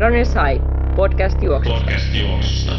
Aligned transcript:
Runners 0.00 0.34
High, 0.34 0.64
podcast 0.96 1.42
juoksusta. 1.42 1.80
Podcast 1.80 2.14
juoksusta. 2.14 2.72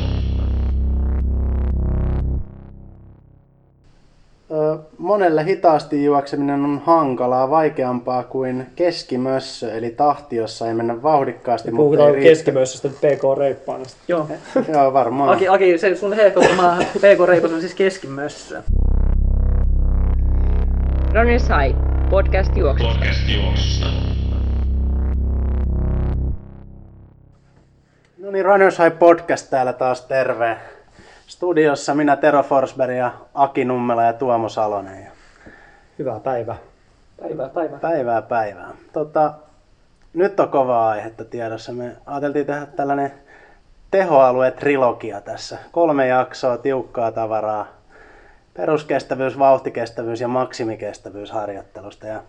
Monelle 4.97 5.45
hitaasti 5.45 6.03
juokseminen 6.03 6.63
on 6.63 6.81
hankalaa, 6.85 7.49
vaikeampaa 7.49 8.23
kuin 8.23 8.67
keskimössö, 8.75 9.73
eli 9.73 9.89
tahti, 9.89 10.35
jossa 10.35 10.67
ei 10.67 10.73
mennä 10.73 11.03
vauhdikkaasti, 11.03 11.71
mutta 11.71 11.83
Puhutaan 11.83 12.15
ei 12.15 12.23
keskimöissästä 12.23 12.89
PK-reippaanasta. 12.89 13.97
Joo. 14.07 14.27
Joo, 14.73 14.93
varmaan. 14.93 15.29
Aki, 15.29 15.47
Aki 15.47 15.77
se 15.77 15.95
sun 15.95 16.13
hehkottama 16.13 16.77
PK-reipas 16.97 17.51
on 17.51 17.61
siis 17.61 17.73
keskimössö. 17.73 18.61
Runners 21.13 21.49
High, 21.49 21.79
podcast 22.09 22.57
juoksusta. 22.57 22.93
Podcast 22.93 23.29
juoksusta. 23.29 24.08
No 28.29 28.33
niin, 28.33 28.45
Runners 28.45 28.79
High 28.79 28.99
Podcast 28.99 29.49
täällä 29.49 29.73
taas 29.73 30.01
terve. 30.01 30.57
Studiossa 31.27 31.95
minä 31.95 32.15
Tero 32.15 32.43
Forsberg 32.43 32.95
ja 32.97 33.11
Aki 33.33 33.65
Nummela 33.65 34.03
ja 34.03 34.13
Tuomo 34.13 34.49
Salonen. 34.49 35.07
Hyvää 35.99 36.19
päivää. 36.19 36.55
Päivää, 37.21 37.49
päivää. 37.49 37.79
päivää 37.79 38.21
päivää. 38.21 38.69
Tota, 38.93 39.33
nyt 40.13 40.39
on 40.39 40.49
kova 40.49 40.89
aihetta 40.89 41.25
tiedossa. 41.25 41.71
Me 41.71 41.95
ajateltiin 42.05 42.45
tehdä 42.45 42.65
tällainen 42.65 43.11
tehoalue-trilogia 43.91 45.21
tässä. 45.21 45.57
Kolme 45.71 46.07
jaksoa, 46.07 46.57
tiukkaa 46.57 47.11
tavaraa. 47.11 47.67
Peruskestävyys, 48.53 49.39
vauhtikestävyys 49.39 50.21
ja 50.21 50.27
maksimikestävyys 50.27 51.31
harjoittelusta. 51.31 52.07
Ja 52.07 52.23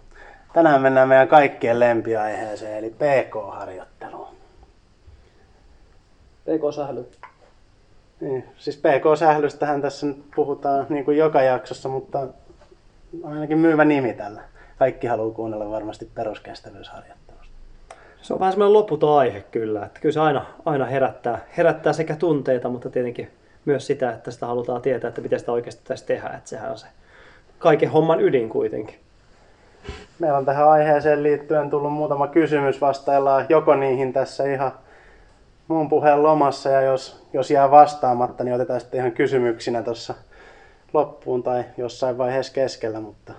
tänään 0.52 0.82
mennään 0.82 1.08
meidän 1.08 1.28
kaikkien 1.28 1.80
lempiaiheeseen, 1.80 2.78
eli 2.78 2.90
PK-harjoitteluun. 2.90 4.39
PK-sähly. 6.50 7.06
Niin, 8.20 8.44
siis 8.56 8.76
PK-sählystähän 8.76 9.82
tässä 9.82 10.06
nyt 10.06 10.24
puhutaan 10.36 10.86
niin 10.88 11.04
kuin 11.04 11.16
joka 11.16 11.42
jaksossa, 11.42 11.88
mutta 11.88 12.18
on 12.18 12.34
ainakin 13.24 13.58
myyvä 13.58 13.84
nimi 13.84 14.12
tällä. 14.12 14.40
Kaikki 14.78 15.06
haluaa 15.06 15.34
kuunnella 15.34 15.70
varmasti 15.70 16.10
peruskestävyysharjoittelusta. 16.14 17.54
Se 18.22 18.34
on 18.34 18.40
vähän 18.40 18.52
semmoinen 18.52 18.72
loputon 18.72 19.18
aihe 19.18 19.44
kyllä. 19.50 19.84
Että 19.86 20.00
kyllä 20.00 20.12
se 20.12 20.20
aina, 20.20 20.46
aina 20.64 20.84
herättää, 20.84 21.44
herättää 21.56 21.92
sekä 21.92 22.16
tunteita, 22.16 22.68
mutta 22.68 22.90
tietenkin 22.90 23.30
myös 23.64 23.86
sitä, 23.86 24.12
että 24.12 24.30
sitä 24.30 24.46
halutaan 24.46 24.82
tietää, 24.82 25.08
että 25.08 25.20
miten 25.20 25.40
sitä 25.40 25.52
oikeasti 25.52 25.82
pitäisi 25.82 26.06
tehdä. 26.06 26.28
Että 26.28 26.50
sehän 26.50 26.70
on 26.70 26.78
se 26.78 26.86
kaiken 27.58 27.90
homman 27.90 28.20
ydin 28.20 28.48
kuitenkin. 28.48 28.96
Meillä 30.18 30.38
on 30.38 30.44
tähän 30.44 30.68
aiheeseen 30.68 31.22
liittyen 31.22 31.70
tullut 31.70 31.92
muutama 31.92 32.26
kysymys. 32.26 32.80
Vastaillaan 32.80 33.46
joko 33.48 33.74
niihin 33.74 34.12
tässä 34.12 34.44
ihan 34.44 34.72
muun 35.70 35.88
puheen 35.88 36.22
lomassa 36.22 36.68
ja 36.68 36.82
jos, 36.82 37.26
jos 37.32 37.50
jää 37.50 37.70
vastaamatta, 37.70 38.44
niin 38.44 38.54
otetaan 38.54 38.80
sitten 38.80 38.98
ihan 38.98 39.12
kysymyksinä 39.12 39.82
tuossa 39.82 40.14
loppuun 40.92 41.42
tai 41.42 41.64
jossain 41.76 42.18
vaiheessa 42.18 42.52
keskellä, 42.52 43.00
mutta 43.00 43.32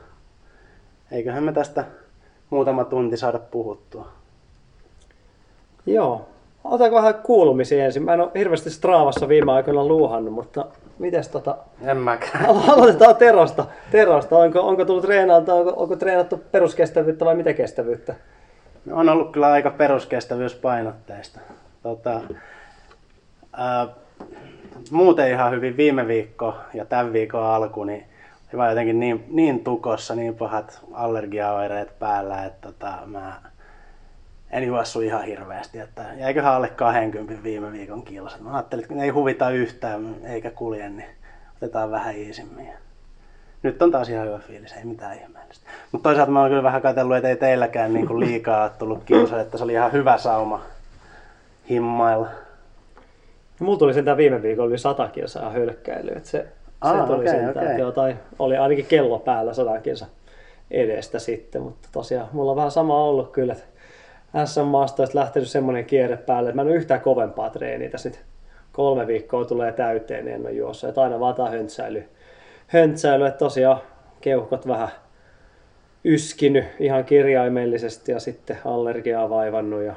eiköhän 1.11 1.43
me 1.43 1.53
tästä 1.53 1.85
muutama 2.49 2.83
tunti 2.83 3.17
saada 3.17 3.39
puhuttua. 3.39 4.07
Joo. 5.85 6.27
Otetaanko 6.63 6.97
vähän 6.97 7.15
kuulumisia 7.15 7.85
ensin? 7.85 8.03
Mä 8.03 8.13
en 8.13 8.21
ole 8.21 8.31
hirveästi 8.35 8.69
Straavassa 8.69 9.27
viime 9.27 9.51
aikoina 9.51 9.85
luuhannut, 9.85 10.33
mutta 10.33 10.66
mites 10.99 11.27
tota... 11.27 11.57
En 11.81 11.97
mäkään. 11.97 12.45
Aloitetaan 12.45 13.16
Terosta. 13.16 13.66
Terosta. 13.91 14.38
Onko, 14.38 14.59
onko 14.61 14.85
tullut 14.85 15.05
treenalta, 15.05 15.53
onko, 15.53 15.73
onko 15.75 15.95
treenattu 15.95 16.41
peruskestävyyttä 16.51 17.25
vai 17.25 17.35
mitä 17.35 17.53
kestävyyttä? 17.53 18.16
No, 18.85 18.97
On 18.97 19.09
ollut 19.09 19.31
kyllä 19.31 19.51
aika 19.51 19.69
peruskestävyyspainotteista. 19.69 21.39
Tota, 21.83 22.21
ää, 23.53 23.87
muuten 24.91 25.29
ihan 25.29 25.51
hyvin 25.51 25.77
viime 25.77 26.07
viikko 26.07 26.55
ja 26.73 26.85
tämän 26.85 27.13
viikon 27.13 27.44
alku, 27.44 27.83
niin 27.83 28.06
vaan 28.57 28.69
jotenkin 28.69 29.00
niin, 29.00 29.25
niin 29.28 29.63
tukossa, 29.63 30.16
niin 30.16 30.35
pahat 30.35 30.79
allergiaoireet 30.94 32.00
päällä, 32.00 32.45
että 32.45 32.67
tota, 32.67 32.97
mä 33.06 33.41
en 34.51 34.63
juossu 34.63 35.01
ihan 35.01 35.23
hirveästi. 35.23 35.79
Että 35.79 36.06
jäiköhän 36.17 36.53
alle 36.53 36.69
20 36.69 37.44
viime 37.44 37.72
viikon 37.72 38.03
kilsat. 38.03 38.41
Mä 38.41 38.53
ajattelin, 38.53 38.83
että 38.83 38.94
kun 38.94 39.03
ei 39.03 39.09
huvita 39.09 39.50
yhtään 39.50 40.16
eikä 40.23 40.51
kulje, 40.51 40.89
niin 40.89 41.09
otetaan 41.57 41.91
vähän 41.91 42.16
iisimmin. 42.16 42.69
Nyt 43.63 43.81
on 43.81 43.91
taas 43.91 44.09
ihan 44.09 44.27
hyvä 44.27 44.39
fiilis, 44.39 44.73
ei 44.73 44.85
mitään 44.85 45.17
ihmeellistä. 45.17 45.69
Mutta 45.91 46.09
toisaalta 46.09 46.31
mä 46.31 46.39
oon 46.41 46.50
kyllä 46.50 46.63
vähän 46.63 46.81
katsellut, 46.81 47.16
että 47.17 47.29
ei 47.29 47.35
teilläkään 47.35 47.94
niin 47.94 48.19
liikaa 48.19 48.69
tullut 48.69 49.03
kilsoja, 49.03 49.41
että 49.41 49.57
se 49.57 49.63
oli 49.63 49.73
ihan 49.73 49.91
hyvä 49.91 50.17
sauma 50.17 50.61
himmailla. 51.69 52.27
No, 53.59 53.66
mulla 53.66 53.79
tuli 53.79 53.94
sentään 53.94 54.17
viime 54.17 54.41
viikolla 54.41 54.69
yli 54.69 54.77
100 54.77 55.07
kilsaa 55.07 55.49
hölkkäilyä. 55.49 56.13
että 56.17 56.29
Se, 56.29 56.47
Aa, 56.81 57.01
se 57.01 57.07
tuli 57.07 57.19
okei, 57.19 57.31
sentään, 57.31 57.57
okei. 57.57 57.66
että 57.66 57.79
joo, 57.81 57.91
tai 57.91 58.16
oli 58.39 58.57
ainakin 58.57 58.85
kello 58.85 59.19
päällä 59.19 59.53
100 59.53 59.79
kilsa 59.81 60.05
edestä 60.71 61.19
sitten, 61.19 61.61
mutta 61.61 61.89
tosiaan 61.91 62.29
mulla 62.31 62.51
on 62.51 62.57
vähän 62.57 62.71
sama 62.71 63.03
ollut 63.03 63.31
kyllä, 63.31 63.53
että 63.53 63.66
SM-maastoista 64.45 65.19
lähtenyt 65.19 65.50
semmoinen 65.50 65.85
kierre 65.85 66.17
päälle, 66.17 66.50
että 66.50 66.55
mä 66.55 66.61
en 66.61 66.67
ole 66.67 66.75
yhtään 66.75 67.01
kovempaa 67.01 67.50
treeniä 67.50 67.89
tässä 67.89 68.09
nyt 68.09 68.19
kolme 68.71 69.07
viikkoa 69.07 69.45
tulee 69.45 69.71
täyteen, 69.71 70.25
niin 70.25 70.35
en 70.35 70.41
ole 70.41 70.51
juossut, 70.51 70.89
että 70.89 71.01
aina 71.01 71.19
vaan 71.19 71.35
tää 71.35 71.50
höntsäily, 71.50 72.03
höntsäily, 72.67 73.25
että 73.25 73.38
tosiaan 73.38 73.81
keuhkot 74.21 74.67
vähän 74.67 74.89
yskinyt 76.03 76.66
ihan 76.79 77.05
kirjaimellisesti 77.05 78.11
ja 78.11 78.19
sitten 78.19 78.57
allergiaa 78.66 79.29
vaivannut 79.29 79.81
ja 79.81 79.95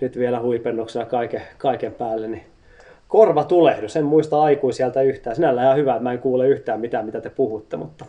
nyt 0.00 0.18
vielä 0.18 0.40
huipennuksena 0.40 1.04
kaiken, 1.04 1.42
kaiken 1.58 1.92
päälle, 1.92 2.26
niin 2.28 2.42
korva 3.08 3.44
tulehdus. 3.44 3.96
En 3.96 4.04
muista 4.04 4.42
aikuisieltä 4.42 5.02
yhtään. 5.02 5.36
Sinällään 5.36 5.64
ihan 5.66 5.76
hyvä, 5.78 5.92
että 5.92 6.02
mä 6.02 6.12
en 6.12 6.18
kuule 6.18 6.48
yhtään 6.48 6.80
mitään, 6.80 7.06
mitä 7.06 7.20
te 7.20 7.30
puhutte, 7.30 7.76
mutta 7.76 8.04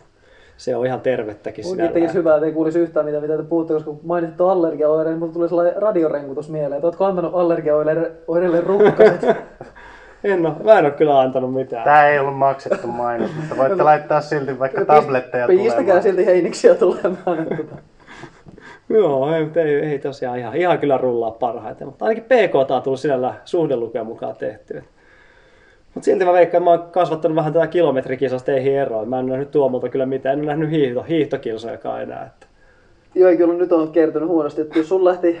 se 0.56 0.76
on 0.76 0.86
ihan 0.86 1.00
tervettäkin 1.00 1.64
Mun 1.64 1.70
sinällään. 1.74 1.94
tekisi 1.94 2.14
hyvää, 2.14 2.36
että 2.36 2.46
ei 2.46 2.52
kuulisi 2.52 2.78
yhtään 2.78 3.06
mitä, 3.06 3.20
mitä 3.20 3.36
te 3.36 3.42
puhutte, 3.42 3.74
koska 3.74 3.90
kun 3.90 4.00
mainitsit 4.02 4.36
tuon 4.36 4.50
allergiaoireen, 4.52 5.12
niin 5.12 5.18
mulla 5.18 5.32
tuli 5.32 5.48
sellainen 5.48 5.82
radiorenkutus 5.82 6.48
mieleen, 6.48 6.72
että 6.78 6.86
ootko 6.86 7.04
antanut 7.04 7.34
allergiaoireille 7.34 8.60
rukkaat? 8.60 9.26
En 10.24 10.46
ole, 10.46 10.54
mä 10.64 10.78
en 10.78 10.84
ole 10.84 10.92
kyllä 10.94 11.20
antanut 11.20 11.54
mitään. 11.54 11.84
Tää 11.84 12.08
ei 12.08 12.18
ollut 12.18 12.36
maksettu 12.36 12.86
mainos, 12.86 13.30
mutta 13.36 13.56
voitte 13.56 13.82
laittaa 13.92 14.20
silti 14.20 14.58
vaikka 14.58 14.84
tabletteja 14.84 15.46
Pistäkää 15.46 15.74
tulemaan. 15.76 16.02
silti 16.02 16.26
heiniksiä 16.26 16.74
tulemaan. 16.74 17.46
Joo, 18.88 19.34
ei, 19.34 19.46
ei, 19.56 19.74
ei 19.74 19.98
tosiaan 19.98 20.38
ihan, 20.38 20.56
ihan 20.56 20.78
kyllä 20.78 20.98
rullaa 20.98 21.30
parhaiten, 21.30 21.86
mutta 21.86 22.04
ainakin 22.04 22.24
PK 22.24 22.54
on 22.54 22.82
tullut 22.82 23.00
sinällä 23.00 23.34
suhdelukeen 23.44 24.06
mukaan 24.06 24.36
tehty. 24.36 24.84
Mutta 25.94 26.04
silti 26.04 26.24
mä 26.24 26.32
veikkaan, 26.32 26.62
että 26.62 26.70
mä 26.70 26.80
oon 26.80 26.90
kasvattanut 26.90 27.36
vähän 27.36 27.52
tätä 27.52 27.66
kilometrikisasta 27.66 28.46
teihin 28.46 28.74
eroa. 28.74 29.04
Mä 29.04 29.18
en 29.18 29.26
nähnyt 29.26 29.50
Tuomolta 29.50 29.88
kyllä 29.88 30.06
mitään, 30.06 30.32
en 30.32 30.38
ole 30.38 30.46
nähnyt 30.46 30.70
hiihto, 30.70 31.02
hiihtokilsojakaan 31.02 32.02
enää. 32.02 32.26
Että. 32.26 32.46
Joo, 33.14 33.36
kyllä 33.36 33.54
nyt 33.54 33.72
on 33.72 33.92
kertynyt 33.92 34.28
huonosti, 34.28 34.60
että 34.60 34.78
jos 34.78 34.88
sun 34.88 35.04
lähti, 35.04 35.38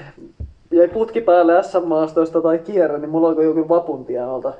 jäi 0.70 0.88
putki 0.88 1.20
päälle 1.20 1.62
SM-maastoista 1.62 2.40
tai 2.40 2.58
kierre, 2.58 2.98
niin 2.98 3.10
mulla 3.10 3.28
alkoi 3.28 3.44
joku 3.44 3.68
vapun 3.68 4.04
tienolta, 4.04 4.52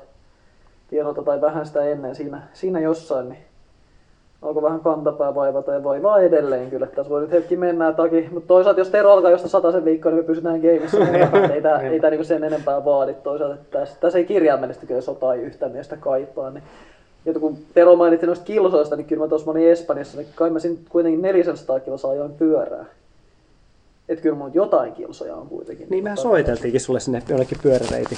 tienolta 0.89 1.23
tai 1.23 1.41
vähän 1.41 1.65
sitä 1.65 1.83
ennen 1.83 2.15
siinä, 2.15 2.41
siinä 2.53 2.79
jossain, 2.79 3.29
niin 3.29 3.48
alkoi 4.41 4.63
vähän 4.63 4.79
kantapää 4.79 5.35
vaivata 5.35 5.73
ja 5.73 5.83
vaivaa 5.83 6.19
edelleen 6.19 6.69
kyllä. 6.69 6.87
Tässä 6.87 7.09
voi 7.09 7.21
nyt 7.21 7.31
hetki 7.31 7.55
mennä 7.55 7.93
takia, 7.93 8.29
mutta 8.31 8.47
toisaalta 8.47 8.79
jos 8.79 8.89
Tero 8.89 9.11
alkaa 9.11 9.31
jostain 9.31 9.49
sataisen 9.49 9.85
viikkoa, 9.85 10.11
niin 10.11 10.23
me 10.23 10.27
pysytään 10.27 10.61
gameissa. 10.61 10.97
niin 10.99 11.51
ei 11.51 11.61
tää, 11.61 11.81
ei 11.81 11.99
tää 11.99 12.09
niinku 12.09 12.23
sen 12.23 12.43
enempää 12.43 12.85
vaadi 12.85 13.13
toisaalta. 13.13 13.57
Tässä, 13.71 13.97
tässä 13.99 14.19
ei 14.19 14.25
kirjaimellisesti 14.25 14.87
kyllä 14.87 15.01
sota 15.01 15.33
yhtään 15.33 15.71
miestä 15.71 15.97
kaipaa. 15.97 16.49
Niin. 16.49 16.63
Ja 17.25 17.39
kun 17.39 17.57
Tero 17.73 17.95
mainitsi 17.95 18.25
noista 18.25 18.45
kilsoista, 18.45 18.95
niin 18.95 19.07
kyllä 19.07 19.23
mä 19.23 19.27
tuossa 19.27 19.45
mä 19.45 19.51
olin 19.51 19.69
Espanjassa, 19.69 20.17
niin 20.17 20.27
kai 20.35 20.49
mä 20.49 20.59
siinä 20.59 20.77
kuitenkin 20.89 21.21
400 21.21 21.79
kilsaa 21.79 22.11
ajoin 22.11 22.33
pyörää. 22.33 22.85
Että 24.09 24.21
kyllä 24.23 24.35
mulla 24.35 24.51
jotain 24.53 24.93
kilsoja 24.93 25.35
on 25.35 25.47
kuitenkin. 25.47 25.87
Niin 25.89 26.03
mehän 26.03 26.17
soiteltiinkin 26.17 26.81
sulle 26.81 26.99
sinne 26.99 27.23
jonnekin 27.29 27.57
pyöräreitin, 27.63 28.17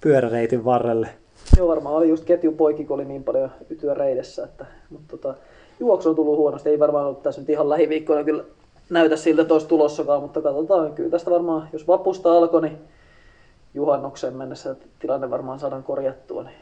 pyöräreitin 0.00 0.64
varrelle. 0.64 1.08
Joo, 1.56 1.68
varmaan 1.68 1.94
oli 1.94 2.08
just 2.08 2.24
ketjupoikki, 2.24 2.84
kun 2.84 2.94
oli 2.94 3.04
niin 3.04 3.24
paljon 3.24 3.50
ytyä 3.70 3.94
reidessä. 3.94 4.44
Että, 4.44 4.66
mutta 4.90 5.16
tota, 5.16 5.34
juoksu 5.82 6.08
on 6.08 6.16
tullut 6.16 6.36
huonosti. 6.36 6.68
Ei 6.68 6.78
varmaan 6.78 7.04
ollut 7.06 7.22
tässä 7.22 7.40
nyt 7.40 7.50
ihan 7.50 7.68
lähiviikkoina 7.68 8.24
kyllä 8.24 8.44
näytä 8.90 9.16
siltä, 9.16 9.42
että 9.42 9.54
olisi 9.54 9.66
tulossakaan, 9.68 10.22
mutta 10.22 10.42
katsotaan. 10.42 10.92
Kyllä 10.92 11.10
tästä 11.10 11.30
varmaan, 11.30 11.68
jos 11.72 11.88
vapusta 11.88 12.32
alkoi, 12.32 12.62
niin 12.62 12.78
juhannukseen 13.74 14.36
mennessä 14.36 14.76
tilanne 14.98 15.30
varmaan 15.30 15.58
saadaan 15.58 15.82
korjattua. 15.82 16.42
Niin. 16.42 16.54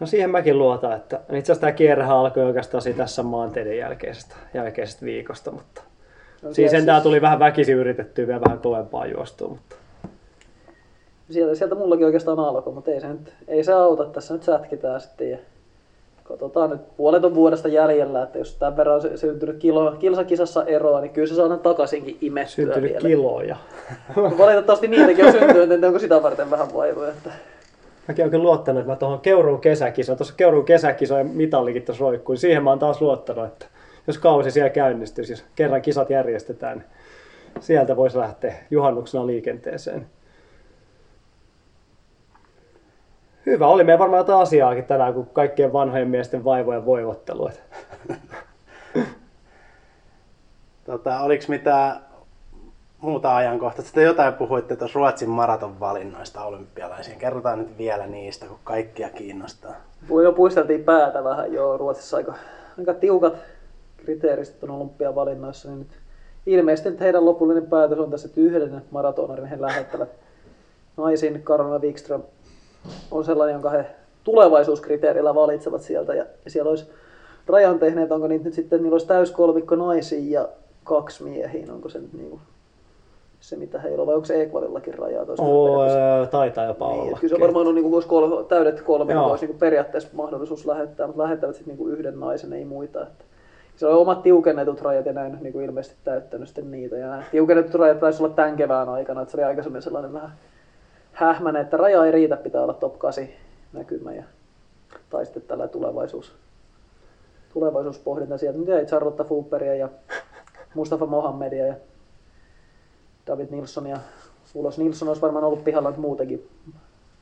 No 0.00 0.06
siihen 0.06 0.30
mäkin 0.30 0.58
luotan, 0.58 0.92
että 0.92 1.16
itse 1.16 1.38
asiassa 1.52 1.60
tämä 1.60 1.72
kierrehän 1.72 2.16
alkoi 2.16 2.42
oikeastaan 2.44 2.82
tässä 2.96 3.22
maanteiden 3.22 3.78
jälkeisestä, 3.78 4.34
jälkeisestä 4.54 5.04
viikosta, 5.04 5.50
mutta 5.50 5.82
No, 6.42 6.46
siis 6.48 6.54
sieltä- 6.54 6.76
sentään 6.76 7.02
tuli 7.02 7.20
vähän 7.20 7.38
väkisin 7.38 7.76
yritettyä 7.76 8.26
vielä 8.26 8.40
vähän 8.40 8.58
kovempaa 8.58 9.06
juostua, 9.06 9.48
mutta 9.48 9.76
Sieltä, 11.30 11.54
sieltä 11.54 11.74
mullakin 11.74 12.06
oikeastaan 12.06 12.38
alkoi, 12.38 12.72
mutta 12.72 12.90
ei 12.90 13.00
se, 13.00 13.08
nyt, 13.08 13.32
ei 13.48 13.64
se 13.64 13.72
auta. 13.72 14.04
Tässä 14.04 14.34
nyt 14.34 14.42
sätkitään 14.42 15.00
sitten 15.00 15.30
ja 15.30 15.38
katsotaan 16.30 16.70
nyt 16.70 16.96
puolet 16.96 17.24
on 17.24 17.34
vuodesta 17.34 17.68
jäljellä, 17.68 18.22
että 18.22 18.38
jos 18.38 18.56
tämän 18.56 18.76
verran 18.76 18.94
on 18.96 19.18
syntynyt 19.18 19.56
kilo, 19.56 19.92
kilsakisassa 19.92 20.64
eroa, 20.64 21.00
niin 21.00 21.10
kyllä 21.10 21.28
se 21.28 21.34
saadaan 21.34 21.60
takaisinkin 21.60 22.16
imettyä 22.20 22.54
Syntynyt 22.54 22.90
vielä. 22.90 23.08
kiloja. 23.08 23.56
Valitettavasti 24.38 24.88
niitäkin 24.88 25.26
on 25.26 25.32
syntynyt, 25.32 25.70
että 25.70 25.86
onko 25.86 25.98
sitä 25.98 26.22
varten 26.22 26.50
vähän 26.50 26.74
vaivoja. 26.74 27.08
Että... 27.08 27.30
Mäkin 28.08 28.24
oikein 28.24 28.42
luottanut, 28.42 28.80
että 28.80 28.92
mä 28.92 28.96
tuohon 28.96 29.20
Keuruun 29.20 29.60
kesäkisoon, 29.60 30.18
tuossa 30.18 30.34
Keuruun 30.36 30.64
kesäkisojen 30.64 31.26
mitallikin 31.26 31.82
tuossa 31.82 32.04
roikkuin, 32.04 32.38
siihen 32.38 32.64
mä 32.64 32.70
oon 32.70 32.78
taas 32.78 33.00
luottanut, 33.00 33.46
että 33.46 33.66
jos 34.06 34.18
kausi 34.18 34.50
siellä 34.50 34.70
käynnistyisi, 34.70 35.32
jos 35.32 35.44
kerran 35.56 35.82
kisat 35.82 36.10
järjestetään, 36.10 36.78
niin 36.78 36.86
sieltä 37.60 37.96
voisi 37.96 38.18
lähteä 38.18 38.54
juhannuksena 38.70 39.26
liikenteeseen. 39.26 40.06
Hyvä, 43.50 43.66
oli 43.66 43.84
meillä 43.84 43.98
varmaan 43.98 44.20
jotain 44.20 44.42
asiaakin 44.42 44.84
tänään, 44.84 45.14
kuin 45.14 45.28
kaikkien 45.32 45.72
vanhojen 45.72 46.08
miesten 46.08 46.44
vaivojen 46.44 46.86
voivottelu. 46.86 47.50
Tota, 50.84 51.20
oliko 51.20 51.44
mitään 51.48 52.00
muuta 53.00 53.36
ajankohtaa? 53.36 53.84
Sitten 53.84 54.04
jotain 54.04 54.34
puhuitte 54.34 54.76
tuossa 54.76 54.98
Ruotsin 54.98 55.28
maraton 55.28 55.80
valinnoista 55.80 56.44
olympialaisiin. 56.44 57.18
Kerrotaan 57.18 57.58
nyt 57.58 57.78
vielä 57.78 58.06
niistä, 58.06 58.46
kun 58.46 58.58
kaikkia 58.64 59.10
kiinnostaa. 59.10 59.74
Jo 60.22 60.32
puisteltiin 60.32 60.84
päätä 60.84 61.24
vähän 61.24 61.52
jo 61.52 61.76
Ruotsissa 61.76 62.16
aika, 62.16 62.34
aika 62.78 62.94
tiukat 62.94 63.34
kriteeristöt 63.96 64.62
on 64.62 64.70
olympiavalinnoissa, 64.70 65.68
niin 65.68 65.78
nyt 65.78 65.98
ilmeisesti 66.46 66.90
nyt 66.90 67.00
heidän 67.00 67.24
lopullinen 67.24 67.66
päätös 67.66 67.98
on 67.98 68.10
tässä, 68.10 68.28
että 68.28 68.40
yhden 68.40 68.82
maratonarin 68.90 69.46
he 69.46 69.60
lähettävät 69.60 70.08
naisiin. 70.96 71.42
Karolina 71.42 71.78
Wikström 71.78 72.22
on 73.10 73.24
sellainen, 73.24 73.52
jonka 73.52 73.70
he 73.70 73.86
tulevaisuuskriteerillä 74.24 75.34
valitsevat 75.34 75.82
sieltä. 75.82 76.14
Ja 76.14 76.24
siellä 76.46 76.70
olisi 76.70 76.90
rajan 77.46 77.78
tehneet, 77.78 78.12
onko 78.12 78.26
niitä 78.26 78.44
nyt 78.44 78.54
sitten, 78.54 78.82
niillä 78.82 78.94
olisi 78.94 79.06
täyskolmikko 79.06 79.74
naisiin 79.76 80.30
ja 80.30 80.48
kaksi 80.84 81.24
miehiin, 81.24 81.70
onko 81.70 81.88
se 81.88 81.98
nyt 81.98 82.12
niin 82.12 82.30
kuin 82.30 82.40
se 83.40 83.56
mitä 83.56 83.78
heillä 83.78 84.00
on, 84.00 84.06
vai 84.06 84.14
onko 84.14 84.24
se 84.24 84.42
Equalillakin 84.42 84.94
rajaa 84.94 85.26
Oo, 85.38 85.84
öö, 85.84 86.26
taitaa 86.26 86.64
jopa 86.64 86.88
Niin, 86.88 87.00
olla. 87.00 87.18
kyllä 87.20 87.34
se 87.36 87.40
varmaan 87.40 87.66
on 87.66 87.74
niin 87.74 87.90
kuin, 87.90 88.04
kolme, 88.06 88.44
täydet 88.44 88.80
kolme, 88.80 89.12
Joo. 89.12 89.22
niin 89.22 89.30
olisi 89.30 89.44
niin 89.44 89.50
kuin 89.52 89.60
periaatteessa 89.60 90.08
mahdollisuus 90.12 90.66
lähettää, 90.66 91.06
mutta 91.06 91.22
lähettävät 91.22 91.54
sitten 91.56 91.70
niin 91.72 91.78
kuin 91.78 91.92
yhden 91.92 92.20
naisen, 92.20 92.52
ei 92.52 92.64
muita. 92.64 93.02
Että 93.02 93.24
se 93.76 93.86
on 93.86 93.98
omat 93.98 94.22
tiukennetut 94.22 94.80
rajat 94.80 95.06
ja 95.06 95.12
näin 95.12 95.38
niin 95.40 95.52
kuin 95.52 95.64
ilmeisesti 95.64 95.96
täyttänyt 96.04 96.48
sitten 96.48 96.70
niitä. 96.70 96.96
Ja 96.96 97.06
nämä 97.06 97.22
tiukennetut 97.30 97.74
rajat 97.74 98.00
taisi 98.00 98.22
olla 98.22 98.34
tämän 98.34 98.56
kevään 98.56 98.88
aikana, 98.88 99.22
että 99.22 99.30
se 99.32 99.36
oli 99.36 99.44
aikaisemmin 99.44 99.82
sellainen 99.82 100.12
vähän 100.12 100.30
hähmäinen, 101.20 101.62
että 101.62 101.76
raja 101.76 102.04
ei 102.04 102.12
riitä, 102.12 102.36
pitää 102.36 102.62
olla 102.62 102.74
top 102.74 102.98
8 102.98 103.28
näkymä. 103.72 104.12
Ja, 104.12 104.22
tai 105.10 105.24
sitten 105.24 105.42
tällä 105.42 105.68
tulevaisuus, 105.68 106.32
tulevaisuuspohdinta 107.52 108.38
sieltä. 108.38 108.58
Nyt 108.58 108.68
jäi 108.68 108.86
Charlotte 108.86 109.24
Fooperia 109.24 109.74
ja 109.74 109.88
Mustafa 110.74 111.06
Mohammedia 111.06 111.66
ja 111.66 111.74
David 113.26 113.48
Nilsson 113.50 113.86
ja 113.86 113.98
Ulos 114.54 114.78
Nilsson 114.78 115.08
olisi 115.08 115.22
varmaan 115.22 115.44
ollut 115.44 115.64
pihalla 115.64 115.90
muutenkin. 115.90 116.48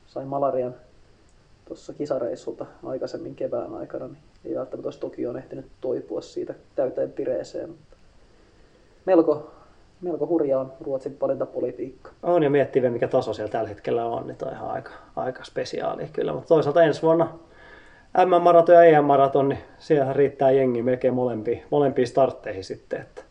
Sai 0.07 0.25
malarian 0.25 0.75
tuossa 1.65 1.93
kisareissulta 1.93 2.65
aikaisemmin 2.83 3.35
kevään 3.35 3.75
aikana, 3.75 4.07
niin 4.07 4.17
ei 4.45 4.55
välttämättä 4.55 4.87
olisi 4.87 4.99
Tokioon 4.99 5.37
ehtinyt 5.37 5.65
toipua 5.81 6.21
siitä 6.21 6.53
täyteen 6.75 7.11
pireeseen. 7.11 7.69
Mutta 7.69 7.95
melko, 9.05 9.51
melko 10.01 10.27
hurja 10.27 10.59
on 10.59 10.73
Ruotsin 10.81 11.17
valintapolitiikka. 11.21 12.11
On 12.23 12.43
ja 12.43 12.49
miettii 12.49 12.81
vielä, 12.81 12.93
mikä 12.93 13.07
taso 13.07 13.33
siellä 13.33 13.51
tällä 13.51 13.69
hetkellä 13.69 14.05
on, 14.05 14.27
niin 14.27 14.37
on 14.45 14.53
ihan 14.53 14.71
aika, 14.71 14.91
aika 15.15 15.43
spesiaali 15.43 16.09
kyllä. 16.13 16.33
Mutta 16.33 16.47
toisaalta 16.47 16.83
ensi 16.83 17.01
vuonna 17.01 17.39
M-maraton 18.25 18.75
ja 18.75 18.83
EM-maraton, 18.83 19.49
niin 19.49 19.59
siellä 19.77 20.13
riittää 20.13 20.51
jengi 20.51 20.81
melkein 20.81 21.13
molempiin, 21.13 21.63
molempiin 21.69 22.07
startteihin 22.07 22.63
sitten. 22.63 23.01
Että 23.01 23.21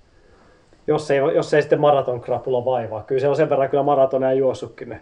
jos, 0.87 1.11
ei, 1.11 1.19
jos 1.19 1.55
ei 1.55 1.63
sitten 1.63 1.81
maraton 1.81 2.21
krapula 2.21 2.65
vaivaa. 2.65 3.03
Kyllä 3.03 3.21
se 3.21 3.29
on 3.29 3.37
sen 3.37 3.51
verran 3.51 3.71
kyllä 3.71 3.83
maratoneja 3.83 4.33
juossutkin 4.33 4.89
ne 4.89 5.01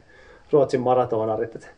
Ruotsin 0.53 0.81
maratonarit. 0.81 1.55
Että, 1.55 1.69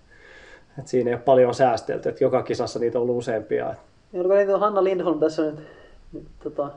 että 0.79 0.91
siinä 0.91 1.11
ei 1.11 1.15
ole 1.15 1.23
paljon 1.23 1.55
säästelty, 1.55 2.09
että 2.09 2.25
joka 2.25 2.43
kisassa 2.43 2.79
niitä 2.79 2.99
on 2.99 3.03
ollut 3.03 3.17
useampia. 3.17 3.75
Oliko 4.15 4.35
niitä 4.35 4.59
Hanna 4.59 4.85
Lindholm 4.85 5.21
tässä 5.21 5.43
nyt, 5.43 5.61
nyt 6.13 6.27
tota, 6.43 6.71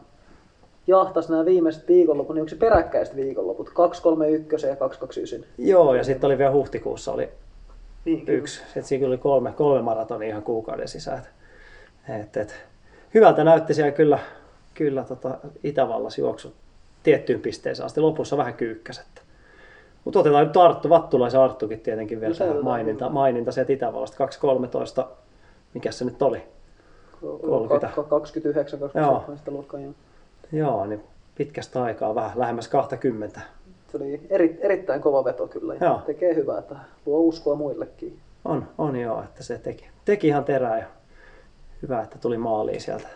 jahtas 0.91 1.29
nämä 1.29 1.45
viimeiset 1.45 1.87
viikonloput, 1.87 2.35
niin 2.35 2.41
onko 2.41 2.49
se 2.49 2.55
peräkkäiset 2.55 3.15
viikonloput? 3.15 3.69
231 3.69 4.67
ja 4.67 4.75
229. 4.75 5.49
Joo, 5.57 5.95
ja 5.95 6.03
sitten 6.03 6.27
oli 6.27 6.37
vielä 6.37 6.51
huhtikuussa 6.51 7.11
oli 7.11 7.29
Niin, 8.05 8.23
yksi. 8.27 8.61
Sitten 8.63 8.83
siinä 8.83 9.07
oli 9.07 9.17
kolme, 9.17 9.51
kolme 9.51 9.81
maratonia 9.81 10.29
ihan 10.29 10.43
kuukauden 10.43 10.87
sisään. 10.87 11.21
Et, 12.21 12.37
et, 12.37 12.55
hyvältä 13.13 13.43
näytti 13.43 13.73
siellä 13.73 13.91
kyllä, 13.91 14.19
kyllä 14.73 15.03
tota 15.03 15.37
Itävallassa 15.63 16.21
juoksu 16.21 16.53
tiettyyn 17.03 17.41
pisteeseen 17.41 17.85
asti. 17.85 18.01
Lopussa 18.01 18.37
vähän 18.37 18.53
kyykkäs. 18.53 19.01
Mutta 20.05 20.19
otetaan 20.19 20.47
nyt 20.47 20.57
Arttu, 20.57 20.89
Vattulaisen 20.89 21.39
Arttukin 21.39 21.79
tietenkin 21.79 22.21
vielä 22.21 22.33
No 22.33 22.37
tähän 22.37 22.63
maininta, 22.63 23.09
maininta 23.09 23.51
sieltä 23.51 23.73
Itävallasta. 23.73 24.25
2.13, 25.03 25.07
mikä 25.73 25.91
se 25.91 26.05
nyt 26.05 26.21
oli? 26.21 26.43
30. 27.21 27.89
29, 28.09 28.79
27 28.79 29.37
sitä 29.37 29.51
luokkaa. 29.51 29.79
joo. 29.79 29.93
Joo, 30.51 30.85
niin 30.85 31.03
pitkästä 31.35 31.83
aikaa 31.83 32.15
vähän 32.15 32.31
lähemmäs 32.35 32.67
20. 32.67 33.41
Se 33.91 33.97
oli 33.97 34.21
eri, 34.29 34.57
erittäin 34.61 35.01
kova 35.01 35.23
veto 35.23 35.47
kyllä. 35.47 35.73
Ja 35.73 35.85
Joo. 35.85 36.01
tekee 36.05 36.35
hyvää, 36.35 36.59
että 36.59 36.75
luo 37.05 37.19
uskoa 37.19 37.55
muillekin. 37.55 38.19
On, 38.45 38.67
on 38.77 38.95
joo, 38.95 39.23
että 39.23 39.43
se 39.43 39.57
teki, 39.57 39.85
teki 40.05 40.27
ihan 40.27 40.43
terää 40.43 40.79
ja 40.79 40.85
hyvä, 41.81 42.01
että 42.01 42.17
tuli 42.17 42.37
maaliin 42.37 42.81
sieltä. 42.81 43.07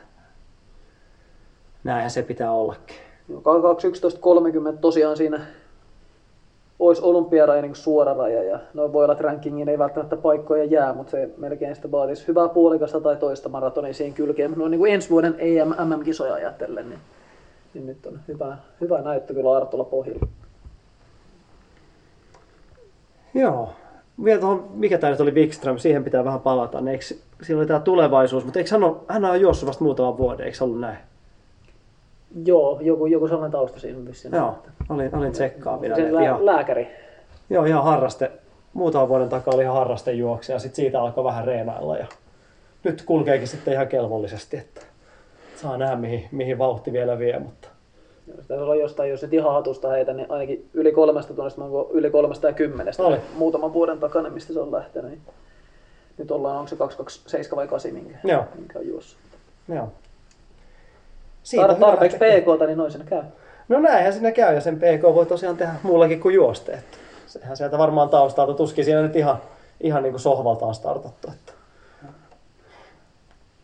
Näinhän 1.83 2.11
se 2.11 2.23
pitää 2.23 2.51
ollakin. 2.51 2.95
Joo, 3.29 3.41
2.11.30 3.41 4.77
tosiaan 4.77 5.17
siinä 5.17 5.41
olisi 6.79 7.01
olympiaraja 7.01 7.61
niin 7.61 7.75
suora 7.75 8.13
raja 8.13 8.43
ja 8.43 8.59
no 8.73 8.93
voi 8.93 9.03
olla, 9.03 9.13
että 9.13 9.23
rankingiin 9.23 9.69
ei 9.69 9.79
välttämättä 9.79 10.15
paikkoja 10.17 10.63
jää, 10.63 10.93
mutta 10.93 11.11
se 11.11 11.29
melkein 11.37 11.75
sitä 11.75 11.91
vaatisi 11.91 12.27
hyvää 12.27 12.49
puolikasta 12.49 13.01
tai 13.01 13.15
toista 13.15 13.49
maratonia 13.49 13.93
siihen 13.93 14.13
kylkeen. 14.13 14.51
Mutta 14.51 14.63
no, 14.63 14.67
niin 14.67 14.79
kuin 14.79 14.93
ensi 14.93 15.09
vuoden 15.09 15.35
EM, 15.37 15.69
MM-kisoja 15.69 16.33
ajatellen, 16.33 16.89
niin, 16.89 16.99
niin 17.75 17.86
nyt 17.88 18.06
on 18.06 18.19
hyvä, 18.27 18.57
hyvä 18.81 19.01
näyttö 19.01 19.33
kyllä 19.33 19.57
Artolla 19.57 19.83
pohjilla. 19.83 20.27
Joo. 23.33 23.69
Vielä 24.24 24.39
tuohon, 24.39 24.68
mikä 24.74 24.98
tämä 24.98 25.12
nyt 25.12 25.22
oli 25.22 25.31
Wikström, 25.31 25.77
siihen 25.77 26.04
pitää 26.04 26.25
vähän 26.25 26.39
palata. 26.39 26.81
Niin 26.81 26.88
Eikö, 26.92 27.06
siinä 27.42 27.60
oli 27.60 27.68
tämä 27.68 27.80
tulevaisuus, 27.80 28.45
mutta 28.45 28.60
eikö 28.60 28.72
hän, 28.72 28.83
ole, 28.83 28.95
hän 29.07 29.25
on 29.25 29.42
juossut 29.42 29.68
vasta 29.68 29.83
muutaman 29.83 30.18
vuoden, 30.18 30.45
eikö 30.45 30.57
ollut 30.63 30.80
näin? 30.80 30.98
Joo, 32.45 32.80
joku, 32.81 33.06
joku 33.06 33.27
sellainen 33.27 33.51
tausta 33.51 33.80
siinä 33.80 34.06
vissiin. 34.06 34.36
Joo, 34.36 34.57
olin, 34.89 35.16
olin 35.16 35.31
tsekkaavina. 35.31 35.95
Sen 35.95 36.06
että 36.06 36.16
lää, 36.16 36.24
Ihan, 36.24 36.45
lääkäri. 36.45 36.88
joo, 37.50 37.66
ihan 37.66 37.83
harraste. 37.83 38.31
Muutaman 38.74 39.09
vuoden 39.09 39.30
takaa 39.30 39.54
oli 39.54 39.64
ihan 39.64 39.76
harrastejuoksija 39.76 40.56
ja 40.56 40.59
sitten 40.59 40.76
siitä 40.76 41.02
alkoi 41.02 41.23
vähän 41.23 41.45
reenailla. 41.45 41.97
Ja 41.97 42.07
nyt 42.83 43.04
kulkeekin 43.06 43.47
sitten 43.47 43.73
ihan 43.73 43.88
kelvollisesti, 43.88 44.57
että 44.57 44.81
saa 45.56 45.78
nähdä 45.78 45.95
mihin, 45.95 46.26
mihin 46.31 46.57
vauhti 46.57 46.92
vielä 46.94 47.19
vie, 47.19 47.40
mutta 47.40 47.68
Se 48.25 48.31
taisi 48.47 48.63
olla 48.63 48.75
jostain, 48.75 49.09
jos 49.09 49.21
nyt 49.21 49.33
ihan 49.33 49.53
hatusta 49.53 49.89
heitä, 49.89 50.13
niin 50.13 50.31
ainakin 50.31 50.69
yli 50.73 50.91
kolmesta 50.91 51.33
tunnista, 51.33 51.63
onko 51.63 51.89
yli 51.94 52.09
kolmesta 52.09 52.47
ja 52.47 52.53
kymmenestä 52.53 53.03
Oli. 53.03 53.17
muutaman 53.35 53.73
vuoden 53.73 53.99
takana, 53.99 54.29
mistä 54.29 54.53
se 54.53 54.59
on 54.59 54.71
lähtenyt. 54.71 55.11
Niin 55.11 55.21
Nyt 56.17 56.31
ollaan, 56.31 56.55
onko 56.57 56.67
se 56.67 56.75
227 56.75 57.57
vai 57.57 57.67
8, 57.67 57.94
minkä, 57.94 58.17
Joo. 58.23 58.44
minkä 58.55 58.79
on 58.79 58.87
juossut. 58.87 59.19
joo. 59.69 59.89
Tar- 61.55 61.59
on 61.63 61.75
hyvä 61.75 61.85
tarpeeksi. 61.87 62.17
PKta, 62.17 62.65
niin 62.65 62.77
noin 62.77 62.91
siinä 62.91 63.05
käy. 63.05 63.21
No 63.69 63.79
näinhän 63.79 64.13
siinä 64.13 64.31
käy 64.31 64.55
ja 64.55 64.61
sen 64.61 64.77
PK 64.77 65.03
voi 65.15 65.25
tosiaan 65.25 65.57
tehdä 65.57 65.73
muullakin 65.83 66.19
kuin 66.19 66.35
juoste. 66.35 66.71
Että 66.73 66.97
sehän 67.25 67.57
sieltä 67.57 67.77
varmaan 67.77 68.09
taustalta 68.09 68.53
tuskin 68.53 68.85
siinä 68.85 69.01
nyt 69.01 69.15
ihan, 69.15 69.37
ihan 69.81 70.03
niin 70.03 70.13
kuin 70.13 70.21
sohvaltaan 70.21 70.75
startattu. 70.75 71.27
Että. 71.31 71.53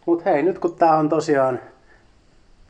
Mutta 0.05 0.29
hei, 0.29 0.43
nyt 0.43 0.59
kun 0.59 0.75
tämä 0.75 0.97
on 0.97 1.09
tosiaan 1.09 1.59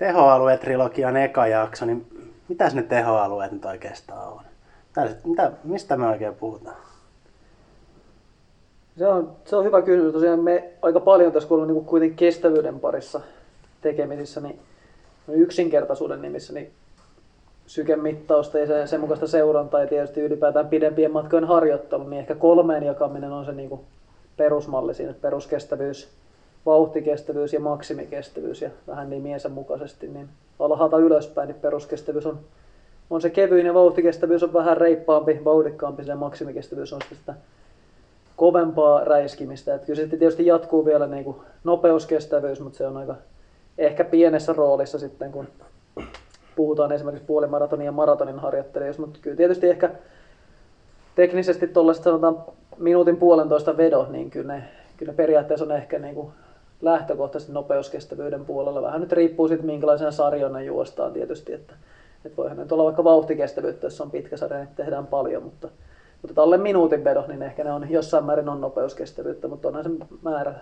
tehoalue-trilogian 0.02 1.18
eka 1.18 1.48
jakso, 1.48 1.86
niin 1.86 2.06
mitäs 2.48 2.76
ne 2.76 2.84
tehoalueet 2.84 3.52
nyt 3.52 3.66
oikeastaan 3.66 4.28
on? 4.28 4.42
Mitä, 4.98 5.16
mitä, 5.26 5.52
mistä 5.64 5.98
me 5.98 6.08
oikein 6.08 6.36
puhutaan? 6.36 6.76
Se 8.98 9.08
on, 9.08 9.32
se 9.46 9.56
on 9.56 9.66
hyvä 9.66 9.82
kysymys. 9.82 10.14
Tosiaan 10.14 10.40
me 10.40 10.70
aika 10.82 11.00
paljon 11.00 11.32
tässä, 11.32 11.50
kun 11.50 11.56
ollaan 11.56 11.74
niin 11.74 11.86
kuitenkin 11.86 12.18
kestävyyden 12.18 12.80
parissa 12.80 13.22
tekemisissä, 13.82 14.42
niin 14.42 14.60
no 15.28 15.34
yksinkertaisuuden 15.34 16.22
nimissä, 16.22 16.54
niin 16.54 16.72
sykemittausta 17.68 18.60
ja 18.60 18.68
sen, 18.68 18.88
sen 18.88 19.00
mukaista 19.00 19.28
seurantaa 19.28 19.82
ja 19.82 19.88
tietysti 19.88 20.22
ylipäätään 20.22 20.68
pidempien 20.68 21.12
matkojen 21.12 21.48
harjoittelu, 21.48 22.04
niin 22.04 22.20
ehkä 22.20 22.36
kolmeen 22.36 22.84
jakaminen 22.84 23.32
on 23.32 23.46
se 23.46 23.52
niin 23.52 23.70
kuin 23.70 23.82
perusmalli 24.38 24.94
siinä, 24.94 25.14
peruskestävyys, 25.22 26.10
vauhtikestävyys 26.66 27.54
ja 27.54 27.60
maksimikestävyys 27.60 28.62
ja 28.62 28.70
vähän 28.88 29.10
nimiensä 29.10 29.50
mukaisesti, 29.50 30.08
niin 30.08 30.30
alhaalta 30.60 30.98
ylöspäin, 30.98 31.48
niin 31.48 31.60
peruskestävyys 31.62 32.26
on, 32.26 32.40
on 33.10 33.22
se 33.22 33.30
kevyin 33.30 33.66
ja 33.66 33.74
vauhtikestävyys 33.74 34.44
on 34.44 34.54
vähän 34.54 34.78
reippaampi, 34.78 35.42
vauhdikkaampi, 35.46 36.04
ja 36.06 36.16
maksimikestävyys 36.16 36.94
on 36.94 37.02
sitä 37.10 37.34
kovempaa 38.36 39.04
räiskimistä. 39.04 39.76
Et 39.76 39.86
kyllä 39.86 40.02
sitten 40.02 40.20
tietysti 40.20 40.46
jatkuu 40.46 40.86
vielä 40.86 41.08
niin 41.08 41.24
kuin 41.24 41.38
nopeuskestävyys, 41.64 42.60
mutta 42.60 42.78
se 42.78 42.88
on 42.88 42.98
aika 42.98 43.16
ehkä 43.78 44.04
pienessä 44.04 44.54
roolissa 44.54 45.00
sitten, 45.00 45.32
kun 45.32 45.48
puhutaan 46.56 46.92
esimerkiksi 46.92 47.26
puolimaratonin 47.26 47.86
ja 47.86 47.92
maratonin 47.92 48.40
harjoittelijoista, 48.40 49.02
mutta 49.02 49.20
kyllä 49.22 49.38
tietysti 49.38 49.70
ehkä 49.70 49.90
teknisesti 51.16 51.68
tuollaiset 51.68 52.04
sanotaan 52.04 52.44
minuutin 52.78 53.18
puolentoista 53.18 53.78
vedot, 53.78 54.10
niin 54.10 54.30
kyllä 54.30 54.54
ne, 54.54 54.64
kyllä 54.98 55.12
ne 55.12 55.16
periaatteessa 55.16 55.66
on 55.66 55.72
ehkä 55.72 56.00
niin 56.00 56.16
kuin 56.16 56.32
lähtökohtaisesti 56.82 57.54
nopeuskestävyyden 57.54 58.46
puolella. 58.46 58.82
Vähän 58.82 59.02
nyt 59.02 59.12
riippuu 59.12 59.48
siitä, 59.48 59.64
minkälaisena 59.64 60.12
sarjana 60.12 60.62
juostaan 60.62 61.14
tietysti, 61.14 61.54
että, 61.54 61.74
että 62.26 62.38
voihan 62.38 62.58
nyt 62.58 62.72
olla 62.72 62.84
vaikka 62.84 63.04
vauhtikestävyyttä, 63.04 63.86
jos 63.86 64.02
on 64.02 64.12
pitkä 64.12 64.38
sarja, 64.38 64.60
niin 64.60 64.76
tehdään 64.76 65.08
paljon, 65.08 65.44
mutta, 65.44 65.68
mutta 66.22 66.42
alle 66.42 66.58
minuutin 66.58 67.04
vedot, 67.04 67.28
niin 67.28 67.42
ehkä 67.42 67.64
ne 67.64 67.72
on 67.72 67.90
jossain 67.90 68.26
määrin 68.26 68.50
on 68.50 68.62
nopeuskestävyyttä, 68.62 69.48
mutta 69.48 69.68
onhan 69.68 69.84
se 69.84 69.90
määrä, 70.22 70.56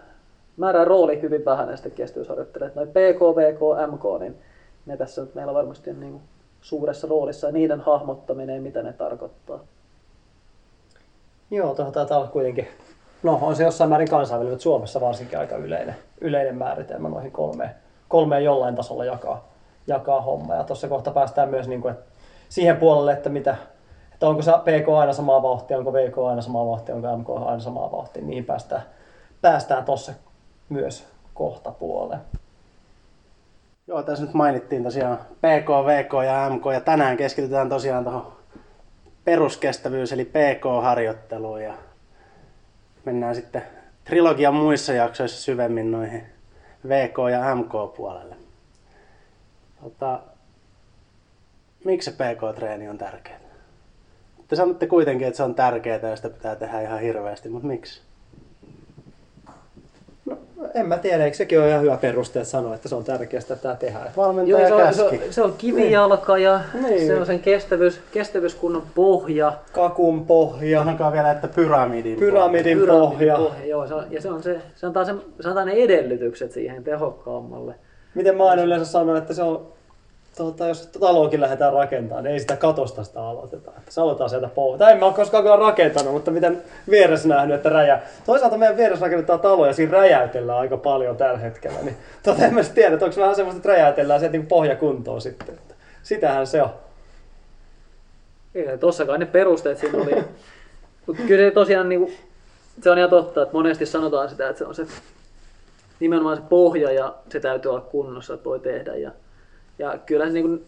määrä 0.57 0.85
rooli 0.85 1.21
hyvin 1.21 1.45
vähän 1.45 1.67
näistä 1.67 1.89
kestävyysharjoittelijoista. 1.89 2.79
Noin 2.79 2.89
PK, 2.89 3.21
VK, 3.35 3.91
MK, 3.93 4.19
niin 4.19 4.35
ne 4.85 4.97
tässä 4.97 5.21
nyt 5.21 5.35
meillä 5.35 5.53
varmasti 5.53 5.89
on 5.89 5.99
niin 5.99 6.21
suuressa 6.61 7.07
roolissa 7.07 7.47
ja 7.47 7.53
niiden 7.53 7.79
hahmottaminen 7.79 8.63
mitä 8.63 8.83
ne 8.83 8.93
tarkoittaa. 8.93 9.59
Joo, 11.51 11.75
tuohon 11.75 11.93
taitaa 11.93 12.17
olla 12.17 12.27
kuitenkin, 12.27 12.67
no 13.23 13.39
on 13.41 13.55
se 13.55 13.63
jossain 13.63 13.89
määrin 13.89 14.09
kansainvälinen, 14.09 14.53
mutta 14.53 14.63
Suomessa 14.63 15.01
varsinkin 15.01 15.39
aika 15.39 15.55
yleinen, 15.55 15.95
yleinen 16.21 16.57
määritelmä 16.57 17.09
noihin 17.09 17.31
kolmeen, 17.31 17.71
kolmeen 18.07 18.43
jollain 18.43 18.75
tasolla 18.75 19.05
jakaa, 19.05 19.47
jakaa 19.87 20.21
homma. 20.21 20.55
Ja 20.55 20.63
tuossa 20.63 20.87
kohta 20.87 21.11
päästään 21.11 21.49
myös 21.49 21.67
niin 21.67 21.81
kuin, 21.81 21.91
että 21.91 22.05
siihen 22.49 22.77
puolelle, 22.77 23.13
että, 23.13 23.29
mitä, 23.29 23.55
että 24.13 24.29
onko 24.29 24.41
se 24.41 24.51
PK 24.51 24.89
aina 24.99 25.13
samaa 25.13 25.43
vauhtia, 25.43 25.77
onko 25.77 25.93
VK 25.93 26.17
aina 26.17 26.41
samaa 26.41 26.65
vauhtia, 26.65 26.95
onko 26.95 27.17
MK 27.17 27.29
aina 27.29 27.59
samaa 27.59 27.91
vauhtia, 27.91 28.23
niihin 28.23 28.45
päästään, 28.45 28.81
päästään 29.41 29.85
myös 30.69 31.07
kohta 31.33 31.71
puoleen. 31.71 32.21
Joo, 33.87 34.03
tässä 34.03 34.25
nyt 34.25 34.33
mainittiin 34.33 34.83
tosiaan 34.83 35.17
PK, 35.17 35.69
VK 35.85 36.13
ja 36.25 36.49
MK 36.49 36.65
ja 36.73 36.81
tänään 36.81 37.17
keskitytään 37.17 37.69
tosiaan 37.69 38.03
tuohon 38.03 38.31
peruskestävyys 39.25 40.13
eli 40.13 40.25
PK-harjoitteluun 40.25 41.63
ja 41.63 41.73
mennään 43.05 43.35
sitten 43.35 43.61
trilogian 44.03 44.53
muissa 44.53 44.93
jaksoissa 44.93 45.41
syvemmin 45.41 45.91
noihin 45.91 46.25
VK- 46.87 47.31
ja 47.31 47.55
MK-puolelle. 47.55 48.35
Tota, 49.83 50.19
miksi 51.85 52.11
se 52.11 52.17
PK-treeni 52.17 52.89
on 52.89 52.97
tärkeää? 52.97 53.39
Te 54.47 54.55
sanotte 54.55 54.87
kuitenkin, 54.87 55.27
että 55.27 55.37
se 55.37 55.43
on 55.43 55.55
tärkeää 55.55 56.09
ja 56.09 56.15
sitä 56.15 56.29
pitää 56.29 56.55
tehdä 56.55 56.81
ihan 56.81 56.99
hirveästi, 56.99 57.49
mutta 57.49 57.67
miksi? 57.67 58.01
En 60.73 60.85
mä 60.87 60.97
tiedä, 60.97 61.25
eikö 61.25 61.37
sekin 61.37 61.59
ole 61.59 61.69
ihan 61.69 61.81
hyvä 61.81 61.97
peruste, 61.97 62.39
että 62.39 62.51
sanoa, 62.51 62.75
että 62.75 62.89
se 62.89 62.95
on 62.95 63.03
tärkeää, 63.03 63.39
että 63.41 63.55
tämä 63.55 63.75
tehdään. 63.75 64.07
Valmentaja 64.17 64.59
Joo, 64.59 64.67
se, 64.67 64.73
on, 64.73 64.81
käski. 64.81 65.17
se, 65.17 65.25
on, 65.25 65.33
se 65.33 65.41
on 65.41 65.53
kivijalka 65.57 66.37
ja 66.37 66.59
Niin. 66.81 67.07
se 67.07 67.19
on 67.19 67.25
sen 67.25 67.39
kestävyys, 67.39 67.99
kestävyyskunnon 68.11 68.83
pohja. 68.95 69.53
Kakun 69.73 70.25
pohja, 70.25 70.79
Sanokaa 70.83 71.11
vielä, 71.11 71.31
että 71.31 71.47
pyramidin. 71.47 72.19
pyramidin 72.19 72.77
Pyramidin 72.77 73.09
pohja. 73.09 73.37
pohja. 73.37 73.65
Joo, 73.65 73.87
se 73.87 73.93
on, 73.93 74.03
ja 74.09 74.21
se 74.21 74.29
on, 74.29 74.43
se, 74.43 74.57
se 74.75 74.85
antaa, 74.87 75.05
sen, 75.05 75.21
se 75.39 75.49
antaa 75.49 75.65
ne 75.65 75.71
edellytykset 75.71 76.51
siihen 76.51 76.83
tehokkaammalle. 76.83 77.75
Miten 78.15 78.37
mä 78.37 78.45
aina 78.49 78.63
yleensä 78.63 78.91
sanon, 78.91 79.17
että 79.17 79.33
se 79.33 79.43
on, 79.43 79.67
tuota, 80.43 80.67
jos 80.67 80.87
taloakin 80.87 81.41
lähdetään 81.41 81.73
rakentamaan, 81.73 82.23
niin 82.23 82.33
ei 82.33 82.39
sitä 82.39 82.55
katosta 82.55 83.03
sitä 83.03 83.23
aloiteta. 83.23 83.71
Että 83.77 83.91
se 83.91 84.01
aloitetaan 84.01 84.29
sieltä 84.29 84.47
pohjalta. 84.47 84.85
Tai 84.85 84.93
en 84.93 84.99
mä 84.99 85.05
ole 85.05 85.13
koskaan 85.13 85.43
kyllä 85.43 85.55
rakentanut, 85.55 86.13
mutta 86.13 86.31
miten 86.31 86.63
vieressä 86.89 87.27
nähnyt, 87.27 87.55
että 87.55 87.69
räjää. 87.69 88.07
Toisaalta 88.25 88.57
meidän 88.57 88.77
vieressä 88.77 89.05
rakennetaan 89.05 89.39
taloja 89.39 89.69
ja 89.69 89.73
siinä 89.73 89.91
räjäytellään 89.91 90.59
aika 90.59 90.77
paljon 90.77 91.17
tällä 91.17 91.39
hetkellä. 91.39 91.79
Niin, 91.81 91.97
tuota, 92.23 92.45
en 92.45 92.53
mä 92.53 92.63
tiedä, 92.63 92.93
että 92.93 93.05
onko 93.05 93.21
vähän 93.21 93.35
semmoista, 93.35 93.57
että 93.57 93.69
räjäytellään 93.69 94.19
sieltä 94.19 94.37
niin 94.37 94.47
pohjakuntoon 94.47 95.21
sitten. 95.21 95.55
Että 95.55 95.75
sitähän 96.03 96.47
se 96.47 96.61
on. 96.61 96.69
Ei, 98.55 98.77
tossakaan 98.77 99.19
ne 99.19 99.25
perusteet 99.25 99.77
siinä 99.77 100.01
oli. 100.01 100.23
Mutta 101.05 101.23
kyllä 101.27 101.49
se 101.49 101.51
tosiaan 101.51 101.89
niinku, 101.89 102.11
se 102.81 102.91
on 102.91 102.97
ihan 102.97 103.09
totta, 103.09 103.41
että 103.41 103.53
monesti 103.53 103.85
sanotaan 103.85 104.29
sitä, 104.29 104.49
että 104.49 104.57
se 104.57 104.65
on 104.65 104.75
se 104.75 104.85
nimenomaan 105.99 106.37
se 106.37 106.43
pohja 106.49 106.91
ja 106.91 107.15
se 107.29 107.39
täytyy 107.39 107.71
olla 107.71 107.81
kunnossa, 107.81 108.33
että 108.33 108.45
voi 108.45 108.59
tehdä. 108.59 108.95
Ja, 108.95 109.11
ja 109.79 109.97
kyllä 110.05 110.25
se 110.27 110.33
niinku, 110.33 110.63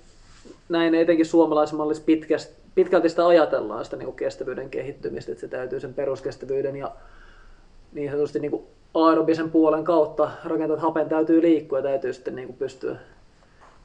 näin 0.69 0.95
etenkin 0.95 1.25
suomalaismallissa 1.25 2.03
pitkästi, 2.05 2.61
pitkälti 2.75 3.09
sitä 3.09 3.27
ajatellaan 3.27 3.85
sitä 3.85 3.97
niinku 3.97 4.11
kestävyyden 4.11 4.69
kehittymistä, 4.69 5.31
että 5.31 5.41
se 5.41 5.47
täytyy 5.47 5.79
sen 5.79 5.93
peruskestävyyden 5.93 6.75
ja 6.75 6.91
niin 7.93 8.11
sanotusti 8.11 8.39
niinku 8.39 8.67
aerobisen 8.93 9.51
puolen 9.51 9.83
kautta 9.83 10.31
rakentaa, 10.43 10.75
että 10.75 10.87
hapen 10.87 11.09
täytyy 11.09 11.41
liikkua 11.41 11.77
ja 11.77 11.83
täytyy 11.83 12.13
sitten 12.13 12.35
niinku 12.35 12.53
pystyä, 12.53 12.95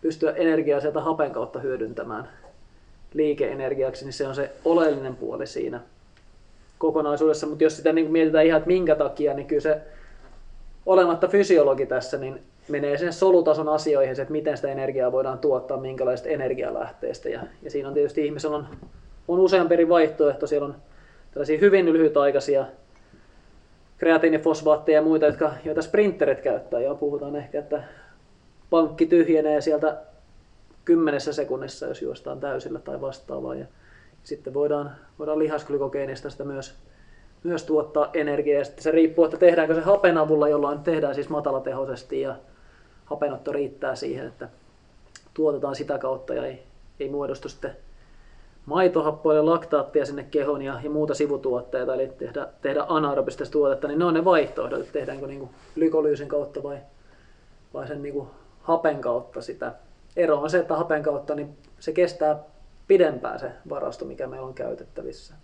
pystyä 0.01 0.33
energiaa 0.33 0.81
sieltä 0.81 1.01
hapen 1.01 1.31
kautta 1.31 1.59
hyödyntämään 1.59 2.29
liikeenergiaksi, 3.15 4.05
niin 4.05 4.13
se 4.13 4.29
on 4.29 4.35
se 4.35 4.51
oleellinen 4.65 5.17
puoli 5.17 5.47
siinä 5.47 5.81
kokonaisuudessa. 6.79 7.47
Mutta 7.47 7.65
jos 7.65 7.77
sitä 7.77 7.93
niin 7.93 8.13
mietitään 8.13 8.47
ihan, 8.47 8.59
että 8.59 8.69
minkä 8.69 8.95
takia, 8.95 9.35
niin 9.35 9.47
kyllä 9.47 9.63
se 9.63 9.81
olematta 10.87 11.29
fysiologi 11.29 11.87
tässä, 11.87 12.19
niin 12.19 12.41
menee 12.69 12.99
sen 12.99 13.13
solutason 13.13 13.69
asioihin, 13.69 14.21
että 14.21 14.33
miten 14.33 14.57
sitä 14.57 14.69
energiaa 14.69 15.13
voidaan 15.13 15.39
tuottaa, 15.39 15.77
minkälaisesta 15.77 16.29
energialähteestä. 16.29 17.29
Ja, 17.29 17.41
ja 17.63 17.71
siinä 17.71 17.89
on 17.89 17.95
tietysti 17.95 18.27
ihmisellä 18.27 18.57
on, 18.57 18.67
on 19.29 19.39
useampi 19.41 19.75
eri 19.75 19.89
vaihtoehto. 19.89 20.47
Siellä 20.47 20.67
on 20.67 20.75
tällaisia 21.31 21.59
hyvin 21.59 21.93
lyhytaikaisia 21.93 22.65
kreatiinifosfaatteja 23.99 24.99
ja 24.99 25.03
muita, 25.03 25.27
jotka, 25.27 25.53
joita 25.65 25.83
sprinterit 25.83 26.41
käyttää. 26.41 26.81
Ja 26.81 26.95
puhutaan 26.95 27.37
ehkä, 27.37 27.59
että 27.59 27.83
pankki 28.71 29.07
tyhjenee 29.07 29.61
sieltä 29.61 29.97
kymmenessä 30.85 31.33
sekunnissa, 31.33 31.87
jos 31.87 32.03
juostaan 32.03 32.41
täysillä 32.41 32.79
tai 32.79 33.01
vastaavaa. 33.01 33.55
Ja 33.55 33.67
sitten 34.23 34.55
voidaan, 34.55 34.91
voidaan 35.19 35.39
lihasglykogeenista 35.39 36.31
sitä 36.31 36.45
myös, 36.45 36.75
myös 37.43 37.65
tuottaa 37.65 38.11
energiaa. 38.15 38.59
Ja 38.59 38.65
sitten 38.65 38.83
se 38.83 38.91
riippuu, 38.91 39.25
että 39.25 39.37
tehdäänkö 39.37 39.75
se 39.75 39.81
hapen 39.81 40.19
avulla, 40.19 40.49
jolloin 40.49 40.79
tehdään 40.79 41.15
siis 41.15 41.29
matalatehoisesti 41.29 42.21
ja 42.21 42.37
hapenotto 43.07 43.53
riittää 43.53 43.95
siihen, 43.95 44.27
että 44.27 44.49
tuotetaan 45.35 45.75
sitä 45.77 45.99
kautta 45.99 46.35
ja 46.35 46.47
ei, 46.47 46.63
ei 47.01 47.09
muodostu 47.09 47.49
sitten 47.49 47.77
maitohappoja 48.67 49.37
ja 49.37 49.47
laktaattia 49.47 50.07
sinne 50.07 50.25
kehoon 50.31 50.63
ja, 50.63 50.81
ja 50.85 50.91
muuta 50.91 51.15
sivutuotteita, 51.15 51.95
eli 51.95 52.09
tehdä, 52.09 52.49
tehdä 52.63 52.85
anaerobista 52.89 53.45
tuotetta, 53.51 53.89
niin 53.89 53.99
ne 53.99 54.05
on 54.05 54.15
ne 54.15 54.25
vaihtoehdot, 54.25 54.81
että 54.81 54.93
tehdäänkö 54.93 55.27
niin 55.27 55.49
glykolyysin 55.75 56.29
kautta 56.29 56.63
vai, 56.63 56.79
vai 57.75 57.89
sen 57.89 58.03
niin 58.03 58.15
kuin 58.15 58.29
hapen 58.63 59.01
kautta 59.01 59.41
sitä. 59.41 59.73
Ero 60.17 60.37
on 60.37 60.51
se, 60.51 60.59
että 60.59 60.77
hapen 60.77 61.03
kautta 61.03 61.35
niin 61.35 61.57
se 61.79 61.93
kestää 61.93 62.39
pidempään 62.89 63.39
se 63.39 63.51
varasto, 63.69 64.05
mikä 64.05 64.27
meillä 64.27 64.47
on 64.47 64.55
käytettävissä. 64.55 65.35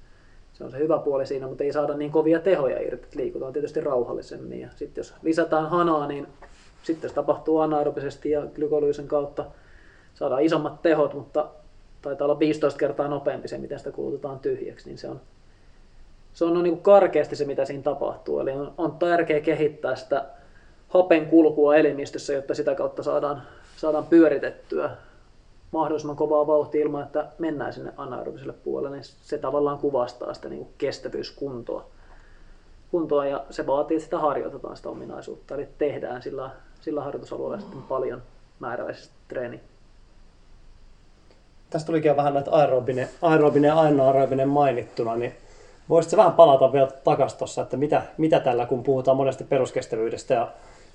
Se 0.52 0.64
on 0.64 0.70
se 0.70 0.78
hyvä 0.78 0.98
puoli 0.98 1.26
siinä, 1.26 1.46
mutta 1.46 1.64
ei 1.64 1.72
saada 1.72 1.94
niin 1.94 2.10
kovia 2.10 2.40
tehoja 2.40 2.80
irti, 2.80 3.18
liikutaan 3.18 3.52
tietysti 3.52 3.80
rauhallisemmin. 3.80 4.60
Ja 4.60 4.68
sitten 4.76 5.00
jos 5.00 5.14
lisätään 5.22 5.70
hanaa, 5.70 6.06
niin 6.06 6.26
sitten 6.82 7.10
se 7.10 7.14
tapahtuu 7.14 7.58
anaerobisesti 7.58 8.30
ja 8.30 8.42
glykolyysin 8.54 9.08
kautta 9.08 9.44
saadaan 10.14 10.42
isommat 10.42 10.82
tehot, 10.82 11.14
mutta 11.14 11.48
taitaa 12.02 12.24
olla 12.24 12.38
15 12.38 12.78
kertaa 12.78 13.08
nopeampi 13.08 13.48
se, 13.48 13.58
miten 13.58 13.78
sitä 13.78 13.92
kulutetaan 13.92 14.38
tyhjäksi, 14.38 14.88
niin 14.88 14.98
se 14.98 15.08
on, 15.08 15.20
se 16.32 16.44
on 16.44 16.62
niin 16.62 16.74
kuin 16.74 16.82
karkeasti 16.82 17.36
se, 17.36 17.44
mitä 17.44 17.64
siinä 17.64 17.82
tapahtuu. 17.82 18.40
Eli 18.40 18.50
on, 18.50 18.74
on 18.78 18.92
tärkeää 18.92 19.40
kehittää 19.40 19.96
sitä 19.96 20.24
hapen 20.88 21.26
kulkua 21.26 21.76
elimistössä, 21.76 22.32
jotta 22.32 22.54
sitä 22.54 22.74
kautta 22.74 23.02
saadaan, 23.02 23.42
saadaan 23.76 24.06
pyöritettyä 24.06 24.90
mahdollisimman 25.72 26.16
kovaa 26.16 26.46
vauhtia 26.46 26.82
ilman, 26.82 27.02
että 27.02 27.28
mennään 27.38 27.72
sinne 27.72 27.92
anaerobiselle 27.96 28.52
puolelle, 28.52 28.96
niin 28.96 29.04
se 29.04 29.38
tavallaan 29.38 29.78
kuvastaa 29.78 30.34
sitä 30.34 30.48
niin 30.48 30.58
kuin 30.58 30.74
kestävyyskuntoa. 30.78 31.84
Kuntoa, 32.90 33.26
ja 33.26 33.44
se 33.50 33.66
vaatii, 33.66 33.96
että 33.96 34.04
sitä 34.04 34.18
harjoitetaan 34.18 34.76
sitä 34.76 34.88
ominaisuutta, 34.88 35.54
eli 35.54 35.68
tehdään 35.78 36.22
sillä, 36.22 36.50
sillä 36.82 37.02
harjoitusalueella 37.02 37.58
sitten 37.58 37.82
paljon 37.82 38.22
määräväisesti 38.60 39.14
treeniä. 39.28 39.60
Tästä 41.70 41.86
tulikin 41.86 42.08
jo 42.08 42.16
vähän 42.16 42.34
näitä 42.34 42.50
aerobinen, 42.50 43.08
aerobinen 43.22 43.68
ja 43.68 43.80
anaerobinen 43.80 44.48
mainittuna, 44.48 45.16
niin 45.16 45.34
voisitko 45.88 46.16
vähän 46.16 46.32
palata 46.32 46.72
vielä 46.72 46.88
takaisin 47.04 47.38
tuossa, 47.38 47.62
että 47.62 47.76
mitä, 47.76 48.02
mitä 48.18 48.40
tällä, 48.40 48.66
kun 48.66 48.82
puhutaan 48.82 49.16
monesti 49.16 49.44
peruskestävyydestä 49.44 50.34
ja 50.34 50.48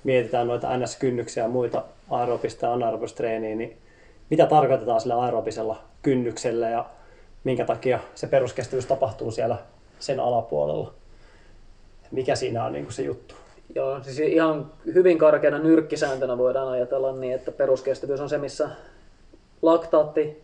mietitään 0.04 0.46
noita 0.46 0.76
NS-kynnyksiä 0.76 1.42
ja 1.42 1.48
muita 1.48 1.84
aerobista 2.10 2.66
ja 2.66 2.72
anaerobista 2.72 3.16
treeniä, 3.16 3.56
niin 3.56 3.76
mitä 4.30 4.46
tarkoitetaan 4.46 5.00
sillä 5.00 5.20
aerobisella 5.20 5.80
kynnyksellä 6.02 6.68
ja 6.68 6.84
minkä 7.44 7.64
takia 7.64 7.98
se 8.14 8.26
peruskestävyys 8.26 8.86
tapahtuu 8.86 9.30
siellä 9.30 9.56
sen 9.98 10.20
alapuolella? 10.20 10.92
Mikä 12.10 12.36
siinä 12.36 12.64
on 12.64 12.72
niin 12.72 12.84
kuin 12.84 12.94
se 12.94 13.02
juttu? 13.02 13.34
Joo, 13.74 14.02
siis 14.02 14.18
ihan 14.18 14.72
hyvin 14.94 15.18
karkeana 15.18 15.58
nyrkkisääntönä 15.58 16.38
voidaan 16.38 16.68
ajatella 16.68 17.12
niin, 17.12 17.34
että 17.34 17.52
peruskestävyys 17.52 18.20
on 18.20 18.28
se, 18.28 18.38
missä 18.38 18.68
laktaatti, 19.62 20.42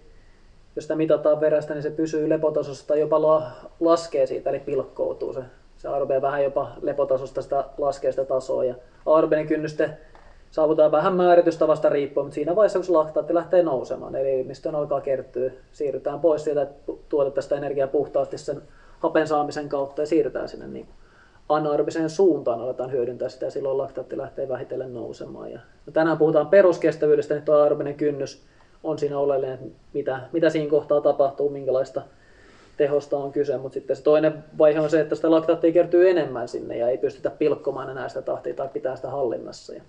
jos 0.77 0.85
sitä 0.85 0.95
mitataan 0.97 1.41
verestä, 1.41 1.75
niin 1.75 1.83
se 1.83 1.91
pysyy 1.91 2.29
lepotasossa 2.29 2.87
tai 2.87 3.01
jopa 3.01 3.23
la- 3.23 3.51
laskee 3.81 4.27
siitä, 4.27 4.51
eli 4.51 4.59
pilkkoutuu 4.59 5.33
se, 5.33 5.41
Se 5.77 5.89
aerobia 5.89 6.23
vähän 6.23 6.45
jopa 6.45 6.73
lepotasosta 6.83 7.43
sitä 7.43 7.65
laskee 7.79 8.13
sitä 8.13 8.25
tasoa 8.25 8.65
ja 8.65 8.75
aerobinen 9.07 9.47
kynnys 9.47 9.71
sitten 9.71 9.97
saavutaan 10.51 10.93
vähän 10.93 11.15
määritystavasta 11.15 11.89
riippuen, 11.89 12.27
mutta 12.27 12.35
siinä 12.35 12.57
vaiheessa 12.57 12.79
kun 12.79 12.87
se 12.87 12.93
laktaatti 12.93 13.35
lähtee 13.35 13.63
nousemaan, 13.63 14.15
eli 14.15 14.41
ilmistoon 14.41 14.75
alkaa 14.75 15.01
kertyä, 15.01 15.51
siirrytään 15.73 16.21
pois 16.21 16.45
siitä, 16.45 16.63
että 16.63 16.93
tuotetaan 17.09 17.43
sitä 17.43 17.57
energiaa 17.57 17.89
puhtaasti 17.89 18.39
sen 18.39 18.63
hapen 18.99 19.27
saamisen 19.27 19.69
kautta 19.69 20.03
ja 20.03 20.07
siirrytään 20.07 20.49
sinne 20.49 20.67
niin 20.67 20.89
anaerobiseen 21.49 22.11
suuntaan, 22.11 22.61
aletaan 22.61 22.93
hyödyntää 22.93 23.29
sitä 23.29 23.51
silloin 23.51 23.79
laktaatti 23.79 24.19
lähtee 24.19 24.49
vähitellen 24.49 24.95
nousemaan. 24.95 25.53
Ja 25.53 25.59
no 25.87 25.93
tänään 25.93 26.19
puhutaan 26.19 26.47
peruskestävyydestä, 26.47 27.35
niin 27.35 27.45
tuo 27.45 27.55
aerobinen 27.55 27.95
kynnys 27.95 28.43
on 28.85 28.99
siinä 28.99 29.19
oleellinen, 29.19 29.55
että 29.55 29.69
mitä, 29.93 30.21
mitä 30.33 30.51
siinä 30.51 30.71
kohtaa 30.71 31.01
tapahtuu, 31.01 31.51
minkälaista 31.51 32.03
tehosta 32.77 33.17
on 33.17 33.33
kyse, 33.33 33.57
mutta 33.57 33.75
sitten 33.75 33.97
se 33.97 34.03
toinen 34.03 34.45
vaihe 34.59 34.81
on 34.81 34.91
se, 34.91 35.01
että 35.01 35.15
sitä 35.15 35.31
laktaattia 35.31 35.73
kertyy 35.73 36.11
enemmän 36.11 36.49
sinne 36.49 36.77
ja 36.77 36.89
ei 36.89 36.99
pystytä 36.99 37.31
pilkkomaan 37.31 37.91
enää 37.91 38.09
sitä 38.09 38.23
tahtia 38.23 38.55
tai 38.55 38.69
pitää 38.69 38.97
sitä 38.97 39.11
hallinnassa. 39.11 39.75
Ja 39.75 39.83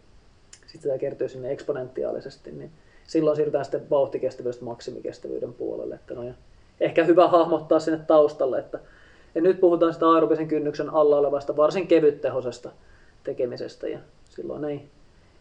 sitten 0.51 0.81
sitä 0.81 0.97
kertyy 0.97 1.29
sinne 1.29 1.51
eksponentiaalisesti, 1.51 2.51
niin 2.51 2.71
silloin 3.07 3.35
siirrytään 3.35 3.65
sitten 3.65 3.89
vauhtikestävyydestä 3.89 4.65
maksimikestävyyden 4.65 5.53
puolelle. 5.53 5.95
Että 5.95 6.13
no 6.13 6.23
ja 6.23 6.33
ehkä 6.79 7.03
hyvä 7.03 7.27
hahmottaa 7.27 7.79
sinne 7.79 7.99
taustalle, 8.07 8.59
että 8.59 8.79
ja 9.35 9.41
nyt 9.41 9.59
puhutaan 9.59 9.93
sitä 9.93 10.09
aerobisen 10.09 10.47
kynnyksen 10.47 10.89
alla 10.89 11.17
olevasta 11.17 11.57
varsin 11.57 11.87
kevyttehosesta 11.87 12.71
tekemisestä 13.23 13.87
ja 13.87 13.99
silloin 14.29 14.65
ei, 14.65 14.85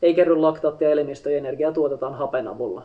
ei 0.03 0.15
kerry 0.15 0.37
laktaattia 0.37 0.91
elimistö 0.91 1.31
ja 1.31 1.39
energiaa 1.39 1.73
tuotetaan 1.73 2.15
hapen 2.15 2.49
avulla. 2.49 2.83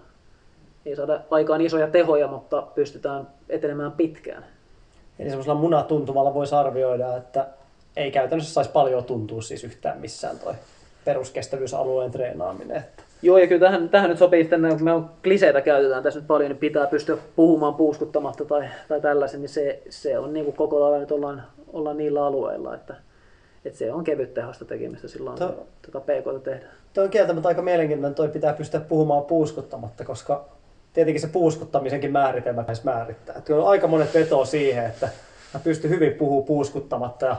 Ei 0.86 0.96
saada 0.96 1.22
aikaan 1.32 1.62
isoja 1.62 1.88
tehoja, 1.88 2.28
mutta 2.28 2.62
pystytään 2.76 3.28
etenemään 3.50 3.92
pitkään. 3.92 4.46
Eli 5.20 5.30
semmoisella 5.30 5.60
munatuntumalla 5.60 6.34
voisi 6.34 6.56
arvioida, 6.56 7.18
että 7.18 7.48
ei 7.96 8.12
käytännössä 8.12 8.54
saisi 8.54 8.72
paljon 8.72 9.04
tuntua 9.04 9.42
siis 9.42 9.64
yhtään 9.64 10.02
missään 10.02 10.40
toi 10.40 10.54
peruskestävyysalueen 11.06 12.12
treenaaminen. 12.12 12.78
Että 12.78 13.04
Joo, 13.22 13.38
ja 13.38 13.48
kyllä 13.48 13.66
tähän, 13.66 13.90
tähän 13.90 14.10
nyt 14.10 14.20
sopii 14.20 14.44
sitten, 14.44 14.62
kun 14.70 14.84
me 14.84 14.94
on 14.94 15.10
kliseitä 15.24 15.62
käytetään 15.62 16.04
tässä 16.04 16.20
nyt 16.20 16.28
paljon, 16.28 16.50
niin 16.50 16.58
pitää 16.58 16.88
pystyä 16.88 17.18
puhumaan 17.36 17.76
puuskuttamatta 17.76 18.46
tai, 18.46 18.68
tai 18.88 19.02
tällaisen, 19.02 19.42
niin 19.42 19.50
se, 19.50 19.82
se 19.90 20.18
on 20.18 20.34
niin 20.34 20.46
kuin 20.46 20.56
koko 20.56 20.80
lailla 20.80 20.98
nyt 21.00 21.12
ollaan, 21.12 21.44
ollaan 21.74 21.98
niillä 21.98 22.26
alueilla, 22.26 22.76
että, 22.76 22.96
että 23.66 23.80
se 23.80 23.94
on 23.94 24.04
kevyt 24.04 24.34
tehosta 24.34 24.66
tekemistä 24.66 25.08
silloin, 25.08 25.38
Tuo- 25.40 25.52
kun 25.52 25.68
tuota 25.82 26.00
PK 26.00 26.44
tehdään. 26.44 26.72
Toi 26.94 27.04
on 27.04 27.10
kieltämättä 27.10 27.48
aika 27.48 27.62
mielenkiintoinen, 27.62 28.16
toi 28.16 28.28
pitää 28.28 28.54
pystyä 28.54 28.80
puhumaan 28.80 29.26
puuskuttamatta, 29.26 30.06
koska 30.06 30.46
tietenkin 30.94 31.22
se 31.22 31.28
puuskuttamisenkin 31.28 32.12
määritelmä 32.12 32.66
määrittää. 32.84 33.36
Että 33.36 33.48
kyllä 33.48 33.70
aika 33.70 33.88
monet 33.88 34.14
vetoo 34.14 34.46
siihen, 34.46 34.86
että 34.86 35.10
mä 35.54 35.60
pystyn 35.64 35.92
hyvin 35.92 36.14
puhumaan 36.14 36.46
puuskuttamatta 36.46 37.26
ja 37.26 37.36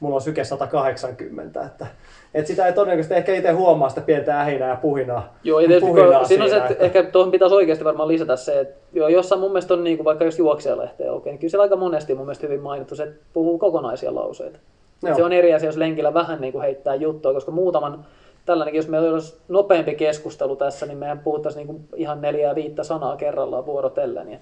mulla 0.00 0.14
on 0.14 0.20
syke 0.20 0.44
180, 0.44 1.64
että, 1.66 1.86
että 2.34 2.48
sitä 2.48 2.66
ei 2.66 2.72
todennäköisesti 2.72 3.14
ehkä 3.14 3.34
itse 3.34 3.50
huomaa 3.50 3.88
sitä 3.88 4.00
pientä 4.00 4.40
ähinää 4.40 4.68
ja 4.68 4.76
puhinaa. 4.76 5.34
Joo, 5.44 5.60
ja 5.60 5.68
tietysti 5.68 5.90
puhinaa 5.90 6.24
siinä 6.24 6.44
on 6.44 6.50
se, 6.50 6.54
siinä, 6.54 6.68
että, 6.70 6.84
ehkä 6.84 7.02
tuohon 7.02 7.30
pitäisi 7.30 7.54
oikeasti 7.54 7.84
varmaan 7.84 8.08
lisätä 8.08 8.36
se, 8.36 8.60
että 8.60 8.74
joo, 8.92 9.08
jossain 9.08 9.40
mun 9.40 9.50
mielestä 9.50 9.74
on 9.74 9.84
niin 9.84 9.96
kuin 9.96 10.04
vaikka 10.04 10.24
jos 10.24 10.38
juoksijalehteä 10.38 11.12
okei, 11.12 11.32
niin 11.32 11.38
kyllä 11.38 11.50
siellä 11.50 11.62
aika 11.62 11.76
monesti 11.76 12.14
mun 12.14 12.26
mielestä 12.26 12.46
hyvin 12.46 12.60
mainittu 12.60 12.96
se, 12.96 13.02
että 13.02 13.24
puhuu 13.32 13.58
kokonaisia 13.58 14.14
lauseita. 14.14 14.58
Joo. 15.02 15.16
Se 15.16 15.24
on 15.24 15.32
eri 15.32 15.54
asia, 15.54 15.68
jos 15.68 15.76
lenkillä 15.76 16.14
vähän 16.14 16.40
niin 16.40 16.52
kuin 16.52 16.62
heittää 16.62 16.94
juttua, 16.94 17.32
koska 17.32 17.52
muutaman 17.52 18.04
tällainenkin, 18.46 18.78
jos 18.78 18.88
meillä 18.88 19.12
olisi 19.12 19.36
nopeampi 19.48 19.94
keskustelu 19.94 20.56
tässä, 20.56 20.86
niin 20.86 20.98
meidän 20.98 21.18
puhuttaisiin 21.18 21.58
niin 21.58 21.76
kuin 21.76 21.88
ihan 21.96 22.20
neljää 22.20 22.54
viittä 22.54 22.84
sanaa 22.84 23.16
kerrallaan 23.16 23.66
vuorotellen. 23.66 24.32
Ja, 24.32 24.38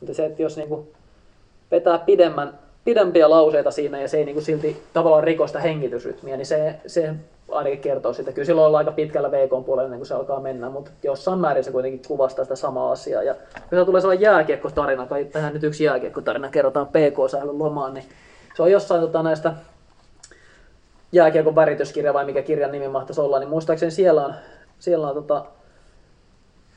mutta 0.00 0.14
se, 0.14 0.26
että 0.26 0.42
jos 0.42 0.56
niin 0.56 0.68
kuin 0.68 0.88
vetää 1.70 1.98
pidemmän, 1.98 2.58
pidempiä 2.84 3.30
lauseita 3.30 3.70
siinä 3.70 4.00
ja 4.00 4.08
se 4.08 4.16
ei 4.16 4.24
niin 4.24 4.34
kuin 4.34 4.44
silti 4.44 4.82
tavallaan 4.92 5.24
rikosta 5.24 5.58
hengitysrytmiä, 5.58 6.36
niin 6.36 6.46
se, 6.46 6.74
se 6.86 7.14
ainakin 7.50 7.80
kertoo 7.80 8.12
sitä. 8.12 8.32
Kyllä 8.32 8.46
silloin 8.46 8.66
ollaan 8.66 8.80
aika 8.80 8.92
pitkällä 8.92 9.30
VK-puolella 9.30 9.84
ennen 9.84 9.98
kuin 9.98 10.06
se 10.06 10.14
alkaa 10.14 10.40
mennä, 10.40 10.70
mutta 10.70 10.90
jossain 11.02 11.38
määrin 11.38 11.64
se 11.64 11.70
kuitenkin 11.70 12.02
kuvastaa 12.08 12.44
sitä 12.44 12.56
samaa 12.56 12.92
asiaa. 12.92 13.22
Ja 13.22 13.34
kun 13.34 13.78
se 13.78 13.84
tulee 13.84 14.00
sellainen 14.00 14.22
jääkiekkotarina, 14.22 15.06
kai 15.06 15.24
tähän 15.24 15.52
nyt 15.52 15.62
yksi 15.64 15.84
jääkiekkotarina 15.84 16.48
kerrotaan 16.48 16.86
PK-sählyn 16.86 17.58
lomaan, 17.58 17.94
niin 17.94 18.04
se 18.56 18.62
on 18.62 18.70
jossain 18.70 19.00
tota, 19.00 19.22
näistä 19.22 19.52
jääkiekon 21.12 21.54
värityskirja 21.54 22.14
vai 22.14 22.24
mikä 22.24 22.42
kirjan 22.42 22.72
nimi 22.72 22.88
mahtaisi 22.88 23.20
olla, 23.20 23.38
niin 23.38 23.50
muistaakseni 23.50 23.90
siellä 23.90 24.26
on, 24.26 24.34
siellä 24.78 25.08
on 25.08 25.14
tota, 25.14 25.44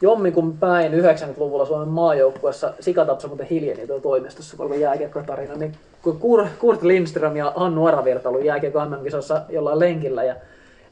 jommikun 0.02 0.58
päin 0.58 0.92
90-luvulla 0.94 1.66
Suomen 1.66 1.88
maajoukkuessa 1.88 2.74
Sikatapsa 2.80 3.28
muuten 3.28 3.48
hiljeni 3.48 3.88
tuolla 3.88 4.02
toimistossa, 4.02 4.58
kun 4.58 4.80
jääkiekkotarina, 4.80 5.56
niin 5.56 5.76
kun 6.06 6.20
Kur- 6.22 6.48
Kurt 6.60 6.84
Lindström 6.84 7.36
ja 7.36 7.54
Hannu 7.56 7.86
Aravirta 7.86 8.30
ollut 8.30 8.44
jääkiekko 8.44 8.86
MM-kisossa 8.86 9.42
jollain 9.50 9.80
lenkillä 9.80 10.24
ja 10.24 10.36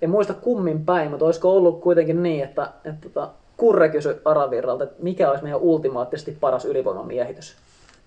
en 0.02 0.10
muista 0.10 0.34
kummin 0.34 0.86
päin, 0.86 1.10
mutta 1.10 1.26
olisiko 1.26 1.52
ollut 1.52 1.82
kuitenkin 1.82 2.23
niin, 2.23 2.43
että, 2.43 2.71
että 2.86 3.10
tota, 3.10 3.30
Kurre 3.58 3.89
kysyi 3.89 4.21
Aravirralta, 4.26 4.84
että 4.84 5.04
mikä 5.04 5.30
olisi 5.30 5.43
meidän 5.43 5.60
ultimaattisesti 5.60 6.38
paras 6.39 6.65
ylivoimamiehitys 6.65 7.56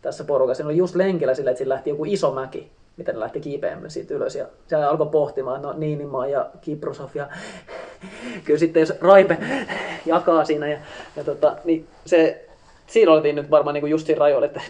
tässä 0.02 0.24
porukassa. 0.24 0.56
Siinä 0.56 0.68
oli 0.68 0.76
just 0.76 0.94
lenkillä 0.94 1.34
sillä, 1.34 1.50
että 1.50 1.58
sillä 1.58 1.74
lähti 1.74 1.90
joku 1.90 2.04
iso 2.04 2.32
mäki, 2.32 2.70
miten 2.96 3.20
lähti 3.20 3.40
kiipeämään 3.40 3.90
siitä 3.90 4.14
ylös. 4.14 4.34
Ja 4.34 4.46
se 4.66 4.76
alkoi 4.76 5.06
pohtimaan, 5.06 5.62
no 5.62 5.72
Niinimaa 5.72 6.26
ja 6.26 6.50
Kiprosov 6.60 7.10
ja 7.14 7.28
kyllä 8.44 8.58
sitten 8.58 8.80
jos 8.80 8.92
Raipe 9.00 9.38
jakaa 10.06 10.44
siinä 10.44 10.68
ja, 10.68 10.78
ja 11.16 11.24
tota, 11.24 11.56
niin 11.64 11.86
se, 12.06 12.48
siinä 12.86 13.12
oltiin 13.12 13.36
nyt 13.36 13.50
varmaan 13.50 13.74
niin 13.74 13.90
just 13.90 14.06
siinä 14.06 14.20
rajoilla, 14.20 14.46
että 14.46 14.60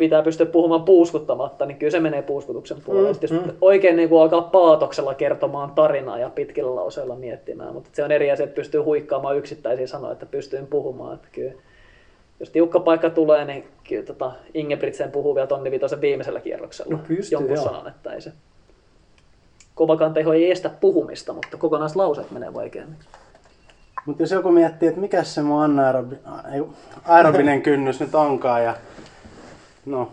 pitää 0.00 0.22
pystyä 0.22 0.46
puhumaan 0.46 0.82
puuskuttamatta, 0.82 1.66
niin 1.66 1.78
kyllä 1.78 1.90
se 1.90 2.00
menee 2.00 2.22
puuskutuksen 2.22 2.76
puolelle. 2.84 3.12
Mm, 3.12 3.18
jos 3.22 3.54
oikein 3.60 3.96
niin 3.96 4.08
kuin 4.08 4.22
alkaa 4.22 4.42
paatoksella 4.42 5.14
kertomaan 5.14 5.70
tarinaa 5.70 6.18
ja 6.18 6.30
pitkillä 6.30 6.74
lauseilla 6.74 7.14
miettimään, 7.14 7.74
mutta 7.74 7.90
se 7.92 8.04
on 8.04 8.12
eri 8.12 8.30
asia, 8.30 8.44
että 8.44 8.54
pystyy 8.54 8.80
huikkaamaan 8.80 9.36
yksittäisiä 9.36 9.86
sanoja, 9.86 10.12
että 10.12 10.26
pystyy 10.26 10.66
puhumaan. 10.70 11.14
Että 11.14 11.28
kyllä, 11.32 11.52
jos 12.40 12.50
tiukka 12.50 12.80
paikka 12.80 13.10
tulee, 13.10 13.44
niin 13.44 13.64
kyllä 13.88 14.02
tota 14.02 14.32
Ingebrigtsen 14.54 15.10
puhuu 15.10 15.34
vielä 15.34 15.46
tonni 15.46 15.70
vitosen 15.70 16.00
viimeisellä 16.00 16.40
kierroksella. 16.40 16.96
No 16.96 17.02
pystyy, 17.08 17.36
jonkun 17.36 17.56
joo. 17.56 17.64
sanan, 17.64 17.88
että 17.88 18.12
ei 18.12 18.20
se 18.20 18.32
kovakaan 19.74 20.14
teho 20.14 20.32
ei 20.32 20.50
estä 20.50 20.70
puhumista, 20.80 21.32
mutta 21.32 21.56
kokonaislauseet 21.56 22.30
menee 22.30 22.54
vaikeammiksi. 22.54 23.08
Mutta 24.06 24.22
jos 24.22 24.30
joku 24.30 24.50
miettii, 24.50 24.88
että 24.88 25.00
mikä 25.00 25.22
se 25.22 25.42
mun 25.42 25.62
anaerobi, 25.62 26.16
aerobinen 27.04 27.62
kynnys 27.68 28.00
nyt 28.00 28.14
onkaan 28.14 28.64
ja 28.64 28.74
no 29.86 30.12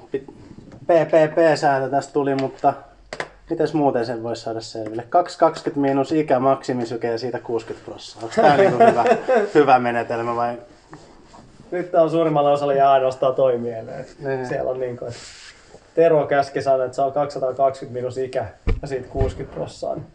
PPP-sääntö 0.87 1.89
tästä 1.89 2.13
tuli, 2.13 2.35
mutta 2.35 2.73
mites 3.49 3.73
muuten 3.73 4.05
sen 4.05 4.23
voisi 4.23 4.41
saada 4.41 4.61
selville? 4.61 5.03
220 5.09 5.81
miinus 5.81 6.11
ikä 6.11 6.39
maksimisyke 6.39 7.11
ja 7.11 7.17
siitä 7.17 7.39
60 7.39 7.85
prosenttia. 7.85 8.23
Onko 8.23 8.35
tämä 8.35 8.57
niinku 8.57 8.83
hyvä, 8.91 9.05
hyvä 9.53 9.79
menetelmä 9.79 10.35
vai? 10.35 10.57
Nyt 11.71 11.95
on 11.95 12.09
suurimmalle 12.09 12.51
osalle 12.51 12.75
jää 12.75 12.91
ainoastaan 12.91 13.35
toi 13.35 13.57
mieleen. 13.57 14.05
Niin. 14.19 14.47
Siellä 14.47 14.71
on 14.71 14.79
niin 14.79 14.97
kuin, 14.97 15.11
Tero 15.95 16.27
käski 16.27 16.61
sanoa, 16.61 16.85
että 16.85 16.95
se 16.95 17.01
on 17.01 17.11
220 17.11 17.99
minus 17.99 18.17
ikä 18.17 18.45
ja 18.81 18.87
siitä 18.87 19.07
60 19.07 19.55
prossaa. 19.55 19.95
Niin 19.95 20.07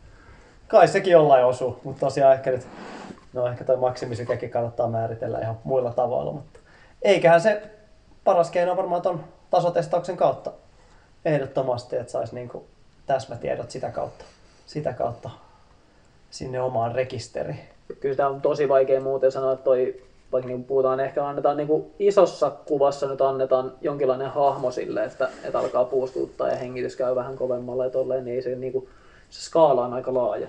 kai 0.69 0.89
sekin 0.89 1.13
jollain 1.13 1.45
osuu, 1.45 1.81
mutta 1.85 2.01
tosiaan 2.01 2.35
ehkä 2.35 2.51
nyt, 2.51 2.67
no 3.33 3.47
ehkä 3.47 3.65
toi 3.65 3.77
maksimisykekin 3.77 4.51
kannattaa 4.51 4.89
määritellä 4.89 5.39
ihan 5.39 5.59
muilla 5.65 5.93
tavoilla, 5.93 6.33
mutta 6.33 6.61
eiköhän 7.03 7.41
se 7.41 7.63
paras 8.25 8.51
keino 8.51 8.77
varmaan 8.77 9.03
ton 9.03 9.25
tasotestauksen 9.53 10.17
kautta 10.17 10.53
ehdottomasti, 11.25 11.97
että 11.97 12.13
saisi 12.13 12.35
niinku 12.35 12.65
täsmätiedot 13.07 13.71
sitä 13.71 13.91
kautta, 13.91 14.25
sitä 14.67 14.93
kautta 14.93 15.31
sinne 16.31 16.61
omaan 16.61 16.95
rekisteriin. 16.95 17.61
Kyllä 18.01 18.13
sitä 18.13 18.29
on 18.29 18.41
tosi 18.41 18.69
vaikea 18.69 19.01
muuten 19.01 19.33
sanoa, 19.33 19.53
että 19.53 19.65
toi, 19.65 20.03
vaikka 20.33 20.49
niin 20.49 20.65
puhutaan, 20.65 21.01
ehkä 21.01 21.27
annetaan 21.27 21.57
niin 21.57 21.67
kuin 21.67 21.87
isossa 21.99 22.51
kuvassa 22.51 23.07
nyt 23.07 23.21
annetaan 23.21 23.73
jonkinlainen 23.81 24.31
hahmo 24.31 24.71
sille, 24.71 25.05
että, 25.05 25.29
että 25.45 25.59
alkaa 25.59 25.85
puustuttaa 25.85 26.49
ja 26.49 26.57
hengitys 26.57 26.97
käy 26.97 27.15
vähän 27.15 27.37
kovemmalla 27.37 27.85
ja 27.85 27.91
tolleen, 27.91 28.25
niin 28.25 28.43
se, 28.43 28.55
niin 28.55 28.73
kuin, 28.73 28.89
se 29.31 29.43
skaala 29.43 29.85
on 29.85 29.95
aika 29.95 30.15
laaja. 30.15 30.49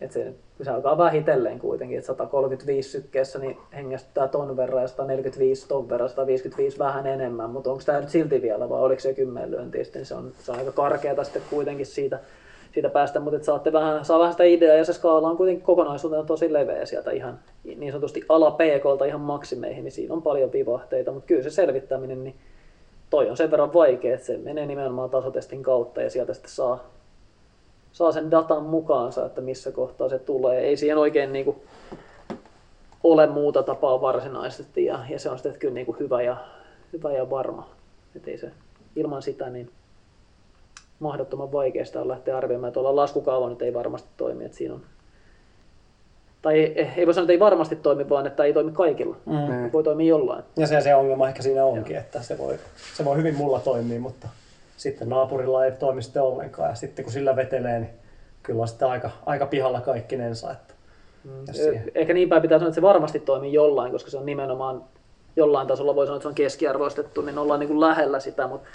Et, 0.00 0.12
se, 0.12 0.34
se 0.62 0.70
alkaa 0.70 0.98
vähitellen 0.98 1.58
kuitenkin, 1.58 1.98
että 1.98 2.06
135 2.06 2.88
sykkeessä 2.88 3.38
niin 3.38 3.56
hengästyttää 3.74 4.28
ton 4.28 4.56
verran 4.56 4.82
ja 4.82 4.88
145 4.88 5.68
ton 5.68 5.88
verran, 5.88 6.08
155 6.08 6.78
vähän 6.78 7.06
enemmän, 7.06 7.50
mutta 7.50 7.70
onko 7.70 7.82
tämä 7.86 8.00
nyt 8.00 8.08
silti 8.08 8.42
vielä 8.42 8.68
vai 8.68 8.80
oliko 8.80 9.00
se 9.00 9.14
kymmenen 9.14 9.50
lyöntiä 9.50 9.84
sitten, 9.84 10.00
niin 10.00 10.06
se 10.06 10.14
on, 10.14 10.32
se 10.38 10.52
on 10.52 10.58
aika 10.58 10.72
karkeata 10.72 11.24
sitten 11.24 11.42
kuitenkin 11.50 11.86
siitä, 11.86 12.18
siitä 12.74 12.88
päästä, 12.88 13.20
mutta 13.20 13.36
et 13.36 13.44
saatte 13.44 13.72
vähän, 13.72 14.04
saa 14.04 14.18
vähän 14.18 14.32
sitä 14.32 14.44
ideaa 14.44 14.76
ja 14.76 14.84
se 14.84 14.92
skaala 14.92 15.30
on 15.30 15.36
kuitenkin 15.36 15.64
kokonaisuutena 15.64 16.24
tosi 16.24 16.52
leveä 16.52 16.86
sieltä 16.86 17.10
ihan 17.10 17.38
niin 17.64 17.92
sanotusti 17.92 18.24
ala 18.28 18.50
PKlta 18.50 19.04
ihan 19.04 19.20
maksimeihin, 19.20 19.84
niin 19.84 19.92
siinä 19.92 20.14
on 20.14 20.22
paljon 20.22 20.52
vivahteita, 20.52 21.12
mutta 21.12 21.26
kyllä 21.26 21.42
se 21.42 21.50
selvittäminen, 21.50 22.24
niin 22.24 22.34
toi 23.10 23.30
on 23.30 23.36
sen 23.36 23.50
verran 23.50 23.74
vaikea, 23.74 24.14
että 24.14 24.26
se 24.26 24.36
menee 24.36 24.66
nimenomaan 24.66 25.10
tasotestin 25.10 25.62
kautta 25.62 26.02
ja 26.02 26.10
sieltä 26.10 26.34
sitten 26.34 26.50
saa, 26.50 26.84
saa 27.94 28.12
sen 28.12 28.30
datan 28.30 28.62
mukaansa, 28.62 29.26
että 29.26 29.40
missä 29.40 29.72
kohtaa 29.72 30.08
se 30.08 30.18
tulee. 30.18 30.60
Ei 30.60 30.76
siihen 30.76 30.98
oikein 30.98 31.32
niin 31.32 31.44
kuin 31.44 31.56
ole 33.02 33.26
muuta 33.26 33.62
tapaa 33.62 34.00
varsinaisesti 34.00 34.84
ja, 34.84 34.98
ja 35.08 35.18
se 35.18 35.30
on 35.30 35.38
sitten 35.38 35.58
kyllä 35.58 35.74
niin 35.74 35.86
kuin 35.86 35.98
hyvä, 35.98 36.22
ja, 36.22 36.36
hyvä 36.92 37.12
ja 37.12 37.30
varma. 37.30 37.70
Et 38.16 38.28
ei 38.28 38.38
se, 38.38 38.50
ilman 38.96 39.22
sitä 39.22 39.50
niin 39.50 39.70
mahdottoman 40.98 41.52
vaikeasta 41.52 42.00
on 42.00 42.08
lähteä 42.08 42.36
arvioimaan. 42.36 42.72
Tuolla 42.72 42.96
laskukaava 42.96 43.48
nyt 43.48 43.62
ei 43.62 43.74
varmasti 43.74 44.08
toimi, 44.16 44.44
että 44.44 44.56
siinä 44.56 44.74
on 44.74 44.80
tai 46.42 46.60
ei, 46.60 46.92
ei 46.96 47.06
voi 47.06 47.14
sanoa, 47.14 47.24
että 47.24 47.32
ei 47.32 47.40
varmasti 47.40 47.76
toimi, 47.76 48.08
vaan 48.08 48.26
että 48.26 48.44
ei 48.44 48.52
toimi 48.52 48.72
kaikilla. 48.72 49.16
Mm. 49.26 49.72
Voi 49.72 49.84
toimia 49.84 50.08
jollain. 50.08 50.44
Ja 50.56 50.66
se, 50.66 50.80
se 50.80 50.94
ongelma 50.94 51.28
ehkä 51.28 51.42
siinä 51.42 51.64
onkin, 51.64 51.96
että 51.96 52.22
se 52.22 52.38
voi, 52.38 52.58
se 52.96 53.04
voi 53.04 53.16
hyvin 53.16 53.36
mulla 53.36 53.60
toimia, 53.60 54.00
mutta 54.00 54.28
sitten 54.76 55.08
naapurilla 55.08 55.64
ei 55.64 55.72
toimi 55.72 56.02
sitten 56.02 56.22
ollenkaan. 56.22 56.68
Ja 56.68 56.74
sitten 56.74 57.04
kun 57.04 57.12
sillä 57.12 57.36
vetelee, 57.36 57.78
niin 57.80 57.90
kyllä 58.42 58.60
on 58.62 58.68
sitten 58.68 58.88
aika, 58.88 59.10
aika 59.26 59.46
pihalla 59.46 59.80
kaikkinensa. 59.80 60.50
Että 60.52 60.74
siihen- 61.52 61.74
Eh, 61.74 61.92
Ehkä 61.94 62.14
niin 62.14 62.28
päin 62.28 62.42
pitää 62.42 62.58
sanoa, 62.58 62.68
että 62.68 62.74
se 62.74 62.82
varmasti 62.82 63.20
toimii 63.20 63.52
jollain, 63.52 63.92
koska 63.92 64.10
se 64.10 64.16
on 64.18 64.26
nimenomaan 64.26 64.84
jollain 65.36 65.66
tasolla 65.68 65.94
voi 65.94 66.06
sanoa, 66.06 66.16
että 66.16 66.22
se 66.22 66.28
on 66.28 66.34
keskiarvoistettu, 66.34 67.22
niin 67.22 67.38
ollaan 67.38 67.60
niin 67.60 67.68
kuin 67.68 67.80
lähellä 67.80 68.20
sitä, 68.20 68.46
mutta 68.46 68.68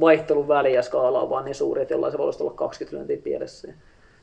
vaihtelun 0.00 0.48
väli 0.48 0.74
ja 0.74 0.82
skaala 0.82 1.20
on 1.20 1.30
vaan 1.30 1.44
niin 1.44 1.54
suuri, 1.54 1.82
että 1.82 1.94
jollain 1.94 2.12
se 2.12 2.18
voi 2.18 2.32
olla 2.40 2.52
20 2.54 2.96
lyöntiä 2.96 3.16
pielessä. 3.24 3.68
ja 3.68 3.74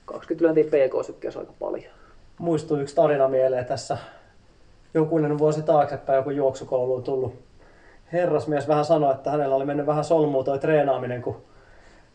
20 0.06 0.44
lyöntiä 0.46 0.64
PK-sykkeessä 0.88 1.40
aika 1.40 1.54
paljon. 1.60 1.94
muistuu 2.38 2.78
yksi 2.78 2.96
tarina 2.96 3.28
mieleen 3.28 3.66
tässä 3.66 3.98
jokunen 4.94 5.38
vuosi 5.38 5.62
taaksepäin, 5.62 6.18
joku 6.18 6.30
juoksukouluun 6.30 7.04
tullut 7.04 7.34
herrasmies 8.14 8.68
vähän 8.68 8.86
sanoi, 8.86 9.14
että 9.14 9.32
hänellä 9.32 9.56
oli 9.56 9.66
mennyt 9.66 9.86
vähän 9.86 10.04
solmuun 10.04 10.46
toi 10.46 10.60
treenaaminen, 10.60 11.22
kun 11.22 11.44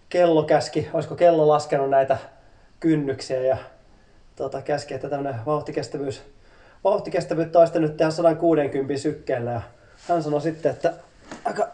kello 0.08 0.42
käski, 0.42 0.88
olisiko 0.92 1.14
kello 1.14 1.48
laskenut 1.48 1.90
näitä 1.90 2.18
kynnyksiä 2.80 3.40
ja 3.40 3.56
tota, 4.36 4.62
käski, 4.62 4.94
että 4.94 5.08
tämmöinen 5.08 5.40
vauhtikestävyys, 5.46 6.22
vauhtikestävyyttä 6.84 7.58
olisi 7.58 7.78
nyt 7.78 7.96
tehdä 7.96 8.10
160 8.10 8.96
sykkeellä. 8.96 9.50
Ja 9.50 9.60
hän 10.08 10.22
sanoi 10.22 10.40
sitten, 10.40 10.72
että 10.72 10.92
aika 11.44 11.68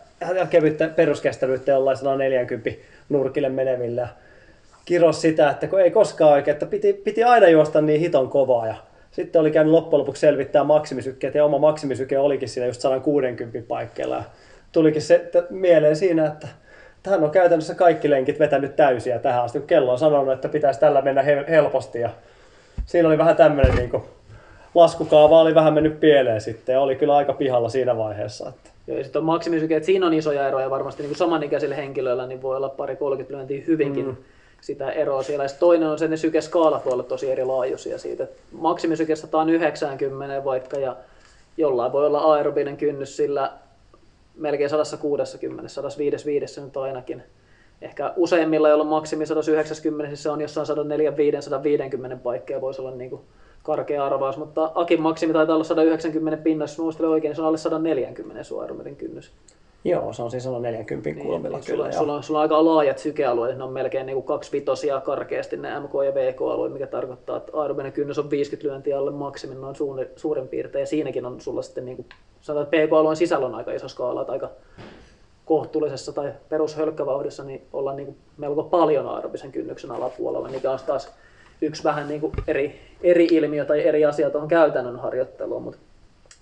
kevyttä 0.50 0.88
peruskestävyyttä 0.88 1.70
jollain 1.70 1.96
140 1.96 2.70
nurkille 3.08 3.48
menevillä. 3.48 4.08
Kiros 4.84 5.20
sitä, 5.20 5.50
että 5.50 5.66
kun 5.66 5.80
ei 5.80 5.90
koskaan 5.90 6.32
oikein, 6.32 6.52
että 6.52 6.66
piti, 6.66 6.92
piti 6.92 7.24
aina 7.24 7.48
juosta 7.48 7.80
niin 7.80 8.00
hiton 8.00 8.30
kovaa 8.30 8.66
ja 8.66 8.74
sitten 9.14 9.40
oli 9.40 9.50
käynyt 9.50 9.72
loppujen 9.72 10.00
lopuksi 10.00 10.20
selvittää 10.20 10.64
maksimisykkeet 10.64 11.35
ja 11.35 11.44
oma 11.44 11.59
maksimisyke 11.59 12.18
olikin 12.18 12.48
siinä 12.48 12.66
just 12.66 12.81
160 12.81 13.68
paikkeilla. 13.68 14.16
Ja 14.16 14.22
tulikin 14.72 15.03
se 15.03 15.14
että 15.14 15.46
mieleen 15.50 15.96
siinä, 15.96 16.27
että 16.27 16.48
että 16.96 17.11
hän 17.11 17.24
on 17.24 17.31
käytännössä 17.31 17.74
kaikki 17.74 18.11
lenkit 18.11 18.38
vetänyt 18.38 18.77
täysiä 18.77 19.18
tähän 19.18 19.44
asti, 19.44 19.59
kun 19.59 19.68
kello 19.68 19.92
on 19.92 19.98
sanonut, 19.98 20.35
että 20.35 20.48
pitäisi 20.48 20.81
tällä 20.81 21.03
mennä 21.03 21.22
he- 21.22 21.44
helposti. 21.48 22.00
Ja 22.00 22.11
siinä 22.87 23.09
oli 23.09 23.18
vähän 23.18 23.37
tämmöinen 23.37 23.74
niin 23.74 24.03
laskukaava 24.74 25.40
oli 25.40 25.55
vähän 25.55 25.74
mennyt 25.74 26.00
pieleen 26.00 26.40
sitten 26.40 26.72
ja 26.72 26.81
oli 26.81 26.96
kyllä 26.96 27.16
aika 27.16 27.33
pihalla 27.33 27.68
siinä 27.68 27.96
vaiheessa. 27.96 28.48
Että. 28.48 28.70
Joo, 28.87 28.98
ja 28.98 29.05
sitten 29.05 29.20
on 29.20 29.27
maksimisyke, 29.27 29.77
että 29.77 29.87
siinä 29.87 30.07
on 30.07 30.14
isoja 30.14 30.48
eroja 30.48 30.70
varmasti 30.70 31.03
niin 31.03 31.11
kuin 31.11 31.18
samanikäisillä 31.18 31.74
henkilöillä, 31.74 32.27
niin 32.27 32.42
voi 32.42 32.57
olla 32.57 32.68
pari 32.68 32.96
30 32.96 33.37
lyöntiä 33.37 33.62
hyvinkin 33.66 34.07
mm. 34.07 34.16
Sitä 34.64 34.90
eroa 34.90 35.22
siellä. 35.22 35.44
Ja 35.44 35.48
toinen 35.59 35.88
on 35.88 35.98
se, 35.98 36.09
ne 36.09 36.16
sykeskaalat 36.16 36.85
voi 36.85 36.92
olla 36.92 37.03
tosi 37.03 37.31
erilaajuisia 37.31 37.98
siitä. 37.98 38.24
että 38.24 38.37
Maksimisyke 38.53 39.16
190 39.16 40.44
vaikka 40.44 40.77
ja 40.77 40.96
jollain 41.57 41.92
voi 41.92 42.07
olla 42.07 42.20
aerobinen 42.20 42.77
kynnys 42.77 43.16
sillä 43.16 43.53
melkein 44.37 44.70
160, 44.70 45.68
105 45.68 46.61
nyt 46.61 46.77
ainakin. 46.77 47.22
Ehkä 47.83 48.12
useimmilla, 48.16 48.68
joilla 48.68 48.85
on 48.85 48.90
maksimi 48.90 49.27
190, 49.27 50.09
siis 50.09 50.22
se 50.22 50.31
on 50.31 50.40
jossain 50.40 50.66
145-150 52.16 52.18
paikkaa, 52.22 52.61
voisi 52.61 52.81
olla 52.81 52.90
niin 52.90 53.11
kuin 53.11 53.22
karkea 53.62 54.07
arvaus, 54.07 54.37
mutta 54.37 54.72
Akin 54.74 55.03
maksimi 55.03 55.33
taitaa 55.33 55.55
olla 55.55 55.64
190 55.64 56.44
pinnassa, 56.44 56.74
jos 56.74 56.79
muistelen 56.85 57.11
oikein, 57.11 57.31
niin 57.31 57.37
se 57.37 57.42
on 57.42 57.48
alle 57.48 57.59
140 57.59 58.44
sun 58.44 58.61
aerobitin 58.61 58.96
kynnys. 58.96 59.31
Joo, 59.85 60.12
se 60.12 60.23
on 60.23 60.31
siis 60.31 60.44
140 60.44 61.23
kulmilla 61.23 61.57
Niin, 61.57 61.66
kyllä. 61.66 61.85
sulla, 61.85 61.99
sulla, 61.99 62.14
on, 62.14 62.23
sulla 62.23 62.38
on 62.38 62.42
aika 62.42 62.64
laajat 62.64 62.99
sykealueet, 62.99 63.59
ne 63.59 63.64
on 63.64 63.73
melkein 63.73 64.07
niin 64.07 64.14
kuin 64.14 64.25
kaksi 64.27 64.53
vitosia 64.53 65.01
karkeasti 65.01 65.57
ne 65.57 65.68
MK- 65.81 66.05
ja 66.05 66.14
VK-alueet, 66.14 66.73
mikä 66.73 66.87
tarkoittaa, 66.87 67.37
että 67.37 67.53
aerobinen 67.55 67.92
kynnys 67.92 68.18
on 68.18 68.31
50 68.31 68.68
lyöntiä 68.68 68.99
alle 68.99 69.11
maksimin 69.11 69.61
noin 69.61 69.77
suuri, 69.77 70.11
suurin 70.16 70.49
piirtein, 70.49 70.81
ja 70.83 70.87
siinäkin 70.87 71.27
on 71.27 71.40
sulla 71.40 71.62
sitten, 71.62 71.85
niin 71.85 71.97
kuin, 71.97 72.07
sanotaan, 72.40 72.66
että 72.66 72.87
PK-alueen 72.87 73.16
sisällä 73.16 73.47
on 73.47 73.55
aika 73.55 73.73
iso 73.73 73.88
skaala, 73.88 74.20
että 74.20 74.33
aika 74.33 74.51
kohtuullisessa 75.44 76.12
tai 76.12 76.33
perushölkkävauhdissa, 76.49 77.44
niin 77.44 77.62
ollaan 77.73 77.97
niin 77.97 78.07
kuin 78.07 78.16
melko 78.37 78.62
paljon 78.62 79.09
aerobisen 79.09 79.53
kynnyksen 79.53 79.90
alapuolella, 79.90 80.49
mikä 80.49 80.70
on 80.70 80.79
taas 80.87 81.12
yksi 81.62 81.85
vähän 81.85 82.09
niin 82.09 82.20
kuin 82.20 82.33
eri, 82.47 82.81
eri 83.03 83.27
ilmiö 83.31 83.64
tai 83.64 83.87
eri 83.87 84.05
asia 84.05 84.31
tuohon 84.31 84.49
käytännön 84.49 84.97
harjoitteluun, 84.97 85.62
mutta 85.62 85.81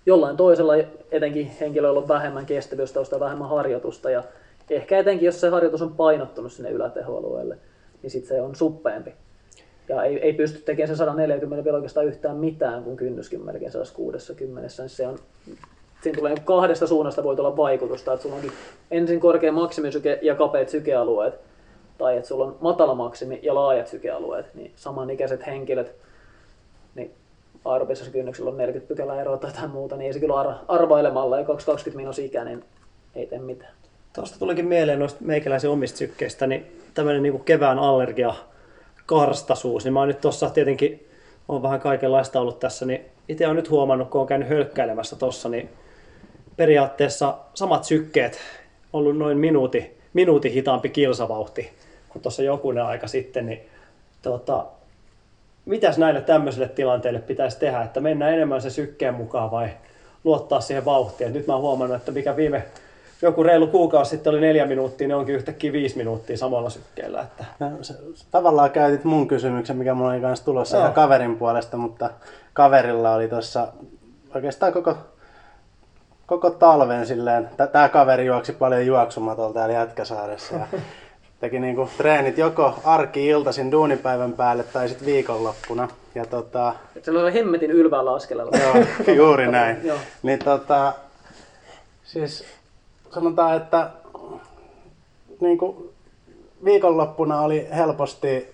jollain 0.06 0.36
toisella, 0.36 0.72
etenkin 1.12 1.50
henkilöillä 1.60 2.00
on 2.00 2.08
vähemmän 2.08 2.46
kestävyystausta, 2.46 3.20
vähemmän 3.20 3.48
harjoitusta 3.48 4.10
ja 4.10 4.22
ehkä 4.70 4.98
etenkin 4.98 5.26
jos 5.26 5.40
se 5.40 5.48
harjoitus 5.48 5.82
on 5.82 5.94
painottunut 5.94 6.52
sinne 6.52 6.70
ylätehoalueelle, 6.70 7.58
niin 8.02 8.10
sitten 8.10 8.28
se 8.28 8.42
on 8.42 8.54
suppeempi. 8.54 9.14
Ja 9.88 10.04
ei, 10.04 10.18
ei 10.18 10.32
pysty 10.32 10.58
tekemään 10.58 10.88
sen 10.88 10.96
140 10.96 11.64
vielä 11.64 11.76
oikeastaan 11.76 12.06
yhtään 12.06 12.36
mitään, 12.36 12.84
kun 12.84 12.96
kynnyskin 12.96 13.44
melkein 13.44 13.72
160, 13.72 14.68
niin 14.78 14.88
se 14.88 15.06
on, 15.06 15.18
siinä 16.02 16.18
tulee 16.18 16.34
kahdesta 16.44 16.86
suunnasta 16.86 17.24
voi 17.24 17.36
tulla 17.36 17.56
vaikutusta, 17.56 18.12
että 18.12 18.22
sulla 18.22 18.36
onkin 18.36 18.52
ensin 18.90 19.20
korkea 19.20 19.52
maksimisyke 19.52 20.18
ja 20.22 20.34
kapeat 20.34 20.68
sykealueet, 20.68 21.34
tai 21.98 22.16
että 22.16 22.28
sulla 22.28 22.44
on 22.44 22.56
matala 22.60 22.94
maksimi 22.94 23.40
ja 23.42 23.54
laajat 23.54 23.86
sykealueet, 23.86 24.54
niin 24.54 24.72
samanikäiset 24.76 25.46
henkilöt, 25.46 25.94
niin 26.94 27.14
aerobisessa 27.64 28.12
kynnyksellä 28.12 28.50
on 28.50 28.56
40 28.56 28.88
pykälää 28.88 29.20
eroa 29.20 29.36
tai 29.36 29.50
jotain 29.50 29.70
muuta, 29.70 29.96
niin 29.96 30.06
ei 30.06 30.12
se 30.12 30.20
kyllä 30.20 30.40
ar- 30.40 30.54
arvailemalla 30.68 31.38
ja 31.38 31.44
220 31.44 31.96
miinus 31.96 32.18
ikä, 32.18 32.44
niin 32.44 32.64
ei 33.14 33.26
tee 33.26 33.38
mitään. 33.38 33.72
Tuosta 34.12 34.38
tulikin 34.38 34.66
mieleen 34.66 34.98
noista 34.98 35.20
meikäläisen 35.24 35.70
omista 35.70 35.98
sykkeistä, 35.98 36.46
niin 36.46 36.80
tämmöinen 36.94 37.22
niin 37.22 37.44
kevään 37.44 37.78
allergia 37.78 38.34
karstaisuus, 39.06 39.84
niin 39.84 39.92
mä 39.92 39.98
oon 39.98 40.08
nyt 40.08 40.20
tuossa 40.20 40.50
tietenkin, 40.50 41.08
on 41.48 41.62
vähän 41.62 41.80
kaikenlaista 41.80 42.40
ollut 42.40 42.60
tässä, 42.60 42.86
niin 42.86 43.00
itse 43.28 43.46
on 43.46 43.56
nyt 43.56 43.70
huomannut, 43.70 44.10
kun 44.10 44.20
on 44.20 44.26
käynyt 44.26 44.48
hölkkäilemässä 44.48 45.16
tuossa, 45.16 45.48
niin 45.48 45.70
periaatteessa 46.56 47.34
samat 47.54 47.84
sykkeet, 47.84 48.38
ollut 48.92 49.18
noin 49.18 49.38
minuuti, 49.38 49.98
minuutin 50.12 50.52
hitaampi 50.52 50.88
kilsavauhti 50.88 51.70
kuin 52.08 52.22
tuossa 52.22 52.42
jokunen 52.42 52.84
aika 52.84 53.06
sitten, 53.06 53.46
niin 53.46 53.60
tota, 54.22 54.66
mitäs 55.64 55.98
näille 55.98 56.20
tämmöisille 56.20 56.68
tilanteille 56.68 57.18
pitäisi 57.18 57.58
tehdä, 57.58 57.82
että 57.82 58.00
mennään 58.00 58.32
enemmän 58.32 58.62
se 58.62 58.70
sykkeen 58.70 59.14
mukaan 59.14 59.50
vai 59.50 59.68
luottaa 60.24 60.60
siihen 60.60 60.84
vauhtiin. 60.84 61.28
Et 61.28 61.34
nyt 61.34 61.46
mä 61.46 61.52
oon 61.52 61.62
huomannut, 61.62 61.96
että 61.96 62.12
mikä 62.12 62.36
viime 62.36 62.64
joku 63.22 63.42
reilu 63.42 63.66
kuukausi 63.66 64.10
sitten 64.10 64.30
oli 64.30 64.40
neljä 64.40 64.66
minuuttia, 64.66 65.08
niin 65.08 65.16
onkin 65.16 65.34
yhtäkkiä 65.34 65.72
viisi 65.72 65.96
minuuttia 65.96 66.36
samalla 66.36 66.70
sykkeellä. 66.70 67.20
Että 67.20 67.44
No, 67.60 67.70
se, 67.82 67.94
tavallaan 68.30 68.70
käytit 68.70 69.04
mun 69.04 69.28
kysymyksen, 69.28 69.76
mikä 69.76 69.94
mulla 69.94 70.12
oli 70.12 70.20
kanssa 70.20 70.44
tulossa 70.44 70.76
Joo. 70.76 70.82
ihan 70.82 70.94
kaverin 70.94 71.36
puolesta, 71.36 71.76
mutta 71.76 72.10
kaverilla 72.52 73.14
oli 73.14 73.28
tuossa 73.28 73.68
oikeastaan 74.34 74.72
koko, 74.72 74.96
koko 76.26 76.50
talven 76.50 77.06
silleen, 77.06 77.50
tämä 77.72 77.88
kaveri 77.88 78.26
juoksi 78.26 78.52
paljon 78.52 78.86
juoksumatolta 78.86 79.54
täällä 79.54 79.74
Jätkäsaaressa 79.74 80.54
ja 80.54 80.66
teki 81.42 81.58
niinku 81.58 81.88
treenit 81.96 82.38
joko 82.38 82.74
arki-iltaisin 82.84 83.72
duunipäivän 83.72 84.32
päälle 84.32 84.62
tai 84.62 84.88
sitten 84.88 85.06
viikonloppuna. 85.06 85.88
Ja 86.14 86.26
tota, 86.26 86.74
Et 86.96 87.04
se 87.04 87.10
oli 87.10 87.34
hemmetin 87.34 87.70
ylväällä 87.70 88.14
askelella. 88.14 88.58
Joo, 88.58 89.16
juuri 89.16 89.46
näin. 89.46 89.76
Joo. 89.84 89.98
Niin 90.22 90.38
tota, 90.38 90.92
siis 92.04 92.44
sanotaan, 93.14 93.56
että 93.56 93.90
niin 95.40 95.58
kuin 95.58 95.76
viikonloppuna 96.64 97.40
oli 97.40 97.68
helposti 97.76 98.48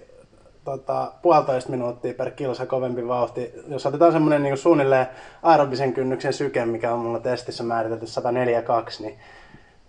tota, 0.65 1.13
puolitoista 1.23 1.71
minuuttia 1.71 2.15
per 2.15 2.31
kilsa 2.31 2.67
kovempi 2.67 3.09
vauhti. 3.09 3.53
Jos 3.69 3.87
otetaan 3.87 4.13
semmoinen 4.13 4.43
niin 4.43 4.57
suunnilleen 4.57 5.07
aerobisen 5.43 5.93
kynnyksen 5.93 6.33
syke, 6.33 6.67
mikä 6.67 6.93
on 6.93 6.99
mulla 6.99 7.21
testissä 7.21 7.65
määritelty 7.65 8.07
142, 8.07 9.03
niin 9.03 9.19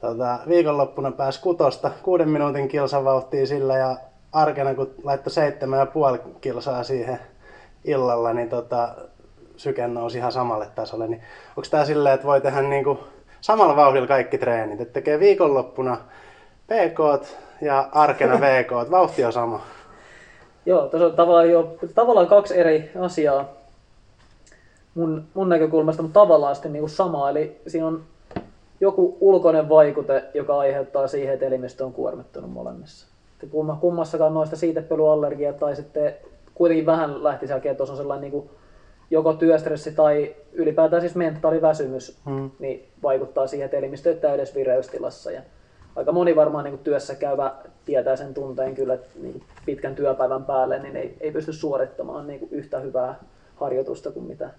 tota, 0.01 0.39
viikonloppuna 0.47 1.11
pääsi 1.11 1.41
kutosta 1.41 1.91
kuuden 2.03 2.29
minuutin 2.29 2.67
kilsan 2.67 3.05
vauhtia 3.05 3.47
sillä 3.47 3.77
ja 3.77 3.95
arkena 4.31 4.75
kun 4.75 4.93
laittoi 5.03 5.31
seitsemän 5.31 5.79
ja 5.79 5.85
puoli 5.85 6.19
kilsaa 6.41 6.83
siihen 6.83 7.19
illalla, 7.85 8.33
niin 8.33 8.49
tota, 8.49 8.89
syke 9.57 9.87
nousi 9.87 10.17
ihan 10.17 10.31
samalle 10.31 10.67
tasolle. 10.75 11.07
Niin 11.07 11.21
onko 11.49 11.67
tämä 11.71 11.85
silleen, 11.85 12.15
että 12.15 12.27
voi 12.27 12.41
tehdä 12.41 12.61
niinku 12.61 12.99
samalla 13.41 13.75
vauhdilla 13.75 14.07
kaikki 14.07 14.37
treenit, 14.37 14.81
että 14.81 14.93
tekee 14.93 15.19
viikonloppuna 15.19 15.97
PK 16.67 17.27
ja 17.61 17.89
arkena 17.91 18.39
VK, 18.45 18.91
vauhti 18.91 19.25
on 19.25 19.33
sama. 19.33 19.61
Joo, 20.65 20.87
tässä 20.87 21.05
on 21.05 21.15
tavallaan, 21.15 21.49
jo, 21.49 21.77
tavallaan 21.95 22.27
kaksi 22.27 22.57
eri 22.57 22.91
asiaa 22.99 23.45
mun, 24.95 25.23
mun 25.33 25.49
näkökulmasta, 25.49 26.01
mutta 26.01 26.19
tavallaan 26.19 26.55
sitten 26.55 26.73
niin 26.73 26.81
kuin 26.81 26.89
sama. 26.89 27.29
Eli 27.29 27.61
siinä 27.67 27.87
on 27.87 28.03
joku 28.81 29.17
ulkoinen 29.21 29.69
vaikute, 29.69 30.23
joka 30.33 30.57
aiheuttaa 30.59 31.07
siihen, 31.07 31.33
että 31.33 31.45
elimistö 31.45 31.85
on 31.85 31.93
kuormittunut 31.93 32.51
molemmissa. 32.51 33.07
Kummassakaan 33.79 34.33
noista 34.33 34.55
siitepölyallergia 34.55 35.53
tai 35.53 35.75
sitten 35.75 36.13
kuitenkin 36.55 36.85
vähän 36.85 37.23
lähti 37.23 37.47
selkeä, 37.47 37.71
että 37.71 37.83
on 37.83 37.97
sellainen 37.97 38.21
niin 38.21 38.31
kuin 38.31 38.49
joko 39.11 39.33
työstressi 39.33 39.91
tai 39.91 40.35
ylipäätään 40.53 41.01
siis 41.01 41.15
mentaaliväsymys, 41.15 42.17
Mm. 42.25 42.51
niin 42.59 42.87
vaikuttaa 43.03 43.47
siihen, 43.47 43.65
että 43.65 43.77
elimistö 43.77 44.11
on 44.11 44.17
täydessä 44.17 44.55
vireystilassa. 44.55 45.31
Ja 45.31 45.41
aika 45.95 46.11
moni 46.11 46.35
varmaan 46.35 46.63
niin 46.63 46.71
kuin 46.73 46.83
työssä 46.83 47.15
käyvä 47.15 47.55
tietää 47.85 48.15
sen 48.15 48.33
tunteen 48.33 48.75
kyllä, 48.75 48.93
että 48.93 49.07
niin 49.21 49.43
pitkän 49.65 49.95
työpäivän 49.95 50.45
päälle 50.45 50.79
niin 50.79 50.95
ei, 50.95 51.17
ei 51.21 51.31
pysty 51.31 51.53
suorittamaan 51.53 52.27
niin 52.27 52.39
kuin 52.39 52.51
yhtä 52.51 52.79
hyvää 52.79 53.15
harjoitusta 53.55 54.11
kuin 54.11 54.25
mitä, 54.25 54.49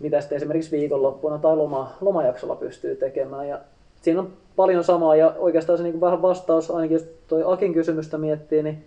mitä 0.00 0.20
sitten 0.20 0.36
esimerkiksi 0.36 0.70
viikonloppuna 0.76 1.38
tai 1.38 1.56
loma, 1.56 1.96
lomajaksolla 2.00 2.56
pystyy 2.56 2.96
tekemään. 2.96 3.48
Ja 3.48 3.60
siinä 4.02 4.20
on 4.20 4.32
paljon 4.56 4.84
samaa 4.84 5.16
ja 5.16 5.34
oikeastaan 5.38 5.78
se 5.78 5.82
niin 5.82 6.00
vähän 6.00 6.22
vastaus, 6.22 6.70
ainakin 6.70 6.94
jos 6.94 7.06
toi 7.28 7.42
Akin 7.46 7.74
kysymystä 7.74 8.18
miettii, 8.18 8.62
niin 8.62 8.84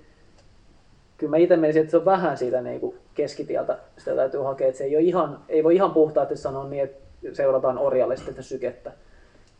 kyllä 1.17 1.32
mä 1.32 1.38
itse 1.38 1.58
menisin, 1.58 1.82
että 1.82 1.91
se 1.91 1.97
on 1.97 2.06
vähän 2.06 2.38
siitä 2.38 2.62
niin 2.62 2.80
kuin 2.80 2.95
keskitieltä, 3.15 3.78
sitä 3.97 4.15
täytyy 4.15 4.39
hakea, 4.39 4.67
että 4.67 4.78
se 4.78 4.84
ei, 4.84 4.95
ole 4.95 5.04
ihan, 5.04 5.39
ei 5.50 5.63
voi 5.63 5.76
ihan 5.76 5.91
puhtaasti 5.91 6.38
sanoa 6.38 6.67
niin, 6.67 6.84
että 6.84 7.02
seurataan 7.34 7.78
orjallisesti 7.78 8.43
sykettä. 8.43 8.91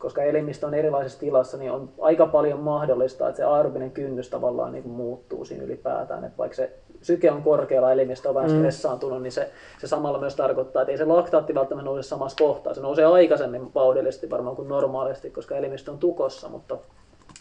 Koska 0.02 0.24
elimistö 0.24 0.68
on 0.68 0.74
erilaisessa 0.74 1.20
tilassa, 1.20 1.58
niin 1.58 1.72
on 1.72 1.90
aika 2.00 2.26
paljon 2.26 2.60
mahdollista, 2.60 3.28
että 3.28 3.38
se 3.38 3.44
aerobinen 3.44 3.92
kynnys 3.92 4.30
tavallaan 4.30 4.72
niin 4.72 4.90
muuttuu 4.90 5.46
siinä 5.46 5.64
ylipäätään. 5.64 6.24
Että 6.24 6.38
vaikka 6.38 6.56
se 6.56 6.72
syke 7.02 7.32
on 7.32 7.44
korkealla, 7.44 7.92
elimistö 7.92 8.30
on 8.30 8.36
vähän 8.36 8.52
mm. 8.52 8.58
stressaantunut, 8.58 9.22
niin 9.22 9.32
se, 9.32 9.52
se 9.80 9.88
samalla 9.88 10.20
myös 10.20 10.36
tarkoittaa, 10.36 10.82
että 10.82 10.92
ei 10.92 10.98
se 10.98 11.06
laktaatti 11.06 11.56
välttämättä 11.56 11.86
nouse 11.86 12.04
samassa 12.04 12.44
kohtaa. 12.44 12.74
Se 12.74 12.82
nousee 12.82 13.06
aikaisemmin 13.06 13.74
vauhdillisesti 13.76 14.30
varmaan 14.30 14.56
kuin 14.56 14.68
normaalisti, 14.68 15.30
koska 15.30 15.56
elimistö 15.56 15.92
on 15.92 15.98
tukossa, 15.98 16.50
mutta, 16.50 16.78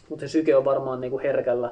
mutta 0.08 0.20
se 0.20 0.28
syke 0.28 0.56
on 0.56 0.64
varmaan 0.64 1.00
niin 1.00 1.10
kuin 1.10 1.22
herkällä 1.22 1.70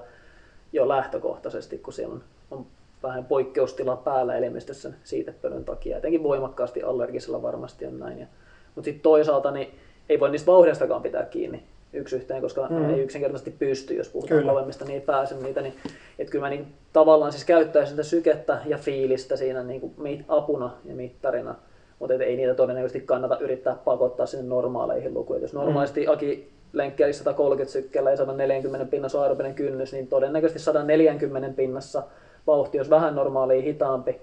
jo 0.73 0.89
lähtökohtaisesti, 0.89 1.79
kun 1.79 1.93
siellä 1.93 2.15
on, 2.15 2.23
on 2.51 2.67
vähän 3.03 3.25
poikkeustila 3.25 3.97
päällä 3.97 4.37
elimistössä 4.37 4.93
siitepölyn 5.05 5.65
takia. 5.65 5.99
Etenkin 5.99 6.23
voimakkaasti 6.23 6.83
allergisella 6.83 7.43
varmasti 7.43 7.87
on 7.87 7.99
näin. 7.99 8.19
Ja, 8.19 8.27
mutta 8.75 8.85
sitten 8.85 9.03
toisaalta 9.03 9.51
niin 9.51 9.75
ei 10.09 10.21
voi 10.21 10.31
niistä 10.31 10.53
vauhdeistakaan 10.53 11.03
pitää 11.03 11.25
kiinni 11.25 11.63
yksi 11.93 12.17
yhteen, 12.17 12.43
koska 12.43 12.67
mm. 12.71 12.91
ei 12.91 13.01
yksinkertaisesti 13.01 13.55
pysty, 13.59 13.95
jos 13.95 14.09
puhutaan 14.09 14.41
kyllä. 14.41 14.53
kovemmista, 14.53 14.85
niin 14.85 14.95
ei 14.95 15.01
pääse 15.01 15.35
niitä. 15.35 15.61
Niin, 15.61 15.75
että 16.19 16.33
kyllä 16.33 16.45
mä 16.45 16.51
niin, 16.51 16.67
tavallaan 16.93 17.33
siis 17.33 17.45
käyttäisin 17.45 17.91
sitä 17.91 18.03
sykettä 18.03 18.59
ja 18.67 18.79
fiilistä 18.79 19.37
siinä 19.37 19.63
niin 19.63 19.81
kuin 19.81 20.25
apuna 20.29 20.71
ja 20.85 20.95
mittarina, 20.95 21.55
mutta 21.99 22.15
ei 22.15 22.37
niitä 22.37 22.55
todennäköisesti 22.55 23.01
kannata 23.01 23.39
yrittää 23.39 23.77
pakottaa 23.85 24.27
sinne 24.27 24.47
normaaleihin 24.49 25.15
lukuihin. 25.15 25.43
Jos 25.43 25.53
normaalisti 25.53 26.07
mm. 26.07 26.13
Aki 26.13 26.51
lenkkiä 26.73 27.13
130 27.13 27.73
sykkeellä 27.73 28.11
ja 28.11 28.17
140 28.17 28.91
pinnassa 28.91 29.23
aerobinen 29.23 29.55
kynnys, 29.55 29.93
niin 29.93 30.07
todennäköisesti 30.07 30.59
140 30.59 31.57
pinnassa 31.57 32.03
vauhti 32.47 32.79
olisi 32.79 32.91
vähän 32.91 33.15
normaalia 33.15 33.63
hitaampi. 33.63 34.21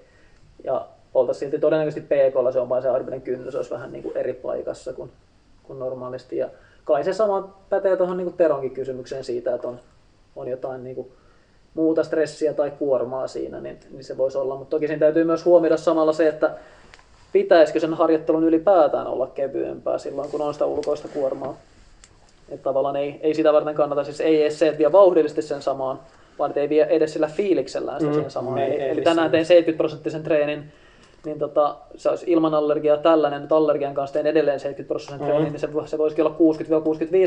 Ja 0.64 0.86
oltaisiin 1.14 1.40
silti 1.50 1.60
todennäköisesti 1.60 2.08
pk 2.14 2.52
se 2.52 2.60
on 2.60 2.68
vain 2.68 2.82
se 2.82 2.88
aerobinen 2.88 3.20
kynnys 3.20 3.54
olisi 3.54 3.70
vähän 3.70 3.92
niin 3.92 4.02
kuin 4.02 4.16
eri 4.16 4.32
paikassa 4.32 4.92
kuin, 4.92 5.10
kuin 5.66 5.78
normaalisti. 5.78 6.36
Ja 6.36 6.48
kai 6.84 7.04
se 7.04 7.12
sama 7.12 7.56
pätee 7.68 7.96
tuohon 7.96 8.16
niin 8.16 8.32
Teronkin 8.32 8.70
kysymykseen 8.70 9.24
siitä, 9.24 9.54
että 9.54 9.68
on, 9.68 9.80
on 10.36 10.48
jotain 10.48 10.84
niin 10.84 10.96
kuin 10.96 11.12
muuta 11.74 12.04
stressiä 12.04 12.54
tai 12.54 12.72
kuormaa 12.78 13.26
siinä, 13.26 13.60
niin, 13.60 13.78
niin 13.90 14.04
se 14.04 14.16
voisi 14.16 14.38
olla. 14.38 14.56
Mutta 14.56 14.70
toki 14.70 14.86
siinä 14.86 15.00
täytyy 15.00 15.24
myös 15.24 15.44
huomioida 15.44 15.76
samalla 15.76 16.12
se, 16.12 16.28
että 16.28 16.50
pitäisikö 17.32 17.80
sen 17.80 17.94
harjoittelun 17.94 18.44
ylipäätään 18.44 19.06
olla 19.06 19.26
kevyempää 19.26 19.98
silloin, 19.98 20.30
kun 20.30 20.40
on 20.40 20.52
sitä 20.52 20.66
ulkoista 20.66 21.08
kuormaa. 21.08 21.56
Että 22.48 22.64
tavallaan 22.64 22.96
ei, 22.96 23.20
ei 23.22 23.34
sitä 23.34 23.52
varten 23.52 23.74
kannata, 23.74 24.04
siis 24.04 24.20
ei 24.20 24.42
edes 24.42 24.58
se, 24.58 24.68
että 24.68 24.78
vie 24.78 24.92
vauhdillisesti 24.92 25.42
sen 25.42 25.62
samaan, 25.62 26.00
vaan 26.38 26.52
ei 26.58 26.68
vie 26.68 26.84
edes 26.84 27.12
sillä 27.12 27.28
fiiliksellään 27.28 28.00
sitä 28.00 28.12
mm, 28.12 28.20
sen 28.20 28.30
samaan. 28.30 28.58
Ei, 28.58 28.74
eli, 28.74 28.90
eli 28.90 29.02
tänään 29.02 29.30
tein 29.30 29.46
70 29.46 29.78
prosenttisen 29.78 30.22
treenin 30.22 30.72
niin 31.26 31.38
tota, 31.38 31.76
se 31.96 32.10
olisi 32.10 32.24
ilman 32.28 32.54
allergiaa 32.54 32.96
tällainen, 32.96 33.42
nyt 33.42 33.52
allergian 33.52 33.94
kanssa 33.94 34.12
teen 34.12 34.26
edelleen 34.26 34.60
70 34.60 34.88
prosentin 34.88 35.28
mm-hmm. 35.28 35.42
niin 35.42 35.58
se, 35.58 35.68
se 35.86 35.98
voisikin 35.98 36.26
olla 36.26 36.36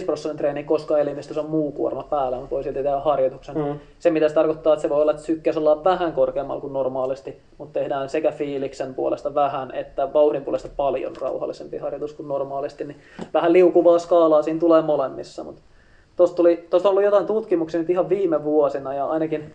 60-65 0.02 0.06
prosentin 0.06 0.38
treeni, 0.38 0.64
koska 0.64 0.98
elimistössä 0.98 1.42
on 1.42 1.50
muu 1.50 1.72
kuorma 1.72 2.04
päällä, 2.04 2.38
mutta 2.38 2.56
voi 2.56 2.64
silti 2.64 2.84
tehdä 2.84 3.00
harjoituksen. 3.00 3.58
Mm-hmm. 3.58 3.80
Se 4.00 4.10
mitä 4.10 4.30
se 4.30 4.36
tarkoittaa, 4.36 4.74
että 4.74 4.82
se 4.82 4.90
voi 4.90 5.02
olla, 5.02 5.12
että 5.12 5.24
sykkeys 5.24 5.58
ollaan 5.58 5.84
vähän 5.84 6.14
korkeammalla 6.14 6.62
kuin 6.62 6.74
normaalisti, 6.74 7.42
mutta 7.58 7.80
tehdään 7.80 8.10
sekä 8.10 8.32
fiiliksen 8.32 8.96
puolesta 8.96 9.36
vähän, 9.36 9.76
että 9.76 10.14
vauhdin 10.14 10.44
puolesta 10.44 10.70
paljon 10.78 11.14
rauhallisempi 11.22 11.78
harjoitus 11.78 12.14
kuin 12.14 12.28
normaalisti, 12.28 12.84
niin 12.84 12.98
vähän 13.34 13.54
liukuvaa 13.54 14.00
skaalaa 14.00 14.42
siinä 14.42 14.60
tulee 14.60 14.82
molemmissa, 14.82 15.44
mutta 15.44 15.62
Tuosta, 16.16 16.36
tuli, 16.36 16.68
tuosta 16.70 16.90
on 16.90 16.92
ollut 16.92 17.04
jotain 17.04 17.26
tutkimuksia 17.26 17.80
nyt 17.80 17.90
ihan 17.90 18.10
viime 18.10 18.44
vuosina 18.44 18.94
ja 18.94 19.06
ainakin 19.06 19.54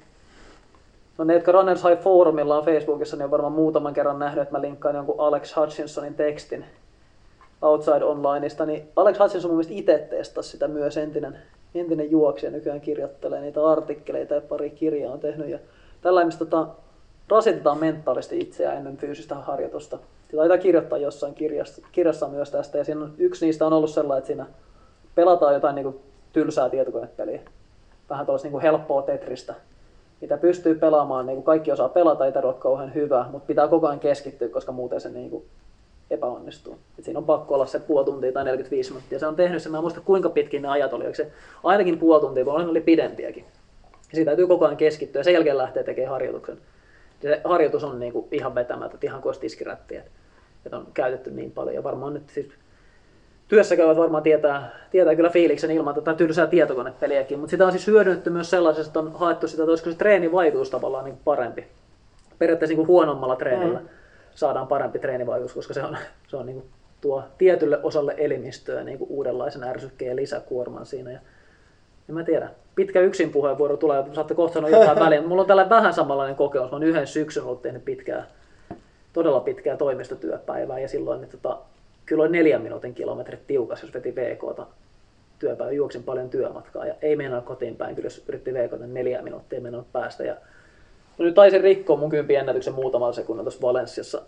No 1.19 1.25
ne, 1.25 1.35
jotka 1.35 1.53
Runners 1.53 1.85
High 1.85 2.03
Forumilla 2.03 2.59
on 2.59 2.65
Facebookissa, 2.65 3.17
niin 3.17 3.25
on 3.25 3.31
varmaan 3.31 3.53
muutaman 3.53 3.95
kerran 3.95 4.19
nähnyt, 4.19 4.43
että 4.43 4.55
mä 4.55 4.63
linkkaan 4.63 4.95
jonkun 4.95 5.15
Alex 5.19 5.57
Hutchinsonin 5.57 6.15
tekstin 6.15 6.65
Outside 7.63 8.05
Onlineista, 8.05 8.67
niin 8.67 8.89
Alex 8.97 9.19
Hutchinson 9.19 9.51
mun 9.51 9.57
mielestä 9.57 9.75
itse 9.75 10.07
testasi 10.11 10.49
sitä 10.49 10.69
myös 10.69 10.97
entinen, 10.97 11.39
entinen 11.75 12.11
juoksija, 12.11 12.53
nykyään 12.53 12.81
kirjoittelee 12.81 13.41
niitä 13.41 13.67
artikkeleita 13.67 14.35
ja 14.35 14.41
pari 14.41 14.71
kirjaa 14.71 15.13
on 15.13 15.21
tehnyt. 15.21 15.49
Ja 15.49 15.59
tällä 16.01 16.27
tota, 16.39 16.67
rasitetaan 17.29 17.79
mentaalisesti 17.79 18.39
itseään 18.39 18.77
ennen 18.77 18.97
fyysistä 18.97 19.35
harjoitusta. 19.35 19.99
Sitä 20.25 20.37
taitaa 20.37 20.59
kirjoittaa 20.59 20.99
jossain 20.99 21.35
kirjassa, 21.35 21.83
kirjassa 21.93 22.29
myös 22.29 22.51
tästä, 22.51 22.79
ja 22.79 22.85
siinä 22.85 23.01
on, 23.01 23.13
yksi 23.19 23.47
niistä 23.47 23.67
on 23.67 23.73
ollut 23.73 23.91
sellainen, 23.91 24.19
että 24.19 24.27
siinä 24.27 24.47
pelataan 25.15 25.55
jotain 25.55 25.75
niin 25.75 25.85
kuin 25.85 26.01
tylsää 26.33 26.69
tietokonepeliä. 26.69 27.41
Vähän 28.11 28.27
tuollaista 28.27 28.49
niin 28.49 28.61
helppoa 28.61 29.03
tetristä, 29.03 29.55
mitä 30.21 30.37
pystyy 30.37 30.75
pelaamaan, 30.75 31.27
niin 31.27 31.37
kuin 31.37 31.45
kaikki 31.45 31.73
osaa 31.73 31.89
pelata, 31.89 32.27
ei 32.27 32.33
tarvitse 32.33 32.61
kauhean 32.61 32.95
hyvä, 32.95 33.27
mutta 33.31 33.47
pitää 33.47 33.69
koko 33.69 33.87
ajan 33.87 34.01
keskittyä, 34.01 34.49
koska 34.49 34.73
muuten 34.73 35.01
se 35.01 35.09
niin 35.09 35.31
kuin 35.31 35.45
epäonnistuu. 36.11 36.79
Et 36.99 37.05
siinä 37.05 37.19
on 37.19 37.25
pakko 37.25 37.55
olla 37.55 37.67
se 37.67 37.81
puoli 37.81 38.05
tuntia 38.05 38.33
tai 38.33 38.45
45 38.45 38.91
minuuttia. 38.91 39.19
Se 39.19 39.27
on 39.27 39.37
tehnyt 39.37 39.63
sen, 39.63 39.73
mä 39.73 39.79
en 39.79 39.85
muista 39.85 40.01
kuinka 40.01 40.29
pitkin 40.29 40.63
ne 40.63 40.69
ajat 40.69 40.93
oli, 40.93 41.15
se 41.15 41.33
ainakin 41.65 41.99
puoli 41.99 42.21
tuntia, 42.21 42.47
vaan 42.47 42.71
oli 42.71 42.81
pidempiäkin. 42.81 43.45
Ja 43.85 44.15
siitä 44.15 44.29
täytyy 44.29 44.47
koko 44.47 44.65
ajan 44.65 44.77
keskittyä 44.77 45.21
ja 45.21 45.25
sen 45.25 45.35
jälkeen 45.35 45.59
lähtee 45.59 45.85
tekemään 45.85 46.13
harjoituksen. 46.13 46.59
Ja 47.23 47.31
se 47.31 47.41
harjoitus 47.45 47.85
on 47.85 48.01
niin 48.01 48.13
kuin 48.13 48.27
ihan 48.31 48.55
vetämättä, 48.55 48.99
ihan 49.03 49.23
kuin 49.23 49.31
olisi 49.31 49.41
tiskirättiä, 49.41 50.03
että 50.67 50.77
on 50.77 50.87
käytetty 50.95 51.31
niin 51.31 51.51
paljon. 51.51 51.75
Ja 51.75 51.85
varmaan 51.85 52.15
nyt 52.15 52.31
siis 52.31 52.49
työssä 53.49 53.77
käyvät 53.77 53.97
varmaan 53.97 54.23
tietää, 54.23 54.71
tietää 54.91 55.17
kyllä 55.17 55.31
fiiliksen 55.31 55.71
ilman 55.71 55.95
tätä 55.95 56.15
tylsää 56.15 56.47
tietokonepeliäkin, 56.47 57.39
mutta 57.39 57.51
sitä 57.51 57.67
on 57.67 57.73
siis 57.73 57.87
hyödynnetty 57.87 58.31
myös 58.31 58.51
sellaisesta, 58.51 58.89
että 58.89 58.99
on 58.99 59.13
haettu 59.13 59.49
sitä, 59.49 59.63
että 59.63 59.71
olisiko 59.71 59.91
se 59.91 59.97
treenivaikutus 59.97 60.71
tavallaan 60.71 61.05
niin 61.05 61.19
parempi. 61.25 61.67
Periaatteessa 62.39 62.71
niin 62.71 62.77
kuin 62.77 62.89
huonommalla 62.89 63.37
treenillä 63.37 63.79
mm. 63.79 63.89
saadaan 64.35 64.67
parempi 64.67 64.99
treenivaikutus, 64.99 65.55
koska 65.55 65.75
se 65.75 65.83
on, 65.83 65.97
se 66.29 66.37
on 66.37 66.47
niin 66.47 66.57
kuin 66.57 66.71
tuo 67.01 67.23
tietylle 67.39 67.79
osalle 67.83 68.15
elimistöä 68.19 68.85
niin 68.85 68.99
kuin 68.99 69.11
uudenlaisen 69.11 69.65
ärsykkeen 69.65 70.09
ja 70.09 70.17
lisäkuorman 70.17 70.87
siinä. 70.87 71.11
Ja, 71.11 71.19
en 72.09 72.15
mä 72.15 72.25
tiedä. 72.25 72.49
Pitkä 72.75 73.01
yksin 73.01 73.31
puheenvuoro 73.31 73.77
tulee, 73.77 74.05
saatte 74.13 74.35
kohta 74.35 74.55
sanoa 74.55 74.71
jotain 74.71 74.99
väliä. 74.99 75.23
Mulla 75.23 75.43
on 75.43 75.49
tällä 75.49 75.69
vähän 75.69 75.95
samanlainen 75.95 76.37
kokemus. 76.37 76.71
Mä 76.71 76.75
oon 76.75 76.83
yhden 76.83 77.07
syksyn 77.07 77.45
ollut 77.45 77.63
tehnyt 77.63 77.85
pitkää, 77.85 78.27
todella 79.13 79.41
pitkää 79.41 79.77
toimistotyöpäivää 79.77 80.79
ja 80.79 80.89
silloin 80.89 81.21
niin 81.21 81.31
tota, 81.31 81.59
kyllä 82.07 82.23
oli 82.23 82.33
neljän 82.33 82.63
minuutin 82.63 82.95
kilometrit 82.95 83.47
tiukas, 83.47 83.83
jos 83.83 83.95
veti 83.95 84.15
VKta 84.15 84.67
työpäivä, 85.39 85.73
juoksin 85.73 86.03
paljon 86.03 86.31
työmatkaa 86.31 86.87
ja 86.87 86.95
ei 87.03 87.17
mennä 87.17 87.41
kotiin 87.41 87.77
päin, 87.77 87.95
kyllä 87.95 88.07
jos 88.07 88.25
yritti 88.29 88.55
VKta 88.55 88.87
neljä 88.87 89.23
minuuttia 89.23 89.61
mennä 89.61 89.83
päästä. 89.93 90.25
Ja 90.25 90.37
no 91.19 91.25
nyt 91.25 91.35
taisin 91.35 91.61
rikkoa 91.61 91.97
mun 91.97 92.11
kympi 92.11 92.35
ennätyksen 92.35 92.75
muutaman 92.75 93.15
sekunnin 93.15 93.45
tuossa 93.45 93.61
Valenssiassa 93.63 94.23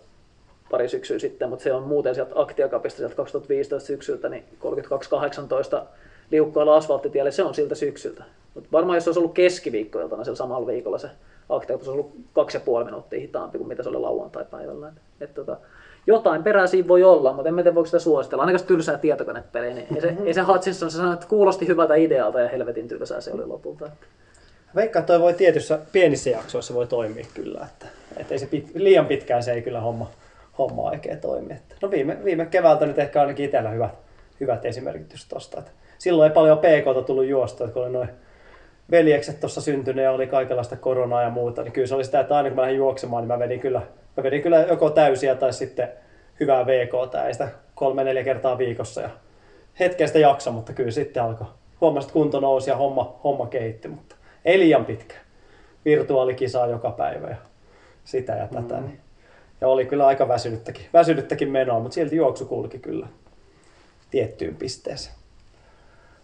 pari 0.71 0.89
syksyä 0.89 1.19
sitten, 1.19 1.49
mutta 1.49 1.63
se 1.63 1.73
on 1.73 1.83
muuten 1.83 2.15
sieltä 2.15 2.31
Aktiakapista 2.35 2.97
sieltä 2.97 3.15
2015 3.15 3.87
syksyltä, 3.87 4.29
niin 4.29 4.43
32.18 5.79 5.85
liukkaalla 6.31 6.75
asfalttitielle, 6.75 7.31
se 7.31 7.43
on 7.43 7.55
siltä 7.55 7.75
syksyltä. 7.75 8.23
Mutta 8.53 8.69
varmaan 8.71 8.97
jos 8.97 9.07
olisi 9.07 9.19
ollut 9.19 9.33
keskiviikkoiltana 9.33 10.23
sillä 10.23 10.35
samalla 10.35 10.67
viikolla 10.67 10.97
se 10.97 11.09
Aktiakapista, 11.49 11.91
olisi 11.91 12.01
ollut 12.01 12.15
kaksi 12.33 12.57
ja 12.57 12.61
puoli 12.61 12.85
minuuttia 12.85 13.19
hitaampi 13.19 13.57
kuin 13.57 13.67
mitä 13.67 13.83
se 13.83 13.89
oli 13.89 13.99
lauantai-päivällä. 13.99 14.93
Et, 15.21 15.33
tota, 15.33 15.57
jotain 16.07 16.43
perää 16.43 16.67
siinä 16.67 16.87
voi 16.87 17.03
olla, 17.03 17.33
mutta 17.33 17.49
en 17.49 17.55
tiedä 17.55 17.75
voiko 17.75 17.85
sitä 17.85 17.99
suositella. 17.99 18.43
Ainakaan 18.43 18.67
tylsää 18.67 18.97
tietokonepeliä, 18.97 19.73
niin 19.73 19.87
ei 19.95 20.01
se, 20.01 20.15
ei 20.25 20.33
se 20.33 20.41
Hutchinson 20.41 20.91
se 20.91 20.97
sanoi, 20.97 21.13
että 21.13 21.27
kuulosti 21.27 21.67
hyvältä 21.67 21.95
idealta 21.95 22.39
ja 22.39 22.49
helvetin 22.49 22.87
tylsää 22.87 23.21
se 23.21 23.31
oli 23.31 23.45
lopulta. 23.45 23.89
Veikkaan, 24.75 25.05
toi 25.05 25.19
voi 25.19 25.33
tietyssä 25.33 25.79
pienissä 25.91 26.29
jaksoissa 26.29 26.73
voi 26.73 26.87
toimia 26.87 27.25
kyllä, 27.33 27.67
että, 27.71 27.85
että 28.17 28.33
ei 28.33 28.39
se 28.39 28.45
pit, 28.45 28.71
liian 28.75 29.05
pitkään 29.05 29.43
se 29.43 29.51
ei 29.51 29.61
kyllä 29.61 29.79
homma, 29.79 30.11
homma 30.57 30.81
oikein 30.81 31.19
toimi. 31.19 31.53
Että, 31.53 31.75
no 31.81 31.91
viime, 31.91 32.17
viime 32.23 32.45
keväältä 32.45 32.85
nyt 32.85 32.99
ehkä 32.99 33.21
ainakin 33.21 33.45
itsellä 33.45 33.69
hyvät, 33.69 33.91
hyvät 34.39 34.65
esimerkit 34.65 35.11
just 35.11 35.29
tosta. 35.29 35.59
Että 35.59 35.71
silloin 35.97 36.29
ei 36.29 36.33
paljon 36.33 36.57
PKta 36.57 37.01
tullut 37.01 37.25
juosta, 37.25 37.63
että 37.63 37.73
kun 37.73 37.83
oli 37.83 37.91
noin 37.91 38.09
veljekset 38.91 39.39
tuossa 39.39 39.61
syntynyt 39.61 40.03
ja 40.03 40.11
oli 40.11 40.27
kaikenlaista 40.27 40.75
koronaa 40.75 41.23
ja 41.23 41.29
muuta, 41.29 41.63
niin 41.63 41.71
kyllä 41.71 41.87
se 41.87 41.95
oli 41.95 42.03
sitä, 42.03 42.19
että 42.19 42.37
aina 42.37 42.49
kun 42.49 42.55
mä 42.55 42.61
lähdin 42.61 42.77
juoksemaan, 42.77 43.21
niin 43.21 43.27
mä 43.27 43.39
vedin 43.39 43.59
kyllä 43.59 43.81
Mä 44.17 44.23
vedin 44.23 44.41
kyllä 44.41 44.59
joko 44.59 44.89
täysiä 44.89 45.35
tai 45.35 45.53
sitten 45.53 45.89
hyvää 46.39 46.65
VK, 46.65 47.15
ei 47.27 47.33
sitä 47.33 47.49
kolme-neljä 47.75 48.23
kertaa 48.23 48.57
viikossa. 48.57 49.01
Ja 49.01 49.09
hetken 49.79 50.07
sitä 50.07 50.19
jaksa, 50.19 50.51
mutta 50.51 50.73
kyllä 50.73 50.91
sitten 50.91 51.23
alkoi. 51.23 51.47
Huomasin, 51.81 52.07
että 52.07 52.13
kunto 52.13 52.39
nousi 52.39 52.69
ja 52.69 52.75
homma, 52.75 53.19
homma 53.23 53.47
kehitti, 53.47 53.87
mutta 53.87 54.15
ei 54.45 54.59
liian 54.59 54.85
pitkä. 54.85 55.15
Virtuaalikisaa 55.85 56.67
joka 56.67 56.91
päivä 56.91 57.27
ja 57.27 57.35
sitä 58.03 58.33
ja 58.33 58.47
tätä. 58.47 58.75
Mm. 58.75 58.85
Niin. 58.85 58.99
Ja 59.61 59.67
oli 59.67 59.85
kyllä 59.85 60.07
aika 60.07 60.27
väsynyttäkin, 60.27 60.85
väsynyttäkin 60.93 61.51
menoa, 61.51 61.79
mutta 61.79 61.95
silti 61.95 62.15
juoksu 62.15 62.45
kulki 62.45 62.79
kyllä 62.79 63.07
tiettyyn 64.11 64.55
pisteeseen. 64.55 65.15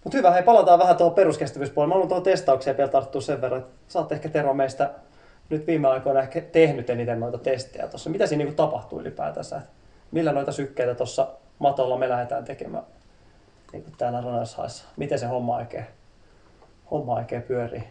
Mutta 0.03 0.17
hyvä, 0.17 0.31
hei 0.31 0.43
palataan 0.43 0.79
vähän 0.79 0.97
tuohon 0.97 1.15
peruskestävyyspuolelle. 1.15 1.89
Mä 1.89 1.93
haluan 1.93 2.07
tuohon 2.07 2.23
testaukseen 2.23 2.77
vielä 2.77 2.91
tarttua 2.91 3.21
sen 3.21 3.41
verran, 3.41 3.61
että 3.61 3.73
sä 3.87 3.99
oot 3.99 4.11
ehkä 4.11 4.29
Tero 4.29 4.53
meistä 4.53 4.89
nyt 5.49 5.67
viime 5.67 5.87
aikoina 5.87 6.21
ehkä 6.21 6.41
tehnyt 6.41 6.89
eniten 6.89 7.19
noita 7.19 7.37
testejä 7.37 7.87
tuossa. 7.87 8.09
Mitä 8.09 8.27
siinä 8.27 8.43
niin 8.43 8.55
tapahtuu 8.55 8.99
ylipäätänsä? 8.99 9.57
Et 9.57 9.63
millä 10.11 10.31
noita 10.31 10.51
sykkeitä 10.51 10.95
tuossa 10.95 11.27
matolla 11.59 11.97
me 11.97 12.09
lähdetään 12.09 12.45
tekemään 12.45 12.83
niin 13.73 13.83
kuin 13.83 13.93
täällä 13.97 14.21
Runners 14.21 14.85
Miten 14.97 15.19
se 15.19 15.25
homma 15.25 15.55
oikein, 15.55 15.85
homma 16.91 17.13
oikein 17.13 17.41
pyörii? 17.41 17.83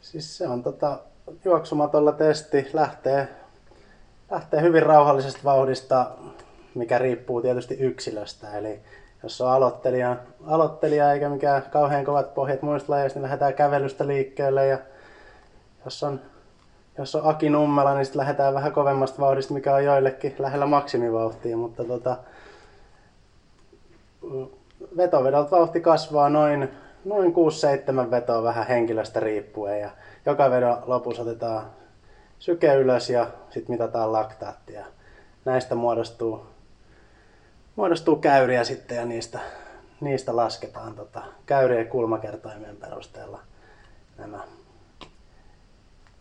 Siis 0.00 0.38
se 0.38 0.48
on 0.48 0.62
tota, 0.62 0.98
juoksumatolla 1.44 2.12
testi, 2.12 2.70
lähtee, 2.72 3.28
lähtee 4.30 4.60
hyvin 4.60 4.82
rauhallisesta 4.82 5.40
vauhdista, 5.44 6.10
mikä 6.74 6.98
riippuu 6.98 7.42
tietysti 7.42 7.74
yksilöstä. 7.74 8.58
Eli 8.58 8.80
jos 9.24 9.40
on 9.40 9.50
aloittelija, 9.50 10.16
aloittelija 10.46 11.12
eikä 11.12 11.28
mikään 11.28 11.62
kauhean 11.70 12.04
kovat 12.04 12.34
pohjat 12.34 12.62
muista 12.62 12.92
lajeista, 12.92 13.18
niin 13.18 13.22
lähdetään 13.24 13.54
kävelystä 13.54 14.06
liikkeelle. 14.06 14.66
Ja 14.66 14.78
jos 15.84 16.02
on, 16.02 16.20
jos 16.98 17.14
on 17.14 17.22
Aki 17.24 17.50
Nummela, 17.50 17.94
niin 17.94 18.04
sitten 18.04 18.20
lähdetään 18.20 18.54
vähän 18.54 18.72
kovemmasta 18.72 19.22
vauhdista, 19.22 19.54
mikä 19.54 19.74
on 19.74 19.84
joillekin 19.84 20.34
lähellä 20.38 20.66
maksimivauhtia. 20.66 21.56
Mutta 21.56 21.84
tota, 21.84 22.16
vetovedolta 24.96 25.50
vauhti 25.50 25.80
kasvaa 25.80 26.28
noin, 26.28 26.68
noin 27.04 27.34
6-7 28.06 28.10
vetoa 28.10 28.42
vähän 28.42 28.66
henkilöstä 28.66 29.20
riippuen. 29.20 29.80
Ja 29.80 29.90
joka 30.26 30.50
vedon 30.50 30.82
lopussa 30.86 31.22
otetaan 31.22 31.62
syke 32.38 32.74
ylös 32.74 33.10
ja 33.10 33.26
sitten 33.50 33.74
mitataan 33.74 34.12
laktaattia. 34.12 34.86
Näistä 35.44 35.74
muodostuu 35.74 36.53
muodostuu 37.76 38.16
käyriä 38.16 38.64
sitten 38.64 38.96
ja 38.96 39.04
niistä, 39.04 39.38
niistä 40.00 40.36
lasketaan 40.36 40.94
tota, 40.94 41.22
käyrien 41.46 41.88
kulmakertoimien 41.88 42.76
perusteella 42.76 43.40
nämä 44.18 44.40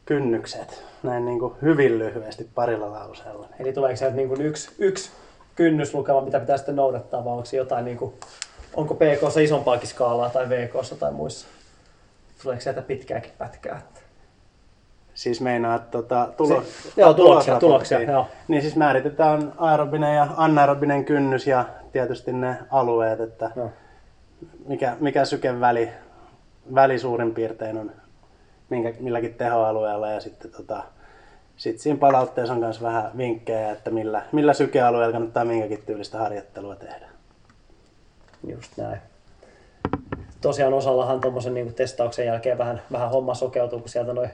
kynnykset, 0.06 0.84
näin 1.04 1.26
niin 1.26 1.40
kuin 1.40 1.54
hyvin 1.62 2.00
lyhyesti 2.00 2.50
parilla 2.56 2.92
lauseella. 2.92 3.48
Eli 3.60 3.74
tuleeko 3.74 3.98
sieltä 3.98 4.16
niin 4.16 4.28
kuin 4.28 4.42
yksi, 4.42 4.70
yksi 4.80 5.12
kynnyslukema, 5.56 6.22
mitä 6.22 6.40
pitää 6.40 6.58
sitten 6.58 6.76
noudattaa, 6.76 7.26
vai 7.26 7.34
onko 7.34 7.50
jotain, 7.54 7.86
niin 7.86 7.98
kuin, 7.98 8.14
onko 8.74 8.96
PK 8.96 9.38
isompaakin 9.44 9.88
skaalaa 9.88 10.30
tai 10.30 10.50
VK 10.50 10.74
tai 11.00 11.12
muissa? 11.12 11.48
Tuleeko 12.44 12.62
sieltä 12.62 12.82
pitkääkin 12.82 13.32
pätkää? 13.38 13.82
Siis 15.14 15.42
meinaa, 15.42 15.76
että 15.76 15.92
tota, 15.92 16.28
tulo, 16.38 16.62
se, 16.62 17.02
joo, 17.02 17.14
tuloksia, 17.14 17.60
tuloksia 17.60 18.02
joo. 18.02 18.28
Niin 18.48 18.62
siis 18.62 18.76
määritetään 18.76 19.54
aerobinen 19.58 20.16
ja 20.16 20.28
anaerobinen 20.38 21.06
kynnys 21.06 21.48
ja 21.48 21.66
tietysti 21.92 22.34
ne 22.34 22.58
alueet, 22.72 23.20
että 23.20 23.52
no. 23.56 23.72
mikä, 24.68 24.98
mikä 25.00 25.26
syken 25.26 25.60
väli, 25.60 25.90
väli 26.76 27.00
suurin 27.00 27.34
piirtein 27.34 27.78
on 27.78 27.92
minkä, 28.70 28.94
milläkin 29.00 29.34
tehoalueella 29.34 30.12
ja 30.12 30.20
sitten 30.20 30.52
tota, 30.52 30.84
sit 31.56 31.80
siinä 31.80 32.00
palautteessa 32.00 32.54
on 32.54 32.60
myös 32.60 32.82
vähän 32.82 33.12
vinkkejä, 33.18 33.72
että 33.72 33.92
millä, 33.92 34.22
millä 34.32 34.54
sykealueella 34.54 35.12
kannattaa 35.12 35.46
minkäkin 35.46 35.84
tyylistä 35.86 36.18
harjoittelua 36.18 36.76
tehdä. 36.76 37.10
Just 38.48 38.78
näin. 38.78 39.02
Tosiaan 40.42 40.74
osallahan 40.74 41.22
tuommoisen 41.22 41.54
niin 41.54 41.74
testauksen 41.74 42.26
jälkeen 42.26 42.58
vähän, 42.58 42.82
vähän 42.92 43.10
homma 43.10 43.34
sokeutuu, 43.34 43.80
kun 43.80 43.90
sieltä 43.90 44.14
noin 44.14 44.30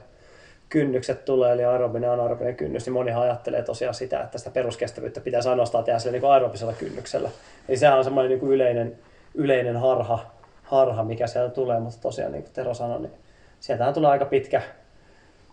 kynnykset 0.70 1.24
tulee, 1.24 1.52
eli 1.52 1.64
aerobinen 1.64 2.06
ja 2.06 2.12
anaerobinen 2.12 2.56
kynnys, 2.56 2.86
niin 2.86 2.92
monihan 2.92 3.22
ajattelee 3.22 3.62
tosiaan 3.62 3.94
sitä, 3.94 4.20
että 4.20 4.38
sitä 4.38 4.50
peruskestävyyttä 4.50 5.20
pitäisi 5.20 5.48
ainoastaan 5.48 5.84
tehdä 5.84 5.98
sillä 5.98 6.18
niin 6.18 6.30
aerobisella 6.30 6.72
kynnyksellä. 6.72 7.30
Eli 7.68 7.76
sehän 7.76 7.98
on 7.98 8.04
semmoinen 8.04 8.28
niin 8.28 8.40
kuin 8.40 8.52
yleinen, 8.52 8.98
yleinen 9.34 9.76
harha, 9.76 10.30
harha, 10.62 11.04
mikä 11.04 11.26
sieltä 11.26 11.54
tulee, 11.54 11.80
mutta 11.80 12.00
tosiaan 12.00 12.32
niin 12.32 12.42
kuin 12.42 12.52
Tero 12.52 12.74
sanoi, 12.74 13.00
niin 13.00 13.12
sieltähän 13.60 13.94
tulee 13.94 14.10
aika 14.10 14.24
pitkä, 14.24 14.62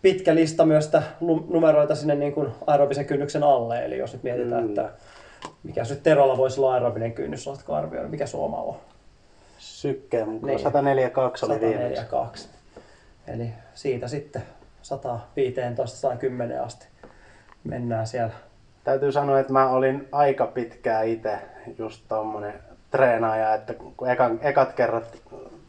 pitkä 0.01 0.35
lista 0.35 0.65
myös 0.65 0.85
sitä 0.85 1.03
numeroita 1.49 1.95
sinne 1.95 2.15
niin 2.15 2.33
kuin 2.33 2.49
aerobisen 2.67 3.05
kynnyksen 3.05 3.43
alle, 3.43 3.85
eli 3.85 3.97
jos 3.97 4.13
nyt 4.13 4.23
mietitään, 4.23 4.63
mm. 4.63 4.69
että 4.69 4.89
mikä 5.63 5.83
nyt 5.89 6.03
Terolla 6.03 6.37
voisi 6.37 6.59
olla 6.59 6.73
aerobinen 6.73 7.13
kynnys, 7.13 7.47
oletko 7.47 7.73
arvioinut, 7.73 8.11
mikä 8.11 8.25
Suoma 8.25 8.57
on? 8.57 8.75
Sykkeen 9.57 10.29
mukaan 10.29 10.47
niin. 10.47 10.59
142 10.59 11.45
oli 11.45 11.53
142. 11.53 12.49
Eli 13.27 13.49
siitä 13.73 14.07
sitten 14.07 14.43
115-110 14.95 16.65
asti 16.65 16.87
mennään 17.63 18.07
siellä. 18.07 18.33
Täytyy 18.83 19.11
sanoa, 19.11 19.39
että 19.39 19.53
mä 19.53 19.69
olin 19.69 20.07
aika 20.11 20.45
pitkään 20.45 21.07
itse 21.07 21.39
just 21.77 22.05
tommonen 22.07 22.53
treenaaja, 22.91 23.53
että 23.53 23.73
kun 23.73 24.09
ekan, 24.09 24.39
ekat 24.41 24.73
kerrat 24.73 25.17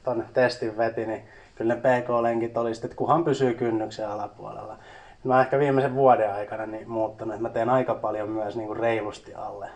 ton 0.05 0.25
testin 0.35 0.79
veti, 0.79 1.07
niin 1.07 1.23
kyllä 1.55 1.75
ne 1.75 1.81
PK-lenkit 1.81 2.57
oli 2.57 2.75
sitten, 2.75 2.89
että 2.89 2.99
kunhan 2.99 3.25
pysyy 3.25 3.55
kynnyksen 3.55 4.09
alapuolella. 4.09 4.79
Mä 5.25 5.41
ehkä 5.41 5.59
viimeisen 5.59 5.95
vuoden 5.95 6.33
aikana 6.33 6.67
niin 6.67 6.91
muuttanut, 6.91 7.35
että 7.35 7.43
mä 7.43 7.49
teen 7.49 7.69
aika 7.69 7.95
paljon 7.95 8.29
myös 8.29 8.57
niin 8.57 8.67
kuin 8.67 8.81
reilusti 8.81 9.35
alle, 9.35 9.69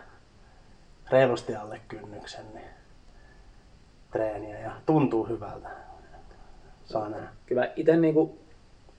reilusti 1.11 1.55
alle 1.55 1.81
kynnyksen 1.87 2.45
niin 2.53 2.67
treeniä 4.11 4.59
ja 4.59 4.71
tuntuu 4.85 5.27
hyvältä. 5.27 5.69
Saa 6.85 7.09
nähdä. 7.09 7.27
Kyllä 7.45 7.69
itse 7.75 7.97
niin 7.97 8.13
kuin 8.13 8.39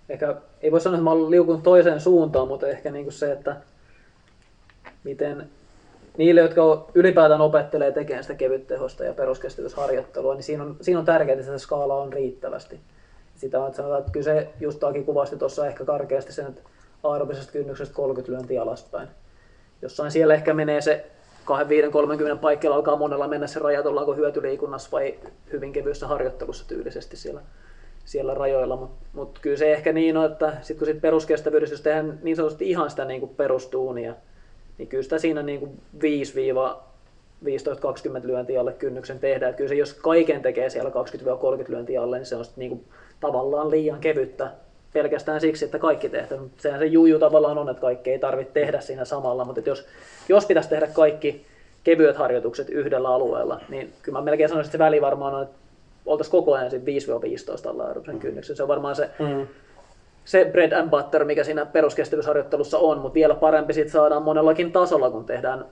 ehkä, 0.09 0.37
ei 0.62 0.73
voi 0.73 0.81
sanoa, 0.81 0.97
että 0.97 1.05
mä 1.05 1.11
olen 1.11 1.31
liukunut 1.31 1.62
toiseen 1.62 2.01
suuntaan, 2.01 2.49
mutta 2.49 2.69
ehkä 2.69 2.90
niin 2.90 3.05
kuin 3.05 3.12
se, 3.12 3.33
että 3.33 3.57
miten 5.05 5.49
niille, 6.17 6.40
jotka 6.40 6.87
ylipäätään 6.95 7.40
opettelee 7.40 7.93
tekemään 7.93 8.25
sitä 8.25 8.35
kevyttehosta 8.35 9.05
ja 9.05 9.12
peruskestävyysharjoittelua, 9.12 10.35
niin 10.35 10.43
siinä 10.43 10.62
on, 10.62 10.77
siinä 10.81 10.99
on 10.99 11.07
tärkeää, 11.07 11.38
että 11.38 11.47
se 11.47 11.59
skaala 11.59 11.95
on 11.95 12.12
riittävästi. 12.12 12.81
Sitä 13.35 13.61
on, 13.61 13.67
että 13.67 13.77
sanotaan, 13.77 14.01
että 14.01 14.12
kyllä 14.12 14.25
se 14.25 14.49
just 14.61 14.81
kuvasti 15.07 15.37
tuossa 15.37 15.67
ehkä 15.67 15.85
karkeasti 15.85 16.33
sen, 16.33 16.47
että 16.47 16.61
aerobisesta 17.03 17.53
kynnyksestä 17.53 17.95
30 17.95 18.33
lyöntiä 18.33 18.62
alaspäin. 18.62 19.09
Jossain 19.83 20.11
siellä 20.11 20.35
ehkä 20.35 20.55
menee 20.55 20.81
se 20.81 21.11
25-30 21.45 22.38
paikkeilla 22.40 22.77
alkaa 22.77 22.97
monella 22.97 23.29
mennä 23.29 23.47
se 23.47 23.61
rajat, 23.61 23.87
ollaanko 23.87 24.14
hyötyliikunnassa 24.14 24.88
vai 24.93 25.14
hyvin 25.53 25.73
kevyessä 25.73 26.07
harjoittelussa 26.07 26.69
tyylisesti 26.69 27.17
siellä 27.17 27.40
siellä 28.05 28.35
rajoilla, 28.35 28.77
mutta 28.77 29.07
mut 29.12 29.38
kyllä 29.43 29.57
se 29.57 29.73
ehkä 29.73 29.93
niin 29.93 30.17
on, 30.17 30.33
että 30.33 30.53
sit 30.62 30.79
kun 30.79 30.87
sit 30.87 31.01
peruskestävyydessä, 31.01 31.75
jos 31.75 31.81
tehdään 31.81 32.19
niin 32.23 32.37
sanotusti 32.37 32.71
ihan 32.71 32.90
sitä 32.90 33.05
niin 33.05 33.21
kuin 33.21 33.35
perustuunia, 33.37 34.14
niin 34.79 34.88
kyllä 34.88 35.03
sitä 35.03 35.19
siinä 35.19 35.43
niin 35.43 35.61
kuin 35.61 35.81
5-15-20 35.99 35.99
lyöntiä 38.23 38.61
alle 38.61 38.73
kynnyksen 38.73 39.19
tehdään. 39.19 39.51
Että 39.51 39.57
kyllä 39.57 39.69
se, 39.69 39.75
jos 39.75 39.95
kaiken 39.95 40.43
tekee 40.43 40.71
siellä 40.71 40.90
20-30 40.90 40.95
lyöntiä 41.69 42.03
alle, 42.03 42.19
niin 42.19 42.27
se 42.27 42.37
on 42.37 42.45
niin 42.57 42.71
kuin 42.71 42.85
tavallaan 43.21 43.71
liian 43.71 44.01
kevyttä 44.01 44.51
pelkästään 44.93 45.40
siksi, 45.40 45.64
että 45.64 45.79
kaikki 45.79 46.09
tehdään. 46.09 46.51
Sehän 46.57 46.81
se 46.81 46.87
juju 46.87 47.19
tavallaan 47.19 47.59
on, 47.59 47.69
että 47.69 47.81
kaikki 47.81 48.11
ei 48.11 48.19
tarvitse 48.19 48.53
tehdä 48.53 48.81
siinä 48.81 49.05
samalla, 49.05 49.45
mutta 49.45 49.61
jos, 49.67 49.87
jos 50.29 50.47
pitäisi 50.47 50.69
tehdä 50.69 50.87
kaikki 50.87 51.47
kevyet 51.85 52.17
harjoitukset 52.17 52.69
yhdellä 52.69 53.09
alueella, 53.09 53.61
niin 53.69 53.93
kyllä 54.03 54.19
mä 54.19 54.25
melkein 54.25 54.49
sanoisin, 54.49 54.69
että 54.69 54.79
se 54.79 54.85
väli 54.85 55.01
varmaan 55.01 55.35
on, 55.35 55.43
että 55.43 55.57
oltaisiin 56.07 56.31
koko 56.31 56.55
ajan 56.55 56.71
5-15 56.71 57.71
alla 57.71 57.85
aerobisen 57.85 58.19
kynnyksen. 58.19 58.57
Se 58.57 58.62
on 58.62 58.69
varmaan 58.69 58.97
se, 58.97 59.11
mm. 59.19 59.47
se 60.25 60.45
bread 60.53 60.73
and 60.73 60.90
butter, 60.90 61.25
mikä 61.25 61.45
siinä 61.45 61.67
peruskestävyysharjoittelussa 61.67 62.79
on, 62.79 62.99
mutta 62.99 63.14
vielä 63.14 63.35
parempi 63.35 63.73
sit 63.73 63.88
saadaan 63.88 64.23
monellakin 64.23 64.73
tasolla, 64.73 65.11
kun 65.11 65.25
tehdään, 65.25 65.64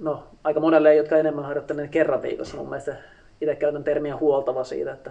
no 0.00 0.22
aika 0.44 0.60
monelle, 0.60 0.94
jotka 0.94 1.16
enemmän 1.16 1.44
harjoittaneet 1.44 1.84
niin 1.84 1.92
kerran 1.92 2.22
viikossa. 2.22 2.56
Mun 2.56 2.68
mielestä 2.68 2.96
itse 3.40 3.56
käytän 3.56 3.84
termiä 3.84 4.16
huoltava 4.16 4.64
siitä, 4.64 4.92
että 4.92 5.10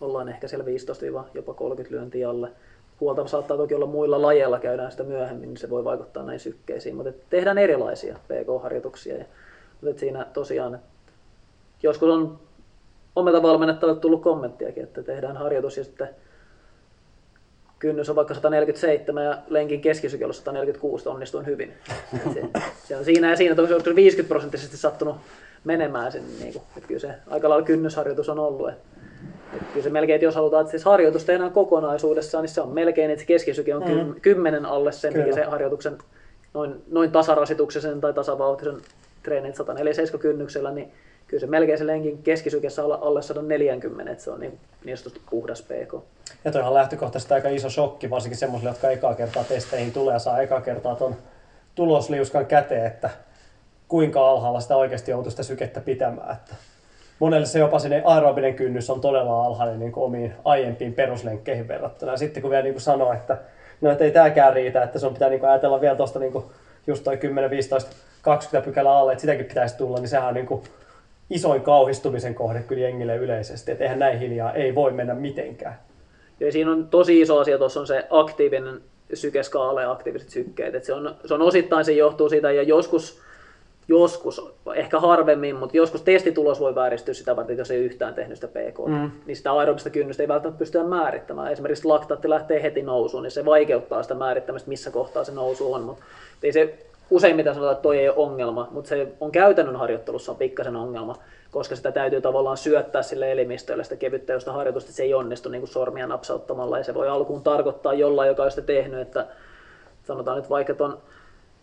ollaan 0.00 0.28
ehkä 0.28 0.48
siellä 0.48 0.64
15 0.64 1.04
jopa 1.34 1.54
30 1.54 1.96
lyöntiä 1.96 2.30
alle. 2.30 2.48
Huoltava 3.00 3.28
saattaa 3.28 3.56
toki 3.56 3.74
olla 3.74 3.86
muilla 3.86 4.22
lajeilla, 4.22 4.58
käydään 4.58 4.90
sitä 4.90 5.02
myöhemmin, 5.02 5.48
niin 5.48 5.56
se 5.56 5.70
voi 5.70 5.84
vaikuttaa 5.84 6.22
näin 6.22 6.40
sykkeisiin, 6.40 6.96
mutta 6.96 7.12
tehdään 7.30 7.58
erilaisia 7.58 8.14
PK-harjoituksia. 8.14 9.16
Ja, 9.16 9.24
mutta 9.82 10.00
siinä 10.00 10.26
tosiaan, 10.32 10.78
joskus 11.82 12.08
on 12.08 12.38
omelta 13.18 13.42
valmennettavalta 13.42 14.00
tullut 14.00 14.22
kommenttiakin, 14.22 14.82
että 14.82 15.02
tehdään 15.02 15.36
harjoitus 15.36 15.76
ja 15.76 15.84
sitten 15.84 16.08
kynnys 17.78 18.10
on 18.10 18.16
vaikka 18.16 18.34
147 18.34 19.24
ja 19.24 19.38
lenkin 19.48 19.80
keskisyke 19.80 20.32
146, 20.32 21.08
onnistuin 21.08 21.46
hyvin. 21.46 21.72
Se, 22.34 22.42
se, 22.84 22.96
on 22.96 23.04
siinä 23.04 23.30
ja 23.30 23.36
siinä, 23.36 23.52
että 23.52 23.74
onko 23.74 23.94
50 23.94 24.28
prosenttisesti 24.28 24.76
sattunut 24.76 25.16
menemään 25.64 26.12
sen, 26.12 26.22
niin 26.40 26.52
kuin, 26.52 26.62
että 26.76 26.88
kyllä 26.88 27.00
se 27.00 27.14
aika 27.26 27.48
lailla 27.48 27.66
kynnysharjoitus 27.66 28.28
on 28.28 28.38
ollut. 28.38 28.68
Että, 28.68 28.82
että 29.52 29.66
kyllä 29.72 29.84
se 29.84 29.90
melkein, 29.90 30.14
että 30.14 30.24
jos 30.24 30.34
halutaan, 30.34 30.60
että 30.60 30.70
siis 30.70 30.84
harjoitus 30.84 31.24
tehdään 31.24 31.50
kokonaisuudessaan, 31.50 32.42
niin 32.42 32.54
se 32.54 32.60
on 32.60 32.74
melkein, 32.74 33.10
että 33.10 33.20
se 33.20 33.26
keskisyke 33.26 33.74
on 33.74 33.82
mm. 33.82 34.20
kymmenen 34.20 34.66
alle 34.66 34.92
sen, 34.92 35.16
mikä 35.16 35.34
se 35.34 35.42
harjoituksen 35.42 35.98
noin, 36.54 36.82
noin 36.90 37.12
tasarasituksesen 37.12 38.00
tai 38.00 38.12
tasavauhtisen 38.12 38.76
treenin 39.22 39.56
147 39.56 40.20
kynnyksellä, 40.20 40.70
niin 40.70 40.92
kyllä 41.28 41.40
se 41.40 41.46
melkein 41.46 41.78
se 41.78 41.86
lenkin 41.86 42.22
keskisykessä 42.22 42.84
alla, 42.84 42.98
alle 43.02 43.22
140, 43.22 44.12
että 44.12 44.24
se 44.24 44.30
on 44.30 44.40
niin, 44.40 44.58
niin 44.84 44.96
sanotusti 44.96 45.20
puhdas 45.30 45.62
PK. 45.62 46.04
Ja 46.44 46.52
toihan 46.52 46.74
lähtökohtaisesti 46.74 47.34
aika 47.34 47.48
iso 47.48 47.70
shokki, 47.70 48.10
varsinkin 48.10 48.38
semmoisille, 48.38 48.70
jotka 48.70 48.90
ekaa 48.90 49.14
kertaa 49.14 49.44
testeihin 49.44 49.92
tulee 49.92 50.12
ja 50.12 50.18
saa 50.18 50.40
ekaa 50.40 50.60
kertaa 50.60 50.96
tuon 50.96 51.16
tulosliuskan 51.74 52.46
käteen, 52.46 52.86
että 52.86 53.10
kuinka 53.88 54.30
alhaalla 54.30 54.60
sitä 54.60 54.76
oikeasti 54.76 55.10
joutuu 55.10 55.30
sitä 55.30 55.42
sykettä 55.42 55.80
pitämään. 55.80 56.32
Että 56.32 56.54
monelle 57.18 57.46
se 57.46 57.58
jopa 57.58 57.78
sinne 57.78 58.02
aerobinen 58.04 58.54
kynnys 58.54 58.90
on 58.90 59.00
todella 59.00 59.44
alhainen 59.44 59.78
niin 59.78 59.92
omiin 59.96 60.34
aiempiin 60.44 60.94
peruslenkkeihin 60.94 61.68
verrattuna. 61.68 62.12
Ja 62.12 62.18
sitten 62.18 62.42
kun 62.42 62.50
vielä 62.50 62.62
niin 62.62 62.74
kuin 62.74 62.82
sanoo, 62.82 63.12
että 63.12 63.38
no, 63.80 63.96
ei 64.00 64.10
tämäkään 64.10 64.52
riitä, 64.52 64.82
että 64.82 64.98
sun 64.98 65.12
pitää 65.12 65.28
niin 65.28 65.40
kuin 65.40 65.50
ajatella 65.50 65.80
vielä 65.80 65.96
tuosta 65.96 66.18
niin 66.18 66.32
kuin 66.32 66.44
just 66.86 67.04
toi 67.04 67.16
10, 67.16 67.50
15, 67.50 67.90
20 68.22 68.64
pykälää 68.64 68.92
alle, 68.92 69.12
että 69.12 69.20
sitäkin 69.20 69.46
pitäisi 69.46 69.76
tulla, 69.76 69.98
niin 69.98 70.08
sehän 70.08 70.28
on 70.28 70.34
niin 70.34 70.46
kuin 70.46 70.62
isoin 71.30 71.62
kauhistumisen 71.62 72.34
kohde 72.34 72.62
kyllä 72.62 72.82
jengille 72.82 73.16
yleisesti. 73.16 73.70
Että 73.70 73.84
eihän 73.84 73.98
näin 73.98 74.18
hiljaa 74.18 74.52
ei 74.52 74.74
voi 74.74 74.92
mennä 74.92 75.14
mitenkään. 75.14 75.78
Ja 76.40 76.52
siinä 76.52 76.72
on 76.72 76.88
tosi 76.88 77.20
iso 77.20 77.38
asia, 77.38 77.58
tuossa 77.58 77.80
on 77.80 77.86
se 77.86 78.06
aktiivinen 78.10 78.80
sykeskaala 79.14 79.82
ja 79.82 79.90
aktiiviset 79.90 80.28
sykkeet. 80.28 80.74
Et 80.74 80.84
se, 80.84 80.92
on, 80.92 81.14
se 81.24 81.34
on 81.34 81.42
osittain 81.42 81.84
se 81.84 81.92
johtuu 81.92 82.28
siitä 82.28 82.52
ja 82.52 82.62
joskus, 82.62 83.20
joskus, 83.88 84.52
ehkä 84.74 85.00
harvemmin, 85.00 85.56
mutta 85.56 85.76
joskus 85.76 86.02
testitulos 86.02 86.60
voi 86.60 86.74
vääristyä 86.74 87.14
sitä 87.14 87.36
varten, 87.36 87.58
jos 87.58 87.70
ei 87.70 87.84
yhtään 87.84 88.14
tehnyt 88.14 88.36
sitä 88.36 88.48
PK. 88.48 88.78
Mm. 88.86 89.10
Niin 89.26 89.36
sitä 89.36 89.52
aerobista 89.52 89.90
kynnystä 89.90 90.22
ei 90.22 90.28
välttämättä 90.28 90.58
pystytä 90.58 90.84
määrittämään. 90.84 91.52
Esimerkiksi 91.52 91.84
laktaatti 91.84 92.30
lähtee 92.30 92.62
heti 92.62 92.82
nousuun, 92.82 93.22
niin 93.22 93.30
se 93.30 93.44
vaikeuttaa 93.44 94.02
sitä 94.02 94.14
määrittämistä, 94.14 94.68
missä 94.68 94.90
kohtaa 94.90 95.24
se 95.24 95.32
nousu 95.32 95.72
on. 95.72 95.82
Mutta 95.82 96.02
ei 96.42 96.52
se 96.52 96.87
useimmiten 97.10 97.54
sanotaan, 97.54 97.72
että 97.72 97.82
toi 97.82 97.98
ei 97.98 98.08
ole 98.08 98.16
ongelma, 98.16 98.68
mutta 98.70 98.88
se 98.88 99.12
on 99.20 99.32
käytännön 99.32 99.76
harjoittelussa 99.76 100.32
on 100.32 100.38
pikkasen 100.38 100.76
ongelma, 100.76 101.16
koska 101.50 101.76
sitä 101.76 101.92
täytyy 101.92 102.20
tavallaan 102.20 102.56
syöttää 102.56 103.02
sille 103.02 103.32
elimistölle 103.32 103.84
sitä 103.84 103.96
kevyttä 103.96 104.32
josta 104.32 104.52
harjoitusta, 104.52 104.92
se 104.92 105.02
ei 105.02 105.14
onnistu 105.14 105.48
niin 105.48 105.60
kuin 105.60 105.70
sormia 105.70 106.06
napsauttamalla, 106.06 106.78
ja 106.78 106.84
se 106.84 106.94
voi 106.94 107.08
alkuun 107.08 107.42
tarkoittaa 107.42 107.94
jollain, 107.94 108.28
joka 108.28 108.42
on 108.42 108.50
sitä 108.50 108.62
tehnyt, 108.62 109.00
että 109.00 109.26
sanotaan 110.04 110.36
nyt 110.36 110.50
vaikka 110.50 110.74
ton 110.74 110.98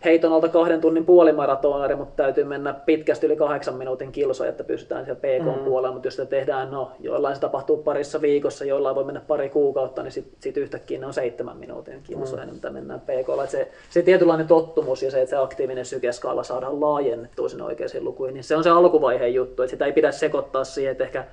heiton 0.05 0.33
alta 0.33 0.49
kahden 0.49 0.81
tunnin 0.81 1.05
puolimaratonari, 1.05 1.95
mutta 1.95 2.23
täytyy 2.23 2.43
mennä 2.43 2.73
pitkästi 2.73 3.25
yli 3.25 3.35
kahdeksan 3.35 3.75
minuutin 3.75 4.11
kilsoja, 4.11 4.49
että 4.49 4.63
pystytään 4.63 5.05
siellä 5.05 5.19
PK-puolella, 5.19 5.87
mm. 5.87 5.93
mutta 5.93 6.07
jos 6.07 6.15
sitä 6.15 6.25
tehdään, 6.25 6.71
no 6.71 6.91
joillain 6.99 7.35
se 7.35 7.41
tapahtuu 7.41 7.77
parissa 7.77 8.21
viikossa, 8.21 8.65
jollain 8.65 8.95
voi 8.95 9.03
mennä 9.03 9.21
pari 9.27 9.49
kuukautta, 9.49 10.03
niin 10.03 10.11
sitten 10.11 10.37
sit 10.39 10.57
yhtäkkiä 10.57 10.99
ne 10.99 11.05
on 11.05 11.13
seitsemän 11.13 11.57
minuutin 11.57 12.03
kilsoja, 12.03 12.45
mm. 12.45 12.53
mitä 12.53 12.69
mennään 12.69 13.01
PK. 13.01 13.49
Se, 13.49 13.71
se 13.89 14.01
tietynlainen 14.01 14.47
tottumus 14.47 15.03
ja 15.03 15.11
se, 15.11 15.21
että 15.21 15.29
se 15.29 15.37
aktiivinen 15.37 15.85
sykeskaala 15.85 16.43
saadaan 16.43 16.81
laajennettua 16.81 17.49
sinne 17.49 17.63
oikeisiin 17.63 18.03
lukuihin, 18.03 18.33
niin 18.33 18.43
se 18.43 18.55
on 18.55 18.63
se 18.63 18.69
alkuvaiheen 18.69 19.33
juttu, 19.33 19.63
että 19.63 19.71
sitä 19.71 19.85
ei 19.85 19.93
pidä 19.93 20.11
sekoittaa 20.11 20.63
siihen, 20.63 20.91
että 20.91 21.03
ehkä 21.03 21.25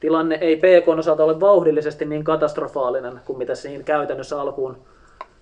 tilanne 0.00 0.38
ei 0.40 0.56
PK 0.56 0.88
osalta 0.98 1.24
ole 1.24 1.40
vauhdillisesti 1.40 2.04
niin 2.04 2.24
katastrofaalinen 2.24 3.20
kuin 3.24 3.38
mitä 3.38 3.54
siinä 3.54 3.84
käytännössä 3.84 4.40
alkuun 4.40 4.76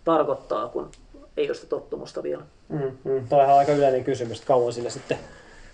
tarkoittaa, 0.05 0.69
kun 0.69 0.91
ei 1.37 1.49
ole 1.49 1.55
sitä 1.55 1.66
tottumusta 1.66 2.22
vielä. 2.22 2.43
Mm, 2.68 2.99
mm. 3.05 3.28
Tuo 3.28 3.43
on 3.43 3.59
aika 3.59 3.72
yleinen 3.72 4.05
kysymys, 4.05 4.39
että 4.39 4.49
kauan 4.49 4.72
sinne 4.72 4.91
sitten, 4.91 5.18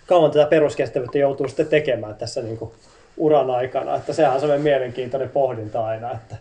kauan 0.07 0.31
tätä 0.31 0.47
peruskestävyyttä 0.47 1.19
joutuu 1.19 1.49
sitten 1.49 1.67
tekemään 1.67 2.15
tässä 2.15 2.43
niin 2.43 2.59
kuin 2.59 2.73
uran 3.17 3.51
aikana. 3.51 3.97
Että 3.97 4.13
sehän 4.13 4.35
on 4.35 4.41
sellainen 4.41 4.65
mielenkiintoinen 4.65 5.29
pohdinta 5.31 5.87
aina, 5.87 6.13
että 6.13 6.37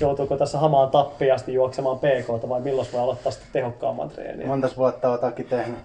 joutuuko 0.00 0.36
tässä 0.36 0.58
hamaan 0.58 0.90
tappiasti 0.90 1.54
juoksemaan 1.54 1.98
PK 1.98 2.48
vai 2.48 2.60
milloin 2.60 2.88
voi 2.92 3.00
aloittaa 3.00 3.32
sitten 3.32 3.50
tehokkaamman 3.52 4.10
treenin. 4.10 4.46
Monta 4.46 4.68
vuotta 4.76 5.10
olet 5.10 5.48
tehnyt? 5.48 5.78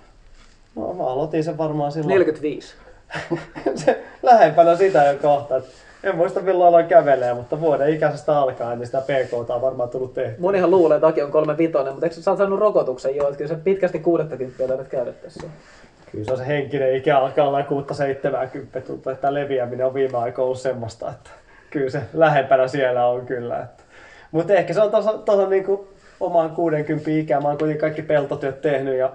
No, 0.75 0.93
mä 0.93 1.07
aloitin 1.07 1.43
sen 1.43 1.57
varmaan 1.57 1.91
silloin. 1.91 2.09
45. 2.09 2.73
se, 3.85 4.03
lähempänä 4.23 4.75
sitä 4.75 5.05
jo 5.05 5.17
kohta. 5.17 5.57
Että 5.57 5.69
en 6.03 6.15
muista 6.15 6.39
milloin 6.39 6.67
aloin 6.67 6.85
kävelee, 6.85 7.33
mutta 7.33 7.61
vuoden 7.61 7.89
ikäisestä 7.89 8.39
alkaen 8.39 8.79
niin 8.79 8.85
sitä 8.85 9.01
PK 9.01 9.33
on 9.49 9.61
varmaan 9.61 9.89
tullut 9.89 10.13
tehty. 10.13 10.41
Monihan 10.41 10.71
luulee, 10.71 10.95
että 10.95 11.07
Aki 11.07 11.21
on 11.21 11.31
kolme 11.31 11.57
vitonen, 11.57 11.93
mutta 11.93 12.05
eikö 12.05 12.15
sä 12.15 12.21
saanut 12.21 12.59
rokotuksen 12.59 13.15
jo? 13.15 13.29
Että 13.29 13.47
se 13.47 13.55
pitkästi 13.55 13.99
60 13.99 14.67
täytyy 14.67 14.85
käydä 14.89 15.11
tässä. 15.11 15.47
Kyllä 16.11 16.25
se 16.25 16.31
on 16.31 16.37
se 16.37 16.47
henkinen 16.47 16.95
ikä 16.95 17.19
alkaa 17.19 17.47
olla 17.47 17.61
6-70 17.61 18.81
tuntuu, 18.87 19.11
että 19.11 19.33
leviäminen 19.33 19.85
on 19.85 19.93
viime 19.93 20.17
aikoina 20.17 20.45
ollut 20.45 20.59
semmoista, 20.59 21.09
että 21.09 21.29
kyllä 21.69 21.89
se 21.89 22.01
lähempänä 22.13 22.67
siellä 22.67 23.05
on 23.05 23.25
kyllä. 23.25 23.59
Että. 23.59 23.83
Mutta 24.31 24.53
ehkä 24.53 24.73
se 24.73 24.81
on 24.81 24.91
tuossa 25.25 25.49
niin 25.49 25.65
omaan 26.19 26.49
60 26.49 27.11
ikään, 27.11 27.43
mä 27.43 27.49
oon 27.49 27.57
kuitenkin 27.57 27.81
kaikki 27.81 28.01
peltotyöt 28.01 28.61
tehnyt 28.61 28.97
ja 28.97 29.11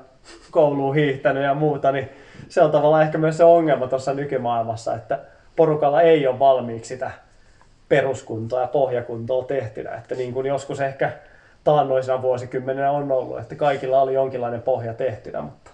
kouluun 0.51 0.95
hiihtänyt 0.95 1.43
ja 1.43 1.55
muuta, 1.55 1.93
niin 1.93 2.09
se 2.49 2.63
on 2.63 2.71
tavallaan 2.71 3.03
ehkä 3.03 3.19
myös 3.19 3.37
se 3.37 3.45
ongelma 3.45 3.87
tuossa 3.87 4.15
nykymaailmassa, 4.15 4.95
että 4.95 5.19
porukalla 5.57 6.03
ei 6.03 6.27
ole 6.27 6.39
valmiiksi 6.39 6.89
sitä 6.89 7.11
peruskuntoa 7.89 8.61
ja 8.61 8.67
pohjakuntoa 8.67 9.45
tehtynä. 9.45 9.95
Että 9.95 10.15
niin 10.15 10.33
kuin 10.33 10.47
joskus 10.47 10.81
ehkä 10.81 11.13
taannoisena 11.65 12.23
vuosikymmenenä 12.23 12.91
on 12.91 13.13
ollut, 13.13 13.39
että 13.39 13.55
kaikilla 13.55 14.01
oli 14.01 14.15
jonkinlainen 14.15 14.63
pohja 14.63 14.95
tehtynä, 14.95 15.43
mutta 15.43 15.71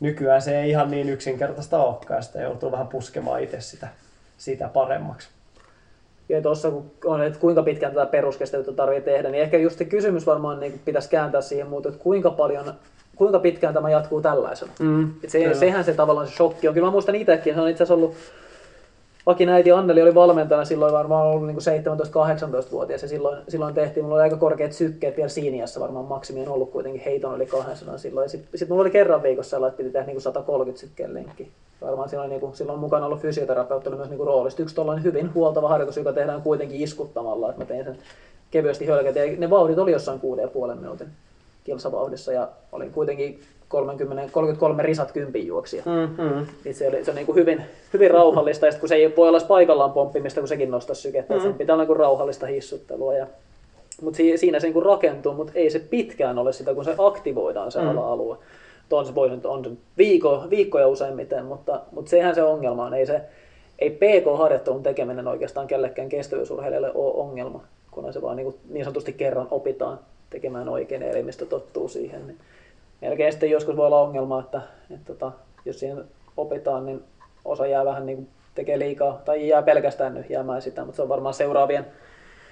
nykyään 0.00 0.42
se 0.42 0.60
ei 0.60 0.70
ihan 0.70 0.90
niin 0.90 1.08
yksinkertaista 1.08 1.82
olekaan, 1.82 2.22
sitä 2.22 2.40
joutuu 2.40 2.72
vähän 2.72 2.88
puskemaan 2.88 3.42
itse 3.42 3.60
sitä, 3.60 3.88
sitä 4.36 4.68
paremmaksi. 4.68 5.28
Ja 6.28 6.42
tuossa 6.42 6.70
kun 6.70 6.92
on, 7.04 7.22
että 7.22 7.38
kuinka 7.38 7.62
pitkään 7.62 7.94
tätä 7.94 8.06
peruskestävyyttä 8.06 8.72
tarvitsee 8.72 9.14
tehdä, 9.14 9.30
niin 9.30 9.42
ehkä 9.42 9.58
just 9.58 9.78
se 9.78 9.84
kysymys 9.84 10.26
varmaan 10.26 10.60
niin 10.60 10.80
pitäisi 10.84 11.10
kääntää 11.10 11.40
siihen 11.40 11.66
muuta, 11.66 11.88
että 11.88 12.02
kuinka 12.02 12.30
paljon 12.30 12.74
kuinka 13.16 13.38
pitkään 13.38 13.74
tämä 13.74 13.90
jatkuu 13.90 14.20
tällaisena. 14.20 14.72
Mm, 14.78 15.10
Et 15.24 15.30
se, 15.30 15.54
sehän 15.54 15.84
se 15.84 15.94
tavallaan 15.94 16.26
se 16.28 16.34
shokki 16.34 16.68
on. 16.68 16.74
Kyllä 16.74 16.86
mä 16.86 16.90
muistan 16.90 17.14
itsekin, 17.14 17.54
se 17.54 17.60
on 17.60 17.68
itse 17.68 17.82
asiassa 17.82 17.94
ollut 17.94 18.14
äiti 19.50 19.72
Anneli 19.72 20.02
oli 20.02 20.14
valmentajana 20.14 20.64
silloin 20.64 20.92
varmaan 20.92 21.26
ollut 21.26 21.46
niin 21.46 21.56
17-18-vuotias 21.56 23.02
ja 23.02 23.08
silloin, 23.08 23.38
silloin 23.48 23.74
tehtiin, 23.74 24.04
mulla 24.04 24.16
oli 24.16 24.22
aika 24.22 24.36
korkeat 24.36 24.72
sykkeet 24.72 25.16
vielä 25.16 25.28
Siiniassa, 25.28 25.80
varmaan 25.80 26.04
maksimi 26.04 26.42
on 26.42 26.48
ollut 26.48 26.70
kuitenkin 26.70 27.02
heiton 27.04 27.34
oli 27.34 27.46
200 27.46 27.98
silloin. 27.98 28.28
Sitten 28.28 28.58
sit 28.58 28.68
mulla 28.68 28.80
oli 28.82 28.90
kerran 28.90 29.22
viikossa 29.22 29.50
sellainen, 29.50 29.72
että 29.72 29.82
piti 29.82 29.92
tehdä 29.92 30.06
niin 30.06 30.20
130 30.20 30.80
sykkeen 30.80 31.14
lenkki. 31.14 31.50
Varmaan 31.80 32.08
silloin, 32.08 32.30
niin 32.30 32.40
kuin, 32.40 32.56
silloin 32.56 32.78
mukana 32.78 33.06
ollut 33.06 33.20
fysioterapeutti 33.20 33.88
oli 33.88 33.96
myös 33.96 34.10
niin 34.10 34.26
roolista. 34.26 34.62
Yksi 34.62 34.74
tollainen 34.74 35.04
hyvin 35.04 35.34
huoltava 35.34 35.68
harjoitus, 35.68 35.96
joka 35.96 36.12
tehdään 36.12 36.42
kuitenkin 36.42 36.80
iskuttamalla, 36.80 37.50
että 37.50 37.62
mä 37.62 37.66
tein 37.66 37.84
sen 37.84 37.98
kevyesti 38.50 38.86
hölkät. 38.86 39.14
Ne 39.38 39.50
vauhdit 39.50 39.78
oli 39.78 39.92
jossain 39.92 40.20
6,5 40.70 40.74
minuutin 40.80 41.08
kilsavauhdissa 41.64 42.32
ja 42.32 42.48
olin 42.72 42.92
kuitenkin 42.92 43.40
30, 43.70 44.32
33 44.32 44.82
risat 44.82 45.12
kympin 45.12 45.46
juoksia. 45.46 45.82
Mm-hmm. 45.86 46.46
Niin 46.64 46.74
se, 46.74 46.88
oli, 46.88 47.04
se 47.04 47.10
on 47.10 47.14
niin 47.14 47.26
kuin 47.26 47.36
hyvin, 47.36 47.62
hyvin 47.92 48.10
rauhallista, 48.10 48.66
ja 48.66 48.72
kun 48.80 48.88
se 48.88 48.94
ei 48.94 49.16
voi 49.16 49.28
olla 49.28 49.40
paikallaan 49.48 49.92
pomppimista, 49.92 50.40
kun 50.40 50.48
sekin 50.48 50.70
nostaa 50.70 50.94
sykettä, 50.94 51.34
mm-hmm. 51.34 51.48
sen 51.48 51.58
pitää 51.58 51.74
olla 51.74 51.84
niin 51.84 51.96
rauhallista 51.96 52.46
hissuttelua. 52.46 53.14
Ja, 53.14 53.26
mutta 54.02 54.16
siinä 54.16 54.60
se 54.60 54.66
niin 54.66 54.72
kuin 54.72 54.86
rakentuu, 54.86 55.34
mutta 55.34 55.52
ei 55.54 55.70
se 55.70 55.78
pitkään 55.78 56.38
ole 56.38 56.52
sitä, 56.52 56.74
kun 56.74 56.84
se 56.84 56.94
aktivoidaan 56.98 57.72
se 57.72 57.78
mm-hmm. 57.78 57.98
ala-alue. 57.98 58.36
On 58.90 59.06
se, 59.06 59.14
voi, 59.14 59.30
on 59.44 59.64
se 59.64 59.70
viikko, 59.98 60.44
viikkoja 60.50 60.88
useimmiten, 60.88 61.44
mutta, 61.44 61.80
mutta 61.92 62.10
sehän 62.10 62.34
se 62.34 62.42
ongelma 62.42 62.84
on. 62.84 62.94
Ei, 62.94 63.06
se, 63.06 63.20
ei 63.78 63.90
PK-harjoittelun 63.90 64.82
tekeminen 64.82 65.28
oikeastaan 65.28 65.66
kellekään 65.66 66.08
kestävyysurheilijalle 66.08 66.92
ole 66.94 67.14
ongelma, 67.14 67.64
kun 67.90 68.12
se 68.12 68.22
vaan 68.22 68.36
niin, 68.36 68.44
kuin, 68.44 68.56
niin 68.68 68.84
sanotusti 68.84 69.12
kerran 69.12 69.48
opitaan 69.50 69.98
tekemään 70.30 70.68
oikein 70.68 71.02
ja 71.02 71.10
elimistö 71.10 71.46
tottuu 71.46 71.88
siihen. 71.88 72.26
Niin 72.26 72.38
melkein 73.00 73.32
sitten 73.32 73.50
joskus 73.50 73.76
voi 73.76 73.86
olla 73.86 74.00
ongelma, 74.00 74.40
että, 74.40 74.58
että, 74.58 74.94
että 74.94 75.06
tota, 75.06 75.32
jos 75.64 75.80
siihen 75.80 76.04
opitaan, 76.36 76.86
niin 76.86 77.04
osa 77.44 77.66
jää 77.66 77.84
vähän 77.84 78.06
niin 78.06 78.16
kuin 78.16 78.28
tekee 78.54 78.78
liikaa, 78.78 79.22
tai 79.24 79.48
jää 79.48 79.62
pelkästään 79.62 80.14
nyt 80.14 80.30
jäämään 80.30 80.62
sitä, 80.62 80.84
mutta 80.84 80.96
se 80.96 81.02
on 81.02 81.08
varmaan 81.08 81.34
seuraavien, 81.34 81.86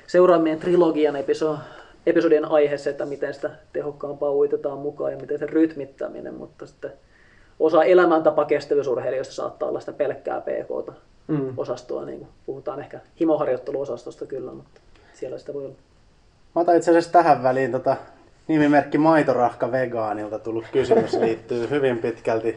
seuraavien 0.07 0.59
trilogian 0.59 1.16
episo, 1.16 1.59
episodien 2.07 2.44
aihe 2.44 2.78
se, 2.78 2.90
että 2.90 3.07
miten 3.07 3.34
sitä 3.34 3.51
tehokkaampaa 3.72 4.32
uitetaan 4.32 4.78
mukaan 4.78 5.12
ja 5.12 5.18
miten 5.18 5.38
se 5.38 5.46
rytmittäminen, 5.46 6.34
mutta 6.34 6.66
sitten 6.66 6.92
osa 7.61 7.84
elämäntapa 7.84 8.44
kestävyysurheilijoista 8.44 9.34
saattaa 9.34 9.68
olla 9.68 9.80
sitä 9.80 9.92
pelkkää 9.92 10.40
PK-osastoa, 10.40 12.01
mm. 12.01 12.07
niin 12.07 12.18
kuin 12.18 12.28
puhutaan 12.46 12.80
ehkä 12.80 13.01
himoharjoitteluosastosta 13.20 14.26
kyllä, 14.26 14.53
mutta 14.53 14.80
siellä 15.14 15.38
sitä 15.38 15.55
voi 15.55 15.64
olla. 15.64 15.74
Mä 16.55 16.62
otan 16.62 16.76
itse 16.76 16.90
asiassa 16.90 17.12
tähän 17.12 17.42
väliin 17.42 17.72
tota 17.72 17.96
nimimerkki 18.49 18.99
Maitorahka 18.99 19.72
Vegaanilta 19.72 20.38
tullut 20.38 20.64
kysymys 20.72 21.12
liittyy 21.14 21.70
hyvin 21.70 21.99
pitkälti 21.99 22.57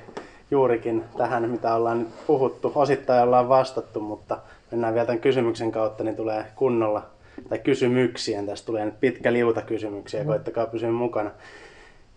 juurikin 0.51 1.03
tähän, 1.17 1.49
mitä 1.49 1.75
ollaan 1.75 1.99
nyt 1.99 2.09
puhuttu. 2.27 2.71
Osittain 2.75 3.23
ollaan 3.23 3.49
vastattu, 3.49 3.99
mutta 3.99 4.37
mennään 4.71 4.93
vielä 4.93 5.05
tämän 5.05 5.21
kysymyksen 5.21 5.71
kautta, 5.71 6.03
niin 6.03 6.15
tulee 6.15 6.45
kunnolla, 6.55 7.09
tai 7.49 7.59
kysymyksiä. 7.59 8.43
Tästä 8.43 8.65
tulee 8.65 8.85
nyt 8.85 8.99
pitkä 8.99 9.33
liuta 9.33 9.61
kysymyksiä, 9.61 10.25
koittakaa 10.25 10.65
pysyä 10.65 10.91
mukana. 10.91 11.31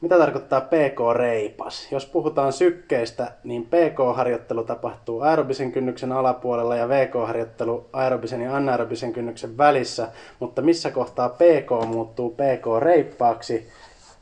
Mitä 0.05 0.19
tarkoittaa 0.19 0.61
PK-reipas? 0.61 1.93
Jos 1.93 2.07
puhutaan 2.07 2.53
sykkeistä, 2.53 3.33
niin 3.45 3.67
PK-harjoittelu 3.67 4.65
tapahtuu 4.65 5.21
aerobisen 5.21 5.73
kynnyksen 5.73 6.13
alapuolella 6.13 6.77
ja 6.77 6.89
VK-harjoittelu 6.89 7.89
aerobisen 7.93 8.41
ja 8.41 8.57
anaerobisen 8.57 9.13
kynnyksen 9.13 9.59
välissä, 9.59 10.09
mutta 10.41 10.63
missä 10.63 10.91
kohtaa 10.91 11.29
PK 11.29 11.87
muuttuu 11.87 12.31
PK-reippaaksi 12.31 13.69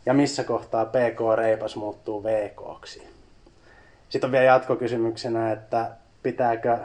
ja 0.06 0.14
missä 0.14 0.44
kohtaa 0.44 0.86
PK-reipas 0.86 1.76
muuttuu 1.76 2.24
VK-ksi? 2.24 3.08
Sitten 4.08 4.28
on 4.28 4.32
vielä 4.32 4.44
jatkokysymyksenä, 4.44 5.52
että 5.52 5.90
pitääkö 6.22 6.78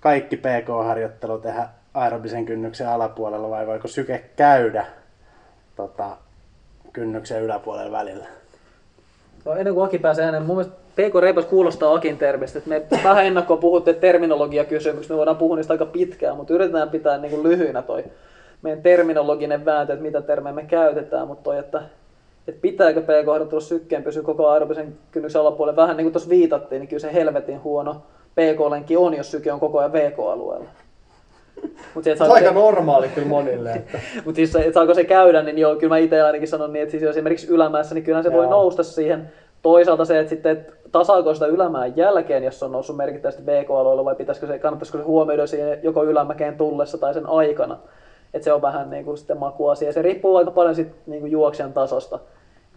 kaikki 0.00 0.36
PK-harjoittelu 0.36 1.38
tehdä 1.38 1.68
aerobisen 1.94 2.44
kynnyksen 2.46 2.88
alapuolella 2.88 3.50
vai 3.50 3.66
voiko 3.66 3.88
syke 3.88 4.24
käydä 4.36 4.86
tota, 5.76 6.16
kynnyksen 6.92 7.42
yläpuolella 7.42 7.98
välillä. 7.98 8.26
No, 9.44 9.54
ennen 9.54 9.74
kuin 9.74 9.84
Aki 9.84 9.98
pääsee 9.98 10.24
ääneen, 10.24 10.42
mun 10.42 10.56
mielestä 10.56 10.78
PK-reipas 10.96 11.44
kuulostaa 11.44 11.94
Akin 11.94 12.18
termistä. 12.18 12.60
Me 12.66 12.82
vähän 13.04 13.26
ennakkoon 13.26 13.60
puhutte 13.60 13.94
terminologiakysymyksistä, 13.94 15.14
me 15.14 15.18
voidaan 15.18 15.36
puhua 15.36 15.56
niistä 15.56 15.74
aika 15.74 15.86
pitkään, 15.86 16.36
mutta 16.36 16.54
yritetään 16.54 16.90
pitää 16.90 17.18
niin 17.18 17.30
kuin 17.30 17.42
lyhyinä 17.42 17.82
toi 17.82 18.04
meidän 18.62 18.82
terminologinen 18.82 19.64
vääntö, 19.64 19.92
että 19.92 20.02
mitä 20.02 20.22
termejä 20.22 20.54
me 20.54 20.62
käytetään, 20.62 21.26
mutta 21.26 21.42
toi, 21.42 21.58
että, 21.58 21.82
että 22.48 22.60
pitääkö 22.60 23.00
PK-harjoittelu 23.00 23.60
sykkeen 23.60 24.02
pysyä 24.02 24.22
koko 24.22 24.48
aerobisen 24.48 24.98
kynnyksen 25.10 25.40
alapuolella, 25.40 25.82
vähän 25.82 25.96
niin 25.96 26.04
kuin 26.04 26.12
tuossa 26.12 26.30
viitattiin, 26.30 26.80
niin 26.80 26.88
kyllä 26.88 27.00
se 27.00 27.12
helvetin 27.12 27.62
huono 27.62 28.02
PK-lenki 28.34 28.96
on, 28.96 29.14
jos 29.14 29.30
syke 29.30 29.52
on 29.52 29.60
koko 29.60 29.78
ajan 29.78 29.92
VK-alueella. 29.92 30.68
Mut 31.94 32.04
se, 32.04 32.16
Se 32.16 32.24
on 32.24 32.32
aika 32.32 32.50
normaali 32.50 33.08
kyllä 33.08 33.28
monille. 33.28 33.72
Että. 33.76 33.98
mutta 34.24 34.36
siis, 34.36 34.52
saako 34.74 34.94
se 34.94 35.04
käydä, 35.04 35.42
niin 35.42 35.58
joo, 35.58 35.76
kyllä 35.76 35.94
mä 35.94 35.98
itse 35.98 36.22
ainakin 36.22 36.48
sanon 36.48 36.72
niin, 36.72 36.82
että 36.82 36.90
siis 36.90 37.02
jos 37.02 37.10
esimerkiksi 37.10 37.46
ylämäessä, 37.46 37.94
niin 37.94 38.04
kyllä 38.04 38.22
se 38.22 38.32
voi 38.32 38.44
Joo. 38.44 38.50
nousta 38.50 38.82
siihen. 38.82 39.32
Toisaalta 39.62 40.04
se, 40.04 40.18
että 40.18 40.30
sitten, 40.30 40.52
että 40.52 40.72
tasaako 40.92 41.34
sitä 41.34 41.46
ylämään 41.46 41.96
jälkeen, 41.96 42.44
jos 42.44 42.58
se 42.58 42.64
on 42.64 42.72
noussut 42.72 42.96
merkittävästi 42.96 43.46
VK-alueella, 43.46 44.04
vai 44.04 44.14
pitäisikö 44.14 44.46
se, 44.46 44.58
kannattaisiko 44.58 44.98
se 44.98 45.04
huomioida 45.04 45.46
siihen 45.46 45.78
joko 45.82 46.04
ylämäkeen 46.04 46.56
tullessa 46.56 46.98
tai 46.98 47.14
sen 47.14 47.28
aikana. 47.28 47.78
Että 48.34 48.44
se 48.44 48.52
on 48.52 48.62
vähän 48.62 48.90
niin 48.90 49.04
kuin 49.04 49.18
sitten 49.18 49.38
makuasia. 49.38 49.92
Se 49.92 50.02
riippuu 50.02 50.36
aika 50.36 50.50
paljon 50.50 50.74
sit 50.74 50.88
niin 51.06 51.20
kuin 51.20 51.32
juoksijan 51.32 51.72
tasosta. 51.72 52.18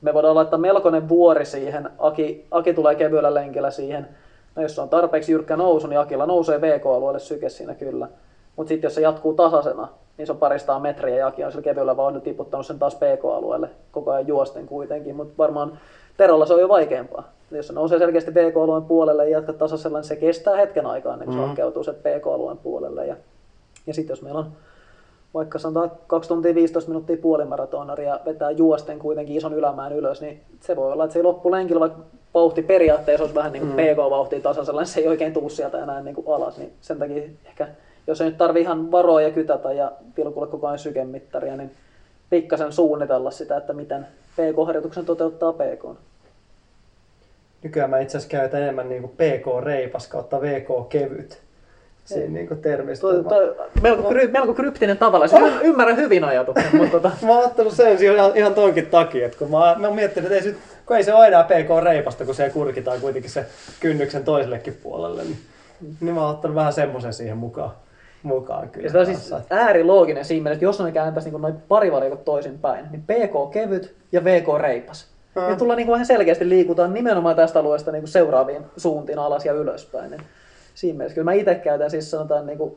Me 0.01 0.13
voidaan 0.13 0.36
laittaa 0.36 0.59
melkoinen 0.59 1.09
vuori 1.09 1.45
siihen. 1.45 1.89
Aki, 1.99 2.47
Aki 2.51 2.73
tulee 2.73 2.95
kevyellä 2.95 3.34
lenkillä 3.34 3.71
siihen. 3.71 4.07
No 4.55 4.61
jos 4.61 4.76
se 4.76 4.82
on 4.82 4.89
tarpeeksi 4.89 5.32
jyrkkä 5.32 5.55
nousu, 5.55 5.88
niin 5.88 5.99
Akilla 5.99 6.26
nousee 6.26 6.61
VK-alueelle 6.61 7.19
syke 7.19 7.49
siinä 7.49 7.76
kyllä. 7.76 8.07
Mutta 8.56 8.68
sitten 8.70 8.88
jos 8.88 8.95
se 8.95 9.01
jatkuu 9.01 9.34
tasaisena, 9.34 9.88
niin 10.18 10.26
se 10.26 10.32
on 10.32 10.38
paristaan 10.38 10.82
metriä 10.82 11.16
ja 11.16 11.28
Aki 11.28 11.43
on 11.43 11.51
sillä 11.51 11.64
kevyellä 11.64 11.97
vaan 11.97 12.14
nyt 12.14 12.24
tiputtanut 12.24 12.66
sen 12.66 12.80
taas 12.80 12.95
PK-alueelle 12.95 13.70
koko 13.91 14.12
ajan 14.12 14.28
juosten 14.28 14.68
kuitenkin. 14.68 15.16
Mutta 15.16 15.34
varmaan 15.38 15.80
Terolla 16.18 16.45
se 16.45 16.53
on 16.53 16.62
jo 16.62 16.70
vaikeampaa. 16.70 17.24
Jos 17.51 17.68
se 17.68 17.74
nousee 17.74 17.99
selkeästi 17.99 18.32
PK-alueen 18.32 18.84
puolelle 18.84 19.30
ja 19.30 19.38
jatkaa 19.38 19.56
tasaisella, 19.56 19.97
niin 19.97 20.08
se 20.08 20.16
kestää 20.16 20.56
hetken 20.56 20.86
aikaa 20.86 21.14
ennen 21.14 21.26
kuin 21.26 21.38
se 21.38 21.45
hankeutuu 21.45 21.84
sen 21.84 21.95
PK-alueen 21.95 22.58
puolelle. 22.58 23.08
Ja, 23.08 23.16
ja 23.88 23.93
sitten 23.93 24.12
jos 24.12 24.22
meillä 24.22 24.39
on 24.39 24.51
vaikka 25.34 25.60
sanotaan 25.60 25.91
2 26.08 26.28
tuntia 26.28 26.56
15 26.56 26.89
minuuttia 26.89 27.18
puolimaratonaria 27.18 28.10
ja 28.10 28.20
vetää 28.26 28.51
juosten 28.51 28.99
kuitenkin 28.99 29.38
ison 29.38 29.53
ylämään 29.53 29.93
ylös, 29.93 30.22
niin 30.22 30.41
se 30.60 30.76
voi 30.76 30.91
olla, 30.91 31.03
että 31.03 31.14
se 31.14 31.24
loppulenkillä 31.24 31.80
vaikka 31.80 31.99
vauhti 32.34 32.62
periaatteessa 32.62 33.24
olisi 33.24 33.36
vähän 33.36 33.51
niin 33.51 33.68
kuin 33.68 33.74
PK-vauhtia 33.74 34.41
tasaisella, 34.41 34.82
niin 34.82 34.88
se 34.88 34.99
ei 34.99 35.08
oikein 35.08 35.34
tuu 35.34 35.49
sieltä 35.49 35.84
enää 35.84 36.01
niin 36.01 36.16
kuin 36.16 36.36
alas. 36.36 36.58
Niin 36.58 36.74
sen 36.82 36.99
takia 36.99 37.24
ehkä, 37.45 37.68
jos 38.08 38.22
ei 38.22 38.28
nyt 38.28 38.38
tarvi 38.38 38.62
ihan 38.62 38.91
varoa 38.91 39.22
ja 39.22 39.32
kytätä 39.32 39.74
ja 39.74 39.91
pilkulla 40.16 40.47
koko 40.47 40.68
ajan 40.68 40.80
sykemittaria, 40.80 41.58
niin 41.58 41.72
pikkasen 42.30 42.72
suunnitella 42.72 43.32
sitä, 43.32 43.58
että 43.58 43.74
miten 43.74 44.08
PK-harjoituksen 44.36 45.06
toteuttaa 45.06 45.53
PK. 45.53 45.99
Nykyään 47.64 47.89
mä 47.89 47.99
itse 47.99 48.18
asiassa 48.18 48.38
käytän 48.38 48.62
enemmän 48.62 48.89
niin 48.89 49.10
PK-reipas 49.10 50.08
kautta 50.08 50.41
VK-kevyt. 50.41 51.45
Siinä 52.06 52.34
niin 52.34 52.47
toi, 53.30 53.56
melko, 53.82 54.10
kry, 54.10 54.28
melko 54.28 54.53
kryptinen 54.53 54.97
tavalla. 54.97 55.26
Y- 55.26 55.60
ymmärrän 55.70 55.97
hyvin 55.97 56.24
ajatuksen, 56.24 56.76
mutta 56.76 56.99
tota, 56.99 57.12
Mä 57.22 57.34
oon 57.34 57.45
ottanut 57.45 57.74
sen 57.74 58.03
ihan, 58.03 58.32
ihan 58.36 58.53
tonkin 58.53 58.88
takia, 58.88 59.26
että 59.26 59.38
kun 59.38 59.51
mä, 59.51 59.76
mä 59.80 59.88
oon 59.88 59.95
miettinyt, 59.95 60.32
että 60.32 60.36
ei 60.36 60.53
sit, 60.53 60.62
kun 60.86 60.97
ei 60.97 61.03
se 61.03 61.14
ole 61.14 61.28
enää 61.28 61.43
PK-reipasta, 61.43 62.26
kun 62.26 62.36
se 62.36 62.49
kurkitaan 62.49 63.01
kuitenkin 63.01 63.32
se 63.32 63.45
kynnyksen 63.80 64.24
toisellekin 64.24 64.80
puolelle, 64.84 65.24
niin, 65.24 65.38
niin 66.01 66.16
mä 66.16 66.22
oon 66.22 66.36
ottanut 66.36 66.56
vähän 66.56 66.74
semmoisen 66.74 67.14
siihen 67.14 67.38
mukaan. 67.38 67.72
Mukaan 68.26 68.69
kyllä 68.69 68.86
Ja 68.86 68.91
se 68.91 68.97
on 68.97 69.05
siis 69.05 69.34
äärilooginen 69.49 70.26
siinä 70.26 70.51
että 70.51 70.65
jos 70.65 70.80
me 70.80 70.91
kääntäisiin 70.91 71.34
niin 71.34 71.41
noin 71.41 71.55
pari 71.67 71.91
valikot 71.91 72.26
toisin 72.26 72.59
päin, 72.59 72.86
niin 72.91 73.01
PK 73.01 73.51
kevyt 73.51 73.95
ja 74.11 74.23
VK 74.23 74.47
reipas. 74.57 75.07
Mm. 75.36 75.49
Ja 75.49 75.55
tullaan 75.55 75.78
niin 75.78 75.91
vähän 75.91 76.05
selkeästi 76.05 76.49
liikutaan 76.49 76.93
nimenomaan 76.93 77.36
tästä 77.36 77.59
alueesta 77.59 77.91
niin 77.91 78.07
seuraaviin 78.07 78.65
suuntiin 78.78 79.19
alas 79.19 79.45
ja 79.45 79.53
ylöspäin. 79.53 80.11
Niin 80.11 80.21
siinä 80.73 80.97
mielessä 80.97 81.15
kyllä 81.15 81.26
mä 81.26 81.34
itse 81.34 81.55
käytän 81.55 81.91
siis 81.91 82.11
sanotaan 82.11 82.45
niin 82.45 82.57
kuin, 82.57 82.76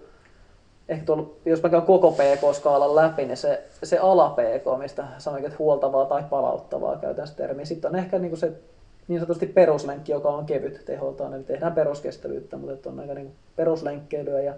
ehkä 0.88 1.05
tuolla, 1.07 1.30
jos 1.44 1.62
mä 1.62 1.68
käyn 1.68 1.82
koko 1.82 2.11
PK-skaalan 2.12 2.96
läpi, 2.96 3.24
niin 3.24 3.36
se, 3.36 3.62
se 3.82 3.99
ala 3.99 4.30
PK, 4.30 4.78
mistä 4.78 5.05
sanoin, 5.18 5.44
että 5.44 5.57
huoltavaa 5.59 6.05
tai 6.05 6.22
palauttavaa 6.30 6.96
käytän 6.96 7.26
sitä 7.26 7.42
termiä. 7.42 7.64
Sitten 7.64 7.90
on 7.90 7.96
ehkä 7.96 8.18
niin 8.18 8.30
kuin 8.30 8.40
se 8.40 8.53
niin 9.09 9.20
sanotusti 9.20 9.46
peruslenkki, 9.46 10.12
joka 10.12 10.28
on 10.28 10.46
kevyt 10.46 10.82
teholtaan, 10.84 11.34
eli 11.34 11.42
tehdään 11.42 11.72
peruskestävyyttä, 11.72 12.57
mutta 12.57 12.72
että 12.72 12.90
on 12.90 13.01
aika 13.01 13.14
niin 13.14 13.26
kuin 13.26 13.36
peruslenkkeilyä 13.57 14.40
ja 14.40 14.55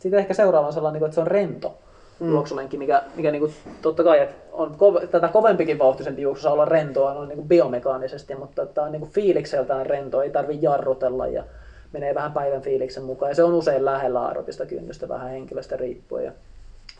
sitten 0.00 0.20
ehkä 0.20 0.34
seuraavan 0.34 0.72
sellainen, 0.72 1.00
niin 1.00 1.06
että 1.06 1.14
se 1.14 1.20
on 1.20 1.26
rento 1.26 1.78
mm. 2.20 2.30
juoksulenkki, 2.30 2.76
mikä, 2.76 3.02
mikä 3.14 3.30
niin 3.30 3.40
kuin, 3.40 3.54
totta 3.82 4.04
kai 4.04 4.20
että 4.20 4.34
on 4.52 4.74
kove, 4.78 5.06
tätä 5.06 5.28
kovempikin 5.28 5.78
vauhtisempi 5.78 6.22
juoksu 6.22 6.42
saa 6.42 6.52
olla 6.52 6.64
rentoa 6.64 7.14
noin 7.14 7.28
niin 7.28 7.36
kuin 7.36 7.48
biomekaanisesti, 7.48 8.34
mutta 8.34 8.66
tämä 8.66 8.84
on 8.84 8.92
niin 8.92 9.00
kuin 9.00 9.12
fiilikseltään 9.12 9.86
rento, 9.86 10.22
ei 10.22 10.30
tarvi 10.30 10.58
jarrutella 10.62 11.26
ja 11.26 11.44
menee 11.92 12.14
vähän 12.14 12.32
päivän 12.32 12.62
fiiliksen 12.62 13.02
mukaan. 13.02 13.30
Ja 13.30 13.34
se 13.34 13.44
on 13.44 13.54
usein 13.54 13.84
lähellä 13.84 14.26
aerobista 14.26 14.66
kynnystä 14.66 15.08
vähän 15.08 15.30
henkilöstä 15.30 15.76
riippuen. 15.76 16.24
Ja 16.24 16.32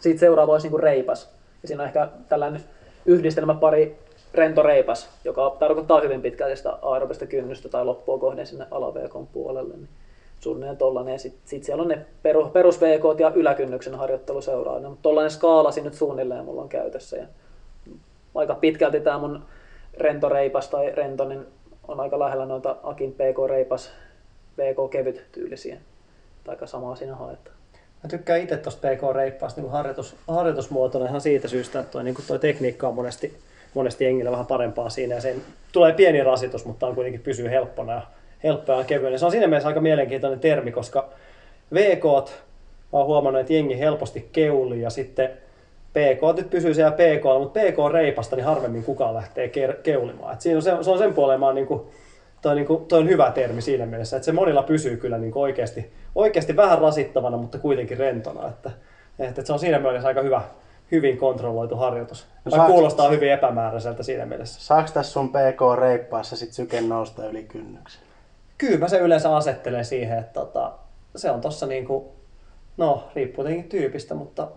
sitten 0.00 0.18
seuraava 0.18 0.52
olisi 0.52 0.64
niin 0.64 0.70
kuin 0.70 0.82
reipas. 0.82 1.30
Ja 1.62 1.68
siinä 1.68 1.82
on 1.82 1.86
ehkä 1.86 2.08
tällainen 2.28 2.60
yhdistelmä 3.06 3.54
pari 3.54 3.98
rento 4.34 4.62
reipas, 4.62 5.08
joka 5.24 5.56
tarkoittaa 5.58 6.00
hyvin 6.00 6.22
pitkälti 6.22 6.56
sitä 6.56 6.78
aerobista 6.82 7.26
kynnystä 7.26 7.68
tai 7.68 7.84
loppua 7.84 8.18
kohden 8.18 8.46
sinne 8.46 8.66
alaverkon 8.70 9.26
puolelle. 9.26 9.76
Niin 9.76 9.88
suunnilleen 10.40 10.76
tollanen. 10.76 11.12
Ja 11.12 11.18
sitten 11.18 11.42
sit 11.44 11.64
siellä 11.64 11.82
on 11.82 11.88
ne 11.88 12.06
peru, 12.22 12.48
perus 12.48 12.80
VK 12.80 13.20
ja 13.20 13.32
yläkynnyksen 13.34 13.94
harjoittelu 13.94 14.42
seuraavana. 14.42 14.88
Mutta 14.88 15.02
tollainen 15.02 15.30
skaala 15.30 15.70
nyt 15.82 15.94
suunnilleen 15.94 16.44
mulla 16.44 16.62
on 16.62 16.68
käytössä. 16.68 17.16
Ja 17.16 17.26
aika 18.34 18.54
pitkälti 18.54 19.00
tämä 19.00 19.18
mun 19.18 19.42
rento 19.98 20.28
reipas 20.28 20.68
tai 20.68 20.92
rento, 20.92 21.28
niin 21.28 21.46
on 21.88 22.00
aika 22.00 22.18
lähellä 22.18 22.46
noita 22.46 22.76
Akin 22.82 23.12
PK 23.12 23.50
reipas, 23.50 23.90
VK 24.58 24.90
kevyt 24.90 25.24
tyylisiä. 25.32 25.76
Aika 26.48 26.66
samaa 26.66 26.96
siinä 26.96 27.14
haetaan. 27.14 27.56
Mä 28.02 28.08
tykkään 28.08 28.40
itse 28.40 28.56
tuosta 28.56 28.88
PK-reippaasta 28.88 29.60
niin 29.60 29.70
harjoitus, 29.70 30.16
harjoitusmuotona 30.28 31.06
ihan 31.06 31.20
siitä 31.20 31.48
syystä, 31.48 31.80
että 31.80 31.92
toi, 31.92 32.04
niin 32.04 32.16
toi 32.26 32.38
tekniikka 32.38 32.88
on 32.88 32.94
monesti, 32.94 33.38
monesti 33.74 34.04
jengillä 34.04 34.30
vähän 34.30 34.46
parempaa 34.46 34.90
siinä. 34.90 35.14
Ja 35.14 35.20
sen 35.20 35.42
tulee 35.72 35.92
pieni 35.92 36.22
rasitus, 36.22 36.64
mutta 36.64 36.86
on 36.86 36.94
kuitenkin 36.94 37.20
pysyy 37.20 37.50
helppona 37.50 37.92
ja 37.92 38.02
helppoa 38.44 38.78
ja 38.78 38.84
kevyinen. 38.84 39.18
Se 39.18 39.24
on 39.24 39.30
siinä 39.30 39.46
mielessä 39.46 39.68
aika 39.68 39.80
mielenkiintoinen 39.80 40.40
termi, 40.40 40.72
koska 40.72 41.08
VK, 41.74 42.04
mä 42.92 42.98
oon 42.98 43.06
huomannut, 43.06 43.40
että 43.40 43.52
jengi 43.52 43.78
helposti 43.78 44.28
keuli 44.32 44.80
ja 44.80 44.90
sitten 44.90 45.30
PK 45.90 46.36
nyt 46.36 46.50
pysyy 46.50 46.74
siellä 46.74 46.92
PK, 46.92 47.24
mutta 47.38 47.60
PK-reipasta 47.60 48.36
niin 48.36 48.44
harvemmin 48.44 48.84
kukaan 48.84 49.14
lähtee 49.14 49.46
ke- 49.46 49.76
keulimaan. 49.82 50.32
Et 50.32 50.40
siinä 50.40 50.56
on 50.56 50.62
se, 50.62 50.70
se 50.80 50.90
on 50.90 50.98
sen 50.98 51.14
puoleen 51.14 51.40
mä 51.40 51.46
oon 51.46 51.54
niinku, 51.54 51.90
toi, 52.42 52.54
niinku, 52.54 52.76
toi 52.76 53.00
on 53.00 53.08
hyvä 53.08 53.30
termi 53.30 53.62
siinä 53.62 53.86
mielessä, 53.86 54.16
että 54.16 54.24
se 54.24 54.32
monilla 54.32 54.62
pysyy 54.62 54.96
kyllä 54.96 55.18
niinku 55.18 55.42
oikeasti, 55.42 55.92
oikeasti 56.14 56.56
vähän 56.56 56.78
rasittavana, 56.78 57.36
mutta 57.36 57.58
kuitenkin 57.58 57.98
rentona. 57.98 58.48
Että, 58.48 58.70
että 59.18 59.44
se 59.44 59.52
on 59.52 59.58
siinä 59.58 59.78
mielessä 59.78 60.08
aika 60.08 60.22
hyvä, 60.22 60.42
hyvin 60.92 61.18
kontrolloitu 61.18 61.76
harjoitus. 61.76 62.26
No 62.44 62.56
saaks- 62.56 62.66
kuulostaa 62.66 63.08
hyvin 63.08 63.32
epämääräiseltä 63.32 64.02
siinä 64.02 64.26
mielessä. 64.26 64.60
Saaks 64.60 64.92
tässä 64.92 65.12
sun 65.12 65.28
PK-reippaassa 65.28 66.36
sit 66.36 66.52
syke 66.52 66.80
nousta 66.80 67.26
yli 67.26 67.42
kynnyksen? 67.42 68.09
Kyllä 68.60 68.78
mä 68.78 68.88
se 68.88 68.98
yleensä 68.98 69.36
asettelen 69.36 69.84
siihen, 69.84 70.18
että 70.18 70.40
tota, 70.40 70.72
se 71.16 71.30
on 71.30 71.40
tossa 71.40 71.66
niinku, 71.66 72.12
no 72.76 73.08
riippuu 73.14 73.44
tietenkin 73.44 73.70
tyypistä, 73.70 74.14
mutta 74.14 74.48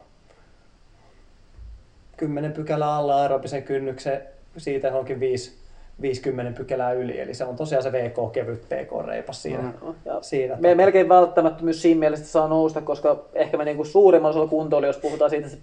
10 2.18 2.51
pykälää 2.54 2.95
alla 2.95 3.22
aerobisen 3.22 3.64
kynnyksen, 3.64 4.22
siitä 4.58 4.88
johonkin 4.88 5.20
5, 5.20 5.58
50 6.01 6.58
pykälää 6.58 6.93
yli, 6.93 7.20
eli 7.20 7.34
se 7.34 7.45
on 7.45 7.56
tosiaan 7.56 7.84
se 7.84 7.91
VK 7.91 8.32
kevyt 8.32 8.62
PK-reipas 8.62 9.41
siinä. 9.41 9.64
Mm. 9.64 9.93
Ja 10.06 10.22
siinä 10.22 10.58
me 10.60 10.76
melkein 10.76 11.10
välttämättömyys 11.10 11.82
siinä 11.82 11.99
mielessä 11.99 12.26
saa 12.26 12.47
nousta, 12.47 12.82
koska 12.82 13.26
ehkä 13.34 13.58
me 13.58 13.66
niinku 13.66 13.86
suurimmalla 13.86 14.30
osalla 14.30 14.49
kuntoilla, 14.49 14.88
jos 14.88 14.97
puhutaan 14.97 15.30
siitä, 15.30 15.47
että 15.47 15.60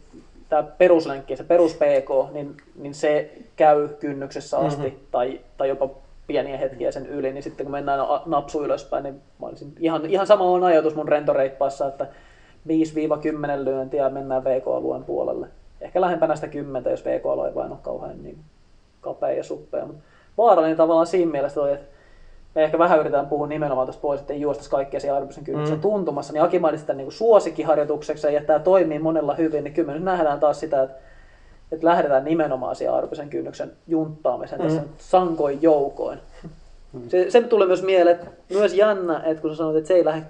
tämä 0.48 0.62
peruslenkki, 0.62 1.36
se 1.36 1.44
perus 1.44 1.74
PK, 1.74 2.32
niin, 2.32 2.56
niin 2.76 2.94
se 2.94 3.30
käy 3.56 3.88
kynnyksessä 3.88 4.58
asti 4.58 4.82
Mhm. 4.82 4.90
mm-hmm. 4.90 5.06
tai, 5.10 5.40
tai 5.56 5.68
jopa 5.68 5.90
pieniä 6.32 6.58
hetkiä 6.58 6.92
sen 6.92 7.06
yli, 7.06 7.32
niin 7.32 7.42
sitten 7.42 7.66
kun 7.66 7.72
mennään 7.72 8.00
napsu 8.26 8.64
ylöspäin, 8.64 9.02
niin 9.02 9.14
mä 9.14 9.46
olisin 9.46 9.72
ihan, 9.78 10.06
ihan 10.06 10.26
sama 10.26 10.44
on 10.44 10.64
ajatus 10.64 10.94
mun 10.94 11.08
rentoreippaassa, 11.08 11.86
että 11.86 12.06
5-10 12.68 12.70
lyöntiä 13.64 14.08
mennään 14.08 14.44
VK-alueen 14.44 15.04
puolelle. 15.04 15.46
Ehkä 15.80 16.00
lähempänä 16.00 16.34
sitä 16.34 16.48
10, 16.48 16.90
jos 16.90 17.04
VK-alue 17.04 17.48
ei 17.48 17.54
vain 17.54 17.70
ole 17.70 17.78
kauhean 17.82 18.22
niin 18.22 18.38
kapea 19.00 19.30
ja 19.30 19.44
suppea. 19.44 19.86
Mutta 19.86 20.02
vaarallinen 20.38 20.76
tavallaan 20.76 21.06
siinä 21.06 21.32
mielessä 21.32 21.60
toi, 21.60 21.72
että 21.72 21.86
me 22.54 22.64
ehkä 22.64 22.78
vähän 22.78 22.98
yritetään 22.98 23.26
puhua 23.26 23.46
nimenomaan 23.46 23.86
tuosta 23.86 24.00
pois, 24.00 24.20
että 24.20 24.32
ei 24.32 24.40
juosta 24.40 24.70
kaikkea 24.70 25.00
siellä 25.00 25.14
aerobisen 25.14 25.44
kynnyksen 25.44 25.78
mm. 25.78 25.82
tuntumassa, 25.82 26.32
niin 26.32 26.42
Aki 26.42 26.58
mainitsi 26.58 26.86
tämän 26.86 26.96
niin 26.98 27.12
suosikkiharjoitukseksi 27.12 28.34
ja 28.34 28.44
tämä 28.44 28.58
toimii 28.58 28.98
monella 28.98 29.34
hyvin, 29.34 29.64
niin 29.64 29.74
kyllä 29.74 29.86
me 29.86 29.94
nyt 29.94 30.04
nähdään 30.04 30.40
taas 30.40 30.60
sitä, 30.60 30.82
että, 30.82 30.96
että 31.72 31.86
lähdetään 31.86 32.24
nimenomaan 32.24 32.76
siellä 32.76 32.94
aerobisen 32.94 33.30
kynnyksen 33.30 33.72
junttaamisen 33.86 34.58
mm. 34.58 34.64
tässä 34.66 34.82
sankoin 34.98 35.62
joukoin. 35.62 36.18
Se, 37.08 37.30
se 37.30 37.42
tulee 37.42 37.66
myös 37.66 37.82
mieleen, 37.82 38.16
että 38.16 38.30
myös 38.50 38.74
jännä, 38.74 39.22
että 39.24 39.42
kun 39.42 39.50
sä 39.50 39.56
sanoit, 39.56 39.76
että 39.76 39.88
se 39.88 39.94
ei 39.94 40.04
lähde, 40.04 40.26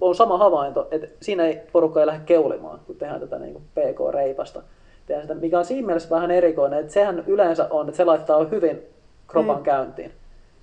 on 0.00 0.14
sama 0.14 0.38
havainto, 0.38 0.88
että 0.90 1.06
siinä 1.20 1.44
ei 1.44 1.60
porukka 1.72 2.00
ei 2.00 2.06
lähde 2.06 2.22
keulimaan, 2.26 2.80
kun 2.86 2.96
tehdään 2.96 3.20
tätä 3.20 3.38
niin 3.38 3.52
kuin 3.52 3.64
PK-reipasta. 3.74 4.62
Tehdään 5.06 5.24
sitä, 5.24 5.34
mikä 5.34 5.58
on 5.58 5.64
siinä 5.64 5.86
mielessä 5.86 6.10
vähän 6.10 6.30
erikoinen, 6.30 6.80
että 6.80 6.92
sehän 6.92 7.24
yleensä 7.26 7.66
on, 7.70 7.88
että 7.88 7.96
se 7.96 8.04
laittaa 8.04 8.44
hyvin 8.44 8.82
kropan 9.26 9.56
mm. 9.56 9.62
käyntiin. 9.62 10.12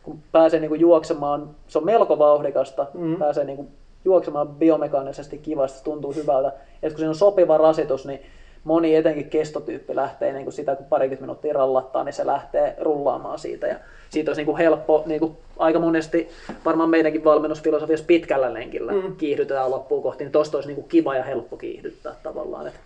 kun 0.04 0.20
pääsee 0.32 0.60
niin 0.60 0.70
kuin 0.70 0.82
juoksemaan, 0.82 1.50
se 1.68 1.78
on 1.78 1.86
melko 1.86 2.20
vauhdikasta, 2.20 2.88
mm. 2.94 3.16
pääsee 3.16 3.44
niin 3.44 3.56
kuin 3.56 3.68
juoksemaan 4.06 4.48
biomekaanisesti 4.48 5.38
kivasti, 5.38 5.78
se 5.78 5.84
tuntuu 5.84 6.14
hyvältä. 6.14 6.54
Ja 6.82 6.90
kun 6.90 6.98
siinä 6.98 7.10
on 7.10 7.16
sopiva 7.16 7.58
rasitus, 7.58 8.06
niin 8.06 8.22
moni 8.64 8.96
etenkin 8.96 9.30
kestotyyppi 9.30 9.96
lähtee 9.96 10.34
niin 10.34 10.44
kuin 10.44 10.54
sitä, 10.54 10.76
kun 10.76 10.86
parikymmentä 10.86 11.24
minuuttia 11.24 11.54
rallattaa, 11.54 12.04
niin 12.04 12.14
se 12.14 12.26
lähtee 12.26 12.76
rullaamaan 12.82 13.40
siitä. 13.40 13.68
Ja 13.68 13.76
siitä 14.10 14.30
olisi 14.30 14.40
niin 14.40 14.46
kuin 14.46 14.58
helppo, 14.58 15.04
niin 15.06 15.20
kuin 15.20 15.38
aika 15.58 15.80
monesti 15.80 16.30
varmaan 16.66 16.90
meidänkin 16.90 17.24
valmennusfilosofiassa 17.24 18.06
pitkällä 18.06 18.54
lenkillä 18.54 18.92
mm. 18.92 19.16
kiihdytetään 19.16 19.72
loppuun 19.72 20.04
kohti, 20.04 20.24
niin 20.24 20.32
tosta 20.32 20.58
olisi 20.58 20.68
niin 20.70 20.76
kuin 20.76 20.88
kiva 20.88 21.16
ja 21.16 21.24
helppo 21.24 21.58
kiihdyttää 21.58 22.16
tavallaan. 22.24 22.68
Että 22.68 22.80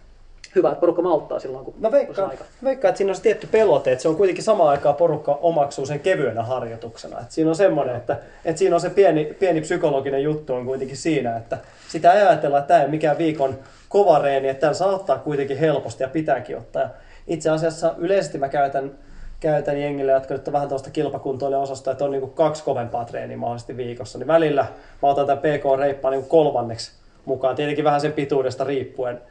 hyvä, 0.55 0.69
että 0.69 0.80
porukka 0.80 1.01
malttaa 1.01 1.39
silloin, 1.39 1.65
kun 1.65 1.74
Mä 1.80 1.91
veikkaan, 1.91 2.30
aika. 2.30 2.43
veikkaan, 2.63 2.89
että 2.89 2.97
siinä 2.97 3.11
on 3.11 3.15
se 3.15 3.21
tietty 3.21 3.47
pelote, 3.47 3.91
että 3.91 4.01
se 4.01 4.07
on 4.07 4.15
kuitenkin 4.15 4.43
samaan 4.43 4.69
aikaan 4.69 4.95
porukka 4.95 5.39
omaksuu 5.41 5.86
sen 5.86 5.99
kevyenä 5.99 6.43
harjoituksena. 6.43 7.19
Että 7.19 7.34
siinä 7.34 7.49
on 7.49 7.55
semmoinen, 7.55 7.95
että, 7.95 8.17
että 8.45 8.59
siinä 8.59 8.76
on 8.76 8.82
se 8.82 8.89
pieni, 8.89 9.36
pieni 9.39 9.61
psykologinen 9.61 10.24
juttu 10.24 10.53
on 10.53 10.65
kuitenkin 10.65 10.97
siinä, 10.97 11.38
että 11.38 11.57
sitä 11.89 12.13
ei 12.13 12.28
ajatella, 12.28 12.57
että 12.57 12.67
tämä 12.67 12.80
ei 12.80 12.84
ole 12.86 12.91
mikään 12.91 13.17
viikon 13.17 13.57
kova 13.94 14.20
reeni, 14.20 14.48
että 14.48 14.62
tämän 14.62 14.76
saa 14.76 14.88
ottaa 14.88 15.18
kuitenkin 15.18 15.58
helposti 15.58 16.04
ja 16.04 16.10
pitääkin 16.10 16.58
ottaa. 16.58 16.89
Itse 17.28 17.50
asiassa 17.50 17.96
yleisesti 17.98 18.38
mä 18.38 18.50
käytän, 18.50 18.91
käytän 19.39 19.82
jengille, 19.82 20.12
jotka 20.12 20.34
nyt 20.34 20.48
on 20.48 20.54
vähän 20.54 20.70
tuosta 20.70 20.89
kilpakuntoille 20.89 21.58
osasta, 21.58 21.91
että 21.91 22.06
on 22.06 22.12
niin 22.12 22.22
kuin 22.22 22.34
kaksi 22.34 22.64
kovempaa 22.64 23.06
treeniä 23.06 23.38
mahdollisesti 23.38 23.78
viikossa, 23.78 24.18
niin 24.18 24.28
välillä 24.28 24.66
mä 25.02 25.10
otan 25.10 25.26
tämän 25.26 25.41
PK-reippaan 25.41 26.12
niin 26.12 26.26
kolmanneksi 26.26 26.91
mukaan, 27.26 27.56
tietenkin 27.56 27.84
vähän 27.84 28.02
sen 28.02 28.14
pituudesta 28.14 28.64
riippuen, 28.64 29.22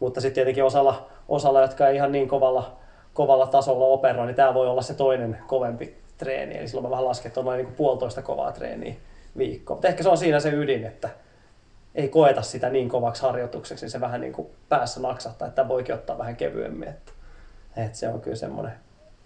mutta 0.00 0.20
sitten 0.20 0.34
tietenkin 0.34 0.64
osalla, 0.64 1.08
osalla, 1.28 1.62
jotka 1.62 1.88
ei 1.88 1.96
ihan 1.96 2.12
niin 2.12 2.28
kovalla, 2.28 2.76
kovalla 3.14 3.46
tasolla 3.46 3.84
operoi, 3.84 4.26
niin 4.26 4.36
tämä 4.36 4.54
voi 4.54 4.66
olla 4.66 4.82
se 4.82 4.94
toinen 4.94 5.38
kovempi 5.46 5.96
treeni. 6.18 6.58
Eli 6.58 6.68
silloin 6.68 6.86
mä 6.86 6.90
vähän 6.90 7.04
lasken, 7.04 7.28
että 7.28 7.40
on 7.40 7.46
noin 7.46 7.56
niin 7.56 7.66
kuin 7.66 7.76
puolitoista 7.76 8.22
kovaa 8.22 8.52
treeniä 8.52 8.94
viikkoa. 9.38 9.74
Mutta 9.76 9.88
ehkä 9.88 10.02
se 10.02 10.08
on 10.08 10.18
siinä 10.18 10.40
se 10.40 10.50
ydin, 10.50 10.84
että 10.84 11.08
ei 11.94 12.08
koeta 12.08 12.42
sitä 12.42 12.70
niin 12.70 12.88
kovaksi 12.88 13.22
harjoitukseksi, 13.22 13.84
niin 13.84 13.90
se 13.90 14.00
vähän 14.00 14.20
niin 14.20 14.32
kuin 14.32 14.48
päässä 14.68 15.00
naksahtaa, 15.00 15.48
että 15.48 15.68
voikin 15.68 15.94
ottaa 15.94 16.18
vähän 16.18 16.36
kevyemmin. 16.36 16.88
Että, 16.88 17.12
että 17.76 17.98
se 17.98 18.08
on 18.08 18.20
kyllä 18.20 18.36
semmoinen 18.36 18.72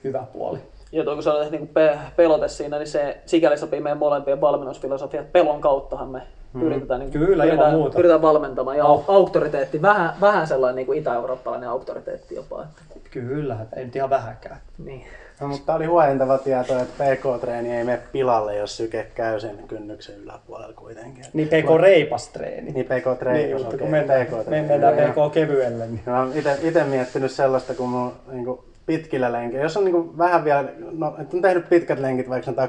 hyvä 0.04 0.24
puoli. 0.32 0.58
Ja 0.92 1.04
tuo 1.04 1.14
kun 1.14 1.22
sanoit, 1.22 1.50
niin 1.50 1.68
pe- 1.68 1.98
pelote 2.16 2.48
siinä, 2.48 2.78
niin 2.78 2.88
se 2.88 3.18
sikäli 3.26 3.58
sopii 3.58 3.80
meidän 3.80 3.98
molempien 3.98 4.40
valmennusfilosofia, 4.40 5.20
että 5.20 5.32
pelon 5.32 5.60
kauttahan 5.60 6.08
me 6.08 6.22
mm. 6.52 6.62
yritetään, 6.62 7.00
niin 7.00 7.10
Kyllä, 7.12 7.44
ilman 7.44 7.48
pyritään, 7.58 7.74
muuta. 7.74 7.96
pyritään 7.96 8.22
valmentamaan. 8.22 8.76
Ja 8.76 8.84
Oh. 8.84 9.04
auktoriteetti, 9.08 9.82
vähän, 9.82 10.14
vähän 10.20 10.46
sellainen 10.46 10.76
niin 10.76 10.86
kuin 10.86 10.98
itä-eurooppalainen 10.98 11.68
auktoriteetti 11.68 12.34
jopa. 12.34 12.62
Että, 12.62 13.08
Kyllä, 13.10 13.56
ei 13.76 13.84
nyt 13.84 13.96
ihan 13.96 14.10
vähäkään. 14.10 14.58
niin. 14.78 15.04
No, 15.41 15.49
mutta 15.49 15.74
oli 15.74 15.85
huojentava 15.85 16.39
tieto, 16.39 16.78
että 16.78 17.05
PK-treeni 17.05 17.76
ei 17.76 17.85
mene 17.85 18.01
pilalle, 18.12 18.57
jos 18.57 18.76
syke 18.76 19.07
käy 19.14 19.41
sen 19.41 19.59
kynnyksen 19.68 20.16
yläpuolella 20.16 20.72
kuitenkin. 20.72 21.24
Niin 21.32 21.49
PK 21.49 21.80
reipas 21.80 22.28
treeni. 22.28 22.72
Niin 22.72 22.87
PK-treeni, 22.87 23.43
Niin, 23.43 23.57
mutta 23.57 23.68
okei, 23.68 23.78
kun 23.78 23.91
mennään, 23.91 24.26
PK-treeni. 24.26 24.68
mennään 24.68 24.99
Joo. 24.99 25.28
PK 25.28 25.35
kevyelle, 25.35 25.87
niin 25.87 26.01
Mä 26.07 26.18
oon 26.18 26.32
itse 26.62 26.85
miettinyt 26.85 27.30
sellaista, 27.30 27.74
kun 27.74 27.89
mun 27.89 28.12
niin 28.32 28.59
pitkillä 28.87 29.32
lenkeillä, 29.32 29.64
jos 29.64 29.76
on 29.76 29.85
niin 29.85 30.18
vähän 30.18 30.45
vielä, 30.45 30.64
no, 30.91 31.14
että 31.18 31.37
on 31.37 31.43
tehnyt 31.43 31.68
pitkät 31.68 31.99
lenkit, 31.99 32.28
vaikka 32.28 32.45
sanotaan 32.45 32.68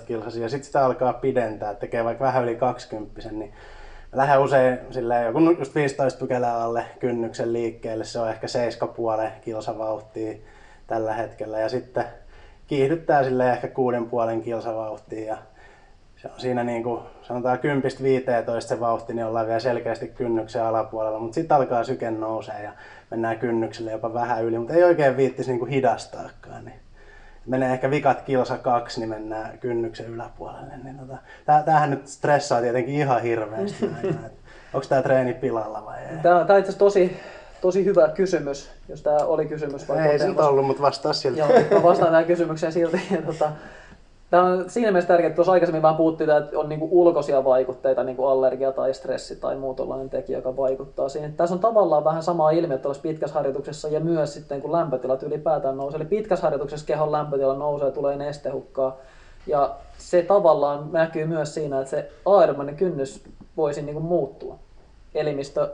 16-18 0.00 0.06
kilsasia, 0.06 0.42
ja 0.42 0.48
sitten 0.48 0.66
sitä 0.66 0.84
alkaa 0.84 1.12
pidentää, 1.12 1.74
tekee 1.74 2.04
vaikka 2.04 2.24
vähän 2.24 2.42
yli 2.42 2.56
20, 2.56 3.20
niin 3.32 3.52
lähden 4.12 4.40
usein 4.40 4.78
silleen 4.90 5.26
joku 5.26 5.38
just 5.58 5.74
15 5.74 6.18
pykälää 6.20 6.62
alle 6.62 6.84
kynnyksen 6.98 7.52
liikkeelle, 7.52 8.04
se 8.04 8.20
on 8.20 8.28
ehkä 8.30 8.46
7,5 9.26 9.30
kilsavauhtia 9.40 10.34
tällä 10.86 11.14
hetkellä, 11.14 11.58
ja 11.58 11.68
sitten 11.68 12.04
kiihdyttää 12.66 13.24
sille 13.24 13.50
ehkä 13.50 13.66
6,5 14.36 14.42
kilsavauhtia, 14.42 15.26
ja 15.26 15.36
se 16.16 16.28
on 16.28 16.40
siinä 16.40 16.64
niin 16.64 16.82
kuin, 16.82 17.00
sanotaan 17.22 17.58
10-15 18.58 18.60
se 18.60 18.80
vauhti, 18.80 19.14
niin 19.14 19.26
ollaan 19.26 19.46
vielä 19.46 19.60
selkeästi 19.60 20.08
kynnyksen 20.08 20.64
alapuolella, 20.64 21.18
mutta 21.18 21.34
sitten 21.34 21.56
alkaa 21.56 21.84
syke 21.84 22.10
nousee 22.10 22.62
ja 22.62 22.72
mennään 23.10 23.38
kynnykselle 23.38 23.92
jopa 23.92 24.14
vähän 24.14 24.44
yli, 24.44 24.58
mutta 24.58 24.74
ei 24.74 24.84
oikein 24.84 25.16
viittisi 25.16 25.50
niin 25.50 25.58
kuin 25.58 25.70
hidastaakaan. 25.70 26.64
Niin 26.64 26.80
menee 27.46 27.72
ehkä 27.72 27.90
vikat 27.90 28.22
kilsa 28.22 28.58
kaksi, 28.58 29.00
niin 29.00 29.08
mennään 29.08 29.58
kynnyksen 29.58 30.06
yläpuolelle. 30.06 30.72
Niin 30.84 30.98
tota, 30.98 31.18
tämähän 31.64 31.90
nyt 31.90 32.06
stressaa 32.06 32.60
tietenkin 32.60 32.94
ihan 32.94 33.22
hirveästi. 33.22 33.90
Onko 34.74 34.86
tämä 34.88 35.02
treeni 35.02 35.34
pilalla 35.34 35.84
vai 35.84 35.98
ei? 35.98 36.06
Tämä, 36.06 36.20
tämä 36.22 36.34
on 36.34 36.40
itse 36.42 36.52
asiassa 36.52 36.78
tosi, 36.78 37.16
tosi 37.64 37.84
hyvä 37.84 38.08
kysymys, 38.08 38.70
jos 38.88 39.02
tämä 39.02 39.16
oli 39.16 39.46
kysymys 39.46 39.88
vai 39.88 40.08
Ei 40.08 40.18
se 40.18 40.34
ollut, 40.36 40.66
mutta 40.66 40.82
vastaa 40.82 41.12
silti. 41.12 41.38
Joo, 41.38 41.48
mä 41.48 41.82
vastaan 41.82 42.10
tähän 42.10 42.24
kysymykseen 42.24 42.72
silti. 42.72 43.00
Ja 43.10 43.22
tota, 43.22 43.50
Tämä 44.30 44.42
on 44.42 44.70
siinä 44.70 44.90
mielessä 44.90 45.08
tärkeää, 45.08 45.26
että 45.26 45.36
tuossa 45.36 45.52
aikaisemmin 45.52 45.82
vähän 45.82 45.96
puhuttiin, 45.96 46.30
että 46.30 46.58
on 46.58 46.68
niinku 46.68 46.88
ulkoisia 46.90 47.44
vaikutteita, 47.44 48.04
niin 48.04 48.16
kuin 48.16 48.28
allergia 48.28 48.72
tai 48.72 48.94
stressi 48.94 49.36
tai 49.36 49.56
muu 49.56 49.74
tollainen 49.74 50.10
tekijä, 50.10 50.38
joka 50.38 50.56
vaikuttaa 50.56 51.08
siihen. 51.08 51.34
Tässä 51.34 51.54
on 51.54 51.60
tavallaan 51.60 52.04
vähän 52.04 52.22
sama 52.22 52.50
ilmiö 52.50 52.78
tuossa 52.78 53.02
pitkässä 53.02 53.34
harjoituksessa 53.34 53.88
ja 53.88 54.00
myös 54.00 54.34
sitten 54.34 54.62
kun 54.62 54.72
lämpötilat 54.72 55.22
ylipäätään 55.22 55.76
nousee. 55.76 56.00
Eli 56.00 56.08
pitkässä 56.08 56.42
harjoituksessa 56.42 56.86
kehon 56.86 57.12
lämpötila 57.12 57.54
nousee, 57.54 57.90
tulee 57.90 58.16
nestehukkaa. 58.16 58.96
Ja 59.46 59.74
se 59.98 60.22
tavallaan 60.22 60.88
näkyy 60.92 61.26
myös 61.26 61.54
siinä, 61.54 61.78
että 61.78 61.90
se 61.90 62.10
aerobainen 62.26 62.76
kynnys 62.76 63.24
voisi 63.56 63.82
niin 63.82 63.94
kuin 63.94 64.06
muuttua. 64.06 64.58
Elimistö 65.14 65.70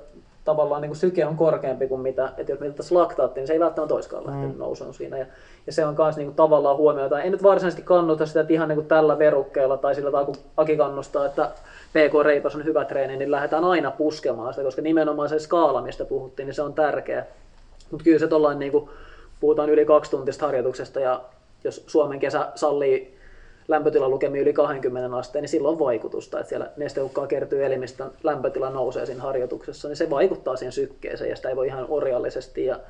tavallaan 0.50 0.82
niin 0.82 0.90
kuin 0.90 0.96
syke 0.96 1.26
on 1.26 1.36
korkeampi 1.36 1.88
kuin 1.88 2.00
mitä, 2.00 2.32
että 2.36 2.52
jos 2.52 2.60
mitattaisiin 2.60 2.98
laktaattia, 2.98 3.40
niin 3.40 3.46
se 3.46 3.52
ei 3.52 3.60
välttämättä 3.60 3.94
olisikaan 3.94 4.26
lähtenyt 4.26 4.56
mm. 4.56 4.58
nousuun 4.58 4.94
siinä. 4.94 5.18
Ja, 5.18 5.26
ja 5.66 5.72
se 5.72 5.86
on 5.86 5.94
myös 5.98 6.16
niin 6.16 6.26
kuin 6.26 6.36
tavallaan 6.36 6.76
huomioita. 6.76 7.22
En 7.22 7.32
nyt 7.32 7.42
varsinaisesti 7.42 7.82
kannusta 7.82 8.26
sitä, 8.26 8.40
että 8.40 8.52
ihan 8.52 8.68
niin 8.68 8.76
kuin 8.76 8.86
tällä 8.86 9.18
verukkeella 9.18 9.76
tai 9.76 9.94
sillä 9.94 10.10
tavalla, 10.10 10.26
kun 10.26 10.44
Aki 10.56 10.76
kannustaa, 10.76 11.26
että 11.26 11.50
PK-reipas 11.92 12.56
on 12.56 12.64
hyvä 12.64 12.84
treeni, 12.84 13.16
niin 13.16 13.30
lähdetään 13.30 13.64
aina 13.64 13.90
puskemaan 13.90 14.54
sitä, 14.54 14.64
koska 14.64 14.82
nimenomaan 14.82 15.28
se 15.28 15.38
skaala, 15.38 15.82
mistä 15.82 16.04
puhuttiin, 16.04 16.46
niin 16.46 16.54
se 16.54 16.62
on 16.62 16.74
tärkeä. 16.74 17.26
Mutta 17.90 18.04
kyllä 18.04 18.18
se 18.18 18.28
tollain, 18.28 18.58
niin 18.58 18.72
kuin, 18.72 18.90
puhutaan 19.40 19.70
yli 19.70 19.84
kaksi 19.84 20.10
tuntista 20.10 20.46
harjoituksesta 20.46 21.00
ja 21.00 21.20
jos 21.64 21.84
Suomen 21.86 22.18
kesä 22.18 22.48
sallii 22.54 23.19
lämpötilalukemia 23.70 24.42
yli 24.42 24.52
20 24.52 25.16
asteen, 25.16 25.42
niin 25.42 25.48
silloin 25.48 25.72
on 25.72 25.78
vaikutusta, 25.78 26.38
että 26.38 26.48
siellä 26.48 26.70
nestehukkaa 26.76 27.26
kertyy 27.26 27.64
elimistön 27.64 28.10
lämpötila 28.22 28.70
nousee 28.70 29.06
siinä 29.06 29.22
harjoituksessa, 29.22 29.88
niin 29.88 29.96
se 29.96 30.10
vaikuttaa 30.10 30.56
siihen 30.56 30.72
sykkeeseen 30.72 31.30
ja 31.30 31.36
sitä 31.36 31.48
ei 31.48 31.56
voi 31.56 31.66
ihan 31.66 31.86
orjallisesti. 31.88 32.64
Ja, 32.64 32.80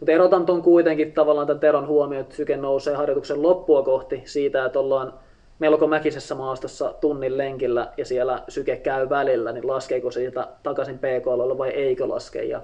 mutta 0.00 0.12
erotan 0.12 0.46
tuon 0.46 0.62
kuitenkin 0.62 1.12
tavallaan 1.12 1.46
tämän 1.46 1.60
Teron 1.60 1.86
huomioon, 1.86 2.22
että 2.22 2.36
syke 2.36 2.56
nousee 2.56 2.94
harjoituksen 2.94 3.42
loppua 3.42 3.82
kohti 3.82 4.22
siitä, 4.24 4.64
että 4.64 4.78
ollaan 4.78 5.14
melko 5.58 5.86
mäkisessä 5.86 6.34
maastossa 6.34 6.94
tunnin 7.00 7.38
lenkillä 7.38 7.92
ja 7.96 8.04
siellä 8.04 8.42
syke 8.48 8.76
käy 8.76 9.08
välillä, 9.08 9.52
niin 9.52 9.66
laskeeko 9.66 10.10
se 10.10 10.20
siitä 10.20 10.48
takaisin 10.62 10.98
pk 10.98 11.26
vai 11.58 11.70
eikö 11.70 12.08
laske. 12.08 12.42
Ja 12.42 12.62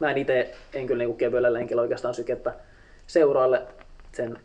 mä 0.00 0.10
en 0.10 0.18
itse 0.18 0.54
en 0.74 0.86
kyllä 0.86 1.04
niin 1.04 1.16
kevyellä 1.16 1.52
lenkillä 1.52 1.82
oikeastaan 1.82 2.14
sykettä 2.14 2.52
seuraalle 3.06 3.62
sen 4.12 4.38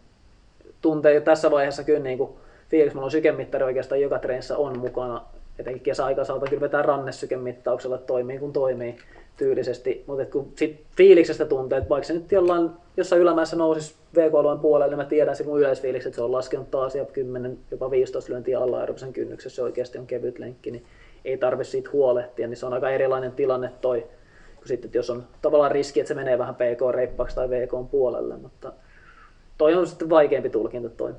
tuntee 0.82 1.14
jo 1.14 1.22
tässä 1.22 1.52
vaiheessa 1.52 1.84
kyllä 1.84 2.00
niin 2.00 2.18
kuin 2.18 2.30
fiilis, 2.70 2.94
mulla 2.94 3.06
on 3.06 3.12
sykemittari 3.12 3.64
oikeastaan 3.64 4.02
joka 4.02 4.20
treenissä 4.20 4.58
on 4.58 4.80
mukana, 4.80 5.22
etenkin 5.60 5.84
kesäaikaan 5.84 6.26
saatan 6.26 6.50
kyllä 6.50 6.62
vetää 6.62 6.82
rannesykemittauksella, 6.82 7.96
että 7.96 8.08
toimii 8.08 8.40
kun 8.40 8.54
toimii 8.54 8.96
tyylisesti, 9.38 10.04
mutta 10.08 10.26
kun 10.26 10.52
sit 10.56 10.84
fiiliksestä 10.98 11.46
tuntee, 11.46 11.78
että 11.78 11.90
vaikka 11.90 12.08
se 12.08 12.14
nyt 12.14 12.32
jollain, 12.32 12.70
jossain 12.98 13.22
ylämäessä 13.22 13.56
nousisi 13.56 13.96
VK-alueen 14.16 14.60
puolelle, 14.60 14.92
niin 14.92 14.98
mä 14.98 15.10
tiedän 15.10 15.36
se 15.36 15.44
mun 15.44 15.60
yleisfiilikset, 15.60 16.10
että 16.10 16.16
se 16.16 16.22
on 16.22 16.32
laskenut 16.32 16.72
taas 16.72 16.96
ja 16.96 17.06
10, 17.06 17.58
jopa 17.72 17.92
15 17.92 18.32
lyöntiä 18.32 18.60
alla 18.60 18.80
aerobisen 18.80 19.14
kynnyksessä, 19.14 19.56
se 19.56 19.64
oikeasti 19.64 19.98
on 19.98 20.08
kevyt 20.08 20.40
lenkki, 20.40 20.72
niin 20.72 20.86
ei 21.26 21.38
tarvitse 21.38 21.72
siitä 21.72 21.90
huolehtia, 21.94 22.48
niin 22.48 22.58
se 22.58 22.66
on 22.66 22.74
aika 22.74 22.90
erilainen 22.90 23.32
tilanne 23.32 23.72
toi, 23.82 24.08
kun 24.56 24.68
sitten, 24.68 24.92
jos 24.94 25.10
on 25.10 25.24
tavallaan 25.42 25.72
riski, 25.72 26.00
että 26.00 26.08
se 26.08 26.14
menee 26.14 26.38
vähän 26.38 26.56
PK-reippaksi 26.56 27.36
tai 27.36 27.50
VK 27.50 27.92
puolelle, 27.92 28.38
mutta 28.38 28.74
toi 29.58 29.74
on 29.74 29.88
sitten 29.88 30.10
vaikeampi 30.10 30.50
tulkinta 30.50 30.90
toi. 30.90 31.16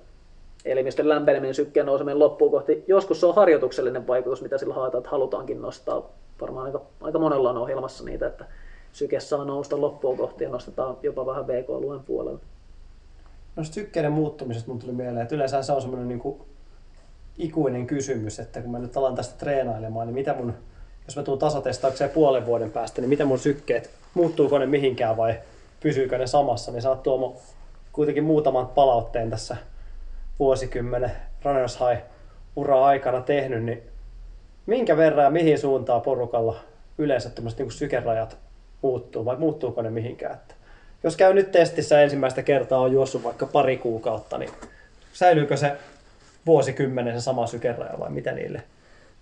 Elimistön 0.65 1.09
lämpeneminen, 1.09 1.55
sykkeen 1.55 1.87
nouseminen 1.87 2.19
loppuun 2.19 2.51
kohti. 2.51 2.85
Joskus 2.87 3.21
se 3.21 3.27
on 3.27 3.35
harjoituksellinen 3.35 4.07
vaikutus, 4.07 4.43
mitä 4.43 4.59
sillä 4.59 4.75
haetaan, 4.75 5.01
että 5.01 5.11
halutaankin 5.11 5.63
nostaa. 5.63 6.11
Varmaan 6.41 6.67
aika, 6.67 6.83
aika 7.01 7.19
monella 7.19 7.51
on 7.51 7.57
ohjelmassa 7.57 8.05
niitä, 8.05 8.27
että 8.27 8.45
syke 8.93 9.21
saa 9.21 9.45
nousta 9.45 9.81
loppuun 9.81 10.19
kohti 10.19 10.45
ja 10.45 10.51
nostetaan 10.51 10.97
jopa 11.03 11.27
vähän 11.27 11.45
BK-alueen 11.45 12.01
puolelle. 12.01 12.41
No 13.57 13.65
sykkeiden 13.65 14.13
muuttumisesta 14.13 14.69
mun 14.69 14.79
tuli 14.79 14.93
mieleen, 14.93 15.23
että 15.23 15.35
yleensä 15.35 15.63
se 15.63 15.73
on 15.73 15.81
semmoinen 15.81 16.09
niin 16.09 16.21
kuin 16.21 16.41
ikuinen 17.39 17.87
kysymys, 17.87 18.39
että 18.41 18.63
kun 18.63 18.71
mä 18.71 18.79
nyt 18.79 18.97
alan 18.97 19.15
tästä 19.15 19.39
treenailemaan, 19.39 20.07
niin 20.07 20.15
mitä 20.15 20.35
mun, 20.35 20.55
jos 21.07 21.17
mä 21.17 21.23
tuun 21.23 21.39
tasatestaukseen 21.39 22.11
puolen 22.11 22.47
vuoden 22.47 22.71
päästä, 22.71 23.01
niin 23.01 23.09
mitä 23.09 23.25
mun 23.25 23.39
sykkeet, 23.39 23.91
muuttuuko 24.15 24.59
ne 24.59 24.67
mihinkään 24.67 25.17
vai 25.17 25.35
pysyykö 25.81 26.19
ne 26.19 26.27
samassa, 26.27 26.73
niin 26.73 26.83
sä 26.83 26.89
oot 26.89 27.03
Tuomo 27.03 27.37
kuitenkin 27.99 28.25
muutaman 28.25 28.67
palautteen 28.67 29.31
tässä 29.31 29.57
vuosikymmenen 30.39 31.13
Runners 31.45 31.79
High 31.81 32.03
ura 32.57 32.85
aikana 32.85 33.21
tehnyt, 33.21 33.65
niin 33.65 33.83
minkä 34.67 34.97
verran 34.97 35.25
ja 35.25 35.31
mihin 35.31 35.59
suuntaan 35.59 36.01
porukalla 36.01 36.57
yleensä 36.99 37.31
tämmöiset 37.31 37.59
niin 37.59 37.73
sykerajat 37.73 38.37
muuttuu 38.83 39.25
vai 39.25 39.37
muuttuuko 39.37 39.83
ne 39.83 39.91
mihinkään? 39.91 40.35
Että 40.35 40.55
jos 41.03 41.17
käy 41.17 41.35
nyt 41.35 41.53
testissä 41.53 42.03
ensimmäistä 42.03 42.43
kertaa 42.43 42.81
on 42.81 42.93
juossut 42.93 43.25
vaikka 43.25 43.47
pari 43.47 43.77
kuukautta, 43.77 44.39
niin 44.39 44.51
säilyykö 45.13 45.57
se 45.57 45.73
vuosikymmenen 46.47 47.15
se 47.15 47.25
sama 47.25 47.47
sykeraja 47.47 47.99
vai 47.99 48.11
mitä 48.11 48.33
niille, 48.33 48.63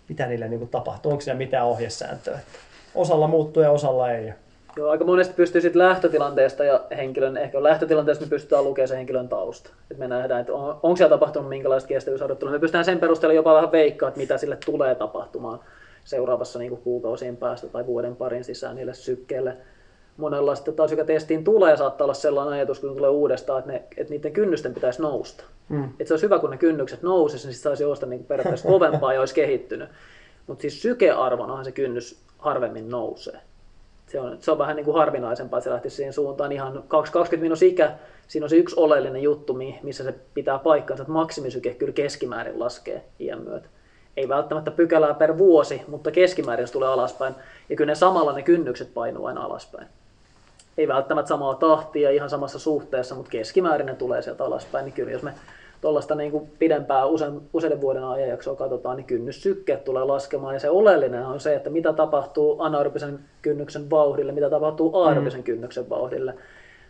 mitä 0.09 0.27
niille 0.27 0.49
niin 0.49 0.69
tapahtuu? 0.69 1.13
Onko 1.13 1.21
siellä 1.21 1.39
mitään 1.39 1.67
ohjesääntöä? 1.67 2.39
Että 2.39 2.59
osalla 2.95 3.29
muuttuu 3.29 3.63
ja 3.63 3.71
osalla 3.71 4.13
ei. 4.13 4.33
Joo, 4.77 4.91
aika 4.91 5.05
monesti 5.05 5.35
pystyy 5.35 5.61
sitten 5.61 5.83
lähtötilanteesta 5.83 6.65
ja 6.65 6.85
henkilön, 6.97 7.37
ehkä 7.37 7.63
lähtötilanteesta 7.63 8.25
me 8.25 8.31
pystytään 8.31 8.65
lukemaan 8.65 8.89
sen 8.89 8.97
henkilön 8.97 9.29
tausta. 9.29 9.71
Et 9.91 9.99
me 9.99 10.09
nähdään, 10.09 10.41
että 10.41 10.53
on, 10.53 10.79
onko 10.83 10.97
siellä 10.97 11.15
tapahtunut 11.15 11.49
minkälaista 11.49 11.89
kestävyysharjoittelua. 11.89 12.53
Me 12.53 12.59
pystytään 12.59 12.85
sen 12.85 12.99
perusteella 12.99 13.35
jopa 13.35 13.55
vähän 13.55 13.73
veikkaa, 13.73 14.09
että 14.09 14.21
mitä 14.21 14.39
sille 14.39 14.59
tulee 14.65 14.95
tapahtumaan 14.95 15.61
seuraavassa 16.05 16.59
niin 16.59 16.77
kuukausien 16.77 17.37
päästä 17.37 17.67
tai 17.67 17.87
vuoden 17.87 18.17
parin 18.17 18.45
sisään 18.45 18.77
niille 18.77 18.95
sykkeille. 18.95 19.57
Monella 20.17 20.55
sitten 20.55 20.75
taas, 20.75 20.91
joka 20.91 21.05
testiin 21.05 21.45
tulee, 21.45 21.77
saattaa 21.77 22.05
olla 22.05 22.15
sellainen 22.15 22.55
ajatus, 22.55 22.81
kun 22.81 22.97
tulee 22.97 23.11
uudestaan, 23.11 23.59
että, 23.59 23.73
ne, 23.73 23.83
että 23.97 24.15
niiden 24.15 24.33
kynnysten 24.33 24.75
pitäisi 24.75 25.03
nousta. 25.03 25.45
Mm. 25.69 25.85
Että 25.85 26.05
se 26.05 26.15
olisi 26.15 26.27
hyvä, 26.27 26.39
kun 26.39 26.51
ne 26.51 26.57
kynnykset 26.57 27.03
nousisi, 27.03 27.47
niin 27.47 27.55
sitten 27.55 27.71
saisi 27.71 27.83
juosta 27.83 28.07
niin 28.07 28.25
periaatteessa 28.25 28.69
kovempaa 28.69 29.13
ja 29.13 29.21
olisi 29.21 29.35
kehittynyt. 29.35 29.89
Mutta 30.47 30.63
siis 30.63 30.83
sykearvonahan 30.83 31.65
se 31.65 31.73
kynnys 31.73 32.21
harvemmin 32.39 32.89
nousee 32.89 33.41
se 34.07 34.21
on, 34.21 34.37
se 34.41 34.51
on 34.51 34.59
vähän 34.59 34.77
niin 34.77 34.85
kuin 34.85 34.97
harvinaisempaa, 34.97 35.59
että 35.59 35.65
se 35.65 35.75
lähtisi 35.75 35.97
siihen 35.97 36.13
suuntaan 36.13 36.53
ihan 36.53 36.85
20 36.89 37.43
minus 37.43 37.63
ikä. 37.63 37.93
Siinä 38.29 38.45
on 38.45 38.51
se 38.51 38.57
yksi 38.57 38.77
oleellinen 38.79 39.23
juttu, 39.23 39.59
missä 39.83 40.05
se 40.05 40.15
pitää 40.35 40.59
paikkansa, 40.59 41.03
että 41.03 41.13
maksimisyke 41.13 41.75
kyllä 41.75 41.93
keskimäärin 41.93 42.61
laskee 42.61 43.05
iän 43.21 43.43
myötä. 43.43 43.69
Ei 44.17 44.29
välttämättä 44.29 44.71
pykälää 44.71 45.15
per 45.15 45.39
vuosi, 45.39 45.83
mutta 45.89 46.11
keskimäärin 46.11 46.67
se 46.67 46.73
tulee 46.73 46.89
alaspäin. 46.89 47.35
Ja 47.69 47.77
kyllä 47.77 47.91
ne 47.91 47.95
samalla 47.95 48.33
ne 48.33 48.43
kynnykset 48.43 48.95
painuu 48.95 49.27
aina 49.27 49.43
alaspäin. 49.43 49.87
Ei 50.79 50.89
välttämättä 50.89 51.29
samaa 51.29 51.55
tahtia 51.55 52.11
ihan 52.11 52.31
samassa 52.31 52.59
suhteessa, 52.59 53.15
mutta 53.15 53.31
keskimäärin 53.31 53.87
ne 53.87 53.95
tulee 53.95 54.23
sieltä 54.23 54.45
alaspäin. 54.45 54.85
Niin 54.85 54.93
kyllä 54.93 55.13
jos 55.13 55.23
me 55.23 55.35
tuollaista 55.87 56.15
niin 56.15 56.31
kuin 56.31 56.51
pidempää 56.59 57.05
usein, 57.05 57.41
useiden 57.53 57.81
vuoden 57.81 58.05
ajanjaksoa 58.05 58.57
katsotaan, 58.57 58.97
niin 58.97 59.07
kynnyssykkeet 59.07 59.85
tulee 59.85 60.05
laskemaan. 60.05 60.55
Ja 60.55 60.61
se 60.61 60.71
oleellinen 60.71 61.27
on 61.27 61.41
se, 61.41 61.55
että 61.55 61.71
mitä 61.71 61.93
tapahtuu 61.93 62.57
anaerobisen 62.63 63.19
kynnyksen 63.43 63.91
vauhdille, 63.91 64.33
mitä 64.33 64.51
tapahtuu 64.51 65.03
aerobisen 65.03 65.41
mm. 65.41 65.45
kynnyksen 65.45 65.91
vauhdille. 65.91 66.35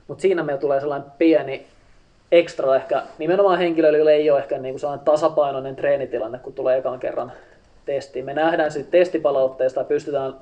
Mutta 0.09 0.23
siinä 0.23 0.43
meillä 0.43 0.61
tulee 0.61 0.81
sellainen 0.81 1.11
pieni 1.19 1.67
ekstra 2.33 2.77
ehkä 2.77 3.03
nimenomaan 3.19 3.59
henkilöille, 3.59 4.13
ei 4.13 4.31
ole 4.31 4.39
ehkä 4.39 4.59
niin 4.59 4.73
kuin 4.73 4.81
sellainen 4.81 5.05
tasapainoinen 5.05 5.77
treenitilanne, 5.77 6.39
kun 6.39 6.53
tulee 6.53 6.79
ekan 6.79 7.01
kerran 7.01 7.33
testiin. 7.85 8.25
Me 8.25 8.35
nähdään 8.35 8.73
sitten 8.73 9.01
testipalautteesta 9.01 9.81
ja 9.81 9.85
pystytään 9.85 10.35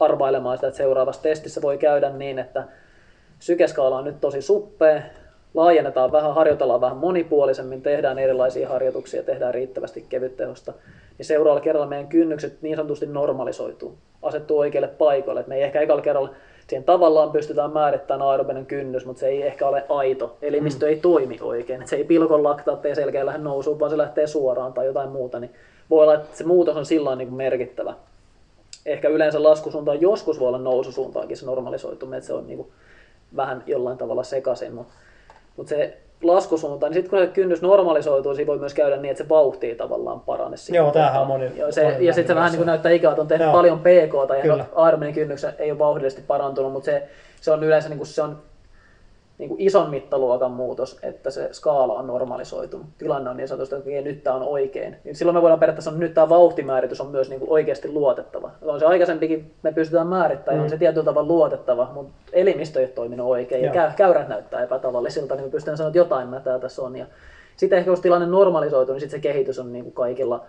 arvailemaan 0.00 0.56
sitä, 0.56 0.66
että 0.66 0.78
seuraavassa 0.78 1.22
testissä 1.22 1.62
voi 1.62 1.78
käydä 1.78 2.10
niin, 2.10 2.38
että 2.38 2.64
sykeskaala 3.38 3.98
on 3.98 4.04
nyt 4.04 4.20
tosi 4.20 4.42
suppea, 4.42 5.02
laajennetaan 5.54 6.12
vähän, 6.12 6.34
harjoitellaan 6.34 6.80
vähän 6.80 6.96
monipuolisemmin, 6.96 7.82
tehdään 7.82 8.18
erilaisia 8.18 8.68
harjoituksia, 8.68 9.22
tehdään 9.22 9.54
riittävästi 9.54 10.06
kevyttehosta, 10.08 10.72
niin 11.18 11.26
seuraavalla 11.26 11.64
kerralla 11.64 11.86
meidän 11.86 12.08
kynnykset 12.08 12.62
niin 12.62 12.76
sanotusti 12.76 13.06
normalisoituu, 13.06 13.94
asettuu 14.22 14.58
oikeille 14.58 14.88
paikoille. 14.88 15.40
Et 15.40 15.46
me 15.46 15.56
ei 15.56 15.62
ehkä 15.62 15.80
ekalla 15.80 16.02
kerralla 16.02 16.30
siihen 16.66 16.84
tavallaan 16.84 17.32
pystytään 17.32 17.72
määrittämään 17.72 18.28
aerobinen 18.28 18.66
kynnys, 18.66 19.06
mutta 19.06 19.20
se 19.20 19.28
ei 19.28 19.42
ehkä 19.42 19.68
ole 19.68 19.84
aito. 19.88 20.36
Elimistö 20.42 20.86
mm. 20.86 20.90
ei 20.90 20.96
toimi 20.96 21.38
oikein. 21.42 21.82
Et 21.82 21.88
se 21.88 21.96
ei 21.96 22.04
pilkon 22.04 22.44
laktaatteja 22.44 22.94
selkeä 22.94 23.26
lähde 23.26 23.38
nousuun, 23.38 23.80
vaan 23.80 23.90
se 23.90 23.98
lähtee 23.98 24.26
suoraan 24.26 24.72
tai 24.72 24.86
jotain 24.86 25.08
muuta. 25.08 25.40
Niin 25.40 25.50
voi 25.90 26.02
olla, 26.02 26.14
että 26.14 26.36
se 26.36 26.44
muutos 26.44 26.76
on 26.76 26.86
silloin 26.86 27.18
niin 27.18 27.34
merkittävä. 27.34 27.94
Ehkä 28.86 29.08
yleensä 29.08 29.42
laskusuuntaan 29.42 30.00
joskus 30.00 30.40
voi 30.40 30.48
olla 30.48 30.58
noususuuntaankin 30.58 31.36
se 31.36 31.46
normalisoituminen, 31.46 32.18
että 32.18 32.26
se 32.26 32.32
on 32.32 32.46
niin 32.46 32.56
kuin 32.56 32.68
vähän 33.36 33.62
jollain 33.66 33.98
tavalla 33.98 34.22
sekaisin. 34.22 34.74
Mutta 34.74 34.94
mutta 35.56 35.70
se 35.70 35.96
laskusuunta, 36.22 36.86
niin 36.86 36.94
sitten 36.94 37.10
kun 37.10 37.18
se 37.18 37.26
kynnys 37.26 37.62
normalisoituu, 37.62 38.34
siinä 38.34 38.46
voi 38.46 38.58
myös 38.58 38.74
käydä 38.74 38.96
niin, 38.96 39.10
että 39.10 39.22
se 39.22 39.28
vauhti 39.28 39.74
tavallaan 39.74 40.20
parane. 40.20 40.56
Joo, 40.72 40.90
tämähän 40.90 41.20
on 41.20 41.26
moni. 41.26 41.52
Ja, 41.56 41.72
se, 41.72 41.96
ja 42.00 42.12
sitten 42.12 42.34
se 42.34 42.34
vähän 42.34 42.50
niin 42.50 42.58
kuin 42.58 42.66
näyttää 42.66 42.92
ikää, 42.92 43.10
että 43.10 43.22
on 43.22 43.28
tehnyt 43.28 43.44
Joo. 43.44 43.52
paljon 43.52 43.78
PK, 43.78 44.28
tai 44.28 44.40
Ironmanin 44.88 45.14
kynnyksen 45.14 45.52
ei 45.58 45.70
ole 45.70 45.78
vauhdillisesti 45.78 46.22
parantunut, 46.26 46.72
mutta 46.72 46.86
se, 46.86 47.08
se 47.40 47.50
on 47.50 47.64
yleensä 47.64 47.88
niin 47.88 47.98
kuin 47.98 48.06
se 48.06 48.22
on 48.22 48.38
niin 49.42 49.48
kuin 49.48 49.60
ison 49.60 49.90
mittaluokan 49.90 50.50
muutos, 50.50 50.98
että 51.02 51.30
se 51.30 51.48
skaala 51.52 51.94
on 51.94 52.06
normalisoitunut. 52.06 52.86
Tilanne 52.98 53.30
on 53.30 53.36
niin 53.36 53.48
sanotusti, 53.48 53.74
että 53.74 54.08
nyt 54.08 54.22
tämä 54.22 54.36
on 54.36 54.42
oikein. 54.42 54.96
Niin 55.04 55.16
silloin 55.16 55.36
me 55.36 55.42
voidaan 55.42 55.60
periaatteessa 55.60 55.90
sanoa, 55.90 55.96
että 55.96 56.06
nyt 56.06 56.14
tämä 56.14 56.28
vauhtimääritys 56.28 57.00
on 57.00 57.06
myös 57.06 57.28
niin 57.28 57.40
kuin 57.40 57.50
oikeasti 57.50 57.88
luotettava. 57.88 58.50
On 58.62 58.80
se 58.80 58.86
aikaisempikin, 58.86 59.54
me 59.62 59.72
pystytään 59.72 60.06
määrittämään, 60.06 60.58
mm. 60.58 60.64
on 60.64 60.70
se 60.70 60.78
tietyllä 60.78 61.04
tavalla 61.04 61.28
luotettava, 61.28 61.90
mutta 61.94 62.12
elimistö 62.32 62.78
ei 62.80 62.84
ole 62.84 62.92
toiminut 62.92 63.26
oikein 63.26 63.64
Joo. 63.64 63.74
ja 63.74 63.92
käyrät 63.96 64.28
näyttää 64.28 64.62
epätavallisilta, 64.62 65.34
niin 65.34 65.44
me 65.44 65.50
pystytään 65.50 65.76
sanoa, 65.76 65.88
että 65.88 65.98
jotain 65.98 66.28
mätää 66.28 66.58
tässä 66.58 66.82
on. 66.82 66.96
Ja 66.96 67.06
sitten 67.56 67.78
ehkä 67.78 67.90
jos 67.90 68.00
tilanne 68.00 68.26
normalisoituu, 68.26 68.92
niin 68.92 69.00
sitten 69.00 69.18
se 69.18 69.22
kehitys 69.22 69.58
on 69.58 69.72
niin 69.72 69.84
kuin 69.84 69.94
kaikilla 69.94 70.44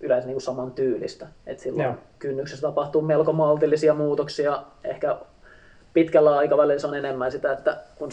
yleensä 0.00 0.26
niin 0.26 0.34
kuin 0.34 0.42
saman 0.42 0.70
tyylistä. 0.70 1.26
Et 1.46 1.58
silloin 1.58 1.84
Joo. 1.84 1.94
kynnyksessä 2.18 2.66
tapahtuu 2.66 3.02
melko 3.02 3.32
maltillisia 3.32 3.94
muutoksia, 3.94 4.62
ehkä 4.84 5.16
pitkällä 5.98 6.36
aikavälillä 6.36 6.78
se 6.78 6.86
on 6.86 6.94
enemmän 6.94 7.32
sitä, 7.32 7.52
että 7.52 7.76
kun 7.96 8.10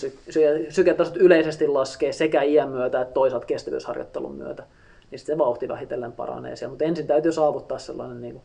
syketasot 0.70 1.18
yleisesti 1.18 1.68
laskee 1.68 2.12
sekä 2.12 2.42
iän 2.42 2.70
myötä 2.70 3.02
että 3.02 3.14
toisaalta 3.14 3.46
kestävyysharjoittelun 3.46 4.36
myötä, 4.36 4.64
niin 5.12 5.20
sitten 5.20 5.34
se 5.34 5.38
vauhti 5.38 5.68
vähitellen 5.68 6.12
paranee 6.12 6.56
siellä. 6.56 6.72
Mutta 6.72 6.86
ensin 6.86 7.08
täytyy 7.08 7.32
saavuttaa 7.32 7.78
sellainen, 7.78 8.22
niin 8.22 8.34
kuin, 8.34 8.44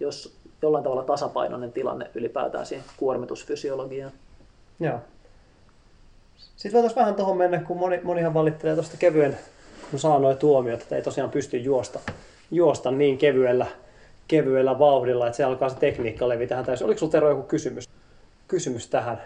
jos 0.00 0.36
jollain 0.62 0.84
tavalla 0.84 1.02
tasapainoinen 1.02 1.72
tilanne 1.72 2.10
ylipäätään 2.14 2.66
siihen 2.66 2.84
kuormitusfysiologiaan. 2.96 4.12
Joo. 4.80 4.98
Sitten 6.36 6.72
voitaisiin 6.72 7.00
vähän 7.00 7.14
tuohon 7.14 7.36
mennä, 7.36 7.60
kun 7.60 7.76
moni, 7.76 8.00
monihan 8.02 8.34
valittelee 8.34 8.74
tuosta 8.74 8.96
kevyen, 8.98 9.38
kun 9.90 9.98
saa 9.98 10.18
noin 10.18 10.36
tuomiot, 10.36 10.82
että 10.82 10.96
ei 10.96 11.02
tosiaan 11.02 11.30
pysty 11.30 11.56
juosta, 11.56 11.98
juosta 12.50 12.90
niin 12.90 13.18
kevyellä, 13.18 13.66
kevyellä 14.28 14.78
vauhdilla, 14.78 15.26
että 15.26 15.36
se 15.36 15.44
alkaa 15.44 15.68
se 15.68 15.76
tekniikka 15.76 16.28
levitä. 16.28 16.64
Oliko 16.84 16.98
sinulla 16.98 17.12
Tero 17.12 17.30
joku 17.30 17.42
kysymys? 17.42 17.87
Kysymys 18.48 18.88
tähän? 18.88 19.22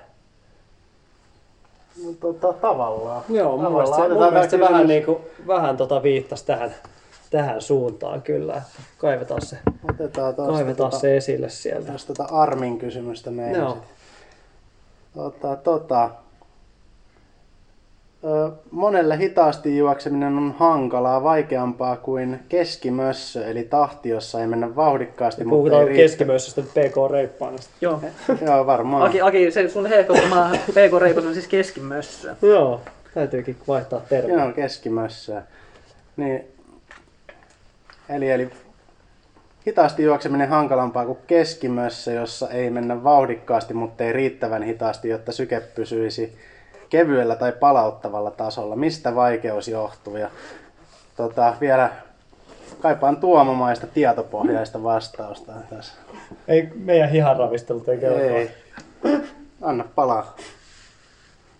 No, 2.04 2.12
tota, 2.20 2.52
tavallaan. 2.52 3.22
Joo, 3.28 3.56
mun 3.56 3.72
mielestä 3.72 3.96
se, 3.96 4.08
mun 4.08 4.32
mielestä 4.32 4.50
se 4.50 4.60
vähän, 4.60 4.86
niin 4.86 5.04
kuin, 5.04 5.18
vähän 5.46 5.76
tota 5.76 6.02
viittasi 6.02 6.46
tähän, 6.46 6.74
tähän 7.30 7.62
suuntaan 7.62 8.22
kyllä. 8.22 8.54
Että 8.54 8.80
kaivetaan 8.98 9.42
se, 9.42 9.58
Otetaan 9.90 10.34
kaivetaan 10.34 10.90
tota, 10.90 10.98
se 10.98 11.16
esille 11.16 11.48
sieltä. 11.48 11.92
Jos 11.92 12.04
tota 12.04 12.24
Armin 12.24 12.78
kysymystä 12.78 13.30
meidän. 13.30 13.60
Joo. 13.60 13.76
Tota, 15.14 15.56
tota, 15.56 16.10
monelle 18.70 19.18
hitaasti 19.18 19.78
juokseminen 19.78 20.36
on 20.36 20.54
hankalaa, 20.58 21.22
vaikeampaa 21.22 21.96
kuin 21.96 22.40
keskimössö, 22.48 23.46
eli 23.46 23.64
tahti, 23.64 24.08
jossa 24.08 24.40
ei 24.40 24.46
mennä 24.46 24.76
vauhdikkaasti. 24.76 25.44
mutta 25.44 25.56
puhutaan 25.56 25.88
keskimössöstä 25.88 26.62
PK-reippaanasta. 26.62 27.70
Joo. 27.80 28.00
Joo, 28.46 28.66
varmaan. 28.66 29.02
Aki, 29.02 29.20
Aki 29.20 29.50
se 29.50 29.68
sun 29.68 29.86
hehkottama 29.86 30.50
PK-reipas 30.70 31.24
on 31.24 31.34
siis 31.34 31.48
keskimössö. 31.48 32.34
Joo, 32.42 32.80
täytyykin 33.14 33.56
vaihtaa 33.68 34.00
termiä. 34.08 34.36
Joo, 34.36 34.52
keskimössö. 34.52 35.42
Niin, 36.16 36.44
eli, 38.08 38.30
eli 38.30 38.50
hitaasti 39.66 40.02
juokseminen 40.02 40.48
hankalampaa 40.48 41.06
kuin 41.06 41.18
keskimössä, 41.26 42.12
jossa 42.12 42.50
ei 42.50 42.70
mennä 42.70 43.04
vauhdikkaasti, 43.04 43.74
mutta 43.74 44.04
ei 44.04 44.12
riittävän 44.12 44.62
hitaasti, 44.62 45.08
jotta 45.08 45.32
syke 45.32 45.60
pysyisi 45.60 46.36
kevyellä 46.92 47.36
tai 47.36 47.52
palauttavalla 47.52 48.30
tasolla. 48.30 48.76
Mistä 48.76 49.14
vaikeus 49.14 49.68
johtuu? 49.68 50.16
Ja 50.16 50.30
tota, 51.16 51.54
vielä 51.60 51.90
kaipaan 52.80 53.16
tuomomaista 53.16 53.86
tietopohjaista 53.86 54.82
vastausta 54.82 55.52
tässä. 55.70 55.94
Ei 56.48 56.68
meidän 56.74 57.10
hihan 57.10 57.36
ravistelut 57.36 57.88
ei 57.88 58.04
Ei. 58.04 58.50
Anna 59.62 59.84
palaa. 59.94 60.36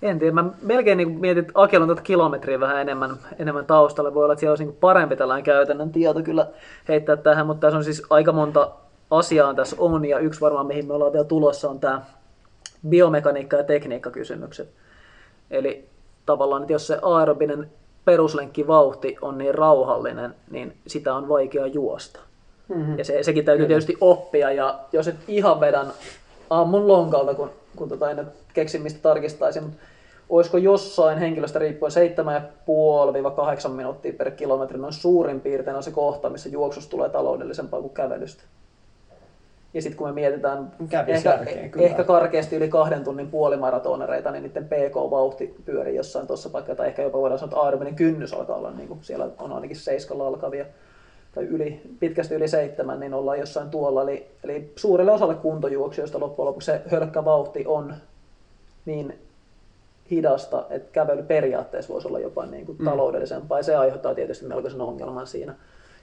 En 0.03 0.19
tiedä, 0.19 0.33
mä 0.33 0.45
melkein 0.63 0.99
niin 0.99 1.21
mietin, 1.21 1.41
että 1.41 1.53
Akel 1.55 1.83
on 1.83 1.89
tätä 1.89 2.03
kilometriä 2.03 2.61
vähän 2.61 2.81
enemmän, 2.81 3.17
enemmän 3.39 3.67
taustalle. 3.67 4.15
Voi 4.15 4.25
olla, 4.25 4.33
että 4.33 4.41
siellä 4.41 4.53
olisi 4.53 4.65
niin 4.65 4.77
parempi 4.81 5.17
tällainen 5.17 5.45
käytännön 5.45 5.93
tieto 5.93 6.23
kyllä 6.23 6.47
heittää 6.89 7.17
tähän, 7.17 7.47
mutta 7.47 7.61
tässä 7.61 7.77
on 7.77 7.85
siis 7.85 8.03
aika 8.11 8.33
monta 8.33 8.71
asiaa 9.11 9.55
tässä 9.55 9.77
on, 9.79 10.05
ja 10.05 10.19
yksi 10.19 10.41
varmaan 10.41 10.67
mihin 10.67 10.87
me 10.87 10.95
ollaan 10.95 11.13
vielä 11.13 11.25
tulossa 11.25 11.71
on 11.71 11.81
tämä 11.81 12.03
biomekaniikka- 12.89 13.57
ja 13.57 13.65
tekniikkakysymykset. 13.65 14.83
Eli 15.53 15.89
tavallaan, 16.27 16.63
että 16.63 16.73
jos 16.73 16.87
se 16.87 16.99
aerobinen 17.03 17.71
peruslenkkivauhti 18.05 19.17
on 19.23 19.39
niin 19.39 19.55
rauhallinen, 19.55 20.35
niin 20.51 20.77
sitä 20.87 21.15
on 21.15 21.29
vaikea 21.29 21.67
juosta. 21.67 22.21
Mm-hmm. 22.69 22.99
Ja 22.99 23.05
se, 23.05 23.23
sekin 23.23 23.45
täytyy 23.45 23.67
tietysti 23.67 23.97
oppia, 24.01 24.53
ja 24.53 24.79
jos 24.93 25.09
et 25.09 25.17
ihan 25.29 25.61
vedän 25.61 25.87
aamun 26.51 26.89
lonkalta, 26.89 27.35
kun, 27.35 27.51
kun 27.77 27.89
tota 27.89 28.11
en 28.11 28.27
keksin 28.55 28.83
mistä 28.83 29.01
tarkistaisin, 29.03 29.63
mutta 29.63 29.79
olisiko 30.29 30.59
jossain 30.59 31.19
henkilöstä 31.19 31.59
riippuen 31.59 31.93
7,5-8 33.67 33.69
minuuttia 33.69 34.13
per 34.13 34.31
kilometri, 34.31 34.79
noin 34.79 34.93
suurin 34.93 35.41
piirtein 35.41 35.77
on 35.77 35.83
se 35.83 35.91
kohta, 35.91 36.31
missä 36.31 36.49
juoksus 36.49 36.87
tulee 36.89 37.09
taloudellisempaa 37.09 37.81
kuin 37.81 37.95
kävelystä. 37.95 38.43
Ja 39.75 39.83
sitten 39.83 39.99
kun 39.99 40.09
me 40.09 40.13
mietitään 40.13 40.73
ehkä, 40.81 41.31
järkeen 41.31 41.71
kyllä. 41.71 41.87
ehkä 41.87 42.05
karkeasti 42.05 42.57
yli 42.57 42.69
kahden 42.69 43.05
tunnin 43.05 43.31
puolimaratonereita, 43.31 44.31
niin 44.31 44.43
niiden 44.43 44.65
PK-vauhti 44.65 45.55
pyörii 45.65 45.97
jossain 45.97 46.27
tuossa 46.27 46.53
vaikka, 46.53 46.75
tai 46.75 46.87
ehkä 46.87 47.03
jopa 47.03 47.19
voidaan 47.19 47.39
sanoa, 47.39 47.51
että 47.51 47.61
aerobinen 47.61 47.95
kynnys 47.95 48.33
alkaa 48.33 48.57
olla, 48.57 48.71
niin 48.71 48.89
kuin 48.89 49.01
siellä 49.03 49.29
on 49.39 49.53
ainakin 49.53 49.77
seiskalla 49.77 50.27
alkavia, 50.27 50.65
tai 51.35 51.45
yli, 51.45 51.81
pitkästi 52.01 52.35
yli 52.35 52.49
seitsemän, 52.49 53.01
niin 53.01 53.15
ollaan 53.15 53.39
jossain 53.39 53.71
tuolla. 53.71 54.03
Eli, 54.03 54.27
eli 54.45 54.73
suurelle 54.77 55.13
osalle 55.13 55.35
kuntojuoksijoista 55.35 56.21
loppujen 56.21 56.47
lopuksi 56.47 56.67
se 56.67 56.83
hölkkä 56.91 57.25
vauhti 57.25 57.65
on 57.67 57.95
niin 58.85 59.19
hidasta, 60.11 60.67
että 60.71 60.93
kävely 60.93 61.23
periaatteessa 61.23 61.93
voisi 61.93 62.09
olla 62.09 62.19
jopa 62.19 62.47
niin 62.47 62.67
kuin 62.67 62.79
taloudellisempaa, 62.85 63.59
ja 63.59 63.63
se 63.63 63.77
aiheuttaa 63.77 64.15
tietysti 64.15 64.47
melkoisen 64.47 64.81
ongelman 64.81 65.27
siinä, 65.27 65.55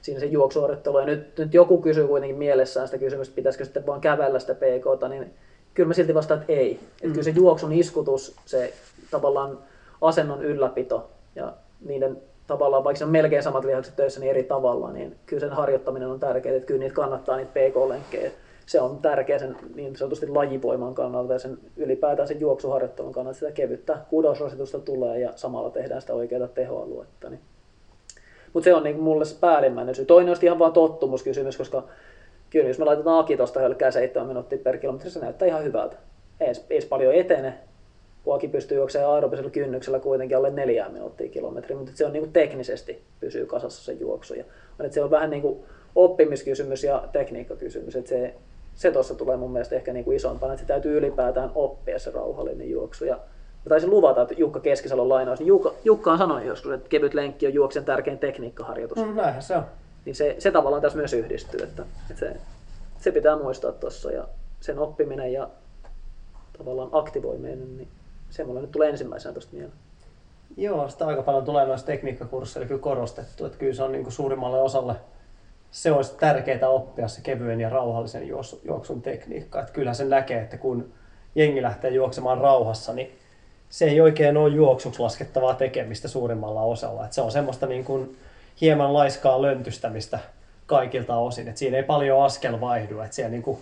siinä 0.02 0.20
se 0.20 0.26
juoksuorittelu. 0.26 1.00
Ja 1.00 1.06
nyt, 1.06 1.38
nyt 1.38 1.54
joku 1.54 1.82
kysyy 1.82 2.08
kuitenkin 2.08 2.38
mielessään 2.38 2.88
sitä 2.88 2.98
kysymystä, 2.98 3.36
pitäisikö 3.36 3.66
sitten 3.66 3.86
vaan 3.86 4.02
kävellä 4.02 4.40
sitä 4.40 4.56
PKta, 4.56 5.10
niin 5.10 5.34
kyllä 5.74 5.88
mä 5.88 5.94
silti 5.94 6.14
vastaan, 6.14 6.40
että 6.40 6.54
ei. 6.54 6.72
Että 6.72 7.08
kyllä 7.08 7.24
se 7.24 7.30
juoksun 7.30 7.74
iskutus, 7.74 8.36
se 8.46 8.74
tavallaan 9.12 9.60
asennon 10.02 10.44
ylläpito 10.44 11.10
ja 11.36 11.54
niiden 11.86 12.18
tavallaan, 12.48 12.84
vaikka 12.84 12.98
se 12.98 13.06
on 13.06 13.12
melkein 13.12 13.44
samat 13.44 13.66
lihakset 13.66 13.96
töissä, 13.96 14.20
niin 14.20 14.30
eri 14.30 14.44
tavalla, 14.44 14.92
niin 14.92 15.16
kyllä 15.26 15.40
sen 15.40 15.50
harjoittaminen 15.50 16.10
on 16.10 16.20
tärkeää, 16.20 16.56
että 16.56 16.68
kyllä 16.68 16.80
niitä 16.80 16.96
kannattaa 16.96 17.38
niitä 17.38 17.52
PK-lenkkejä. 17.52 18.32
Se 18.66 18.82
on 18.82 18.98
tärkeä 18.98 19.40
sen 19.40 19.58
niin 19.76 19.96
sanotusti 19.96 20.28
lajivoiman 20.28 20.96
kannalta 20.96 21.34
ja 21.34 21.40
sen 21.40 21.58
ylipäätään 21.78 22.28
sen 22.28 22.40
juoksuharjoittelun 22.40 23.14
kannalta, 23.14 23.40
sitä 23.40 23.52
kevyttä 23.52 23.98
kudosrasitusta 24.10 24.80
tulee 24.80 25.20
ja 25.20 25.34
samalla 25.36 25.70
tehdään 25.70 26.02
sitä 26.02 26.14
oikeaa 26.14 26.48
tehoaluetta. 26.48 27.30
Niin. 27.30 27.40
Mutta 28.54 28.66
se 28.66 28.74
on 28.74 28.84
niin 28.84 29.00
mulle 29.00 29.26
se 29.26 29.36
päällimmäinen 29.40 29.96
syy. 29.96 30.06
Toinen 30.06 30.32
on 30.32 30.38
ihan 30.42 30.60
vaan 30.60 30.74
tottumuskysymys, 30.74 31.58
koska 31.58 31.84
kyllä 32.50 32.68
jos 32.68 32.80
me 32.80 32.86
laitetaan 32.86 33.20
Aki 33.20 33.38
tuosta 33.38 33.60
hölkkää 33.60 33.92
7 33.92 34.28
minuuttia 34.28 34.60
per 34.64 34.78
kilometri, 34.78 35.10
se 35.10 35.20
näyttää 35.20 35.48
ihan 35.48 35.64
hyvältä. 35.64 35.96
Ei, 36.40 36.54
edes- 36.70 36.86
paljon 36.86 37.14
etene, 37.14 37.54
kun 38.24 38.36
Aki 38.36 38.48
pystyy 38.48 38.78
juoksemaan 38.78 39.14
aerobisella 39.14 39.50
kynnyksellä 39.50 40.00
kuitenkin 40.00 40.38
alle 40.38 40.50
neljää 40.50 40.90
minuuttia 40.90 41.30
kilometriä, 41.30 41.78
mutta 41.78 41.92
se 41.96 42.06
on 42.06 42.14
niin 42.14 42.24
kuin 42.24 42.34
teknisesti 42.34 43.02
pysyy 43.20 43.46
kasassa 43.46 43.84
se 43.84 43.94
juoksu. 43.94 44.34
Ja, 44.34 44.44
että 44.80 44.94
se 44.94 45.04
on 45.04 45.12
vähän 45.12 45.30
niin 45.30 45.42
kuin 45.42 45.60
oppimiskysymys 45.96 46.84
ja 46.84 47.04
tekniikkakysymys, 47.12 47.96
että 47.96 48.10
se, 48.10 48.34
se 48.76 48.92
tuossa 48.92 49.16
tulee 49.16 49.38
mun 49.38 49.52
mielestä 49.52 49.76
ehkä 49.76 49.94
niin 49.94 50.06
kuin 50.06 50.18
isompana, 50.18 50.54
että 50.54 50.62
se 50.62 50.68
täytyy 50.68 50.98
ylipäätään 50.98 51.52
oppia 51.56 52.00
se 52.00 52.12
rauhallinen 52.12 52.70
juoksu. 52.70 53.06
Ja 53.06 53.20
mä 53.66 53.70
taisin 53.70 53.90
luvata, 53.90 54.22
että 54.22 54.36
Jukka 54.38 54.60
Keskisalon 54.60 55.10
lainaus, 55.10 55.40
niin 55.40 55.48
Jukka, 55.48 55.74
Jukka 55.84 56.12
on 56.12 56.18
sanonut 56.18 56.46
joskus, 56.46 56.72
että 56.72 56.90
kevyt 56.90 57.14
lenkki 57.14 57.48
on 57.48 57.54
juoksen 57.54 57.86
tärkein 57.86 58.20
tekniikkaharjoitus. 58.20 58.98
Mm, 58.98 59.16
näinhän 59.16 59.44
se 59.44 59.58
on. 59.58 59.66
Niin 60.06 60.16
se, 60.16 60.36
se 60.40 60.52
tavallaan 60.52 60.82
tässä 60.82 60.98
myös 60.98 61.14
yhdistyy, 61.14 61.64
että, 61.64 61.86
että 62.10 62.20
se, 62.20 62.36
se 63.00 63.12
pitää 63.12 63.38
muistaa 63.38 63.72
tuossa 63.72 64.12
ja 64.12 64.28
sen 64.60 64.80
oppiminen 64.80 65.34
ja 65.34 65.50
tavallaan 66.58 66.90
aktivoiminen, 66.92 67.78
niin 67.78 67.88
se 68.30 68.44
mulle 68.44 68.62
nyt 68.62 68.72
tulee 68.72 68.90
ensimmäisenä 68.90 69.34
tuosta 69.34 69.54
mieleen. 69.54 69.78
Joo, 70.58 70.90
sitä 70.90 71.08
aika 71.08 71.22
paljon 71.22 71.46
tulee 71.46 71.66
noissa 71.66 71.86
tekniikkakursseilla 71.86 72.68
kyllä 72.68 72.82
korostettu, 72.82 73.46
että 73.46 73.58
kyllä 73.58 73.74
se 73.74 73.84
on 73.84 73.92
niin 73.92 74.04
kuin 74.04 74.14
suurimmalle 74.14 74.62
osalle 74.62 74.96
se 75.72 75.92
olisi 75.92 76.16
tärkeää 76.16 76.70
oppia 76.70 77.08
se 77.08 77.22
kevyen 77.22 77.62
ja 77.62 77.70
rauhallisen 77.70 78.28
juoksun, 78.28 78.60
juoksun 78.64 79.02
tekniikka. 79.02 79.60
Että 79.60 79.74
kyllähän 79.74 79.96
sen 79.96 80.10
näkee, 80.10 80.42
että 80.42 80.58
kun 80.58 80.92
jengi 81.36 81.62
lähtee 81.62 81.92
juoksemaan 81.92 82.38
rauhassa, 82.38 82.94
niin 82.94 83.19
se 83.70 83.86
ei 83.86 84.02
oikein 84.02 84.38
ole 84.38 84.56
juoksuksi 84.56 85.00
laskettavaa 85.00 85.54
tekemistä 85.54 86.08
suurimmalla 86.08 86.62
osalla. 86.62 87.04
Että 87.04 87.16
se 87.16 87.22
on 87.22 87.32
semmoista 87.32 87.66
niin 87.66 87.86
kuin 87.86 88.18
hieman 88.62 88.94
laiskaa 88.94 89.42
löntystämistä 89.42 90.20
kaikilta 90.66 91.16
osin. 91.16 91.48
Että 91.48 91.60
siinä 91.60 91.78
ei 91.78 91.84
paljon 91.84 92.24
askel 92.26 92.62
vaihdu. 92.62 93.00
Että 93.00 93.16
siellä 93.16 93.32
niin 93.32 93.44
kuin, 93.44 93.60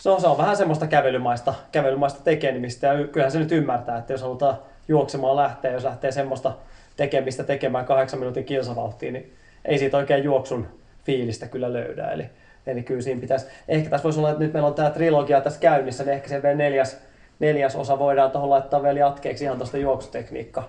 se, 0.00 0.10
on, 0.10 0.20
se 0.20 0.26
on 0.26 0.38
vähän 0.38 0.56
semmoista 0.56 0.86
kävelymaista, 0.86 1.54
kävelymaista 1.72 2.20
tekemistä. 2.24 2.86
Ja 2.86 3.06
kyllähän 3.06 3.32
se 3.32 3.38
nyt 3.38 3.52
ymmärtää, 3.52 3.98
että 3.98 4.12
jos 4.12 4.22
halutaan 4.22 4.58
juoksemaan 4.88 5.36
lähteä, 5.36 5.72
jos 5.72 5.84
lähtee 5.84 6.12
semmoista 6.12 6.52
tekemistä 6.96 7.44
tekemään 7.44 7.84
kahdeksan 7.84 8.20
minuutin 8.20 8.44
kilsavauhtiin, 8.44 9.12
niin 9.12 9.32
ei 9.64 9.78
siitä 9.78 9.96
oikein 9.96 10.24
juoksun 10.24 10.66
fiilistä 11.04 11.46
kyllä 11.46 11.72
löydä. 11.72 12.10
Eli, 12.10 12.26
eli 12.66 12.82
kyllä 12.82 13.02
siinä 13.02 13.20
pitäisi, 13.20 13.46
ehkä 13.68 13.90
tässä 13.90 14.04
voisi 14.04 14.18
olla, 14.18 14.30
että 14.30 14.42
nyt 14.42 14.52
meillä 14.52 14.66
on 14.66 14.74
tämä 14.74 14.90
trilogia 14.90 15.40
tässä 15.40 15.60
käynnissä, 15.60 16.04
niin 16.04 16.14
ehkä 16.14 16.28
se 16.28 16.42
vielä 16.42 16.56
neljäs, 16.56 17.00
neljäs 17.40 17.76
osa 17.76 17.98
voidaan 17.98 18.30
tuohon 18.30 18.50
laittaa 18.50 18.82
vielä 18.82 18.98
jatkeeksi 18.98 19.44
ihan 19.44 19.56
tuosta 19.56 19.78
juoksutekniikka 19.78 20.68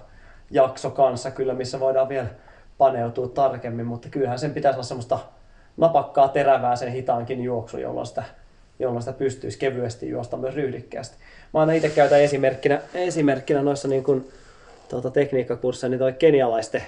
jakso 0.52 0.90
kanssa 0.90 1.32
kyllä, 1.32 1.54
missä 1.54 1.80
voidaan 1.80 2.10
vielä 2.10 2.28
paneutua 2.78 3.28
tarkemmin, 3.28 3.86
mutta 3.86 4.10
kyllähän 4.10 4.40
sen 4.40 4.54
pitäisi 4.54 4.76
olla 4.76 4.84
semmoista 4.84 5.20
napakkaa 5.78 6.28
terävää 6.28 6.76
sen 6.76 6.92
hitaankin 6.92 7.44
juoksu, 7.44 7.78
jolloin 7.78 8.06
sitä, 8.06 8.24
jolloin 8.80 9.02
sitä 9.02 9.18
pystyisi 9.18 9.60
kevyesti 9.60 10.10
juosta 10.10 10.38
myös 10.38 10.56
ryhdikkäästi. 10.56 11.18
Mä 11.54 11.60
aina 11.60 11.74
itse 11.74 11.90
käytän 11.90 12.22
esimerkkinä, 12.22 12.82
esimerkkinä 12.94 13.62
noissa 13.62 13.88
niin 13.88 14.04
kuin, 14.04 14.32
tuota, 14.90 15.12
tekniikkakursseissa, 15.12 15.90
niin 15.90 16.00
toi 16.00 16.14
kenialaisten, 16.14 16.84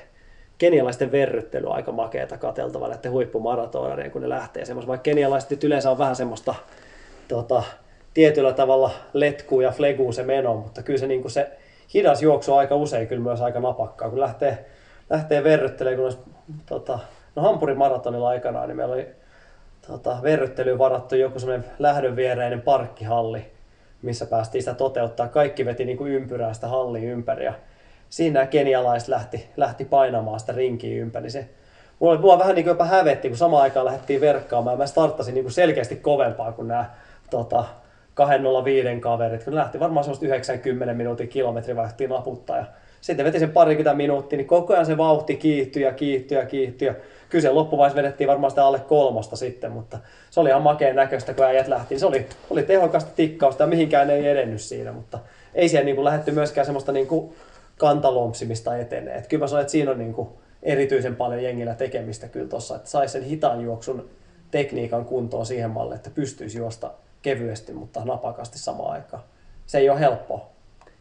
kenialaisten 0.58 1.12
verryttely 1.12 1.68
on 1.68 1.76
aika 1.76 1.92
makeeta 1.92 2.38
katseltava 2.38 2.88
näiden 2.88 3.12
huippumaratonareiden, 3.12 4.12
kun 4.12 4.22
ne 4.22 4.30
lähtee 4.30 4.66
semmoista. 4.66 4.88
Vaikka 4.88 5.04
kenialaiset 5.04 5.64
yleensä 5.64 5.92
on 5.92 5.98
vähän 5.98 6.16
semmoista 6.16 6.56
tota, 7.28 7.64
tietyllä 8.14 8.53
tavalla 8.53 8.91
letkuu 9.14 9.61
ja 9.61 9.72
fleguu 9.72 10.11
se 10.11 10.24
meno, 10.24 10.55
mutta 10.55 10.84
kyllä 10.84 10.99
se, 10.99 11.07
niin 11.07 11.22
kuin 11.22 11.32
se 11.32 11.51
hidas 11.93 12.22
juoksu 12.22 12.53
on 12.53 12.59
aika 12.59 12.76
usein 12.76 13.07
kyllä 13.07 13.24
myös 13.24 13.41
aika 13.41 13.59
napakkaa, 13.59 14.09
kun 14.09 14.20
lähtee, 14.20 14.66
lähtee 15.09 15.43
verryttelemään, 15.43 15.97
kun 15.97 16.05
olisi, 16.05 16.20
tota, 16.66 16.99
no 17.36 17.41
Hampurin 17.41 17.78
maratonilla 17.78 18.30
aikanaan, 18.30 18.68
niin 18.68 18.78
meillä 18.78 18.93
oli 18.93 19.07
tota, 19.88 20.18
verryttelyyn 20.24 20.78
varattu 20.78 21.16
joku 21.16 21.39
semmoinen 21.39 21.70
lähdön 21.80 22.16
viereinen 22.16 22.61
parkkihalli, 22.61 23.51
missä 24.01 24.26
päästiin 24.26 24.61
sitä 24.61 24.74
toteuttaa. 24.74 25.28
Kaikki 25.28 25.66
veti 25.66 25.86
niin 25.86 25.97
kuin 25.97 26.11
ympyrää 26.11 26.53
sitä 26.53 26.68
hallin 26.68 27.03
ympäri 27.03 27.45
ja 27.45 27.53
siinä 28.09 28.34
nämä 28.34 28.45
kenialaiset 28.45 29.09
lähti, 29.09 29.49
lähti 29.57 29.86
painamaan 29.86 30.39
sitä 30.39 30.53
rinkiä 30.53 31.01
ympäri. 31.01 31.30
Se, 31.30 31.49
mulla, 31.99 32.20
mulla 32.20 32.39
vähän 32.39 32.55
niin 32.55 32.64
kuin 32.64 32.72
jopa 32.72 32.86
hävetti, 32.86 33.28
kun 33.28 33.38
samaan 33.38 33.64
aikaan 33.64 33.86
lähdettiin 33.86 34.22
verkkaamaan. 34.22 34.78
Mä 34.78 34.86
starttasin 34.86 35.34
niin 35.34 35.43
kuin 35.43 35.53
selkeästi 35.53 35.95
kovempaa 35.95 36.51
kuin 36.51 36.68
nämä 36.68 36.86
tota, 37.30 37.66
205 38.14 38.99
kaverit, 38.99 39.43
kun 39.43 39.55
lähti 39.55 39.80
varmaan 39.80 40.03
semmoista 40.03 40.26
90 40.26 40.93
minuutin 40.93 41.28
kilometri 41.28 41.76
vaihtiin 41.76 42.09
naputtaa. 42.09 42.57
Ja 42.57 42.66
sitten 43.01 43.26
veti 43.26 43.39
sen 43.39 43.51
parikymmentä 43.51 43.97
minuuttia, 43.97 44.38
niin 44.38 44.47
koko 44.47 44.74
ajan 44.74 44.86
se 44.86 44.97
vauhti 44.97 45.36
kiihtyi 45.36 45.84
ja 45.84 45.91
kiihtyi 45.91 46.38
ja 46.38 46.45
kiihtyi. 46.45 46.91
Kyllä 47.30 47.41
se 47.41 47.49
loppuvaiheessa 47.49 48.01
vedettiin 48.01 48.28
varmaan 48.28 48.51
sitä 48.51 48.66
alle 48.66 48.80
kolmosta 48.80 49.36
sitten, 49.36 49.72
mutta 49.72 49.99
se 50.30 50.39
oli 50.39 50.49
ihan 50.49 50.61
makeen 50.61 50.95
näköistä, 50.95 51.34
kun 51.34 51.45
äijät 51.45 51.68
lähti. 51.68 51.99
Se 51.99 52.05
oli, 52.05 52.26
oli 52.49 52.64
tehokasta 52.64 53.11
tikkausta 53.16 53.64
ja 53.64 53.68
mihinkään 53.68 54.09
ei 54.09 54.28
edennyt 54.28 54.61
siinä, 54.61 54.91
mutta 54.91 55.20
ei 55.55 55.70
siellä 55.70 55.86
niin 55.86 55.95
kuin 55.95 56.34
myöskään 56.34 56.66
semmoista 56.66 56.91
niin 56.91 57.07
kuin 57.07 57.36
kantalompsimista 57.78 58.78
etenee. 58.78 59.16
Et 59.16 59.28
kyllä 59.28 59.43
mä 59.43 59.47
sanoin, 59.47 59.61
että 59.61 59.72
siinä 59.72 59.91
on 59.91 59.97
niin 59.97 60.14
kuin 60.14 60.30
erityisen 60.64 61.16
paljon 61.16 61.43
jengillä 61.43 61.76
tekemistä 61.76 62.28
kyllä 62.28 62.47
tuossa, 62.47 62.76
että 62.76 62.89
saisi 62.89 63.11
sen 63.11 63.24
hitaan 63.24 63.61
juoksun 63.61 64.09
tekniikan 64.51 65.05
kuntoon 65.05 65.45
siihen 65.45 65.70
malliin, 65.70 65.95
että 65.95 66.09
pystyisi 66.09 66.57
juosta 66.57 66.91
kevyesti, 67.24 67.74
mutta 67.74 68.05
napakasti 68.05 68.59
samaan 68.59 68.91
aikaan. 68.91 69.24
Se 69.65 69.78
ei 69.78 69.89
ole 69.89 69.99
helppoa. 69.99 70.41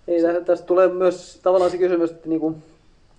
Ei, 0.08 0.22
tä- 0.22 0.40
tästä 0.40 0.66
tulee 0.66 0.88
myös 0.88 1.40
tavallaan 1.42 1.70
se 1.70 1.78
kysymys, 1.78 2.10
että 2.10 2.28
niin 2.28 2.40
kuin 2.40 2.62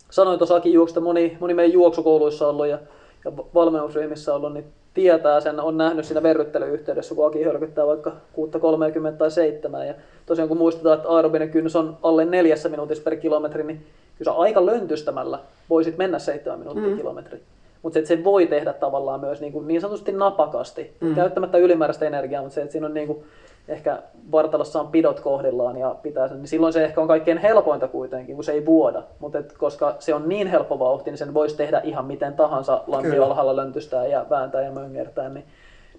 sanoin 0.09 0.39
tuossa 0.39 0.55
Akin 0.55 0.73
juoksusta, 0.73 1.01
moni, 1.01 1.37
moni 1.39 1.53
meidän 1.53 1.73
juoksukouluissa 1.73 2.47
ollut 2.47 2.67
ja, 2.67 2.79
ja 3.25 3.31
valmennusryhmissä 3.53 4.33
ollut, 4.33 4.53
niin 4.53 4.65
tietää 4.93 5.41
sen, 5.41 5.59
on 5.59 5.77
nähnyt 5.77 6.05
siinä 6.05 6.23
verryttelyyhteydessä, 6.23 7.15
kun 7.15 7.27
Aki 7.27 7.43
hölkyttää 7.43 7.87
vaikka 7.87 8.09
6.30 8.09 9.17
tai 9.17 9.31
7. 9.31 9.87
Ja 9.87 9.93
tosiaan 10.25 10.47
kun 10.49 10.57
muistetaan, 10.57 10.97
että 10.97 11.09
aerobinen 11.09 11.49
kynnys 11.49 11.75
on 11.75 11.97
alle 12.03 12.25
neljässä 12.25 12.69
minuutissa 12.69 13.03
per 13.03 13.15
kilometri, 13.15 13.63
niin 13.63 13.85
kyllä 14.17 14.31
aika 14.31 14.65
löntystämällä 14.65 15.39
voisit 15.69 15.97
mennä 15.97 16.19
7 16.19 16.59
minuuttia 16.59 16.89
mm. 16.89 16.97
kilometri. 16.97 17.41
Mutta 17.83 17.93
se, 17.93 17.99
että 17.99 18.07
se 18.07 18.23
voi 18.23 18.47
tehdä 18.47 18.73
tavallaan 18.73 19.19
myös 19.19 19.41
niin, 19.41 19.53
kuin 19.53 19.67
niin 19.67 19.81
sanotusti 19.81 20.11
napakasti, 20.11 20.97
mm. 21.01 21.15
käyttämättä 21.15 21.57
ylimääräistä 21.57 22.05
energiaa, 22.05 22.41
mutta 22.41 22.55
se, 22.55 22.61
että 22.61 22.71
siinä 22.71 22.87
on 22.87 22.93
niin 22.93 23.07
kuin, 23.07 23.23
ehkä 23.67 24.03
vartalossa 24.31 24.79
on 24.79 24.87
pidot 24.87 25.19
kohdillaan 25.19 25.77
ja 25.77 25.95
pitää 26.03 26.27
sen, 26.27 26.37
niin 26.37 26.47
silloin 26.47 26.73
se 26.73 26.83
ehkä 26.83 27.01
on 27.01 27.07
kaikkein 27.07 27.37
helpointa 27.37 27.87
kuitenkin, 27.87 28.35
kun 28.35 28.43
se 28.43 28.51
ei 28.51 28.65
vuoda. 28.65 29.03
Mutta 29.19 29.43
koska 29.57 29.95
se 29.99 30.13
on 30.13 30.29
niin 30.29 30.47
helppo 30.47 30.79
vauhti, 30.79 31.11
niin 31.11 31.17
sen 31.17 31.33
voisi 31.33 31.57
tehdä 31.57 31.81
ihan 31.83 32.05
miten 32.05 32.33
tahansa 32.33 32.83
lampi 32.87 33.17
alhaalla 33.19 33.55
löntystää 33.55 34.07
ja 34.07 34.25
vääntää 34.29 34.61
ja 34.61 34.71
möngertää, 34.71 35.29
niin, 35.29 35.45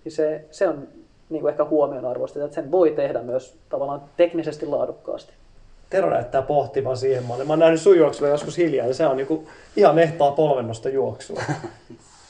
niin 0.05 0.13
se, 0.13 0.45
se 0.51 0.69
on 0.69 0.89
niin 1.29 1.41
kuin 1.41 1.51
ehkä 1.51 1.65
huomionarvoista, 1.65 2.45
että 2.45 2.55
sen 2.55 2.71
voi 2.71 2.91
tehdä 2.91 3.23
myös 3.23 3.57
tavallaan 3.69 4.03
teknisesti 4.17 4.67
laadukkaasti. 4.67 5.33
Tero 5.95 6.11
näyttää 6.11 6.43
pohtivan 6.43 6.97
siihen 6.97 7.25
malliin. 7.25 7.47
Mä 7.47 7.53
oon 7.53 7.59
nähnyt 7.59 7.81
sun 7.81 7.99
juoksua 7.99 8.29
joskus 8.29 8.57
hiljaa, 8.57 8.87
ja 8.87 8.95
se 8.95 9.07
on 9.07 9.17
niinku 9.17 9.49
ihan 9.77 9.99
ehtaa 9.99 10.31
polvennosta 10.31 10.89
juoksua. 10.89 11.43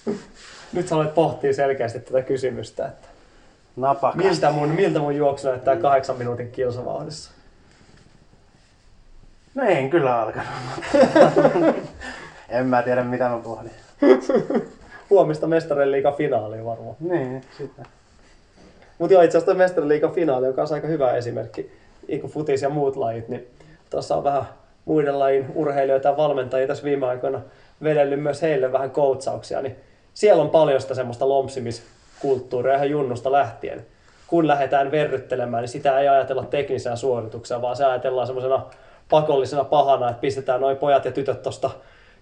Nyt 0.72 0.88
sä 0.88 0.96
olet 0.96 1.14
pohtii 1.14 1.54
selkeästi 1.54 2.00
tätä 2.00 2.22
kysymystä, 2.22 2.86
että 2.86 3.08
Napakasti. 3.76 4.28
miltä 4.28 4.50
mun, 4.50 4.68
miltä 4.68 4.98
mun 4.98 5.16
juoksu 5.16 5.48
näyttää 5.48 5.76
kahdeksan 5.76 6.16
minuutin 6.16 6.50
kilsavauhdissa. 6.50 7.30
No 9.54 9.64
en 9.64 9.90
kyllä 9.90 10.20
alkanut. 10.20 10.48
en 12.48 12.66
mä 12.66 12.82
tiedä 12.82 13.04
mitä 13.04 13.28
mä 13.28 13.38
pohdin. 13.44 13.72
Huomista 15.10 15.46
mestarien 15.46 15.90
liiga 15.90 16.12
finaaliin 16.12 16.64
varmaan. 16.64 16.96
Niin, 17.00 17.44
sitä. 17.58 17.82
Mutta 18.98 19.14
joo, 19.14 19.22
itse 19.22 19.38
asiassa 19.38 19.54
mestariliikan 19.54 20.12
finaali, 20.12 20.46
joka 20.46 20.62
on 20.62 20.68
aika 20.72 20.86
hyvä 20.86 21.12
esimerkki, 21.12 21.72
niin 22.08 22.26
futis 22.26 22.62
ja 22.62 22.68
muut 22.68 22.96
lajit, 22.96 23.28
niin 23.28 23.46
tuossa 23.90 24.16
on 24.16 24.24
vähän 24.24 24.44
muiden 24.84 25.18
lajin 25.18 25.46
urheilijoita 25.54 26.08
ja 26.08 26.16
valmentajia 26.16 26.66
tässä 26.66 26.84
viime 26.84 27.06
aikoina 27.06 27.40
vedellyt 27.82 28.22
myös 28.22 28.42
heille 28.42 28.72
vähän 28.72 28.90
koutsauksia, 28.90 29.62
niin 29.62 29.76
siellä 30.14 30.42
on 30.42 30.50
paljon 30.50 30.80
sitä 30.80 30.94
semmoista 30.94 31.28
lompsimiskulttuuria 31.28 32.74
ihan 32.74 32.90
junnusta 32.90 33.32
lähtien. 33.32 33.86
Kun 34.26 34.48
lähdetään 34.48 34.90
verryttelemään, 34.90 35.62
niin 35.62 35.68
sitä 35.68 36.00
ei 36.00 36.08
ajatella 36.08 36.44
teknisenä 36.44 36.96
suorituksena, 36.96 37.62
vaan 37.62 37.76
se 37.76 37.84
ajatellaan 37.84 38.26
semmoisena 38.26 38.66
pakollisena 39.10 39.64
pahana, 39.64 40.10
että 40.10 40.20
pistetään 40.20 40.60
noin 40.60 40.76
pojat 40.76 41.04
ja 41.04 41.12
tytöt 41.12 41.42
tuosta 41.42 41.70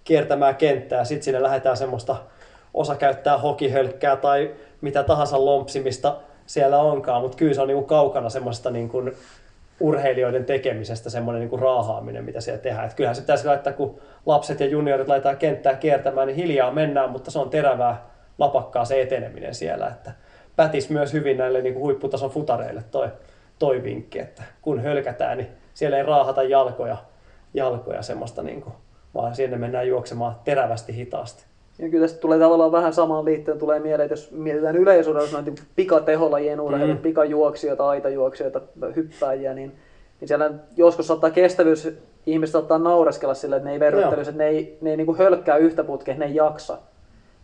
kiertämään 0.03 0.55
kenttää, 0.55 1.03
sitten 1.03 1.23
sinne 1.23 1.43
lähdetään 1.43 1.77
semmoista, 1.77 2.15
osa 2.73 2.95
käyttää 2.95 3.37
hokihölkkää 3.37 4.15
tai 4.15 4.51
mitä 4.81 5.03
tahansa 5.03 5.45
lompsimista 5.45 6.15
siellä 6.45 6.79
onkaan, 6.79 7.21
mutta 7.21 7.37
kyllä 7.37 7.53
se 7.53 7.61
on 7.61 7.67
niinku 7.67 7.83
kaukana 7.83 8.29
semmoista 8.29 8.71
niinku 8.71 9.01
urheilijoiden 9.79 10.45
tekemisestä 10.45 11.09
semmoinen 11.09 11.39
niinku 11.39 11.57
raahaaminen, 11.57 12.25
mitä 12.25 12.41
siellä 12.41 12.61
tehdään. 12.61 12.85
Et 12.85 12.93
kyllähän 12.93 13.15
se 13.15 13.21
pitäisi 13.21 13.47
laittaa, 13.47 13.73
kun 13.73 13.99
lapset 14.25 14.59
ja 14.59 14.65
juniorit 14.65 15.07
laitetaan 15.07 15.37
kenttää 15.37 15.75
kiertämään, 15.75 16.27
niin 16.27 16.35
hiljaa 16.35 16.71
mennään, 16.71 17.09
mutta 17.09 17.31
se 17.31 17.39
on 17.39 17.49
terävää, 17.49 18.05
lapakkaa 18.37 18.85
se 18.85 19.01
eteneminen 19.01 19.55
siellä. 19.55 19.87
Että 19.87 20.11
pätis 20.55 20.89
myös 20.89 21.13
hyvin 21.13 21.37
näille 21.37 21.61
niinku 21.61 21.79
huipputason 21.79 22.29
futareille 22.29 22.83
toi, 22.91 23.09
toi 23.59 23.83
vinkki, 23.83 24.19
että 24.19 24.43
kun 24.61 24.81
hölkätään, 24.81 25.37
niin 25.37 25.49
siellä 25.73 25.97
ei 25.97 26.03
raahata 26.03 26.43
jalkoja, 26.43 26.97
jalkoja 27.53 28.01
semmoista, 28.01 28.43
niinku, 28.43 28.71
vaan 29.15 29.35
sinne 29.35 29.57
mennään 29.57 29.87
juoksemaan 29.87 30.35
terävästi 30.43 30.95
hitaasti. 30.95 31.52
Ja 31.79 31.89
kyllä 31.89 32.03
tästä 32.03 32.19
tulee 32.19 32.39
tavallaan 32.39 32.71
vähän 32.71 32.93
samaan 32.93 33.25
liittyen 33.25 33.59
tulee 33.59 33.79
mieleen, 33.79 34.05
että 34.05 34.13
jos 34.13 34.31
mietitään 34.31 34.75
yleisurheilussa 34.75 35.41
noita 35.41 35.61
pikateholajien 35.75 36.61
urheilun, 36.61 36.95
mm. 36.95 37.01
pikajuoksijoita, 37.01 37.89
aitajuoksijoita, 37.89 38.61
hyppääjiä, 38.95 39.53
niin, 39.53 39.71
niin 40.19 40.27
siellä 40.27 40.51
joskus 40.77 41.07
saattaa 41.07 41.29
kestävyys, 41.29 41.89
ihmiset 42.25 42.53
saattaa 42.53 42.77
naureskella 42.77 43.33
sille, 43.33 43.55
että 43.55 43.67
ne 43.67 43.73
ei 43.73 43.79
verryttelisi, 43.79 44.29
että 44.29 44.43
ne 44.43 44.49
ei, 44.49 44.77
ne 44.81 44.89
ei 44.89 44.97
niin 44.97 45.05
kuin 45.05 45.17
hölkkää 45.17 45.57
yhtä 45.57 45.83
putkea, 45.83 46.15
ne 46.15 46.25
ei 46.25 46.35
jaksa. 46.35 46.77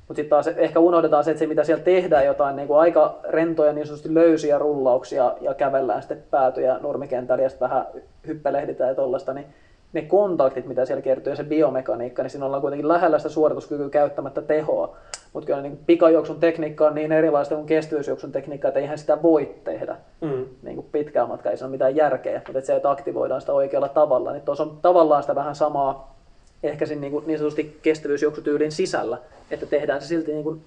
Mutta 0.08 0.20
sitten 0.20 0.30
taas 0.30 0.48
ehkä 0.48 0.80
unohdetaan 0.80 1.24
se, 1.24 1.32
että 1.32 1.40
se 1.40 1.48
mitä 1.48 1.64
siellä 1.64 1.84
tehdään 1.84 2.26
jotain 2.26 2.56
niin 2.56 2.68
kuin 2.68 2.80
aika 2.80 3.20
rentoja 3.30 3.74
niin 3.74 3.88
sanotusti 3.88 4.14
löysiä 4.14 4.60
rullauksia 4.60 5.36
ja 5.42 5.54
kävellään 5.54 6.02
sitten 6.02 6.24
päätyjä 6.32 6.80
nurmikentällä 6.82 7.44
ja 7.44 7.50
sitten 7.50 7.70
vähän 7.70 7.86
hyppelehditään 8.28 8.90
ja 8.90 8.96
tollaista, 8.96 9.34
niin 9.34 9.46
ne 9.94 10.02
kontaktit, 10.02 10.66
mitä 10.66 10.86
siellä 10.86 11.02
kertyy 11.02 11.34
ja 11.34 11.38
se 11.38 11.44
biomekaniikka, 11.44 12.24
niin 12.24 12.30
siinä 12.30 12.46
ollaan 12.46 12.62
kuitenkin 12.62 12.88
lähellä 12.88 13.20
sitä 13.20 13.30
suorituskykyä 13.30 13.90
käyttämättä 13.90 14.42
tehoa. 14.42 14.98
Mutta 15.34 15.48
kyllä 15.48 15.62
niin 15.62 15.80
pikajuoksun 15.86 16.40
tekniikka 16.40 16.88
on 16.88 16.96
niin 16.96 17.12
erilaista 17.12 17.56
kuin 17.56 17.68
kestävyysjuoksun 17.68 18.32
tekniikka, 18.32 18.68
että 18.68 18.80
eihän 18.80 18.98
sitä 18.98 19.22
voi 19.22 19.56
tehdä 19.64 19.96
mm. 20.22 20.46
niin 20.64 20.76
kuin 20.76 20.88
pitkään 20.92 21.28
matkaa, 21.28 21.52
ei 21.52 21.58
se 21.58 21.66
ole 21.66 21.72
mitään 21.72 21.96
järkeä, 21.96 22.42
mutta 22.48 22.62
se, 22.62 22.76
että 22.76 22.92
aktivoidaan 22.92 23.42
sitä 23.42 23.54
oikealla 23.54 23.90
tavalla, 23.90 24.32
niin 24.32 24.42
tuossa 24.42 24.64
on 24.64 24.78
tavallaan 24.82 25.24
sitä 25.24 25.36
vähän 25.36 25.56
samaa 25.56 26.16
ehkä 26.64 26.86
siinä 26.86 27.02
niin, 27.02 27.12
kuin, 27.12 27.28
niin 27.28 27.38
sanotusti 27.38 27.80
kestävyysjuoksutyylin 27.82 28.72
sisällä, 28.72 29.18
että 29.52 29.66
tehdään 29.66 30.02
se 30.02 30.08
silti 30.08 30.32
niin 30.32 30.44
kuin 30.44 30.62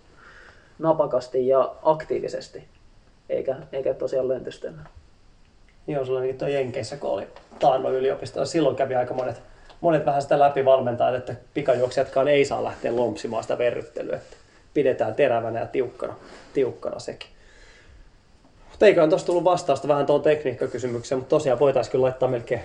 napakasti 0.79 1.49
ja 1.49 1.75
aktiivisesti, 1.83 2.65
eikä, 3.29 3.57
eikä 3.73 3.95
tosiaan 3.95 4.29
löntysten. 4.29 4.75
Joo, 5.87 6.05
sulla 6.05 6.19
oli 6.19 6.33
tuo 6.33 6.49
Jenkeissä, 6.49 6.97
kun 6.97 7.11
oli 7.11 7.27
taannoin 7.59 7.95
yliopistolla. 7.95 8.47
Silloin 8.47 8.77
kävi 8.77 8.95
aika 8.95 9.15
monet, 9.15 9.43
monet 9.81 10.07
vähän 10.07 10.23
sitä 10.23 10.39
läpi 10.39 10.65
valmentaa, 10.65 11.17
että 11.17 11.35
pikajuoksijatkaan 11.55 12.29
ei 12.29 12.45
saa 12.45 12.65
lähteä 12.65 12.97
lompsimaan 12.97 13.43
sitä 13.45 13.59
verryttelyä. 13.59 14.17
Että 14.17 14.37
pidetään 14.75 15.15
terävänä 15.15 15.61
ja 15.61 15.67
tiukkana, 15.67 16.15
tiukkana 16.53 16.99
sekin. 16.99 17.29
Mutta 18.71 18.87
eiköhän 18.87 19.09
tuossa 19.09 19.27
tullut 19.27 19.45
vastausta 19.45 19.89
vähän 19.89 20.07
tuon 20.07 20.23
tekniikkakysymykseen, 20.23 21.19
mutta 21.19 21.31
tosiaan 21.31 21.59
voitaisiin 21.59 21.93
kyllä 21.93 22.03
laittaa 22.03 22.29
melkein 22.29 22.61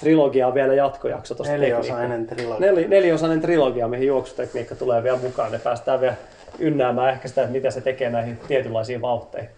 trilogiaa 0.00 0.54
vielä 0.54 0.74
jatkojakso 0.74 1.34
tuosta 1.34 1.52
Neliosainen 1.52 2.26
trilogia. 2.26 2.66
Neli, 2.66 2.88
neliosainen 2.88 3.40
trilogia, 3.40 3.88
mihin 3.88 4.06
juoksutekniikka 4.06 4.74
tulee 4.74 5.02
vielä 5.02 5.18
mukaan. 5.18 5.52
Ne 5.52 5.58
päästään 5.58 6.00
vielä 6.00 6.14
ynnäämään 6.58 7.12
ehkä 7.12 7.28
sitä, 7.28 7.42
että 7.42 7.52
mitä 7.52 7.70
se 7.70 7.80
tekee 7.80 8.10
näihin 8.10 8.38
tietynlaisiin 8.48 9.02
vauhteihin. 9.02 9.50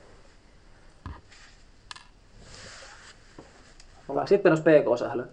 Ollaanko 4.08 4.28
sitten 4.28 4.52
menossa 4.52 4.70
PK-sählyyn? 4.70 5.28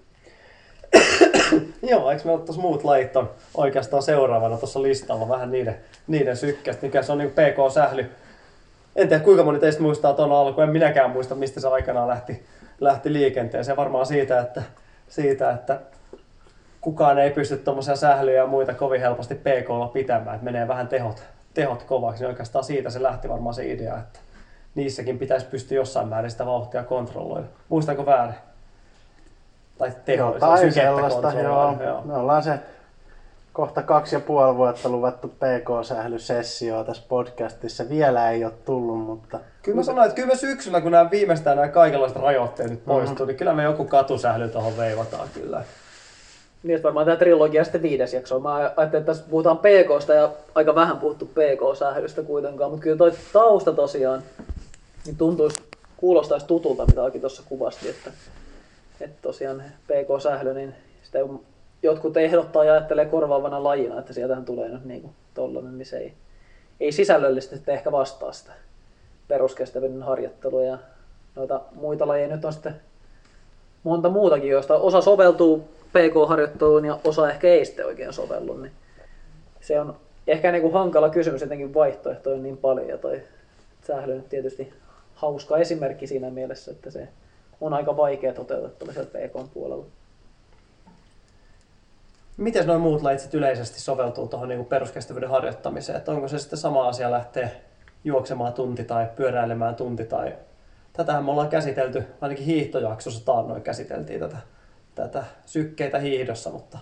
Joo, 1.91 2.11
eikö 2.11 2.23
me 2.25 2.37
tuossa 2.37 2.61
muut 2.61 2.83
lajit 2.83 3.15
on 3.15 3.29
oikeastaan 3.55 4.03
seuraavana 4.03 4.57
tuossa 4.57 4.81
listalla 4.81 5.29
vähän 5.29 5.51
niiden, 5.51 5.75
niiden 6.07 6.37
sykkästä, 6.37 6.85
mikä 6.85 7.01
se 7.01 7.11
on 7.11 7.17
niin 7.17 7.31
PK-sähly. 7.31 8.11
En 8.95 9.07
tiedä 9.07 9.23
kuinka 9.23 9.43
moni 9.43 9.59
teistä 9.59 9.81
muistaa 9.81 10.13
tuon 10.13 10.31
alku, 10.31 10.61
en 10.61 10.69
minäkään 10.69 11.09
muista 11.09 11.35
mistä 11.35 11.59
se 11.59 11.67
aikanaan 11.67 12.07
lähti, 12.07 12.45
lähti 12.79 13.13
liikenteeseen. 13.13 13.77
Varmaan 13.77 14.05
siitä, 14.05 14.39
että, 14.39 14.63
siitä, 15.07 15.51
että 15.51 15.79
kukaan 16.81 17.19
ei 17.19 17.31
pysty 17.31 17.57
tuommoisia 17.57 17.95
sählyjä 17.95 18.37
ja 18.37 18.47
muita 18.47 18.73
kovin 18.73 19.01
helposti 19.01 19.35
PKlla 19.35 19.87
pitämään, 19.87 20.35
että 20.35 20.45
menee 20.45 20.67
vähän 20.67 20.87
tehot, 20.87 21.23
tehot 21.53 21.83
kovaksi. 21.83 22.23
Niin 22.23 22.29
oikeastaan 22.29 22.63
siitä 22.63 22.89
se 22.89 23.03
lähti 23.03 23.29
varmaan 23.29 23.53
se 23.53 23.71
idea, 23.71 23.97
että 23.97 24.19
niissäkin 24.75 25.19
pitäisi 25.19 25.45
pystyä 25.45 25.75
jossain 25.75 26.07
määrin 26.07 26.31
sitä 26.31 26.45
vauhtia 26.45 26.83
kontrolloida. 26.83 27.47
Muistanko 27.69 28.05
väärin? 28.05 28.35
Tai 29.77 29.91
teho, 30.05 30.35
tai 30.39 30.71
sellaista, 30.71 31.33
joo. 31.33 31.77
joo. 31.83 32.01
Me 32.01 32.13
ollaan 32.13 32.43
se 32.43 32.59
kohta 33.53 33.81
kaksi 33.81 34.15
ja 34.15 34.19
puoli 34.19 34.57
vuotta 34.57 34.89
luvattu 34.89 35.27
PK-sählysessioa 35.27 36.83
tässä 36.83 37.03
podcastissa. 37.09 37.89
Vielä 37.89 38.31
ei 38.31 38.45
ole 38.45 38.53
tullut, 38.65 38.99
mutta... 38.99 39.39
Kyllä 39.61 39.75
mä 39.75 39.83
sanoin, 39.83 40.05
että 40.05 40.15
kyllä 40.15 40.27
me 40.27 40.35
syksyllä, 40.35 40.81
kun 40.81 40.91
nämä 40.91 41.11
viimeistään 41.11 41.57
nämä 41.57 41.67
kaikenlaiset 41.67 42.17
rajoitteet 42.17 42.69
nyt 42.69 42.85
poistuu, 42.85 43.13
mm-hmm. 43.13 43.27
niin 43.27 43.37
kyllä 43.37 43.53
me 43.53 43.63
joku 43.63 43.85
katusähly 43.85 44.49
tuohon 44.49 44.77
veivataan 44.77 45.27
kyllä. 45.33 45.63
Niin, 46.63 46.75
että 46.75 46.83
varmaan 46.83 47.05
tämä 47.05 47.17
trilogia 47.17 47.63
sitten 47.63 47.81
viides 47.81 48.13
jakso. 48.13 48.39
Mä 48.39 48.55
ajattelin, 48.55 48.87
että 48.93 49.01
tässä 49.01 49.23
puhutaan 49.29 49.57
PKsta 49.57 50.13
ja 50.13 50.29
aika 50.55 50.75
vähän 50.75 50.97
puhuttu 50.97 51.25
PK-sählystä 51.25 52.23
kuitenkaan, 52.23 52.71
mutta 52.71 52.83
kyllä 52.83 52.97
toi 52.97 53.11
tausta 53.33 53.73
tosiaan 53.73 54.23
niin 55.05 55.17
tuntuisi, 55.17 55.63
kuulostaisi 55.97 56.45
tutulta, 56.45 56.85
mitä 56.85 57.05
Aki 57.05 57.19
tuossa 57.19 57.43
kuvasti, 57.49 57.89
että 57.89 58.11
että 59.03 59.21
tosiaan 59.21 59.63
PK-sählö, 59.87 60.53
niin 60.53 60.75
sitä 61.03 61.19
jotkut 61.83 62.17
ehdottaa 62.17 62.63
ja 62.63 62.73
ajattelee 62.73 63.05
korvaavana 63.05 63.63
lajina, 63.63 63.99
että 63.99 64.13
sieltähän 64.13 64.45
tulee 64.45 64.69
nyt 64.69 64.85
niin 64.85 65.01
kuin 65.01 65.13
tollainen, 65.33 65.85
se 65.85 65.97
ei, 65.97 66.13
ei 66.79 66.91
sisällöllisesti 66.91 67.71
ehkä 67.71 67.91
vastaa 67.91 68.31
sitä 68.31 68.51
peruskestävyyden 69.27 70.03
harjoittelua 70.03 70.63
ja 70.63 70.77
noita 71.35 71.61
muita 71.75 72.07
lajeja. 72.07 72.35
Nyt 72.35 72.45
on 72.45 72.53
sitten 72.53 72.75
monta 73.83 74.09
muutakin, 74.09 74.49
joista 74.49 74.75
osa 74.75 75.01
soveltuu 75.01 75.67
PK-harjoitteluun 75.89 76.85
ja 76.85 76.99
osa 77.03 77.29
ehkä 77.29 77.47
ei 77.47 77.65
sitten 77.65 77.85
oikein 77.85 78.13
sovellu, 78.13 78.57
niin 78.57 78.71
se 79.61 79.79
on 79.79 79.95
ehkä 80.27 80.51
niin 80.51 80.61
kuin 80.61 80.73
hankala 80.73 81.09
kysymys, 81.09 81.43
etenkin 81.43 81.73
vaihtoehtoja 81.73 82.37
niin 82.37 82.57
paljon 82.57 82.87
ja 82.87 82.97
toi 82.97 83.21
sählö 83.87 84.15
nyt 84.15 84.29
tietysti 84.29 84.73
hauska 85.15 85.57
esimerkki 85.57 86.07
siinä 86.07 86.29
mielessä, 86.29 86.71
että 86.71 86.91
se 86.91 87.07
on 87.61 87.73
aika 87.73 87.97
vaikea 87.97 88.33
toteuttaa 88.33 88.93
sieltä 88.93 89.19
PK-puolella. 89.19 89.85
Miten 92.37 92.67
noin 92.67 92.81
muut 92.81 93.01
lajit 93.01 93.33
yleisesti 93.33 93.81
soveltuu 93.81 94.27
tuohon 94.27 94.49
niin 94.49 94.65
peruskestävyyden 94.65 95.29
harjoittamiseen? 95.29 95.97
Että 95.97 96.11
onko 96.11 96.27
se 96.27 96.39
sitten 96.39 96.59
sama 96.59 96.87
asia 96.87 97.11
lähteä 97.11 97.49
juoksemaan 98.03 98.53
tunti 98.53 98.83
tai 98.83 99.07
pyöräilemään 99.15 99.75
tunti 99.75 100.05
tai 100.05 100.33
tätähän 100.93 101.25
me 101.25 101.31
ollaan 101.31 101.49
käsitelty, 101.49 102.03
ainakin 102.21 102.45
hiihtojaksossa 102.45 103.25
taannoin 103.25 103.61
käsiteltiin 103.61 104.19
tätä, 104.19 104.37
tätä 104.95 105.23
sykkeitä 105.45 105.99
hiihdossa, 105.99 106.49
mutta 106.49 106.77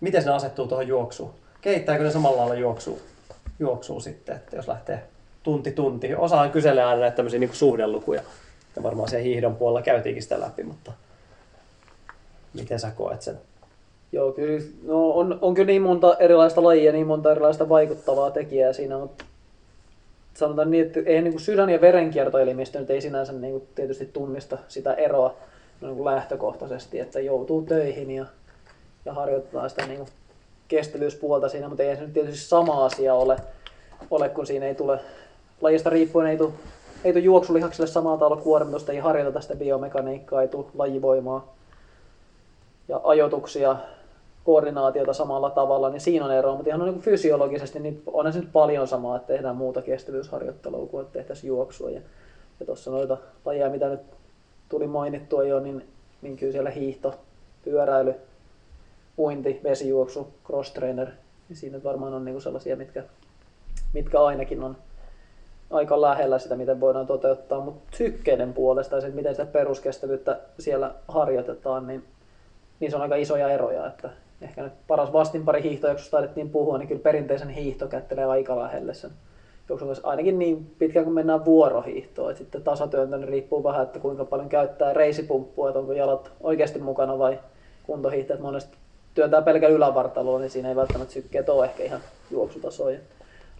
miten 0.00 0.24
ne 0.24 0.30
asettuu 0.30 0.66
tuohon 0.66 0.88
juoksuun? 0.88 1.34
Kehittääkö 1.60 2.04
ne 2.04 2.10
samalla 2.10 2.36
lailla 2.36 2.54
juoksuu, 2.54 3.00
juoksuu 3.58 4.00
sitten, 4.00 4.36
että 4.36 4.56
jos 4.56 4.68
lähtee 4.68 5.02
tunti 5.42 5.72
tunti? 5.72 6.14
Osahan 6.14 6.50
kyselee 6.50 6.84
aina 6.84 7.00
näitä 7.00 7.16
tämmöisiä 7.16 7.40
niin 7.40 7.54
suhdelukuja. 7.54 8.22
Ja 8.76 8.82
varmaan 8.82 9.08
se 9.08 9.22
hiihdon 9.22 9.56
puolella 9.56 9.82
käytiinkin 9.82 10.22
sitä 10.22 10.40
läpi, 10.40 10.62
mutta 10.62 10.92
miten 12.54 12.80
sä 12.80 12.90
koet 12.90 13.22
sen? 13.22 13.38
Joo, 14.12 14.32
kyllä 14.32 14.64
no, 14.82 15.10
on, 15.10 15.38
on 15.40 15.54
kyllä 15.54 15.66
niin 15.66 15.82
monta 15.82 16.16
erilaista 16.18 16.62
lajia, 16.62 16.92
niin 16.92 17.06
monta 17.06 17.32
erilaista 17.32 17.68
vaikuttavaa 17.68 18.30
tekijää 18.30 18.72
siinä 18.72 18.96
on. 18.96 19.10
Sanotaan 20.34 20.70
niin, 20.70 20.86
että 20.86 21.00
ei 21.06 21.22
niin 21.22 21.32
kuin 21.32 21.42
sydän- 21.42 21.70
ja 21.70 21.80
verenkiertoelimistö 21.80 22.80
nyt 22.80 22.90
ei 22.90 23.00
sinänsä 23.00 23.32
niin 23.32 23.52
kuin 23.52 23.68
tietysti 23.74 24.06
tunnista 24.06 24.58
sitä 24.68 24.94
eroa 24.94 25.34
niin 25.80 25.96
kuin 25.96 26.04
lähtökohtaisesti, 26.04 27.00
että 27.00 27.20
joutuu 27.20 27.62
töihin 27.62 28.10
ja, 28.10 28.26
ja 29.04 29.14
harjoittaa 29.14 29.68
sitä 29.68 29.86
niin 29.86 29.98
kuin 29.98 30.08
kestävyyspuolta 30.68 31.48
siinä, 31.48 31.68
mutta 31.68 31.82
ei 31.82 31.96
se 31.96 32.02
nyt 32.02 32.12
tietysti 32.12 32.48
sama 32.48 32.84
asia 32.84 33.14
ole, 33.14 33.36
ole 34.10 34.28
kun 34.28 34.46
siinä 34.46 34.66
ei 34.66 34.74
tule, 34.74 35.00
lajista 35.60 35.90
riippuen 35.90 36.26
ei 36.26 36.36
tule 36.36 36.52
ei 37.04 37.12
tule 37.12 37.24
juoksulihakselle 37.24 37.90
samalla 37.90 38.18
tavalla 38.18 38.42
kuormitusta, 38.42 38.92
ei 38.92 38.98
harjoiteta 38.98 39.40
sitä 39.40 39.56
biomekaniikkaa, 39.56 40.42
ei 40.42 40.48
tule 40.48 40.66
lajivoimaa 40.74 41.54
ja 42.88 43.00
ajoituksia, 43.04 43.76
koordinaatiota 44.44 45.12
samalla 45.12 45.50
tavalla, 45.50 45.90
niin 45.90 46.00
siinä 46.00 46.24
on 46.24 46.32
ero, 46.32 46.56
mutta 46.56 46.68
ihan 46.68 46.80
niin 46.80 47.00
fysiologisesti 47.00 47.80
niin 47.80 48.02
on 48.06 48.32
se 48.32 48.38
nyt 48.38 48.52
paljon 48.52 48.88
samaa, 48.88 49.16
että 49.16 49.32
tehdään 49.32 49.56
muuta 49.56 49.82
kestävyysharjoittelua 49.82 50.86
kuin 50.86 51.02
että 51.02 51.12
tehtäisiin 51.18 51.48
juoksua. 51.48 51.90
Ja, 51.90 52.00
Ja 52.60 52.66
tuossa 52.66 52.90
noita 52.90 53.18
lajeja, 53.44 53.70
mitä 53.70 53.88
nyt 53.88 54.00
tuli 54.68 54.86
mainittua 54.86 55.44
jo, 55.44 55.60
niin, 55.60 55.84
niin 56.22 56.36
kyllä 56.36 56.52
siellä 56.52 56.70
hiihto, 56.70 57.14
pyöräily, 57.64 58.14
uinti, 59.18 59.60
vesijuoksu, 59.62 60.28
cross 60.46 60.70
trainer, 60.70 61.08
niin 61.48 61.56
siinä 61.56 61.80
varmaan 61.84 62.14
on 62.14 62.24
niinku 62.24 62.40
sellaisia, 62.40 62.76
mitkä, 62.76 63.04
mitkä 63.92 64.22
ainakin 64.22 64.62
on 64.62 64.76
aika 65.72 66.00
lähellä 66.00 66.38
sitä, 66.38 66.56
miten 66.56 66.80
voidaan 66.80 67.06
toteuttaa, 67.06 67.60
mutta 67.60 67.96
sykkeiden 67.96 68.52
puolesta 68.52 68.96
ja 68.96 69.10
miten 69.12 69.34
sitä 69.34 69.46
peruskestävyyttä 69.46 70.40
siellä 70.58 70.94
harjoitetaan, 71.08 71.86
niin, 71.86 72.04
niin 72.80 72.90
se 72.90 72.96
on 72.96 73.02
aika 73.02 73.16
isoja 73.16 73.48
eroja, 73.48 73.86
että 73.86 74.10
ehkä 74.42 74.62
nyt 74.62 74.72
paras 74.86 75.12
vastinpari 75.12 75.62
hiihtojaksosta 75.62 76.10
taidettiin 76.10 76.50
puhua, 76.50 76.78
niin 76.78 76.88
kyllä 76.88 77.02
perinteisen 77.02 77.48
hiihto 77.48 77.88
kättelee 77.88 78.24
aika 78.24 78.58
lähelle 78.58 78.94
sen 78.94 79.10
ainakin 80.02 80.38
niin 80.38 80.74
pitkään 80.78 81.04
kuin 81.04 81.14
mennään 81.14 81.44
vuorohiihtoon. 81.44 82.30
Et 82.30 82.36
sitten 82.36 82.62
tasatyöntö 82.62 83.18
niin 83.18 83.28
riippuu 83.28 83.64
vähän, 83.64 83.82
että 83.82 83.98
kuinka 83.98 84.24
paljon 84.24 84.48
käyttää 84.48 84.92
reisipumppua, 84.92 85.68
että 85.68 85.78
onko 85.78 85.92
jalat 85.92 86.32
oikeasti 86.40 86.78
mukana 86.78 87.18
vai 87.18 87.38
kuntohiihtäjät 87.82 88.40
monesti 88.40 88.76
työntää 89.14 89.42
pelkällä 89.42 89.76
ylävartaloa, 89.76 90.38
niin 90.38 90.50
siinä 90.50 90.68
ei 90.68 90.76
välttämättä 90.76 91.14
sykkeet 91.14 91.48
ole 91.48 91.64
ehkä 91.64 91.82
ihan 91.82 92.00
juoksutasoja. 92.30 92.98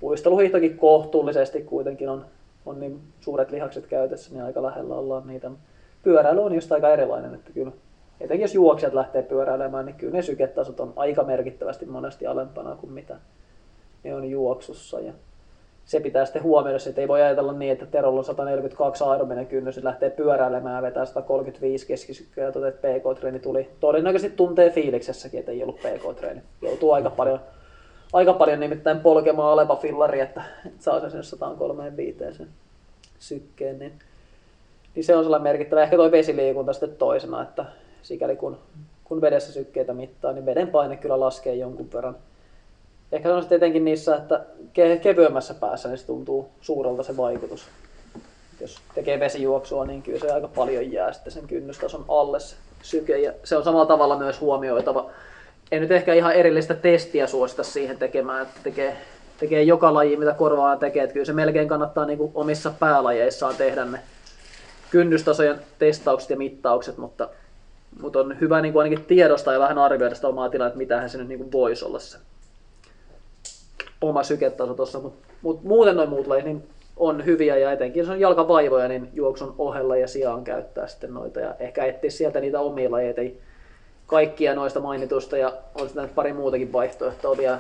Luisteluhiihtokin 0.03 0.77
kohtuullisesti 0.77 1.63
kuitenkin 1.63 2.09
on, 2.09 2.27
on 2.67 2.81
niin 2.81 3.01
suuret 3.21 3.51
lihakset 3.51 3.87
käytössä, 3.87 4.33
niin 4.33 4.45
aika 4.45 4.63
lähellä 4.63 4.95
ollaan 4.95 5.27
niitä. 5.27 5.51
Pyöräily 6.03 6.41
on 6.43 6.55
just 6.55 6.73
aika 6.73 6.93
erilainen, 6.93 7.35
että 7.35 7.51
kyllä 7.53 7.73
etenkin 8.21 8.45
jos 8.45 8.55
juoksijat 8.55 8.95
lähtee 8.95 9.23
pyöräilemään, 9.23 9.87
niin 9.87 9.97
kyllä 9.97 10.13
ne 10.13 10.23
syketasot 10.23 10.81
on 10.81 10.93
aika 10.97 11.25
merkittävästi 11.25 11.87
monesti 11.87 12.27
alempana 12.27 12.77
kuin 12.77 12.93
mitä 12.93 13.17
ne 14.05 14.15
on 14.15 14.31
juoksussa. 14.31 15.01
Ja 15.01 15.13
se 15.85 16.01
pitää 16.01 16.25
sitten 16.25 16.43
huomioida, 16.43 16.79
että 16.89 17.01
ei 17.01 17.09
voi 17.09 17.23
ajatella 17.23 17.53
niin, 17.53 17.73
että 17.73 17.87
Terolla 17.87 18.19
on 18.19 18.25
142 18.25 19.05
aerobinen 19.05 19.47
kynnys, 19.47 19.79
että 19.79 19.89
lähtee 19.89 20.11
pyöräilemään 20.11 20.77
ja 20.77 20.83
vetää 20.83 21.05
135 21.05 21.87
keskisykköä 21.87 22.45
ja 22.45 22.53
toteat, 22.53 22.75
että 22.75 22.89
PK-treeni 22.89 23.39
tuli. 23.39 23.71
Todennäköisesti 23.81 24.37
tuntee 24.37 24.71
fiiliksessäkin, 24.71 25.41
että 25.41 25.53
ei 25.53 25.63
ollut 25.63 25.79
PK-treeni. 25.81 26.43
Joutuu 26.63 26.93
aika 26.93 27.11
paljon, 27.11 27.41
aika 28.13 28.33
paljon 28.33 28.61
nimittäin 28.61 29.01
polkemaan 29.01 29.53
aleva 29.53 29.77
fillari, 29.77 30.21
että, 30.21 30.43
että 30.67 30.85
saa 30.85 31.01
sen 31.01 31.11
sinne 31.11 31.23
135 31.23 32.19
sen 32.19 32.49
sykkeen. 33.19 33.79
Niin, 33.79 33.93
niin 34.95 35.05
se 35.05 35.17
on 35.17 35.25
sellainen 35.25 35.43
merkittävä. 35.43 35.83
Ehkä 35.83 35.97
tuo 35.97 36.11
vesiliikunta 36.11 36.73
sitten 36.73 36.97
toisena, 36.97 37.43
että 37.43 37.65
sikäli 38.03 38.37
kun, 38.37 38.59
kun 39.05 39.21
vedessä 39.21 39.53
sykkeitä 39.53 39.95
mittaa, 39.95 40.33
niin 40.33 40.47
veden 40.47 40.69
paine 40.69 40.97
kyllä 40.97 41.21
laskee 41.21 41.55
jonkun 41.55 41.93
verran 41.93 42.17
ehkä 43.13 43.29
se 43.29 43.33
on 43.33 43.43
sitten 43.43 43.57
etenkin 43.57 43.85
niissä, 43.85 44.17
että 44.17 44.45
ke- 44.59 45.01
kevyemmässä 45.03 45.55
päässä 45.55 45.89
niin 45.89 45.99
se 45.99 46.07
tuntuu 46.07 46.49
suurelta 46.61 47.03
se 47.03 47.17
vaikutus. 47.17 47.65
Jos 48.61 48.81
tekee 48.95 49.21
vesijuoksua, 49.21 49.87
niin 49.87 50.03
kyllä 50.03 50.19
se 50.19 50.33
aika 50.33 50.49
paljon 50.49 50.93
jää 50.93 51.13
sitten 51.13 51.33
sen 51.33 51.47
kynnystason 51.47 52.05
alle 52.09 52.41
se 52.41 52.57
syke. 52.83 53.19
Ja 53.19 53.33
se 53.45 53.57
on 53.57 53.65
samalla 53.65 53.87
tavalla 53.87 54.19
myös 54.19 54.41
huomioitava. 54.41 55.11
En 55.73 55.81
nyt 55.81 55.91
ehkä 55.91 56.15
ihan 56.15 56.35
erillistä 56.35 56.75
testiä 56.75 57.27
suosita 57.27 57.63
siihen 57.63 57.99
tekemään, 57.99 58.43
että 58.43 58.61
tekee, 58.63 58.97
tekee 59.41 59.63
joka 59.63 59.95
laji, 59.95 60.17
mitä 60.17 60.35
korvaa 60.35 60.77
tekee. 60.77 61.03
Että 61.03 61.13
kyllä 61.13 61.27
se 61.27 61.33
melkein 61.33 61.69
kannattaa 61.69 62.05
niin 62.05 62.19
kuin 62.19 62.33
omissa 62.35 62.73
päälajeissaan 62.79 63.55
tehdä 63.57 63.85
ne 63.85 64.01
kynnystasojen 64.91 65.61
testaukset 65.79 66.31
ja 66.31 66.37
mittaukset, 66.37 66.99
mutta, 66.99 67.29
mutta 68.01 68.21
on 68.21 68.41
hyvä 68.41 68.61
niin 68.61 68.73
kuin 68.73 68.83
ainakin 68.83 69.05
tiedostaa 69.05 69.55
ja 69.55 69.61
vähän 69.61 69.79
arvioida 69.79 70.15
sitä 70.15 70.29
omaa 70.29 70.49
tilannetta, 70.49 70.75
että 70.75 70.79
mitähän 70.79 71.11
se 71.11 71.19
nyt 71.19 71.29
niin 71.29 71.53
voisi 71.53 71.85
olla 71.85 71.99
se 71.99 72.19
oma 74.01 74.23
syketaso 74.23 74.75
tuossa, 74.75 74.99
mutta 75.01 75.29
mut 75.43 75.65
muuten 75.65 75.97
noin 75.97 76.09
muut 76.09 76.27
lajit 76.27 76.45
niin 76.45 76.69
on 76.97 77.25
hyviä 77.25 77.57
ja 77.57 77.73
etenkin 77.73 78.01
jos 78.01 78.09
on 78.09 78.21
jalkavaivoja, 78.21 78.89
niin 78.89 79.09
juoksun 79.13 79.55
ohella 79.59 79.97
ja 79.97 80.09
sijaan 80.09 80.45
käyttää 80.45 80.87
sitten 80.87 81.15
noita 81.15 81.41
ja 81.41 81.55
ehkä 81.59 81.85
etsiä 81.85 82.11
sieltä 82.11 82.41
niitä 82.41 82.61
omia 82.61 82.91
lajeita, 82.91 83.21
ei 83.21 83.41
kaikkia 84.13 84.55
noista 84.55 84.81
mainitusta 84.81 85.37
ja 85.37 85.53
on 85.75 85.87
sitten 85.87 86.09
pari 86.09 86.33
muutakin 86.33 86.73
vaihtoehtoa 86.73 87.37
vielä, 87.37 87.59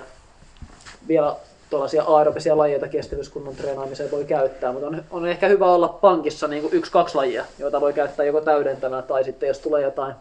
vielä 1.09 1.37
tuollaisia 1.71 2.03
aerobisia 2.03 2.59
lajeja 2.59 2.89
kestävyyskunnon 2.89 3.57
treenaamiseen 3.57 4.11
voi 4.11 4.25
käyttää, 4.25 4.73
mutta 4.73 4.87
on, 4.87 5.05
on 5.11 5.29
ehkä 5.29 5.49
hyvä 5.49 5.67
olla 5.67 5.89
pankissa 5.89 6.49
niin 6.49 6.69
yksi-kaksi 6.73 7.17
lajia, 7.17 7.45
joita 7.59 7.81
voi 7.81 7.93
käyttää 7.93 8.27
joko 8.27 8.41
täydentävänä 8.41 9.03
tai 9.03 9.25
sitten 9.25 9.47
jos 9.47 9.59
tulee 9.59 9.83
jotain 9.83 10.15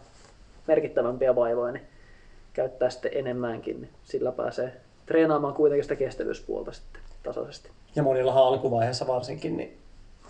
merkittävämpiä 0.66 1.36
vaivoja, 1.36 1.72
niin 1.72 1.86
käyttää 2.52 2.90
sitten 2.90 3.10
enemmänkin, 3.14 3.80
niin 3.80 3.90
sillä 4.04 4.32
pääsee 4.32 4.72
treenaamaan 5.06 5.54
kuitenkin 5.54 5.84
sitä 5.84 5.96
kestävyyspuolta 5.96 6.72
sitten 6.72 7.02
tasaisesti. 7.22 7.70
Ja 7.96 8.02
monillahan 8.02 8.44
alkuvaiheessa 8.44 9.06
varsinkin, 9.06 9.56
niin 9.56 9.78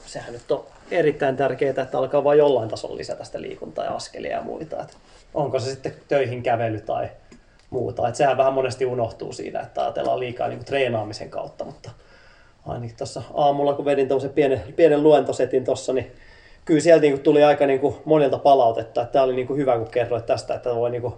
sehän 0.06 0.32
nyt 0.32 0.50
on 0.50 0.64
erittäin 0.90 1.36
tärkeää, 1.36 1.82
että 1.82 1.98
alkaa 1.98 2.24
vain 2.24 2.38
jollain 2.38 2.68
tasolla 2.68 2.96
lisätä 2.96 3.24
sitä 3.24 3.40
liikuntaa 3.40 3.84
ja 3.84 3.94
askelia 3.94 4.36
ja 4.36 4.42
muita. 4.42 4.82
Että 4.82 4.94
onko 5.34 5.60
se 5.60 5.70
sitten 5.70 5.94
töihin 6.08 6.42
kävely 6.42 6.80
tai 6.80 7.08
muuta. 7.70 8.08
Että 8.08 8.18
sehän 8.18 8.36
vähän 8.36 8.52
monesti 8.52 8.86
unohtuu 8.86 9.32
siinä, 9.32 9.60
että 9.60 9.82
ajatellaan 9.82 10.20
liikaa 10.20 10.48
niin 10.48 10.58
kuin 10.58 10.66
treenaamisen 10.66 11.30
kautta, 11.30 11.64
mutta 11.64 11.90
ainakin 12.66 12.96
tuossa 12.96 13.22
aamulla, 13.34 13.74
kun 13.74 13.84
vedin 13.84 14.08
tuollaisen 14.08 14.34
pienen, 14.34 14.62
pienen 14.76 15.02
luentosetin 15.02 15.64
tuossa, 15.64 15.92
niin 15.92 16.12
kyllä 16.64 16.80
sieltä 16.80 17.02
niin 17.02 17.20
tuli 17.20 17.44
aika 17.44 17.66
niin 17.66 17.80
kuin 17.80 17.94
monilta 18.04 18.38
palautetta, 18.38 19.02
että 19.02 19.12
tämä 19.12 19.24
oli 19.24 19.34
niin 19.36 19.46
kuin 19.46 19.58
hyvä, 19.58 19.78
kun 19.78 19.90
kerroit 19.90 20.26
tästä, 20.26 20.54
että 20.54 20.74
voi 20.74 20.90
niin 20.90 21.02
kuin 21.02 21.14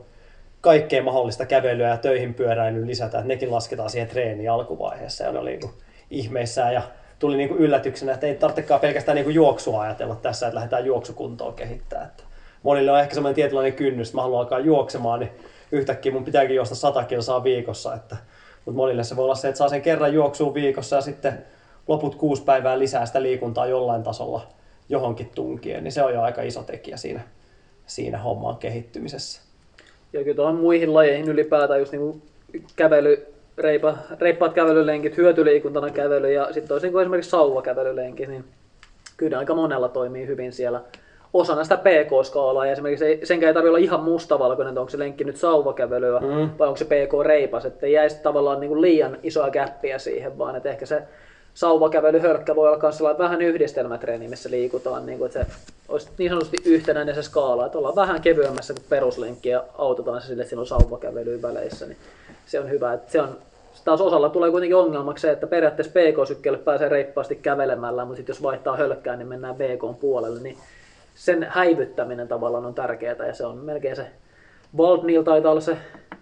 kaikkea 0.60 1.02
mahdollista 1.02 1.46
kävelyä 1.46 1.88
ja 1.88 1.96
töihin 1.96 2.34
pyöräilyä 2.34 2.86
lisätä, 2.86 3.18
että 3.18 3.28
nekin 3.28 3.50
lasketaan 3.50 3.90
siihen 3.90 4.08
treeniin 4.08 4.50
alkuvaiheessa 4.50 5.24
ja 5.24 5.32
ne 5.32 5.38
oli 5.38 5.50
niin 5.50 5.70
ihmeissään 6.10 6.74
ja 6.74 6.82
tuli 7.18 7.36
niin 7.36 7.48
kuin 7.48 7.60
yllätyksenä, 7.60 8.12
että 8.14 8.26
ei 8.26 8.34
tarvitsekaan 8.34 8.80
pelkästään 8.80 9.16
niin 9.16 9.34
juoksua 9.34 9.82
ajatella 9.82 10.16
tässä, 10.16 10.46
että 10.46 10.54
lähdetään 10.54 10.86
juoksukuntoon 10.86 11.54
kehittää. 11.54 12.04
Että 12.04 12.22
monille 12.64 12.92
on 12.92 13.00
ehkä 13.00 13.14
semmoinen 13.14 13.34
tietynlainen 13.34 13.72
kynnys, 13.72 14.08
että 14.08 14.18
mä 14.18 14.22
haluan 14.22 14.40
alkaa 14.40 14.58
juoksemaan, 14.58 15.20
niin 15.20 15.30
yhtäkkiä 15.72 16.12
mun 16.12 16.24
pitääkin 16.24 16.56
juosta 16.56 16.74
100 16.74 17.04
kilsaa 17.04 17.44
viikossa, 17.44 17.94
että, 17.94 18.16
mutta 18.64 18.76
monille 18.76 19.04
se 19.04 19.16
voi 19.16 19.24
olla 19.24 19.34
se, 19.34 19.48
että 19.48 19.58
saa 19.58 19.68
sen 19.68 19.82
kerran 19.82 20.14
juoksua 20.14 20.54
viikossa 20.54 20.96
ja 20.96 21.02
sitten 21.02 21.44
loput 21.88 22.14
kuusi 22.14 22.42
päivää 22.42 22.78
lisää 22.78 23.06
sitä 23.06 23.22
liikuntaa 23.22 23.66
jollain 23.66 24.02
tasolla 24.02 24.46
johonkin 24.88 25.30
tunkien, 25.34 25.84
niin 25.84 25.92
se 25.92 26.02
on 26.02 26.14
jo 26.14 26.22
aika 26.22 26.42
iso 26.42 26.62
tekijä 26.62 26.96
siinä, 26.96 27.20
siinä 27.86 28.18
homman 28.18 28.56
kehittymisessä. 28.56 29.42
Ja 30.12 30.24
kyllä 30.24 30.36
tuohon 30.36 30.56
muihin 30.56 30.94
lajeihin 30.94 31.28
ylipäätään 31.28 31.80
just 31.80 31.92
niin 31.92 32.22
kävely, 32.76 33.26
reipa, 33.58 33.98
reippaat 34.20 34.52
kävelylenkit, 34.52 35.16
hyötyliikuntana 35.16 35.90
kävely 35.90 36.32
ja 36.32 36.44
sitten 36.44 36.68
toisin 36.68 36.92
kuin 36.92 37.02
esimerkiksi 37.02 37.30
sauvakävelylenkit, 37.30 38.28
niin 38.28 38.44
kyllä 39.16 39.38
aika 39.38 39.54
monella 39.54 39.88
toimii 39.88 40.26
hyvin 40.26 40.52
siellä 40.52 40.80
osana 41.34 41.64
sitä 41.64 41.76
PK-skaalaa. 41.76 42.66
Ja 42.66 42.72
esimerkiksi 42.72 43.04
ei, 43.04 43.26
senkään 43.26 43.48
ei 43.48 43.54
tarvitse 43.54 43.70
olla 43.70 43.78
ihan 43.78 44.00
mustavalkoinen, 44.00 44.70
että 44.70 44.80
onko 44.80 44.90
se 44.90 44.98
lenkki 44.98 45.24
nyt 45.24 45.36
sauvakävelyä 45.36 46.20
mm. 46.20 46.50
vai 46.58 46.68
onko 46.68 46.76
se 46.76 46.84
PK-reipas, 46.84 47.64
että 47.64 47.86
ei 47.86 47.92
jäisi 47.92 48.22
tavallaan 48.22 48.60
niin 48.60 48.68
kuin 48.68 48.80
liian 48.80 49.18
isoa 49.22 49.50
käppiä 49.50 49.98
siihen, 49.98 50.38
vaan 50.38 50.56
että 50.56 50.68
ehkä 50.68 50.86
se 50.86 51.02
sauvakävely, 51.54 52.18
hölkkä 52.18 52.56
voi 52.56 52.68
olla 52.68 52.78
myös 52.82 53.18
vähän 53.18 53.42
yhdistelmätreeni, 53.42 54.28
missä 54.28 54.50
liikutaan, 54.50 55.06
niin 55.06 55.18
kuin, 55.18 55.26
että 55.26 55.44
se 55.44 55.46
olisi 55.88 56.08
niin 56.18 56.30
sanotusti 56.30 56.56
yhtenäinen 56.64 57.14
se 57.14 57.22
skaala, 57.22 57.66
että 57.66 57.78
ollaan 57.78 57.96
vähän 57.96 58.20
kevyemmässä 58.20 58.74
kuin 58.74 58.84
peruslenkki 58.88 59.48
ja 59.48 59.64
autetaan 59.78 60.20
se 60.20 60.26
sille, 60.26 60.42
että 60.42 60.48
siinä 60.48 60.60
on 60.60 60.66
sauvakävelyä 60.66 61.42
väleissä, 61.42 61.86
niin 61.86 61.98
se 62.46 62.60
on 62.60 62.70
hyvä. 62.70 62.92
Että 62.92 63.12
se 63.12 63.20
on, 63.20 63.38
taas 63.84 64.00
osalla 64.00 64.28
tulee 64.28 64.50
kuitenkin 64.50 64.76
ongelmaksi 64.76 65.22
se, 65.22 65.30
että 65.30 65.46
periaatteessa 65.46 65.92
PK-sykkeelle 65.92 66.58
pääsee 66.58 66.88
reippaasti 66.88 67.36
kävelemällä, 67.36 68.04
mutta 68.04 68.16
sitten 68.16 68.32
jos 68.32 68.42
vaihtaa 68.42 68.76
hölkkään, 68.76 69.18
niin 69.18 69.28
mennään 69.28 69.54
BK 69.54 70.00
puolelle, 70.00 70.40
niin 70.40 70.56
sen 71.14 71.46
häivyttäminen 71.50 72.28
tavallaan 72.28 72.66
on 72.66 72.74
tärkeää 72.74 73.26
ja 73.26 73.34
se 73.34 73.46
on 73.46 73.58
melkein 73.58 73.96
se 73.96 74.06
Waldnil 74.76 75.22
taitaa 75.22 75.50
olla 75.50 75.60
se, 75.60 75.76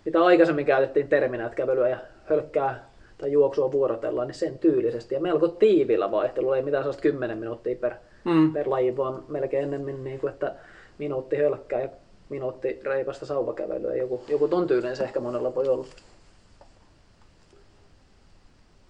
mitä 0.04 0.24
aikaisemmin 0.24 0.66
käytettiin 0.66 1.08
terminä, 1.08 1.46
että 1.46 1.56
kävelyä 1.56 1.88
ja 1.88 1.98
hölkkää 2.24 2.92
tai 3.18 3.32
juoksua 3.32 3.72
vuorotellaan, 3.72 4.28
niin 4.28 4.34
sen 4.34 4.58
tyylisesti 4.58 5.14
ja 5.14 5.20
melko 5.20 5.48
tiivillä 5.48 6.10
vaihtelulla, 6.10 6.56
ei 6.56 6.62
mitään 6.62 6.82
sellaista 6.82 7.02
10 7.02 7.38
minuuttia 7.38 7.76
per, 7.76 7.94
mm. 8.24 8.52
per 8.52 8.70
laji, 8.70 8.96
vaan 8.96 9.24
melkein 9.28 9.64
ennemmin 9.64 10.04
niin 10.04 10.20
kuin, 10.20 10.32
että 10.32 10.54
minuutti 10.98 11.36
hölkkää 11.36 11.80
ja 11.80 11.88
minuutti 12.28 12.80
reipasta 12.84 13.26
sauvakävelyä. 13.26 13.94
Joku, 13.94 14.22
joku 14.28 14.48
ton 14.48 14.66
tyylinen 14.66 14.96
se 14.96 15.04
ehkä 15.04 15.20
monella 15.20 15.54
voi 15.54 15.68
olla. 15.68 15.86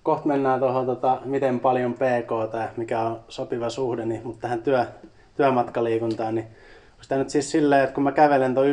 Kohta 0.02 0.28
mennään 0.28 0.60
tuohon, 0.60 0.86
tota, 0.86 1.18
miten 1.24 1.60
paljon 1.60 1.94
PK 1.94 2.50
tai 2.50 2.68
mikä 2.76 3.00
on 3.00 3.20
sopiva 3.28 3.70
suhde, 3.70 4.06
niin, 4.06 4.20
mutta 4.24 4.40
tähän 4.40 4.62
työ, 4.62 4.86
työmatkaliikuntaan, 5.36 6.34
niin 6.34 6.46
onko 6.92 7.04
tämä 7.09 7.18
nyt 7.18 7.30
siis 7.30 7.50
silleen, 7.50 7.82
että 7.82 7.94
kun 7.94 8.04
mä 8.04 8.12
kävelen 8.12 8.54
tuon 8.54 8.66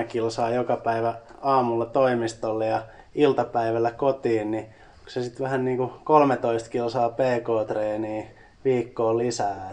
1,3 0.00 0.04
kilsaa 0.08 0.50
joka 0.50 0.76
päivä 0.76 1.14
aamulla 1.42 1.86
toimistolle 1.86 2.66
ja 2.66 2.82
iltapäivällä 3.14 3.90
kotiin, 3.90 4.50
niin 4.50 4.64
onko 4.98 5.10
se 5.10 5.22
sitten 5.22 5.44
vähän 5.44 5.64
niin 5.64 5.76
kuin 5.76 5.90
13 6.04 6.70
kilsaa 6.70 7.08
PK-treeniä 7.08 8.24
viikkoon 8.64 9.18
lisää? 9.18 9.72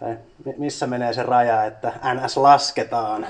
Tai 0.00 0.16
missä 0.56 0.86
menee 0.86 1.12
se 1.12 1.22
raja, 1.22 1.64
että 1.64 1.92
NS 2.14 2.36
lasketaan? 2.36 3.26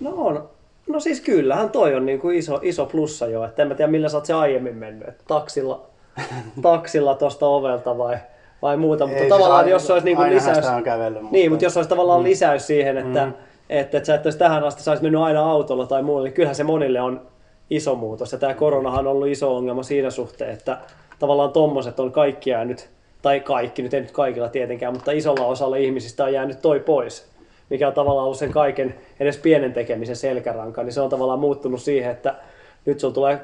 No 0.00 0.10
on. 0.16 0.48
No 0.88 1.00
siis 1.00 1.20
kyllähän 1.20 1.70
toi 1.70 1.94
on 1.94 2.06
niin 2.06 2.20
kuin 2.20 2.38
iso, 2.38 2.60
iso 2.62 2.86
plussa 2.86 3.26
jo, 3.26 3.44
että 3.44 3.62
en 3.62 3.68
mä 3.68 3.74
tiedä 3.74 3.90
millä 3.90 4.08
sä 4.08 4.16
oot 4.16 4.26
se 4.26 4.32
aiemmin 4.32 4.76
mennyt, 4.76 5.08
että 5.08 5.24
taksilla, 5.26 5.86
taksilla 6.62 7.14
tuosta 7.14 7.46
ovelta 7.46 7.98
vai, 7.98 8.16
vai 8.62 8.76
muuta, 8.76 9.06
mutta 9.06 9.22
Ei, 9.22 9.28
tavallaan 9.28 9.64
siis 9.64 9.72
jos 9.72 9.86
se 9.86 9.92
olisi 9.92 10.04
niin 10.04 10.16
kuin 10.16 10.30
lisäys, 10.30 10.66
on 10.66 10.82
kävellyt, 10.82 11.22
mutta- 11.22 11.36
niin, 11.36 11.50
mutta 11.50 11.64
jos 11.64 11.76
olisi 11.76 11.88
tavallaan 11.88 12.20
mm. 12.20 12.24
lisäys 12.24 12.66
siihen, 12.66 12.98
että, 12.98 13.26
mm. 13.26 13.32
että, 13.68 13.98
että 13.98 14.06
sä 14.06 14.14
et 14.14 14.26
olisi 14.26 14.38
tähän 14.38 14.64
asti 14.64 14.82
sä 14.82 14.90
olisit 14.90 15.02
mennyt 15.02 15.20
aina 15.20 15.50
autolla 15.50 15.86
tai 15.86 16.02
muulla, 16.02 16.24
niin 16.24 16.34
kyllähän 16.34 16.54
se 16.54 16.64
monille 16.64 17.00
on 17.00 17.20
iso 17.70 17.94
muutos. 17.94 18.32
Ja 18.32 18.38
tämä 18.38 18.54
koronahan 18.54 19.06
on 19.06 19.12
ollut 19.12 19.28
iso 19.28 19.56
ongelma 19.56 19.82
siinä 19.82 20.10
suhteen, 20.10 20.50
että 20.50 20.78
tavallaan 21.18 21.52
tommoset 21.52 22.00
on 22.00 22.12
kaikki 22.12 22.50
jäänyt, 22.50 22.88
tai 23.22 23.40
kaikki, 23.40 23.82
nyt 23.82 23.94
ei 23.94 24.00
nyt 24.00 24.10
kaikilla 24.10 24.48
tietenkään, 24.48 24.92
mutta 24.92 25.12
isolla 25.12 25.46
osalla 25.46 25.76
ihmisistä 25.76 26.24
on 26.24 26.32
jäänyt 26.32 26.62
toi 26.62 26.80
pois, 26.80 27.26
mikä 27.70 27.88
on 27.88 27.94
tavallaan 27.94 28.24
ollut 28.24 28.38
sen 28.38 28.52
kaiken 28.52 28.94
edes 29.20 29.38
pienen 29.38 29.72
tekemisen 29.72 30.16
selkäranka, 30.16 30.82
niin 30.82 30.92
se 30.92 31.00
on 31.00 31.10
tavallaan 31.10 31.38
muuttunut 31.38 31.82
siihen, 31.82 32.10
että 32.10 32.34
nyt 32.84 33.00
sulla 33.00 33.14
tulee 33.14 33.40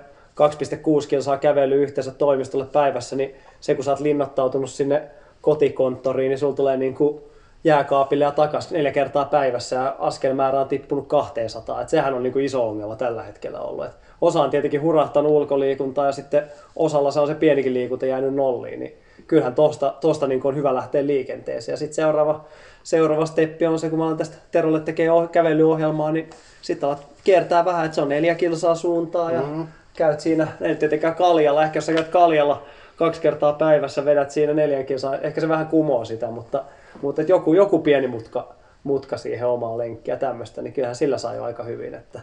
2,6 1.03 1.09
kilsaa 1.09 1.39
kävely 1.39 1.83
yhteensä 1.83 2.11
toimistolle 2.11 2.67
päivässä, 2.73 3.17
niin 3.17 3.35
se 3.63 3.75
kun 3.75 3.85
sä 3.85 3.91
oot 3.91 4.01
linnoittautunut 4.01 4.71
sinne 4.71 5.03
kotikonttoriin, 5.41 6.29
niin 6.29 6.39
sulla 6.39 6.57
tulee 6.57 6.77
niin 6.77 6.95
kuin 6.95 7.21
jääkaapille 7.65 8.25
ja 8.25 8.31
takaisin 8.31 8.77
neljä 8.77 8.93
kertaa 8.93 9.25
päivässä 9.25 9.77
ja 9.77 9.97
askelmäärä 9.99 10.61
on 10.61 10.69
tippunut 10.69 11.07
200. 11.09 11.83
Et 11.83 11.89
sehän 11.89 12.15
on 12.15 12.23
niin 12.23 12.33
kuin 12.33 12.45
iso 12.45 12.69
ongelma 12.69 12.97
tällä 12.97 13.23
hetkellä 13.23 13.61
ollut. 13.61 13.85
Et 13.85 13.93
osa 14.21 14.43
on 14.43 14.51
tietenkin 14.51 14.83
hurahtanut 14.83 15.33
ulkoliikuntaa 15.33 16.07
ja 16.07 16.13
sitten 16.13 16.43
osalla 16.77 17.11
se 17.11 17.21
on 17.21 17.27
se 17.27 17.35
pienikin 17.35 17.75
liikunta 17.75 18.07
jäänyt 18.07 18.35
nolliin. 18.35 18.81
Niin 18.81 18.93
kyllähän 19.27 19.55
tosta, 19.55 19.95
tosta 20.01 20.27
niin 20.27 20.41
on 20.45 20.57
hyvä 20.57 20.75
lähteä 20.75 21.07
liikenteeseen. 21.07 21.73
Ja 21.73 21.77
sitten 21.77 21.95
seuraava, 21.95 22.45
seuraava 22.83 23.27
steppi 23.27 23.67
on 23.67 23.79
se, 23.79 23.91
kun 23.91 23.99
mä 23.99 24.07
olen 24.07 24.17
tästä 24.17 24.37
Terolle 24.51 24.81
tekee 24.81 25.11
oh- 25.11 25.31
kävelyohjelmaa, 25.31 26.13
niin 26.13 26.31
sitten 26.63 26.89
alat 26.89 27.07
kiertää 27.25 27.65
vähän, 27.65 27.85
että 27.85 27.95
se 27.95 28.03
on 28.03 28.09
neljä 28.09 28.35
kilsaa 28.35 28.75
suuntaa 28.75 29.31
ja 29.33 29.43
mm. 29.43 29.67
käyt 29.97 30.21
siinä, 30.21 30.49
ei 30.61 30.77
tietenkään 30.77 31.15
kaljalla, 31.15 31.63
ehkä 31.63 31.77
jos 31.77 31.87
sä 31.87 31.93
käyt 31.93 32.09
kaljalla 32.09 32.63
kaksi 33.05 33.21
kertaa 33.21 33.53
päivässä, 33.53 34.05
vedät 34.05 34.31
siinä 34.31 34.53
neljän 34.55 34.87
kilsaa, 34.87 35.17
ehkä 35.17 35.41
se 35.41 35.49
vähän 35.49 35.67
kumoo 35.67 36.05
sitä, 36.05 36.27
mutta, 36.31 36.65
mutta 37.03 37.23
et 37.23 37.29
joku, 37.29 37.55
joku 37.55 37.79
pieni 37.79 38.07
mutka, 38.07 38.55
mutka 38.85 39.17
siihen 39.17 39.49
omaan 39.49 39.79
lenkkiin 39.79 40.13
ja 40.13 40.17
tämmöistä, 40.19 40.63
niin 40.63 40.73
kyllähän 40.73 40.97
sillä 40.97 41.19
saa 41.19 41.35
jo 41.35 41.45
aika 41.45 41.63
hyvin, 41.63 41.95
että, 41.95 42.21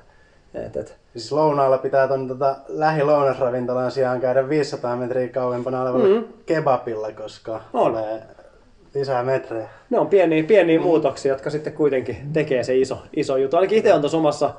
et, 0.54 0.78
et, 0.78 0.98
Siis 1.14 1.32
lounaalla 1.32 1.78
pitää 1.78 2.08
tuon 2.08 2.28
tota, 2.28 2.56
lähilounasravintolan 2.68 3.92
sijaan 3.92 4.20
käydä 4.22 4.50
500 4.50 4.96
metriä 4.96 5.28
kauempana 5.28 5.82
olevalla 5.82 6.06
Mm. 6.06 6.14
mm. 6.14 6.24
kebabilla, 6.46 7.12
koska 7.12 7.62
On. 7.74 7.92
tulee 7.92 8.22
lisää 8.96 9.24
metrejä. 9.24 9.70
ne 9.90 10.00
on 10.00 10.08
pieniä, 10.08 10.44
pieniä 10.44 10.80
muutoksia, 10.80 11.32
jotka 11.34 11.50
sitten 11.50 11.74
kuitenkin 11.74 12.18
tekee 12.34 12.64
se 12.64 12.78
iso, 12.78 12.98
iso 13.16 13.38
juttu. 13.38 13.58
Ainakin 13.58 13.78
itse 13.78 13.94
on 13.94 14.02
tuossa 14.02 14.18
omassa, 14.18 14.54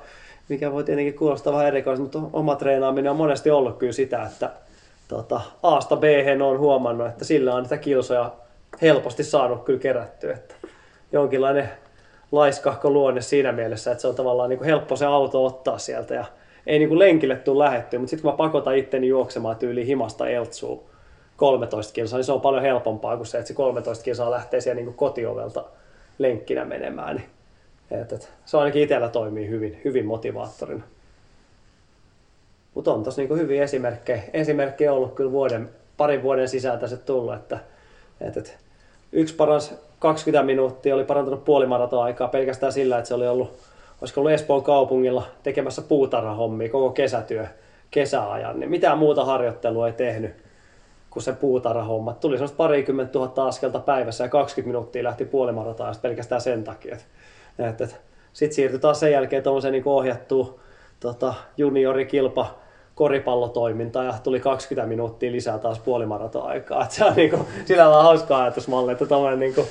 mikä 0.49 0.73
voi 0.73 0.85
tietenkin 0.85 1.15
kuulostaa 1.15 1.53
vähän 1.53 1.67
erikoiselta, 1.67 2.19
mutta 2.19 2.37
oma 2.37 2.57
treenaaminen 2.57 3.11
on 3.11 3.17
monesti 3.17 3.51
ollut 3.51 3.79
kyllä 3.79 3.93
sitä, 3.93 4.23
että 4.23 4.51
tota, 5.11 5.41
Asta 5.62 5.97
b 5.97 6.05
on 6.45 6.59
huomannut, 6.59 7.07
että 7.07 7.24
sillä 7.24 7.55
on 7.55 7.62
niitä 7.62 7.77
kilsoja 7.77 8.32
helposti 8.82 9.24
saanut 9.24 9.65
kyllä 9.65 9.78
kerättyä. 9.78 10.32
Että 10.32 10.55
jonkinlainen 11.12 11.70
laiskahko 12.32 12.91
luonne 12.91 13.20
siinä 13.20 13.53
mielessä, 13.53 13.91
että 13.91 14.03
se 14.03 14.09
on 14.09 14.15
tavallaan 14.15 14.51
niin 14.51 14.59
kuin 14.59 14.66
helppo 14.66 14.97
se 14.97 15.07
auto 15.07 15.45
ottaa 15.45 15.78
sieltä 15.78 16.15
ja 16.15 16.24
ei 16.66 16.78
niin 16.78 16.89
kuin 16.89 16.99
lenkille 16.99 17.37
tule 17.37 17.65
lähettyä, 17.65 17.99
mutta 17.99 18.11
sitten 18.11 18.23
kun 18.23 18.32
mä 18.32 18.37
pakotan 18.37 18.77
itteni 18.77 19.09
juoksemaan 19.09 19.57
tyyliin 19.57 19.87
himasta 19.87 20.28
Eltsuun 20.28 20.82
13 21.37 21.93
kilsaa, 21.93 22.19
niin 22.19 22.24
se 22.24 22.32
on 22.32 22.41
paljon 22.41 22.62
helpompaa 22.62 23.16
kuin 23.16 23.27
se, 23.27 23.39
että 23.39 23.49
se 23.49 23.55
13 23.55 24.05
kilsaa 24.05 24.31
lähtee 24.31 24.61
siellä 24.61 24.77
niin 24.77 24.85
kuin 24.87 24.97
kotiovelta 24.97 25.65
lenkkinä 26.19 26.65
menemään. 26.65 27.16
Niin, 27.16 27.28
et, 27.91 28.12
et, 28.12 28.32
se 28.45 28.59
ainakin 28.59 28.82
itsellä 28.82 29.09
toimii 29.09 29.49
hyvin, 29.49 29.81
hyvin 29.85 30.07
motivaattorina. 30.07 30.85
Mutta 32.75 32.93
on 32.93 33.03
tossa 33.03 33.21
niinku 33.21 33.35
hyviä 33.35 33.63
esimerkkejä, 33.63 34.23
esimerkkejä 34.33 34.93
ollut 34.93 35.15
kyllä 35.15 35.33
vuoden, 35.33 35.71
parin 35.97 36.23
vuoden 36.23 36.49
sisältä 36.49 36.87
se 36.87 36.97
tullut, 36.97 37.35
että 37.35 37.59
et, 38.21 38.37
et, 38.37 38.59
yksi 39.13 39.35
paras 39.35 39.75
20 39.99 40.47
minuuttia 40.47 40.95
oli 40.95 41.05
parantanut 41.05 41.45
puolimaraton 41.45 42.03
aikaa 42.03 42.29
pelkästään 42.29 42.73
sillä, 42.73 42.99
että 42.99 43.09
se 43.09 43.15
oli 43.15 43.29
ollut, 43.29 43.53
olisiko 44.01 44.21
ollut 44.21 44.33
Espoon 44.33 44.63
kaupungilla 44.63 45.27
tekemässä 45.43 45.83
puutarhahommia 45.83 46.69
koko 46.69 46.91
kesätyö, 46.91 47.47
kesäajan, 47.91 48.61
niin 48.61 48.71
mitään 48.71 48.99
muuta 48.99 49.25
harjoittelua 49.25 49.87
ei 49.87 49.93
tehnyt 49.93 50.33
kuin 51.11 51.23
se 51.23 51.33
puutarhahommat. 51.33 52.21
Tuli 52.21 52.37
semmoista 52.37 52.57
parikymmentä 52.57 53.13
tuhatta 53.13 53.47
askelta 53.47 53.79
päivässä 53.79 54.25
ja 54.25 54.29
20 54.29 54.69
minuuttia 54.69 55.05
lähti 55.05 55.25
puolimarataan 55.25 55.95
pelkästään 56.03 56.41
sen 56.41 56.65
takia. 56.65 56.95
Et, 56.95 57.07
et, 57.59 57.81
et. 57.81 58.01
Sitten 58.33 58.55
siirtyi 58.55 58.79
taas 58.79 59.01
sen 59.01 59.13
jälkeen 59.13 59.43
tuollaiseen 59.43 59.73
niin 59.73 59.83
ohjattuun 59.87 60.61
tota, 61.01 61.35
juniorikilpa 61.56 62.59
koripallotoiminta 62.94 64.05
ja 64.05 64.14
tuli 64.22 64.40
20 64.40 64.89
minuuttia 64.89 65.32
lisää 65.32 65.59
taas 65.59 65.78
puolimaraton 65.78 66.47
aikaa. 66.47 66.85
Et 66.85 66.90
se 66.90 67.05
on 67.05 67.16
niinku, 67.16 67.48
sillä 67.64 67.82
lailla 67.85 68.02
hauska 68.02 68.39
ajatusmalli, 68.39 68.93
että 68.93 69.06
tommonen 69.06 69.40
niinku, 69.40 69.68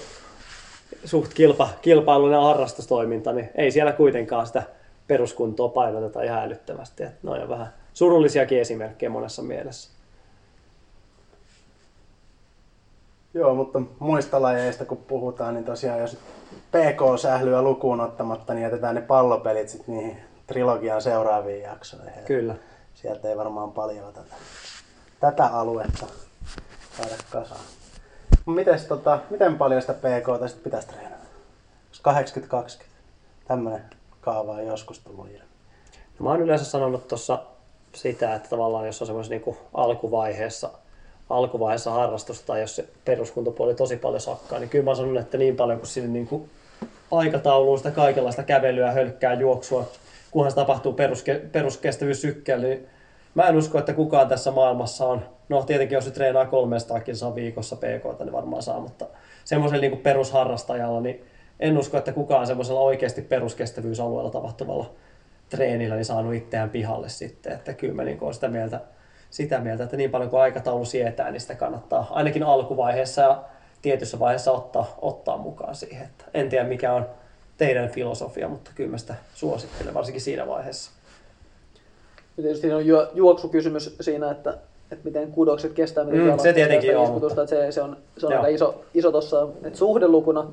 suht 1.06 1.34
kilpa, 1.34 1.69
kilpailullinen 1.81 2.41
harrastustoiminta, 2.41 3.34
niin 3.34 3.49
ei 3.56 3.72
siellä 3.72 3.91
kuitenkaan 3.91 4.47
sitä 4.47 4.64
peruskuntoa 5.07 5.69
painoteta 5.69 6.22
ihan 6.22 6.43
älyttömästi. 6.43 7.03
Et 7.03 7.23
ne 7.23 7.31
on 7.31 7.49
vähän 7.49 7.73
surullisiakin 7.93 8.60
esimerkkejä 8.60 9.10
monessa 9.10 9.41
mielessä. 9.41 9.89
Joo, 13.34 13.56
mutta 13.56 13.81
muista 13.99 14.41
lajeista 14.41 14.85
kun 14.85 14.97
puhutaan, 14.97 15.53
niin 15.53 15.65
tosiaan 15.65 15.99
jos 15.99 16.18
PK-sählyä 16.72 17.61
lukuun 17.61 18.01
ottamatta, 18.01 18.53
niin 18.53 18.64
jätetään 18.64 18.95
ne 18.95 19.01
pallopelit 19.01 19.69
sitten 19.69 19.95
niihin 19.95 20.18
trilogian 20.50 21.02
seuraaviin 21.02 21.62
jaksoihin. 21.62 22.24
Kyllä. 22.26 22.56
Sieltä 22.94 23.30
ei 23.30 23.38
varmaan 23.38 23.72
paljon 23.72 24.14
tätä, 24.14 24.36
tätä 25.20 25.46
aluetta 25.46 26.06
saada 26.98 27.16
kasaan. 27.32 27.62
Mites, 28.46 28.86
tota, 28.86 29.20
miten 29.30 29.58
paljon 29.58 29.82
sitä 29.82 29.94
PKta 29.94 30.48
sitten 30.48 30.64
pitäisi 30.64 30.88
treenata? 30.88 31.26
Jos 31.90 32.02
80-20. 32.82 32.84
Tämmönen 33.48 33.82
kaava 34.22 34.52
on 34.52 34.68
joskus 34.68 35.00
tullut 35.00 35.28
ilmi. 35.28 35.40
No, 36.20 36.24
mä 36.24 36.30
oon 36.30 36.42
yleensä 36.42 36.66
sanonut 36.66 37.08
tuossa 37.08 37.40
sitä, 37.96 38.36
että 38.36 38.50
tavallaan 38.50 38.86
jos 38.86 39.02
on 39.02 39.08
semmoisessa 39.08 39.36
niin 39.36 39.58
alkuvaiheessa, 39.74 40.70
alkuvaiheessa 41.30 41.92
harrastusta 41.92 42.46
tai 42.46 42.62
jos 42.62 42.76
se 42.76 42.86
peruskuntopuoli 43.06 43.76
tosi 43.76 43.98
paljon 43.98 44.22
sakkaa, 44.22 44.60
niin 44.60 44.70
kyllä 44.70 44.84
mä 44.84 44.90
oon 44.90 44.98
sanonut, 44.98 45.22
että 45.22 45.38
niin 45.38 45.56
paljon 45.56 45.80
kuin 45.80 45.88
sinne 45.88 46.10
niin 46.10 46.28
kuin 46.28 46.50
aikatauluun 47.12 47.78
sitä 47.78 47.92
kaikenlaista 47.92 48.44
kävelyä, 48.44 48.92
hölkkää, 48.92 49.34
juoksua, 49.34 49.88
kunhan 50.31 50.51
se 50.51 50.56
tapahtuu 50.56 50.93
peruske, 50.93 51.41
peruskestävyyssykkeellä, 51.51 52.68
niin 52.68 52.88
mä 53.35 53.47
en 53.47 53.57
usko, 53.57 53.80
että 53.80 53.93
kukaan 53.93 54.27
tässä 54.27 54.51
maailmassa 54.51 55.06
on, 55.06 55.22
no 55.49 55.64
tietenkin 55.64 55.95
jos 55.95 56.06
se 56.06 56.11
treenaa 56.11 56.45
300 56.45 56.99
kilsaa 56.99 57.35
viikossa 57.35 57.76
PK, 57.76 58.19
niin 58.19 58.31
varmaan 58.31 58.64
saa, 58.64 58.80
mutta 58.80 59.06
semmoisella 59.45 59.81
niin 59.81 59.97
perusharrastajalla, 59.97 61.01
niin 61.01 61.26
en 61.60 61.77
usko, 61.77 61.97
että 61.97 62.11
kukaan 62.11 62.47
semmoisella 62.47 62.80
oikeasti 62.80 63.22
peruskestävyysalueella 63.22 64.30
tapahtuvalla 64.31 64.91
treenillä 65.49 65.95
niin 65.95 66.06
saanut 66.06 66.34
itseään 66.34 66.69
pihalle 66.69 67.10
sitten. 67.10 67.53
Että 67.53 67.73
kyllä 67.73 67.93
mä 67.93 68.03
niin 68.03 68.18
olen 68.22 68.34
sitä 68.34 68.47
mieltä, 68.47 68.81
sitä 69.30 69.60
mieltä, 69.60 69.84
että 69.84 69.97
niin 69.97 70.11
paljon 70.11 70.30
kuin 70.30 70.41
aikataulu 70.41 70.85
sietää, 70.85 71.31
niin 71.31 71.41
sitä 71.41 71.56
kannattaa 71.56 72.07
ainakin 72.11 72.43
alkuvaiheessa 72.43 73.22
ja 73.22 73.43
tietyssä 73.81 74.19
vaiheessa 74.19 74.51
ottaa, 74.51 74.97
ottaa 75.01 75.38
mukaan 75.38 75.76
siihen. 75.76 76.06
Että 76.06 76.26
en 76.34 76.49
tiedä 76.49 76.68
mikä 76.68 76.93
on 76.93 77.10
teidän 77.60 77.90
filosofia, 77.90 78.48
mutta 78.48 78.72
kyllä 78.76 78.91
mä 78.91 78.98
sitä 78.98 79.15
suosittelen, 79.34 79.94
varsinkin 79.94 80.22
siinä 80.22 80.48
vaiheessa. 80.48 80.91
Ja 82.38 82.44
tietysti 82.44 82.73
on 82.73 82.86
juo- 82.86 83.07
juoksukysymys 83.14 83.95
siinä, 84.02 84.31
että, 84.31 84.49
että 84.91 85.06
miten 85.06 85.31
kudokset 85.31 85.73
kestää, 85.73 86.03
miten 86.03 86.31
Mm, 86.31 86.40
se 86.40 86.53
tietenkin 86.53 87.03
iskutusta, 87.03 87.41
että 87.41 87.56
se, 87.56 87.72
se 87.72 87.81
on, 87.81 87.98
se 88.18 88.26
on 88.26 88.31
Joo. 88.31 88.41
aika 88.41 88.56
iso, 88.56 88.81
iso 88.94 89.11
tuossa, 89.11 89.48
että 89.64 89.80
suhdelukuna, 89.80 90.45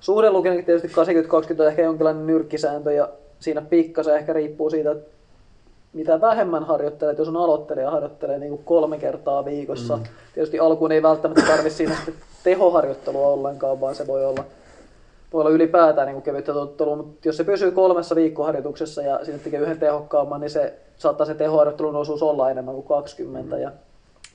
suhdelukuna 0.00 0.54
tietysti 0.54 0.88
80-20 0.88 1.62
on 1.62 1.68
ehkä 1.68 1.82
jonkinlainen 1.82 2.26
nyrkkisääntö 2.26 2.92
ja 2.92 3.08
siinä 3.40 3.60
pikkasen 3.60 4.16
ehkä 4.16 4.32
riippuu 4.32 4.70
siitä, 4.70 4.90
että 4.90 5.10
mitä 5.92 6.20
vähemmän 6.20 6.64
harjoittelee, 6.64 7.14
jos 7.18 7.28
on 7.28 7.36
aloittelija 7.36 7.90
harjoittelee 7.90 8.38
niin 8.38 8.50
kuin 8.50 8.64
kolme 8.64 8.98
kertaa 8.98 9.44
viikossa. 9.44 9.96
Mm. 9.96 10.02
Tietysti 10.34 10.58
alkuun 10.58 10.92
ei 10.92 11.02
välttämättä 11.02 11.42
tarvitse 11.46 11.76
siinä 11.76 11.96
tehoharjoittelua 12.44 13.26
ollenkaan, 13.26 13.80
vaan 13.80 13.94
se 13.94 14.06
voi 14.06 14.24
olla, 14.24 14.44
voi 15.32 15.40
olla 15.40 15.50
ylipäätään 15.50 16.08
niin 16.08 16.22
kevyttä 16.22 16.52
tottelua, 16.52 16.96
mutta 16.96 17.28
jos 17.28 17.36
se 17.36 17.44
pysyy 17.44 17.70
kolmessa 17.70 18.14
viikkoharjoituksessa 18.14 19.02
ja 19.02 19.24
sinne 19.24 19.38
tekee 19.38 19.60
yhden 19.60 19.78
tehokkaamman, 19.78 20.40
niin 20.40 20.50
se 20.50 20.78
saattaa 20.96 21.26
se 21.26 21.34
tehoharjoittelun 21.34 21.96
osuus 21.96 22.22
olla 22.22 22.50
enemmän 22.50 22.74
kuin 22.74 22.86
20. 22.86 23.58
Ja 23.58 23.72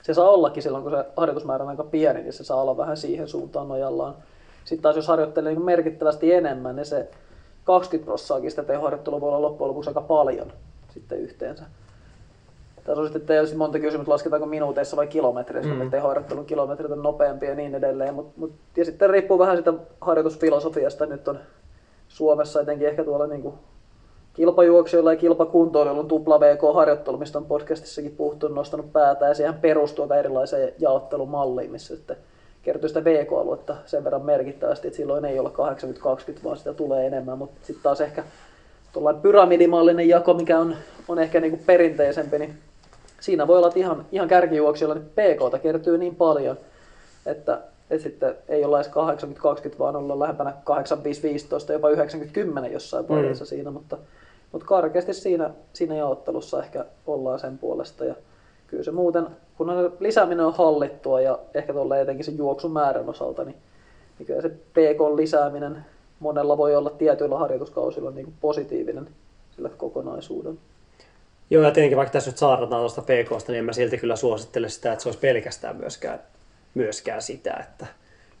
se 0.02 0.14
saa 0.14 0.30
ollakin 0.30 0.62
silloin, 0.62 0.82
kun 0.82 0.92
se 0.92 1.04
harjoitusmäärä 1.16 1.64
on 1.64 1.70
aika 1.70 1.84
pieni, 1.84 2.22
niin 2.22 2.32
se 2.32 2.44
saa 2.44 2.62
olla 2.62 2.76
vähän 2.76 2.96
siihen 2.96 3.28
suuntaan 3.28 3.68
nojallaan. 3.68 4.14
Sitten 4.64 4.82
taas 4.82 4.96
jos 4.96 5.08
harjoittelee 5.08 5.52
niin 5.52 5.64
merkittävästi 5.64 6.32
enemmän, 6.32 6.76
niin 6.76 6.86
se 6.86 7.10
20 7.64 8.06
prossaakin 8.06 8.50
sitä 8.50 8.62
tehoharjoittelua 8.62 9.20
voi 9.20 9.28
olla 9.28 9.42
loppujen 9.42 9.68
lopuksi 9.68 9.90
aika 9.90 10.00
paljon 10.00 10.52
sitten 10.94 11.18
yhteensä. 11.18 11.64
Tässä 12.84 13.00
on 13.00 13.06
sitten 13.06 13.22
tietysti 13.22 13.56
monta 13.56 13.78
kysymystä, 13.78 14.12
lasketaanko 14.12 14.46
minuuteissa 14.46 14.96
vai 14.96 15.06
kilometreissä, 15.06 15.74
mm. 15.74 15.90
tehoharjoittelun 15.90 16.46
kilometrit 16.46 16.92
on 16.92 17.02
nopeampia 17.02 17.48
ja 17.48 17.54
niin 17.54 17.74
edelleen. 17.74 18.14
Mut, 18.14 18.36
mut, 18.36 18.52
ja 18.76 18.84
sitten 18.84 19.10
riippuu 19.10 19.38
vähän 19.38 19.56
sitä 19.56 19.72
harjoitusfilosofiasta. 20.00 21.06
Nyt 21.06 21.28
on 21.28 21.38
Suomessa 22.08 22.60
etenkin 22.60 22.88
ehkä 22.88 23.04
tuolla 23.04 23.26
niin 23.26 23.42
kuin 23.42 23.54
kilpajuoksijoilla 24.32 25.12
ja 25.12 25.18
kilpakuntoilijoilla 25.18 26.00
on 26.00 26.08
tupla 26.08 26.40
VK-harjoittelu, 26.40 27.18
mistä 27.18 27.38
on 27.38 27.46
podcastissakin 27.46 28.14
puhuttu, 28.16 28.48
nostanut 28.48 28.92
päätä 28.92 29.26
ja 29.26 29.34
siihen 29.34 29.54
perustuu 29.54 30.02
aika 30.02 30.16
erilaiseen 30.16 30.72
jaottelumalliin, 30.78 31.70
missä 31.70 31.96
sitten 31.96 32.16
kertyy 32.62 32.88
sitä 32.88 33.04
VK-aluetta 33.04 33.76
sen 33.86 34.04
verran 34.04 34.22
merkittävästi, 34.22 34.88
että 34.88 34.96
silloin 34.96 35.24
ei 35.24 35.38
ole 35.38 35.48
80-20, 35.48 35.52
vaan 36.44 36.56
sitä 36.56 36.74
tulee 36.74 37.06
enemmän, 37.06 37.38
mutta 37.38 37.60
sitten 37.62 37.82
taas 37.82 38.00
ehkä 38.00 38.24
tuollainen 38.92 39.22
pyramidimallinen 39.22 40.08
jako, 40.08 40.34
mikä 40.34 40.58
on, 40.58 40.76
on 41.08 41.18
ehkä 41.18 41.40
niin 41.40 41.50
kuin 41.50 41.62
perinteisempi, 41.66 42.38
niin 42.38 42.58
siinä 43.20 43.46
voi 43.46 43.56
olla, 43.56 43.68
että 43.68 43.78
ihan, 43.78 44.06
ihan 44.12 44.28
kärkijuoksijoilla 44.28 44.94
niin 44.94 45.10
PK 45.10 45.62
kertyy 45.62 45.98
niin 45.98 46.16
paljon, 46.16 46.56
että, 47.26 47.60
että 47.90 48.02
sitten 48.02 48.36
ei 48.48 48.64
olla 48.64 48.80
edes 48.80 48.92
80-20, 49.72 49.78
vaan 49.78 49.96
ollaan 49.96 50.18
lähempänä 50.18 50.54
85-15, 51.68 51.72
jopa 51.72 51.88
90-10 52.68 52.72
jossain 52.72 53.08
vaiheessa 53.08 53.44
mm. 53.44 53.48
siinä, 53.48 53.70
mutta, 53.70 53.98
mutta 54.52 54.66
karkeasti 54.66 55.14
siinä, 55.14 55.50
siinä 55.72 55.94
jaottelussa 55.94 56.62
ehkä 56.62 56.84
ollaan 57.06 57.38
sen 57.38 57.58
puolesta. 57.58 58.04
Ja 58.04 58.14
kyllä 58.66 58.82
se 58.82 58.90
muuten, 58.90 59.26
kun 59.56 59.92
lisääminen 60.00 60.46
on 60.46 60.54
hallittua 60.54 61.20
ja 61.20 61.38
ehkä 61.54 61.72
tuolla 61.72 61.98
etenkin 61.98 62.24
sen 62.24 62.38
juoksun 62.38 62.72
määrän 62.72 63.08
osalta, 63.08 63.44
niin, 63.44 63.56
niin 64.18 64.26
kyllä 64.26 64.42
se 64.42 64.48
PK 64.48 65.16
lisääminen 65.16 65.84
monella 66.20 66.58
voi 66.58 66.76
olla 66.76 66.90
tietyillä 66.90 67.38
harjoituskausilla 67.38 68.10
niin 68.10 68.24
kuin 68.24 68.34
positiivinen 68.40 69.08
sillä 69.56 69.68
kokonaisuudella. 69.68 70.60
Joo, 71.50 71.62
ja 71.62 71.70
tietenkin 71.70 71.96
vaikka 71.96 72.12
tässä 72.12 72.30
nyt 72.30 72.38
saarnataan 72.38 72.82
tuosta 72.82 73.02
PKsta, 73.02 73.52
niin 73.52 73.58
en 73.58 73.64
mä 73.64 73.72
silti 73.72 73.98
kyllä 73.98 74.16
suosittele 74.16 74.68
sitä, 74.68 74.92
että 74.92 75.02
se 75.02 75.08
olisi 75.08 75.18
pelkästään 75.18 75.76
myöskään, 75.76 76.20
myöskään 76.74 77.22
sitä, 77.22 77.54
että 77.54 77.86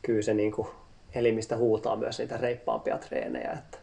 kyllä 0.02 0.22
se 0.22 0.34
niin 0.34 0.52
kuin 0.52 0.68
elimistä 1.14 1.56
huutaa 1.56 1.96
myös 1.96 2.18
niitä 2.18 2.36
reippaampia 2.36 2.98
treenejä. 2.98 3.50
Että 3.50 3.78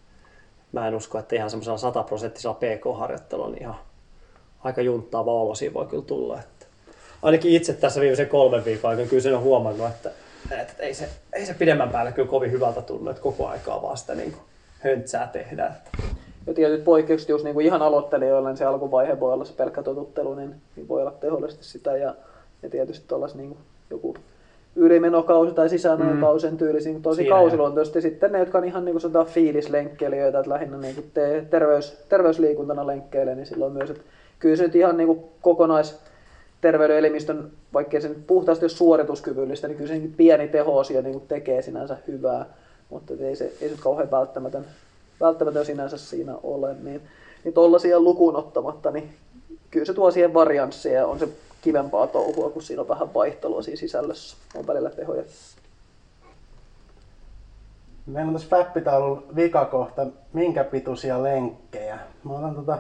mä 0.72 0.88
en 0.88 0.96
usko, 0.96 1.20
että 1.20 1.36
ihan 1.36 1.50
semmoisella 1.50 1.78
sataprosenttisella 1.78 2.54
PK-harjoittelulla 2.60 3.50
niin 3.50 3.62
ihan 3.62 3.80
aika 4.64 4.82
junttaava 4.82 5.34
olo 5.34 5.54
voi 5.74 5.86
kyllä 5.86 6.04
tulla. 6.04 6.40
Että 6.40 6.66
ainakin 7.22 7.52
itse 7.52 7.74
tässä 7.74 8.02
viimeisen 8.02 8.30
kolmen 8.30 8.66
viikon 8.66 8.90
aikana 8.90 9.10
kyllä 9.10 9.24
sen 9.24 9.36
on 9.36 9.44
huomannut, 9.44 9.88
että, 9.88 10.12
että 10.62 10.84
ei, 10.84 10.94
se, 10.94 11.10
ei 11.34 11.46
se 11.46 11.54
pidemmän 11.54 11.90
päälle 11.90 12.12
kyllä 12.12 12.30
kovin 12.30 12.52
hyvältä 12.52 12.82
tunnu, 12.82 13.10
että 13.10 13.24
koko 13.24 13.48
aikaa 13.48 13.82
vaan 13.82 13.98
sitä 13.98 14.16
niin 14.16 14.36
höntsää 14.80 15.28
tehdä. 15.28 15.66
Että 15.66 16.04
ja 16.48 16.54
tietyt 16.54 16.84
poikkeukset, 16.84 17.30
jos 17.30 17.44
niin 17.44 17.62
ihan 17.62 17.82
aloittelijoille, 17.82 18.50
niin 18.50 18.58
se 18.58 18.66
alkuvaihe 18.66 19.20
voi 19.20 19.34
olla 19.34 19.46
se 19.46 19.54
pelkkä 19.54 19.84
totuttelu, 19.84 20.36
niin, 20.36 20.56
niin 20.76 20.88
voi 20.88 21.02
olla 21.02 21.12
tehollisesti 21.12 21.66
sitä. 21.66 21.98
Ja, 21.98 22.16
ja 22.64 22.70
tietysti 22.70 23.06
tuollais 23.08 23.36
niin 23.36 23.58
joku 23.90 24.16
ylimenokausi 24.76 25.54
tai 25.54 25.70
sisäänmenokausen 25.70 26.52
mm. 26.52 26.58
tyylisiä, 26.58 26.92
niin 26.92 27.02
tosi 27.02 27.26
kausiluontoisesti. 27.26 28.02
Sitten 28.02 28.32
ne, 28.32 28.40
jotka 28.40 28.58
on 28.58 28.66
ihan 28.66 28.86
niin 28.86 28.98
kuin 29.02 29.26
fiilislenkkelijöitä, 29.26 30.40
että 30.40 30.50
lähinnä 30.50 30.78
niin 30.78 30.96
kuin 30.96 31.12
te, 31.14 31.46
terveys, 31.50 31.98
terveysliikuntana 32.10 32.88
lenkkeilee, 32.88 33.36
niin 33.36 33.46
silloin 33.46 33.74
myös, 33.74 33.90
että 33.90 34.04
kyllä 34.40 34.56
se 34.56 34.64
nyt 34.64 34.76
ihan 34.76 34.98
niin 34.98 35.08
kuin 35.08 35.20
kokonais 35.42 36.00
terveyden 36.62 36.98
elimistön, 36.98 37.52
vaikkei 37.74 38.02
se 38.02 38.10
nyt 38.10 38.28
puhtaasti 38.28 38.66
ole 38.66 38.70
suorituskyvyllistä, 38.70 39.68
niin 39.68 39.78
kyllä 39.78 39.94
se 39.94 40.02
pieni 40.18 40.48
teho-osio 40.48 41.02
niin 41.02 41.22
tekee 41.28 41.62
sinänsä 41.62 41.98
hyvää, 42.08 42.46
mutta 42.90 43.14
ei 43.20 43.36
se, 43.36 43.52
ei 43.62 43.70
se 43.70 43.76
kauhean 43.80 44.12
välttämätön 44.12 44.66
välttämättä 45.20 45.64
sinänsä 45.64 45.98
siinä 45.98 46.36
ole, 46.44 46.74
niin, 46.74 47.02
niin 47.44 47.54
tollaisia 47.54 48.00
lukuun 48.00 48.36
ottamatta, 48.36 48.92
niin 48.92 49.14
kyllä 49.72 49.86
se 49.86 49.94
tuo 49.94 50.12
siihen 50.12 50.34
varianssia 50.34 50.94
ja 50.94 51.08
on 51.08 51.20
se 51.20 51.30
kivempaa 51.62 52.08
touhua, 52.08 52.50
kun 52.50 52.62
siinä 52.62 52.82
on 52.82 52.88
vähän 52.88 53.14
vaihtelua 53.14 53.62
siinä 53.62 53.80
sisällössä. 53.80 54.38
On 54.56 54.68
välillä 54.68 54.90
tehoja. 54.90 55.24
Meillä 58.06 58.30
on 58.30 58.34
tässä 58.34 58.50
fappitaulun 58.50 59.24
vikakohta, 59.36 60.06
minkä 60.34 60.64
pituisia 60.64 61.24
lenkkejä. 61.24 62.00
Mä 62.24 62.34
otan 62.34 62.56
tota, 62.56 62.78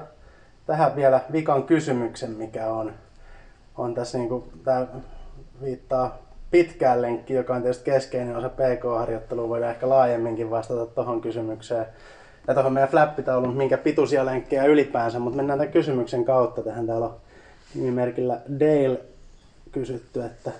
tähän 0.65 0.95
vielä 0.95 1.21
vikan 1.31 1.63
kysymyksen, 1.63 2.31
mikä 2.31 2.67
on, 2.67 2.93
on 3.77 3.93
tässä 3.93 4.17
niin 4.17 4.29
kuin, 4.29 4.43
tää 4.63 4.87
viittaa 5.63 6.17
pitkään 6.51 7.01
lenkki, 7.01 7.33
joka 7.33 7.55
on 7.55 7.61
tietysti 7.61 7.91
keskeinen 7.91 8.35
osa 8.35 8.49
PK-harjoittelua. 8.49 9.49
Voidaan 9.49 9.71
ehkä 9.71 9.89
laajemminkin 9.89 10.49
vastata 10.49 10.85
tuohon 10.85 11.21
kysymykseen 11.21 11.85
ja 12.47 12.53
tuohon 12.53 12.73
meidän 12.73 12.89
flappitaulun, 12.89 13.57
minkä 13.57 13.77
pituisia 13.77 14.25
lenkkejä 14.25 14.65
ylipäänsä, 14.65 15.19
mutta 15.19 15.37
mennään 15.37 15.59
tämän 15.59 15.73
kysymyksen 15.73 16.25
kautta 16.25 16.61
tähän. 16.61 16.87
Täällä 16.87 17.05
on 17.05 17.15
nimimerkillä 17.75 18.41
Dale 18.59 18.99
kysytty, 19.71 20.23
että 20.23 20.51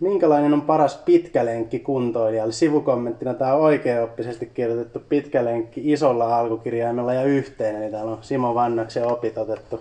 minkälainen 0.00 0.54
on 0.54 0.62
paras 0.62 0.96
pitkälenkki 0.96 1.78
kuntoilijalle? 1.78 2.52
Sivukommenttina 2.52 3.34
tämä 3.34 3.54
on 3.54 3.60
oikeaoppisesti 3.60 4.46
kirjoitettu 4.46 5.02
pitkälenkki 5.08 5.92
isolla 5.92 6.38
alkukirjaimella 6.38 7.14
ja 7.14 7.24
yhteen, 7.24 7.82
eli 7.82 7.90
täällä 7.90 8.12
on 8.12 8.18
Simo 8.20 8.54
Vannaksen 8.54 9.06
opit 9.06 9.38
otettu, 9.38 9.80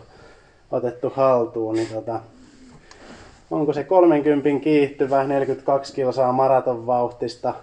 otettu 0.71 1.09
haltuun. 1.15 1.75
Niin 1.75 1.87
tota, 1.93 2.19
onko 3.51 3.73
se 3.73 3.83
30 3.83 4.49
kiihtyvä 4.63 5.23
42 5.23 5.93
kilsaa 5.93 6.31
maraton 6.31 6.85
vauhtista 6.85 7.53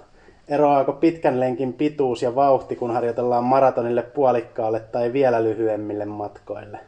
Eroaako 0.49 0.93
pitkän 0.93 1.41
lenkin 1.41 1.73
pituus 1.73 2.23
ja 2.23 2.35
vauhti, 2.35 2.77
kun 2.77 2.91
harjoitellaan 2.91 3.45
maratonille 3.45 4.03
puolikkaalle 4.03 4.81
tai 4.81 5.13
vielä 5.13 5.43
lyhyemmille 5.43 6.05
matkoille? 6.05 6.81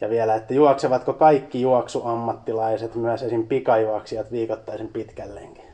Ja 0.00 0.10
vielä, 0.10 0.34
että 0.34 0.54
juoksevatko 0.54 1.12
kaikki 1.12 1.60
juoksuammattilaiset, 1.60 2.94
myös 2.94 3.22
esim. 3.22 3.46
pikajuoksijat, 3.46 4.32
viikoittaisen 4.32 4.88
pitkän 4.88 5.34
lenkin? 5.34 5.64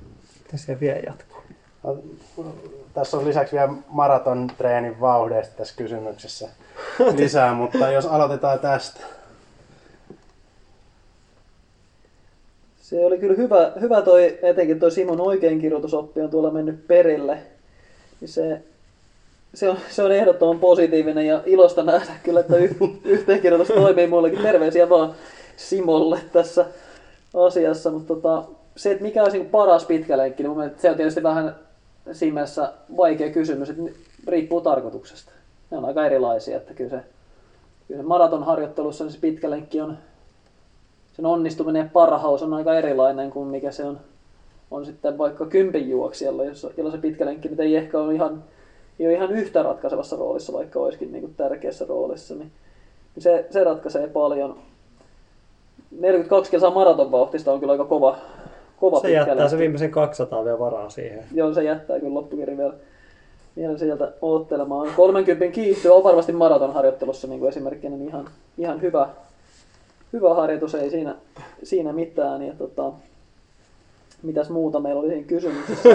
Tässä 0.50 0.80
vielä 0.80 0.98
jatkuu. 0.98 1.38
No, 1.82 1.96
tässä 2.94 3.16
on 3.16 3.24
lisäksi 3.24 3.56
vielä 3.56 3.72
maraton 3.88 4.50
treenin 4.58 5.00
vauhdeista 5.00 5.56
tässä 5.56 5.74
kysymyksessä 5.76 6.48
lisää, 7.16 7.54
mutta 7.54 7.90
jos 7.90 8.06
aloitetaan 8.06 8.58
tästä. 8.58 9.00
Se 12.94 13.06
oli 13.06 13.18
kyllä 13.18 13.34
hyvä, 13.34 13.72
hyvä 13.80 14.02
toi, 14.02 14.38
etenkin 14.42 14.80
toi 14.80 14.90
Simon 14.90 15.20
oikein 15.20 15.60
kirjoitusoppi 15.60 16.20
on 16.20 16.30
tuolla 16.30 16.50
mennyt 16.50 16.86
perille. 16.86 17.38
Se, 18.24 18.62
se, 19.54 19.68
on, 19.68 19.76
se 19.90 20.02
on 20.02 20.12
ehdottoman 20.12 20.60
positiivinen 20.60 21.26
ja 21.26 21.42
ilosta 21.46 21.82
nähdä 21.82 22.12
kyllä, 22.22 22.40
että 22.40 22.56
y, 22.56 22.70
yhteenkirjoitus 23.04 23.68
toimii 23.68 24.06
muillekin. 24.06 24.42
Terveisiä 24.42 24.88
vaan 24.88 25.14
Simolle 25.56 26.20
tässä 26.32 26.66
asiassa. 27.46 27.90
Mutta 27.90 28.14
tota, 28.14 28.44
se, 28.76 28.90
että 28.90 29.02
mikä 29.02 29.22
olisi 29.22 29.38
niin 29.38 29.50
paras 29.50 29.84
pitkälenkki, 29.84 30.42
niin 30.42 30.56
mielestä 30.56 30.82
se 30.82 30.90
on 30.90 30.96
tietysti 30.96 31.22
vähän 31.22 31.56
siinä 32.12 32.46
vaikea 32.96 33.30
kysymys, 33.30 33.70
että 33.70 33.82
riippuu 34.28 34.60
tarkoituksesta. 34.60 35.32
Ne 35.70 35.78
on 35.78 35.84
aika 35.84 36.06
erilaisia, 36.06 36.56
että 36.56 36.74
kyllä 36.74 36.90
se, 36.90 37.00
kyllä 37.88 38.02
se 38.02 38.06
maratonharjoittelussa 38.06 39.04
niin 39.04 39.12
se 39.12 39.20
pitkälenkki 39.20 39.80
on 39.80 39.98
sen 41.16 41.26
onnistuminen 41.26 41.80
ja 41.80 41.90
parhaus 41.92 42.42
on 42.42 42.54
aika 42.54 42.74
erilainen 42.74 43.30
kuin 43.30 43.48
mikä 43.48 43.70
se 43.70 43.84
on, 43.84 44.00
on 44.70 44.86
sitten 44.86 45.18
vaikka 45.18 45.46
kympinjuoksijalla, 45.46 46.42
jolla 46.76 46.90
se 46.90 46.98
pitkä 46.98 47.26
lenkki 47.26 47.48
nyt 47.48 47.60
ei 47.60 47.76
ehkä 47.76 48.00
ole 48.00 48.14
ihan, 48.14 48.44
ei 48.98 49.06
ole 49.06 49.14
ihan 49.14 49.32
yhtä 49.32 49.62
ratkaisevassa 49.62 50.16
roolissa, 50.16 50.52
vaikka 50.52 50.80
olisikin 50.80 51.12
niin 51.12 51.22
kuin 51.22 51.34
tärkeässä 51.34 51.84
roolissa, 51.88 52.34
niin, 52.34 52.50
niin 53.14 53.22
se, 53.22 53.46
se 53.50 53.64
ratkaisee 53.64 54.06
paljon. 54.06 54.56
42 56.00 56.50
kilsaa 56.50 56.70
maratonvauhtista 56.70 57.52
on 57.52 57.60
kyllä 57.60 57.72
aika 57.72 57.84
kova, 57.84 58.16
kova 58.80 59.00
Se 59.00 59.10
jättää 59.10 59.36
lenkki. 59.36 59.50
se 59.50 59.58
viimeisen 59.58 59.90
200 59.90 60.44
vielä 60.44 60.58
varaa 60.58 60.90
siihen. 60.90 61.24
Joo, 61.34 61.54
se 61.54 61.64
jättää 61.64 62.00
kyllä 62.00 62.14
loppukirjan 62.14 62.58
vielä, 62.58 62.74
vielä 63.56 63.78
sieltä 63.78 64.12
oottelemaan. 64.22 64.88
30 64.96 65.54
kiihtyy 65.54 65.90
on 65.90 66.04
varmasti 66.04 66.32
maratonharjoittelussa 66.32 67.28
niin 67.28 67.40
kuin 67.40 67.48
esimerkkinä 67.48 67.96
niin 67.96 68.08
ihan, 68.08 68.28
ihan 68.58 68.80
hyvä, 68.80 69.08
hyvä 70.14 70.34
harjoitus, 70.34 70.74
ei 70.74 70.90
siinä, 70.90 71.14
siinä 71.62 71.92
mitään. 71.92 72.42
Ja 72.42 72.54
tota, 72.54 72.92
mitäs 74.22 74.50
muuta 74.50 74.80
meillä 74.80 75.00
oli 75.00 75.08
siinä 75.08 75.26
kysymyksessä? 75.26 75.88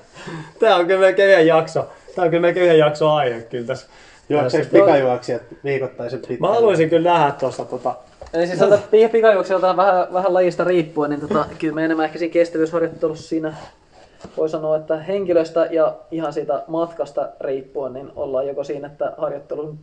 Tämä 0.60 0.76
on 0.76 0.86
kyllä 0.86 1.00
melkein 1.00 1.30
yhden 1.30 1.46
jakso. 1.46 1.86
Tämä 2.14 2.24
on 2.24 2.30
kyllä 2.30 2.40
melkein 2.40 2.64
yhden 2.64 2.78
jakso 2.78 3.10
aihe 3.10 3.40
kyllä 3.40 3.66
tässä. 3.66 3.86
Juokseeko 4.28 4.68
pikajuoksijat 4.72 5.42
viikoittaisen 5.64 6.20
pitää? 6.20 6.36
Mä 6.40 6.54
haluaisin 6.54 6.90
kyllä 6.90 7.10
nähdä 7.10 7.32
tuossa 7.32 7.64
tota, 7.64 7.94
Eli 8.32 8.46
siis 8.46 8.60
pikajuoksijalta 9.12 9.76
vähän, 9.76 10.12
vähän 10.12 10.34
lajista 10.34 10.64
riippuen, 10.64 11.10
niin 11.10 11.20
tota, 11.20 11.46
kyllä 11.58 11.74
me 11.74 11.84
enemmän 11.84 12.04
ehkä 12.04 12.18
siinä 12.18 12.32
kestävyysharjoittelussa 12.32 13.28
siinä 13.28 13.54
voi 14.36 14.48
sanoa, 14.48 14.76
että 14.76 14.96
henkilöstä 14.96 15.68
ja 15.70 15.96
ihan 16.10 16.32
siitä 16.32 16.62
matkasta 16.66 17.28
riippuen, 17.40 17.92
niin 17.92 18.12
ollaan 18.16 18.46
joko 18.46 18.64
siinä, 18.64 18.86
että 18.86 19.12
harjoittelun 19.18 19.78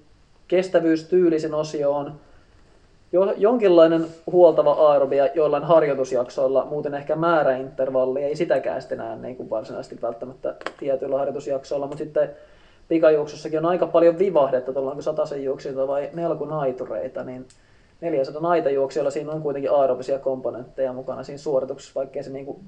kestävyystyylisen 0.48 1.54
osio 1.54 1.92
on 1.92 2.14
jo, 3.12 3.34
jonkinlainen 3.38 4.06
huoltava 4.32 4.92
aerobia 4.92 5.28
joillain 5.36 5.64
harjoitusjaksoilla, 5.64 6.66
muuten 6.66 6.94
ehkä 6.94 7.16
määräintervalli, 7.16 8.24
ei 8.24 8.36
sitäkään 8.36 8.82
sitten 8.82 9.02
enää 9.02 9.16
niin 9.16 9.36
kuin 9.36 9.50
varsinaisesti 9.50 10.02
välttämättä 10.02 10.56
tietyillä 10.80 11.18
harjoitusjaksoilla, 11.18 11.88
mutta 11.88 12.04
sitten 12.04 12.30
pikajuoksussakin 12.88 13.60
on 13.60 13.66
aika 13.66 13.88
paljon 13.88 14.20
vivahdetta, 14.20 14.72
että 14.72 14.80
ollaanko 14.80 15.02
sataisen 15.02 15.44
juoksijoita 15.44 15.88
vai 15.88 16.10
melkunaitureita, 16.14 17.24
niin 17.24 17.48
400 18.02 18.42
naitajuoksijoilla 18.42 19.12
siinä 19.12 19.32
on 19.32 19.42
kuitenkin 19.42 19.72
aerobisia 19.72 20.20
komponentteja 20.20 20.94
mukana 20.94 21.24
siinä 21.24 21.38
suorituksessa, 21.38 22.00
vaikkei 22.00 22.24
se 22.24 22.30
niin 22.30 22.46
kuin 22.46 22.60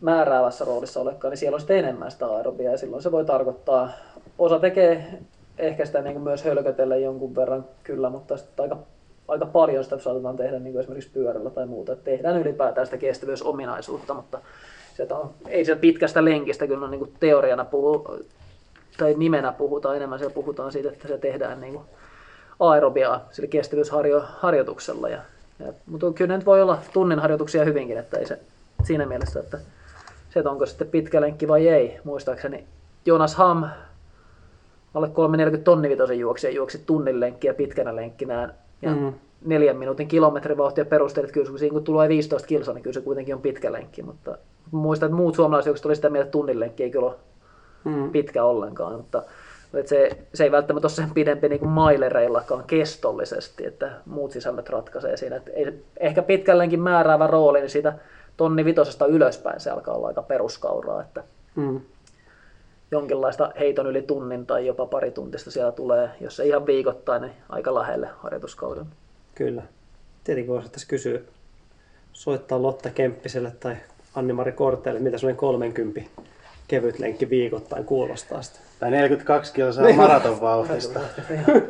määräävässä 0.00 0.64
roolissa 0.64 1.00
olekaan, 1.00 1.30
niin 1.30 1.38
siellä 1.38 1.56
on 1.56 1.60
sitten 1.60 1.78
enemmän 1.78 2.10
sitä 2.10 2.26
aerobia 2.26 2.70
ja 2.70 2.78
silloin 2.78 3.02
se 3.02 3.12
voi 3.12 3.24
tarkoittaa, 3.24 3.88
osa 4.38 4.58
tekee 4.58 5.04
ehkä 5.58 5.84
sitä 5.84 6.02
niin 6.02 6.12
kuin 6.12 6.22
myös 6.22 6.44
hölkötellä 6.44 6.96
jonkun 6.96 7.36
verran 7.36 7.64
kyllä, 7.82 8.10
mutta 8.10 8.36
sitten 8.36 8.62
aika 8.62 8.76
aika 9.30 9.46
paljon 9.46 9.84
sitä 9.84 9.98
saatetaan 9.98 10.36
tehdä 10.36 10.58
niin 10.58 10.72
kuin 10.72 10.80
esimerkiksi 10.80 11.10
pyörällä 11.10 11.50
tai 11.50 11.66
muuta. 11.66 11.92
Että 11.92 12.04
tehdään 12.04 12.40
ylipäätään 12.40 12.86
sitä 12.86 12.96
kestävyysominaisuutta, 12.96 14.14
mutta 14.14 14.38
sieltä 14.96 15.16
on, 15.16 15.30
ei 15.48 15.64
sieltä 15.64 15.80
pitkästä 15.80 16.24
lenkistä 16.24 16.66
kyllä 16.66 16.88
niin 16.88 16.98
kuin 16.98 17.12
teoriana 17.20 17.64
puhu, 17.64 18.18
tai 18.98 19.14
nimenä 19.18 19.52
puhutaan 19.52 19.96
enemmän, 19.96 20.18
siellä 20.18 20.34
puhutaan 20.34 20.72
siitä, 20.72 20.88
että 20.88 21.08
se 21.08 21.18
tehdään 21.18 21.60
niin 21.60 21.72
kuin 21.72 21.84
aerobiaa 22.60 23.28
sillä 23.30 23.48
kestävyysharjoituksella. 23.48 25.08
Ja, 25.08 25.18
ja, 25.58 25.72
mutta 25.86 26.12
kyllä 26.12 26.36
nyt 26.36 26.46
voi 26.46 26.62
olla 26.62 26.78
tunnin 26.92 27.18
harjoituksia 27.18 27.64
hyvinkin, 27.64 27.98
että 27.98 28.18
ei 28.18 28.26
se 28.26 28.38
siinä 28.84 29.06
mielessä, 29.06 29.40
että 29.40 29.58
se, 30.30 30.40
että 30.40 30.50
onko 30.50 30.66
sitten 30.66 30.88
pitkä 30.88 31.20
lenkki 31.20 31.48
vai 31.48 31.68
ei. 31.68 32.00
Muistaakseni 32.04 32.66
Jonas 33.06 33.34
Ham, 33.34 33.64
alle 34.94 35.08
340 35.08 35.64
tonnivitosen 35.64 36.18
juoksija, 36.18 36.52
juoksi 36.52 36.82
tunnin 36.86 37.20
lenkkiä 37.20 37.54
pitkänä 37.54 37.96
lenkkinään. 37.96 38.54
Ja 38.82 38.90
mm. 38.90 39.12
neljän 39.44 39.76
minuutin 39.76 40.08
kilometrivauhtia 40.08 40.84
perustelit, 40.84 41.32
kyllä 41.32 41.58
siinä 41.58 41.72
kun 41.72 41.84
tulee 41.84 42.08
15 42.08 42.48
kilsaa, 42.48 42.74
niin 42.74 42.82
kyllä 42.82 42.94
se 42.94 43.00
kuitenkin 43.00 43.34
on 43.34 43.42
pitkä 43.42 43.72
lenkki. 43.72 44.02
Mutta 44.02 44.38
muistan, 44.70 45.06
että 45.06 45.16
muut 45.16 45.34
suomalaiset 45.34 45.86
oli 45.86 45.96
sitä 45.96 46.10
mieltä, 46.10 46.24
että 46.24 46.32
tunnin 46.32 46.60
lenkki 46.60 46.82
ei 46.82 46.90
kyllä 46.90 47.06
ole 47.06 47.16
mm. 47.84 48.10
pitkä 48.10 48.44
ollenkaan. 48.44 48.96
Mutta 48.96 49.22
että 49.74 49.88
se, 49.88 50.18
se 50.34 50.44
ei 50.44 50.52
välttämättä 50.52 50.86
ole 50.86 50.92
sen 50.92 51.10
pidempi 51.10 51.48
niin 51.48 51.60
kuin 51.60 51.70
mailereillakaan 51.70 52.64
kestollisesti, 52.66 53.66
että 53.66 53.92
muut 54.06 54.30
sisällöt 54.30 54.68
ratkaisee 54.68 55.16
siinä. 55.16 55.36
Että 55.36 55.50
ei, 55.50 55.84
ehkä 55.96 56.22
pitkällenkin 56.22 56.80
määräävä 56.80 57.26
rooli, 57.26 57.60
niin 57.60 57.70
siitä 57.70 57.92
tonni 58.36 58.64
vitosesta 58.64 59.06
ylöspäin 59.06 59.60
se 59.60 59.70
alkaa 59.70 59.94
olla 59.94 60.08
aika 60.08 60.22
peruskauraa, 60.22 61.00
että 61.02 61.24
mm. 61.54 61.80
Jonkinlaista 62.90 63.52
heiton 63.58 63.86
yli 63.86 64.02
tunnin 64.02 64.46
tai 64.46 64.66
jopa 64.66 64.86
pari 64.86 65.10
tuntista 65.10 65.50
siellä 65.50 65.72
tulee, 65.72 66.10
jos 66.20 66.40
ei 66.40 66.48
ihan 66.48 66.66
viikoittain, 66.66 67.22
niin 67.22 67.32
aika 67.48 67.74
lähelle 67.74 68.08
harjoituskauden. 68.18 68.86
Kyllä. 69.34 69.62
Tietenkin 70.24 70.52
voisi 70.52 70.68
tässä 70.68 70.88
kysyä, 70.88 71.20
soittaa 72.12 72.62
Lotta 72.62 72.90
Kemppiselle 72.90 73.52
tai 73.60 73.76
Anni-Mari 74.14 74.52
Korteelle, 74.52 75.00
mitä 75.00 75.18
sellainen 75.18 75.40
30 75.40 76.00
kevyt 76.68 76.98
lenkki 76.98 77.30
viikoittain 77.30 77.84
kuulostaa 77.84 78.42
sitä. 78.42 78.58
Tai 78.80 78.90
42 78.90 79.52
kilsaa 79.52 79.84
niin. 79.84 79.96
maratonvauhtista. 79.96 81.00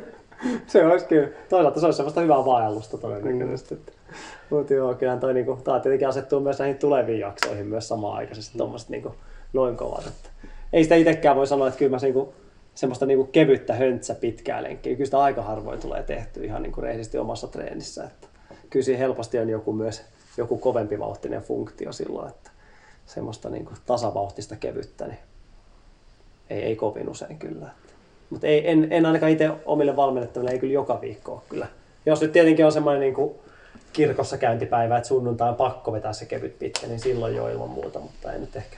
se 0.66 0.86
olisi 0.86 1.06
kyllä, 1.06 1.28
toisaalta 1.48 1.80
se 1.80 1.86
olisi 1.86 1.96
sellaista 1.96 2.20
hyvää 2.20 2.44
vaellusta 2.44 2.98
todennäköisesti. 2.98 3.74
Mm. 3.74 3.80
Mutta 4.50 4.74
joo, 4.74 4.94
kyllähän 4.94 5.20
toi, 5.20 5.34
niinku, 5.34 5.58
tää 5.64 5.80
tietenkin 5.80 6.08
asettuu 6.08 6.40
myös 6.40 6.58
näihin 6.58 6.78
tuleviin 6.78 7.20
jaksoihin 7.20 7.66
myös 7.66 7.88
samaan 7.88 8.16
aikaisesti 8.16 8.54
mm. 8.54 8.58
tuommoiset 8.58 8.88
niinku, 8.88 9.14
noin 9.52 9.76
kovat. 9.76 10.06
Että 10.06 10.28
ei 10.72 10.82
sitä 10.82 10.94
itsekään 10.94 11.36
voi 11.36 11.46
sanoa, 11.46 11.68
että 11.68 11.78
kyllä 11.78 11.90
mä 11.90 11.98
niinku, 12.02 12.34
semmoista 12.74 13.06
niinku 13.06 13.24
kevyttä 13.24 13.74
höntsä 13.74 14.14
pitkää 14.14 14.62
lenkkiä, 14.62 14.94
kyllä 14.94 15.04
sitä 15.04 15.18
aika 15.18 15.42
harvoin 15.42 15.80
tulee 15.80 16.02
tehty 16.02 16.44
ihan 16.44 16.62
niinku 16.62 16.80
rehellisesti 16.80 17.18
omassa 17.18 17.46
treenissä. 17.46 18.04
Että 18.04 18.26
kyllä 18.70 18.84
siinä 18.84 18.98
helposti 18.98 19.38
on 19.38 19.48
joku 19.48 19.72
myös 19.72 20.02
joku 20.36 20.58
kovempi 20.58 20.98
vauhtinen 20.98 21.42
funktio 21.42 21.92
silloin, 21.92 22.28
että 22.28 22.50
semmoista 23.06 23.50
niinku 23.50 23.72
tasavauhtista 23.86 24.56
kevyttä, 24.56 25.06
niin 25.06 25.18
ei, 26.50 26.62
ei 26.62 26.76
kovin 26.76 27.08
usein 27.08 27.38
kyllä. 27.38 27.66
Mutta 28.30 28.46
en, 28.46 28.86
en 28.90 29.06
ainakaan 29.06 29.32
itse 29.32 29.50
omille 29.64 29.96
valmennettaville, 29.96 30.50
ei 30.50 30.58
kyllä 30.58 30.74
joka 30.74 31.00
viikko 31.00 31.44
kyllä. 31.48 31.66
Jos 32.06 32.20
nyt 32.20 32.32
tietenkin 32.32 32.66
on 32.66 32.72
semmoinen 32.72 33.00
niin 33.00 33.34
kirkossa 33.92 34.38
käyntipäivä, 34.38 34.96
että 34.96 35.08
sunnuntai 35.08 35.48
on 35.48 35.54
pakko 35.56 35.92
vetää 35.92 36.12
se 36.12 36.26
kevyt 36.26 36.58
pitkä, 36.58 36.86
niin 36.86 37.00
silloin 37.00 37.36
jo 37.36 37.48
ilman 37.48 37.68
muuta, 37.68 37.98
mutta 37.98 38.32
ei 38.32 38.38
nyt 38.38 38.56
ehkä, 38.56 38.76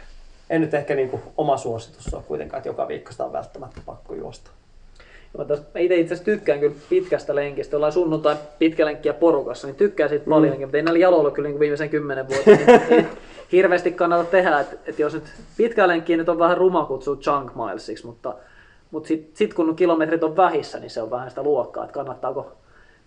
en 0.53 0.61
nyt 0.61 0.75
ehkä 0.75 0.95
niin 0.95 1.11
kuin 1.11 1.23
oma 1.37 1.57
suositus 1.57 2.15
ole 2.15 2.23
kuitenkaan, 2.27 2.59
että 2.59 2.69
joka 2.69 2.89
viikko 2.89 3.13
sitä 3.13 3.25
on 3.25 3.33
välttämättä 3.33 3.81
pakko 3.87 4.15
juosta. 4.15 4.51
Mä, 5.39 5.45
itse 5.81 5.97
itse 5.97 6.15
asiassa 6.15 6.25
tykkään 6.25 6.61
kyllä 6.61 6.75
pitkästä 6.89 7.35
lenkistä. 7.35 7.77
Ollaan 7.77 7.93
sunnuntai 7.93 8.37
pitkä 8.59 8.85
lenkkiä 8.85 9.13
porukassa, 9.13 9.67
niin 9.67 9.77
tykkään 9.77 10.09
siitä 10.09 10.27
mm. 10.27 10.31
paljonkin, 10.31 10.67
mutta 10.69 10.77
ei 10.77 10.83
näillä 10.83 10.99
jaloilla 10.99 11.31
kyllä 11.31 11.47
niin 11.47 11.55
kuin 11.55 11.61
viimeisen 11.61 11.91
kymmenen 11.91 12.29
vuotta 12.29 12.51
niin 12.51 13.09
hirveästi 13.53 13.93
kannata 13.93 14.25
tehdä. 14.25 14.61
Että, 14.61 14.77
että 14.87 15.03
jos 15.03 15.15
nyt 15.15 15.25
pitkä 15.57 15.89
lenkkiä 15.89 16.17
nyt 16.17 16.29
on 16.29 16.39
vähän 16.39 16.57
ruma 16.57 16.85
kutsua 16.85 17.17
chunk 17.17 17.55
milesiksi, 17.55 18.07
mutta, 18.07 18.35
mutta 18.91 19.07
sitten 19.09 19.37
sit 19.37 19.55
kun 19.55 19.77
kilometrit 19.77 20.25
on 20.25 20.37
vähissä, 20.37 20.79
niin 20.79 20.91
se 20.91 21.03
on 21.03 21.11
vähän 21.11 21.31
sitä 21.31 21.43
luokkaa, 21.43 21.85
että 21.85 21.95
kannattaako, 21.95 22.53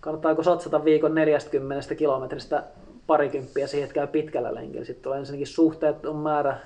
kannattaako 0.00 0.42
satsata 0.42 0.84
viikon 0.84 1.14
40 1.14 1.94
kilometristä 1.94 2.62
parikymppiä 3.06 3.66
siihen, 3.66 3.84
että 3.84 3.94
käy 3.94 4.06
pitkällä 4.06 4.54
lenkillä. 4.54 4.84
Sitten 4.84 5.02
tulee 5.02 5.18
ensinnäkin 5.18 5.46
suhteet 5.46 6.06
on 6.06 6.16
määrä 6.16 6.56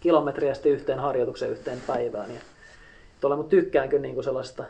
kilometriä 0.00 0.54
sitten 0.54 0.72
yhteen 0.72 0.98
harjoituksen 0.98 1.50
yhteen 1.50 1.82
päivään. 1.86 2.34
Ja 2.34 2.40
tuolla, 3.20 3.36
mutta 3.36 3.50
tykkään 3.50 3.88
kyllä 3.88 4.02
niin 4.02 4.14
kuin 4.14 4.24
sellaista 4.24 4.64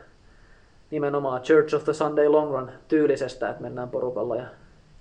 nimenomaan 0.91 1.43
Church 1.43 1.75
of 1.75 1.85
the 1.85 1.93
Sunday 1.93 2.29
Long 2.29 2.53
Run 2.53 2.71
tyylisestä, 2.89 3.51
että 3.51 3.63
mennään 3.63 3.89
porukalla 3.89 4.37
ja, 4.37 4.45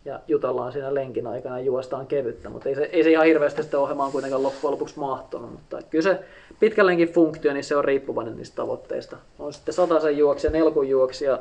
ja 0.05 0.19
jutellaan 0.27 0.71
siinä 0.71 0.93
lenkin 0.93 1.27
aikana 1.27 1.59
ja 1.59 1.65
juostaan 1.65 2.07
kevyttä, 2.07 2.49
mutta 2.49 2.69
ei 2.69 2.75
se, 2.75 2.83
ei 2.83 3.03
se 3.03 3.11
ihan 3.11 3.25
hirveästi 3.25 3.63
sitä 3.63 3.79
ohjelmaan 3.79 4.11
kuitenkaan 4.11 4.43
loppujen 4.43 4.71
lopuksi 4.71 4.99
mahtunut, 4.99 5.51
mutta 5.51 5.79
kyllä 5.89 6.03
se 6.03 6.19
pitkän 6.59 6.85
lenkin 6.85 7.13
funktio, 7.13 7.53
niin 7.53 7.63
se 7.63 7.75
on 7.75 7.85
riippuvainen 7.85 8.37
niistä 8.37 8.55
tavoitteista. 8.55 9.17
On 9.39 9.53
sitten 9.53 9.73
sataisen 9.73 10.17
juoksija, 10.17 10.51
nelkun 10.51 10.89
juoksija, 10.89 11.39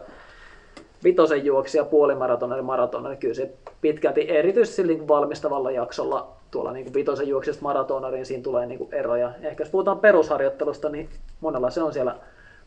vitosen 1.05 1.45
juoksija, 1.45 1.85
puolimaratonari, 1.85 2.63
maratonari, 2.63 3.17
kyllä 3.17 3.35
se 3.35 3.51
pitkälti 3.81 4.31
erityisesti 4.31 4.83
niin 4.83 5.09
valmistavalla 5.09 5.71
jaksolla 5.71 6.29
tuolla 6.51 6.73
niin 6.73 6.95
vitosen 6.95 7.29
juoksijasta 7.29 7.63
maratonariin 7.63 8.27
siinä 8.27 8.43
tulee 8.43 8.67
niin 8.67 8.89
eroja. 8.93 9.33
Ehkä 9.43 9.63
jos 9.63 9.71
puhutaan 9.71 9.99
perusharjoittelusta, 9.99 10.89
niin 10.89 11.09
monella 11.41 11.71
se 11.71 11.83
on 11.83 11.93
siellä 11.93 12.17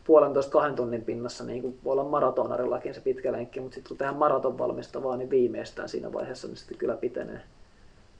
puolentoista 0.04 0.52
kahden 0.52 0.74
tunnin 0.74 1.04
pinnassa, 1.04 1.44
niin 1.44 1.62
kuin 1.62 1.78
voi 1.84 1.92
olla 1.92 2.04
maratonarillakin 2.04 2.94
se 2.94 3.00
pitkä 3.00 3.32
lenkki, 3.32 3.60
mutta 3.60 3.74
sitten 3.74 3.88
kun 3.88 3.98
tehdään 3.98 4.16
maraton 4.16 4.58
valmistavaa, 4.58 5.16
niin 5.16 5.30
viimeistään 5.30 5.88
siinä 5.88 6.12
vaiheessa 6.12 6.48
niin 6.48 6.56
sitten 6.56 6.78
kyllä 6.78 6.96
pitenee 6.96 7.40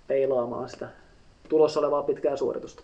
peilaamaan 0.06 0.68
sitä 0.68 0.88
tulossa 1.48 1.80
olevaa 1.80 2.02
pitkää 2.02 2.36
suoritusta. 2.36 2.82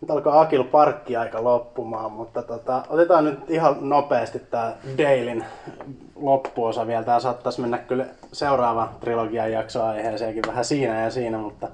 Nyt 0.00 0.10
alkaa 0.10 0.40
Akil 0.40 0.64
parkki 0.64 1.16
aika 1.16 1.44
loppumaan, 1.44 2.12
mutta 2.12 2.42
tota, 2.42 2.82
otetaan 2.88 3.24
nyt 3.24 3.50
ihan 3.50 3.76
nopeasti 3.80 4.38
tämä 4.38 4.72
Dailin 4.98 5.44
loppuosa 6.16 6.86
vielä. 6.86 7.02
Tämä 7.02 7.20
saattaisi 7.20 7.60
mennä 7.60 7.78
kyllä 7.78 8.06
seuraava 8.32 8.92
trilogian 9.00 9.52
jakso 9.52 9.84
aiheeseenkin 9.84 10.42
vähän 10.46 10.64
siinä 10.64 11.02
ja 11.02 11.10
siinä, 11.10 11.38
mutta 11.38 11.68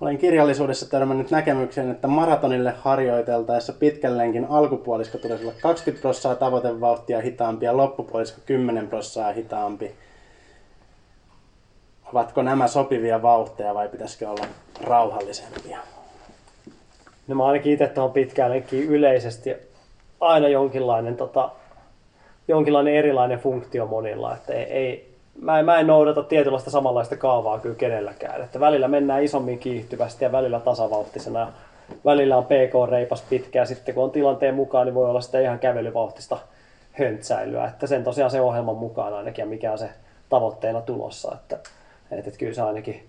olen 0.00 0.18
kirjallisuudessa 0.18 0.90
törmännyt 0.90 1.30
näkemykseen, 1.30 1.90
että 1.90 2.08
maratonille 2.08 2.74
harjoiteltaessa 2.80 3.72
pitkän 3.72 4.18
lenkin 4.18 4.46
alkupuolisko 4.50 5.18
tulee 5.18 5.38
olla 5.42 5.52
20 5.62 6.02
prosenttia 6.02 6.34
tavoitevauhtia 6.34 7.20
hitaampi 7.20 7.64
ja 7.64 7.76
loppupuolisko 7.76 8.40
10 8.46 8.88
prosenttia 8.88 9.32
hitaampi. 9.32 9.94
Ovatko 12.12 12.42
nämä 12.42 12.68
sopivia 12.68 13.22
vauhteja 13.22 13.74
vai 13.74 13.88
pitäisikö 13.88 14.30
olla 14.30 14.46
rauhallisempia? 14.84 15.95
No 17.28 17.34
mä 17.34 17.46
ainakin 17.46 17.72
itse 17.72 17.86
tuohon 17.86 18.12
pitkään 18.12 18.50
lenkkiin 18.50 18.88
yleisesti 18.88 19.56
aina 20.20 20.48
jonkinlainen, 20.48 21.16
tota, 21.16 21.50
jonkinlainen 22.48 22.94
erilainen 22.94 23.38
funktio 23.38 23.86
monilla. 23.86 24.34
Että 24.34 24.52
ei, 24.52 24.64
ei, 24.64 25.16
mä, 25.40 25.58
en, 25.58 25.64
mä 25.64 25.78
en 25.78 25.86
noudata 25.86 26.22
tietynlaista 26.22 26.70
samanlaista 26.70 27.16
kaavaa 27.16 27.58
kyllä 27.58 27.74
kenelläkään. 27.74 28.42
Että 28.42 28.60
välillä 28.60 28.88
mennään 28.88 29.24
isommin 29.24 29.58
kiihtyvästi 29.58 30.24
ja 30.24 30.32
välillä 30.32 30.60
tasavauhtisena. 30.60 31.52
Välillä 32.04 32.36
on 32.36 32.44
PK-reipas 32.44 33.22
pitkä 33.22 33.58
ja 33.58 33.66
sitten 33.66 33.94
kun 33.94 34.04
on 34.04 34.10
tilanteen 34.10 34.54
mukaan, 34.54 34.86
niin 34.86 34.94
voi 34.94 35.10
olla 35.10 35.20
sitä 35.20 35.40
ihan 35.40 35.58
kävelyvauhtista 35.58 36.38
höntsäilyä. 36.92 37.64
Että 37.64 37.86
sen 37.86 38.04
tosiaan 38.04 38.30
se 38.30 38.40
ohjelman 38.40 38.76
mukaan 38.76 39.14
ainakin 39.14 39.42
ja 39.42 39.46
mikä 39.46 39.72
on 39.72 39.78
se 39.78 39.88
tavoitteena 40.28 40.80
tulossa. 40.80 41.34
Että, 41.34 41.58
että, 42.10 42.30
kyllä 42.38 42.54
se 42.54 42.62
ainakin 42.62 43.02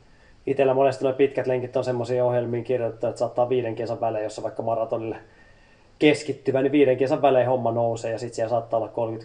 itsellä 0.47 0.73
monesti 0.73 1.03
nuo 1.03 1.13
pitkät 1.13 1.47
lenkit 1.47 1.77
on 1.77 1.83
semmoisia 1.83 2.25
ohjelmiin 2.25 2.63
kirjoitettu, 2.63 3.07
että 3.07 3.19
saattaa 3.19 3.49
viiden 3.49 3.75
kesän 3.75 4.01
välein, 4.01 4.23
jossa 4.23 4.43
vaikka 4.43 4.63
maratonille 4.63 5.17
keskittyvä, 5.99 6.61
niin 6.61 6.71
viiden 6.71 6.97
kesän 6.97 7.21
välein 7.21 7.47
homma 7.47 7.71
nousee 7.71 8.11
ja 8.11 8.19
sitten 8.19 8.35
siellä 8.35 8.49
saattaa 8.49 8.79
olla 8.79 9.17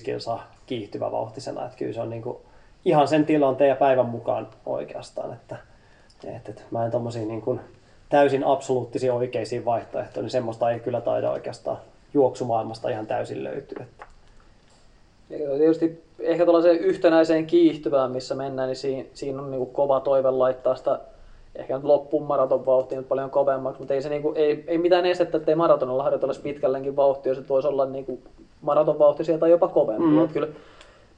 30-35 0.00 0.04
kilsaa 0.04 0.50
kiihtyvä 0.66 1.12
vauhtisena. 1.12 1.64
Että 1.64 1.78
kyllä 1.78 1.92
se 1.92 2.00
on 2.00 2.10
niinku 2.10 2.40
ihan 2.84 3.08
sen 3.08 3.26
tilanteen 3.26 3.68
ja 3.68 3.76
päivän 3.76 4.06
mukaan 4.06 4.48
oikeastaan. 4.66 5.32
Että, 5.32 5.56
että, 6.36 6.62
mä 6.70 6.84
en 6.84 6.90
tommosia 6.90 7.26
niin 7.26 7.60
täysin 8.08 8.44
absoluuttisia 8.44 9.14
oikeisiin 9.14 9.64
vaihtoehtoja, 9.64 10.22
niin 10.22 10.30
semmoista 10.30 10.70
ei 10.70 10.80
kyllä 10.80 11.00
taida 11.00 11.30
oikeastaan 11.30 11.78
juoksumaailmasta 12.14 12.88
ihan 12.88 13.06
täysin 13.06 13.44
löytyä. 13.44 13.82
Että. 13.82 14.13
Ja 15.30 15.58
tietysti 15.58 16.02
ehkä 16.18 16.44
tuollaiseen 16.44 16.78
yhtenäiseen 16.78 17.46
kiihtyvään, 17.46 18.10
missä 18.10 18.34
mennään, 18.34 18.68
niin 18.68 18.76
siinä, 18.76 19.08
siinä 19.14 19.42
on 19.42 19.50
niin 19.50 19.66
kova 19.66 20.00
toive 20.00 20.30
laittaa 20.30 20.74
sitä 20.74 21.00
ehkä 21.56 21.74
nyt 21.74 21.84
loppuun 21.84 22.26
maraton 22.26 22.66
vauhtia 22.66 22.98
nyt 22.98 23.08
paljon 23.08 23.30
kovemmaksi, 23.30 23.78
mutta 23.78 23.94
ei, 23.94 24.02
se 24.02 24.08
niinku, 24.08 24.32
ei, 24.36 24.64
ei 24.66 24.78
mitään 24.78 25.06
estettä, 25.06 25.36
että 25.36 25.50
ei 25.50 25.54
maratonilla 25.54 26.02
harjoitella 26.02 26.34
pitkällenkin 26.42 26.96
vauhtia, 26.96 27.32
jos 27.32 27.48
voisi 27.48 27.68
olla 27.68 27.86
niinku 27.86 28.20
maraton 28.62 28.98
vauhtisia 28.98 29.38
tai 29.38 29.50
jopa 29.50 29.68
kovempi. 29.68 30.06
Mm. 30.06 30.28
Kyllä 30.28 30.48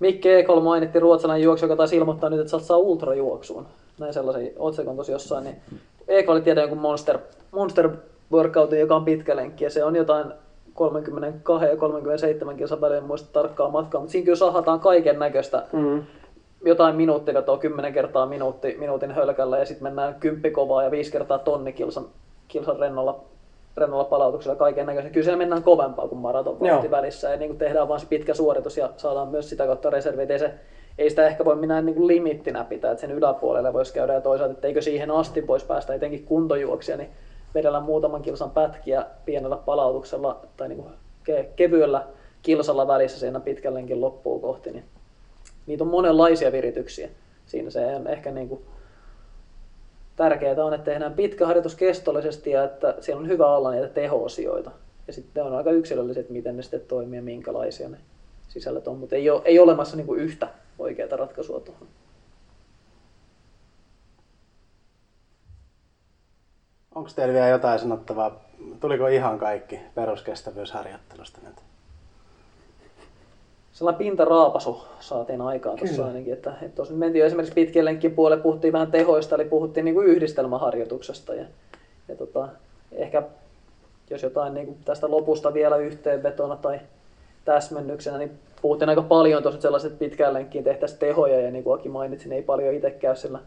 Mikke 0.01 0.39
Ekol 0.39 0.61
mainitti 0.61 1.01
ruotsalainen 1.01 1.45
juoksu, 1.45 1.65
joka 1.65 1.77
taisi 1.77 1.97
ilmoittaa 1.97 2.31
nyt, 2.31 2.41
että 2.41 2.59
saa 2.59 2.77
ultrajuoksuun. 2.77 3.67
Näin 3.99 4.15
sellaisen 4.15 4.53
otsikon 4.59 4.97
tosi 4.97 5.13
jossain. 5.13 5.45
Niin 5.45 5.57
Ekol 6.09 6.39
tiedä 6.39 6.61
jonkun 6.61 6.79
monster, 6.79 7.19
monster 7.51 7.91
workoutin, 8.33 8.81
joka 8.81 8.97
on 8.97 9.05
pitkä 9.05 9.37
lenkki 9.37 9.65
ja 9.65 9.71
se 9.71 9.85
on 9.85 9.97
jotain 9.97 10.27
32 10.77 11.67
ja 11.67 11.77
37 11.77 12.57
kilsan 12.57 12.81
välillä, 12.81 12.99
en 12.99 13.05
muista 13.05 13.29
tarkkaa 13.33 13.69
matkaa, 13.69 14.01
mutta 14.01 14.13
siinä 14.13 14.25
kyllä 14.25 14.37
sahataan 14.37 14.81
kaiken 14.81 15.19
näköistä 15.19 15.63
Mm. 15.73 16.03
jotain 16.65 16.97
minuuttivetoa 16.97 17.59
10 17.59 17.93
kertaa 17.93 18.27
minuutti, 18.27 18.77
minuutin 18.79 19.11
hölkällä 19.11 19.59
ja 19.59 19.67
sitten 19.67 19.83
mennään 19.85 20.15
kymppikovaa 20.15 20.83
ja 20.83 20.91
viisi 20.91 21.13
kertaa 21.13 21.39
tonni 21.39 21.73
kilsan, 21.73 22.05
kilsan 22.49 22.79
rennolla, 22.79 23.21
rennolla 23.77 24.05
palautuksella 24.05 24.57
kaiken 24.57 24.87
näköistä. 24.87 25.11
Kyllä 25.11 25.25
siellä 25.25 25.39
mennään 25.39 25.63
kovempaa 25.63 26.09
kuin 26.09 26.19
maratonvauhti 26.19 26.87
Joo. 26.87 26.91
välissä 26.91 27.31
ja 27.31 27.37
niin 27.37 27.49
kuin 27.49 27.59
tehdään 27.59 27.89
vain 27.89 28.01
se 28.01 28.07
pitkä 28.07 28.35
suoritus 28.35 28.77
ja 28.77 28.91
saadaan 28.97 29.29
myös 29.29 29.49
sitä 29.49 29.67
kautta 29.67 29.91
reserviä. 29.91 30.27
Ei, 30.31 30.39
se, 30.39 30.55
ei 30.99 31.11
sitä 31.11 31.27
ehkä 31.27 31.45
voi 31.45 31.57
minä 31.57 31.83
niin 31.83 31.95
kuin 31.95 32.07
limittinä 32.07 32.65
pitää, 32.65 32.91
että 32.91 33.01
sen 33.01 33.11
yläpuolelle 33.11 33.73
voisi 33.73 33.95
käydä 33.95 34.15
ja 34.15 34.21
toisaalta, 34.21 34.53
että 34.53 34.69
eikö 34.69 34.83
siihen 34.83 35.11
asti 35.11 35.47
voisi 35.47 35.67
päästä 35.67 35.95
etenkin 35.95 36.25
kuntojuoksia, 36.25 36.97
niin 36.97 37.11
vedellä 37.57 37.81
muutaman 37.81 38.23
kilsan 38.23 38.51
pätkiä 38.51 39.07
pienellä 39.25 39.57
palautuksella 39.57 40.41
tai 40.57 40.69
niin 40.69 40.83
kuin 40.83 40.95
ke- 41.29 41.47
kevyellä 41.57 42.07
kilsalla 42.43 42.87
välissä 42.87 43.19
siinä 43.19 43.41
pitkällenkin 43.41 44.01
loppuun 44.01 44.41
kohti, 44.41 44.71
niin 44.71 44.85
niitä 45.67 45.85
on 45.85 45.91
monenlaisia 45.91 46.53
virityksiä. 46.53 47.09
Siinä 47.47 47.71
se 47.71 47.87
on 47.87 48.07
ehkä 48.07 48.31
niin 48.31 48.49
kuin 48.49 48.61
tärkeää 50.17 50.65
on, 50.65 50.75
että 50.75 50.85
tehdään 50.85 51.15
pitkä 51.15 51.47
harjoitus 51.47 51.75
kestollisesti 51.75 52.51
ja 52.51 52.65
että 52.65 52.95
siellä 53.01 53.21
on 53.21 53.29
hyvä 53.29 53.57
olla 53.57 53.71
niitä 53.71 53.89
teho-osioita. 53.89 54.71
Ja 55.07 55.13
sitten 55.13 55.45
on 55.45 55.57
aika 55.57 55.71
yksilölliset, 55.71 56.31
miten 56.31 56.57
ne 56.57 56.63
sitten 56.63 56.81
toimii 56.81 57.19
ja 57.19 57.23
minkälaisia 57.23 57.89
ne 57.89 57.99
sisällöt 58.49 58.89
on, 58.89 58.99
mutta 58.99 59.17
ei 59.17 59.31
ole, 59.31 59.43
ei 59.45 59.59
ole 59.59 59.65
olemassa 59.65 59.97
niin 59.97 60.07
kuin 60.07 60.21
yhtä 60.21 60.49
oikeaa 60.79 61.17
ratkaisua 61.17 61.61
tuohon. 61.61 61.89
Onko 67.07 67.15
teillä 67.17 67.35
vielä 67.35 67.49
jotain 67.49 67.79
sanottavaa? 67.79 68.41
Tuliko 68.81 69.07
ihan 69.07 69.39
kaikki 69.39 69.81
peruskestävyysharjoittelusta 69.95 71.39
nyt? 71.45 71.55
Sellainen 73.73 73.99
pintaraapasu 73.99 74.85
saatiin 75.01 75.41
aikaan 75.41 75.79
tuossa 75.79 76.07
ainakin, 76.07 76.33
että, 76.33 76.53
että 76.63 76.77
tuossa 76.77 76.95
nyt 76.95 76.99
mentiin 76.99 77.21
jo 77.21 77.27
esimerkiksi 77.27 77.55
pitkien 77.55 77.85
lenkkien 77.85 78.15
puolelle, 78.15 78.43
puhuttiin 78.43 78.73
vähän 78.73 78.91
tehoista, 78.91 79.35
eli 79.35 79.45
puhuttiin 79.45 79.85
niin 79.85 79.95
kuin 79.95 80.07
yhdistelmäharjoituksesta 80.07 81.35
ja, 81.35 81.45
ja 82.09 82.17
tota, 82.17 82.49
ehkä 82.93 83.23
jos 84.11 84.23
jotain 84.23 84.55
niin 84.55 84.67
kuin 84.67 84.79
tästä 84.85 85.11
lopusta 85.11 85.55
vielä 85.55 85.77
yhteenvetona 85.77 86.57
tai 86.57 86.81
täsmennyksenä, 87.45 88.19
niin 88.19 88.31
puhuttiin 88.63 88.89
aika 88.89 89.03
paljon 89.03 89.43
tuossa 89.43 89.61
sellaiset 89.61 89.99
pitkään 89.99 90.35
lenkkiin 90.35 90.65
tehtäisiin 90.65 91.01
tehoja 91.01 91.41
ja 91.41 91.51
niin 91.51 91.65
kuin 91.65 91.81
Aki 91.81 91.89
mainitsi, 91.89 92.29
niin 92.29 92.37
ei 92.37 92.43
paljon 92.43 92.75
itse 92.75 92.91
käy 92.91 93.17
sillä 93.17 93.39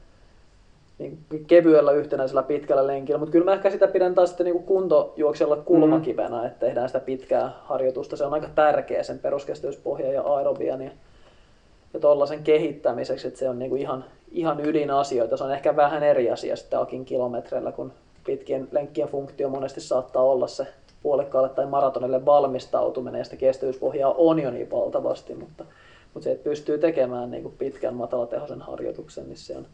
niin 1.00 1.46
kevyellä 1.48 1.92
yhtenäisellä 1.92 2.44
pitkällä 2.44 2.88
lenkillä, 2.88 3.20
mutta 3.20 3.32
kyllä 3.32 3.46
mä 3.46 3.54
ehkä 3.54 3.70
sitä 3.70 3.88
pidän 3.88 4.16
taas 4.16 4.30
sitten 4.30 4.46
niin 4.46 4.64
kuntojuoksella 4.64 5.56
kulmakivenä, 5.56 6.48
että 6.48 6.66
tehdään 6.66 6.90
sitä 6.90 7.00
pitkää 7.00 7.52
harjoitusta. 7.64 8.18
Se 8.18 8.26
on 8.26 8.34
aika 8.34 8.50
tärkeä 8.56 9.04
sen 9.04 9.20
peruskestävyyspohja 9.20 10.14
ja 10.14 10.22
aerobian 10.22 10.82
ja, 10.82 10.92
ja 11.94 12.00
tuollaisen 12.00 12.44
kehittämiseksi, 12.44 13.28
että 13.28 13.40
se 13.40 13.50
on 13.50 13.60
niin 13.60 13.70
kuin 13.70 13.82
ihan, 13.82 14.06
ihan 14.32 14.66
ydinasioita. 14.66 15.38
Se 15.38 15.44
on 15.44 15.54
ehkä 15.54 15.76
vähän 15.76 16.04
eri 16.04 16.30
asia 16.30 16.56
sitten 16.56 16.80
Akin 16.80 17.06
kilometreillä, 17.06 17.72
kun 17.72 17.94
pitkien 18.26 18.68
lenkkien 18.72 19.08
funktio 19.08 19.50
monesti 19.50 19.82
saattaa 19.82 20.24
olla 20.24 20.48
se 20.48 20.68
puolikkaalle 21.04 21.50
tai 21.50 21.66
maratonille 21.66 22.26
valmistautuminen 22.26 23.20
ja 23.20 23.24
sitä 23.24 23.36
kestävyyspohjaa 23.36 24.14
on 24.18 24.40
jo 24.40 24.52
niin 24.52 24.72
valtavasti, 24.72 25.36
mutta, 25.36 25.66
mutta 26.14 26.24
se, 26.24 26.32
että 26.32 26.44
pystyy 26.44 26.78
tekemään 26.78 27.32
niin 27.32 27.44
kuin 27.44 27.56
pitkän 27.58 27.94
matalatehoisen 27.94 28.62
harjoituksen, 28.62 29.28
niin 29.28 29.38
se 29.38 29.58
on, 29.58 29.66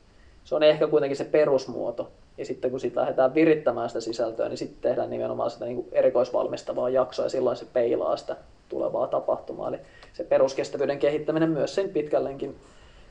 se 0.45 0.55
on 0.55 0.63
ehkä 0.63 0.88
kuitenkin 0.88 1.17
se 1.17 1.23
perusmuoto. 1.23 2.11
Ja 2.38 2.45
sitten 2.45 2.72
kun 2.72 2.80
sitten 2.80 3.01
lähdetään 3.01 3.35
virittämään 3.35 3.89
sitä 3.89 4.01
sisältöä, 4.01 4.49
niin 4.49 4.57
sitten 4.57 4.81
tehdään 4.81 5.09
nimenomaan 5.09 5.51
sitä 5.51 5.65
niin 5.65 5.76
kuin 5.76 5.88
erikoisvalmistavaa 5.91 6.89
jaksoa 6.89 7.26
ja 7.26 7.30
silloin 7.30 7.57
se 7.57 7.65
peilaa 7.73 8.17
sitä 8.17 8.35
tulevaa 8.69 9.07
tapahtumaa. 9.07 9.67
Eli 9.67 9.77
se 10.13 10.23
peruskestävyyden 10.23 10.99
kehittäminen 10.99 11.49
myös 11.49 11.76
sen 11.76 11.89
pitkällenkin 11.89 12.55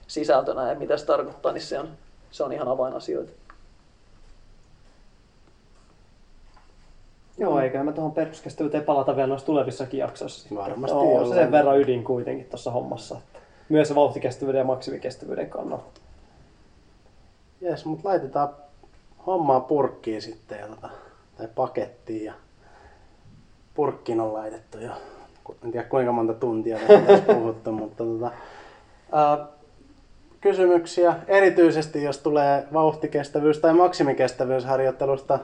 sisältönä 0.07 0.69
ja 0.69 0.79
mitä 0.79 0.97
se 0.97 1.07
tarkoittaa, 1.07 1.53
niin 1.53 1.63
se 1.63 1.79
on, 1.79 1.89
se 2.31 2.45
on 2.45 2.53
ihan 2.53 2.69
avainasioita. 2.69 3.33
Joo, 7.39 7.61
eikä 7.61 7.85
me 7.85 7.93
tuohon 7.93 8.13
peruskestävyyteen 8.13 8.85
palata 8.85 9.17
vielä 9.17 9.29
noissa 9.29 9.47
tulevissakin 9.47 10.01
jaksoissa. 10.01 10.55
Varmasti 10.55 10.97
on 10.97 11.35
sen 11.35 11.53
verran 11.53 11.81
ydin 11.81 12.05
kuitenkin 12.05 12.47
tuossa 12.47 12.71
hommassa. 12.71 13.19
Että 13.19 13.39
myös 13.69 13.95
vauhtikestävyyden 13.95 14.59
ja 14.59 14.65
maksimikestävyyden 14.65 15.51
kannalta. 15.51 16.04
Jes, 17.65 17.85
mutta 17.85 18.09
laitetaan 18.09 18.49
hommaa 19.27 19.61
purkkiin 19.61 20.23
sitten 20.23 20.59
ja 20.59 20.67
tota, 20.67 20.89
tai 21.37 21.49
pakettiin 21.55 22.25
ja 22.25 22.33
purkkiin 23.75 24.21
on 24.21 24.33
laitettu 24.33 24.79
jo. 24.79 24.91
En 25.65 25.73
tiedä 25.73 25.89
kuinka 25.89 26.13
monta 26.13 26.35
tuntia 26.35 26.79
tästä 26.79 26.95
on 26.95 27.07
tässä 27.07 27.35
puhuttu, 27.35 27.73
mutta 27.83 28.05
tota, 28.05 28.31
ää, 29.13 29.47
kysymyksiä 30.41 31.15
erityisesti 31.29 32.03
jos 32.03 32.19
tulee 32.19 32.67
vauhtikestävyys- 32.73 33.61
tai 33.61 33.75
maksimikestävyysharjoittelusta. 33.75 35.39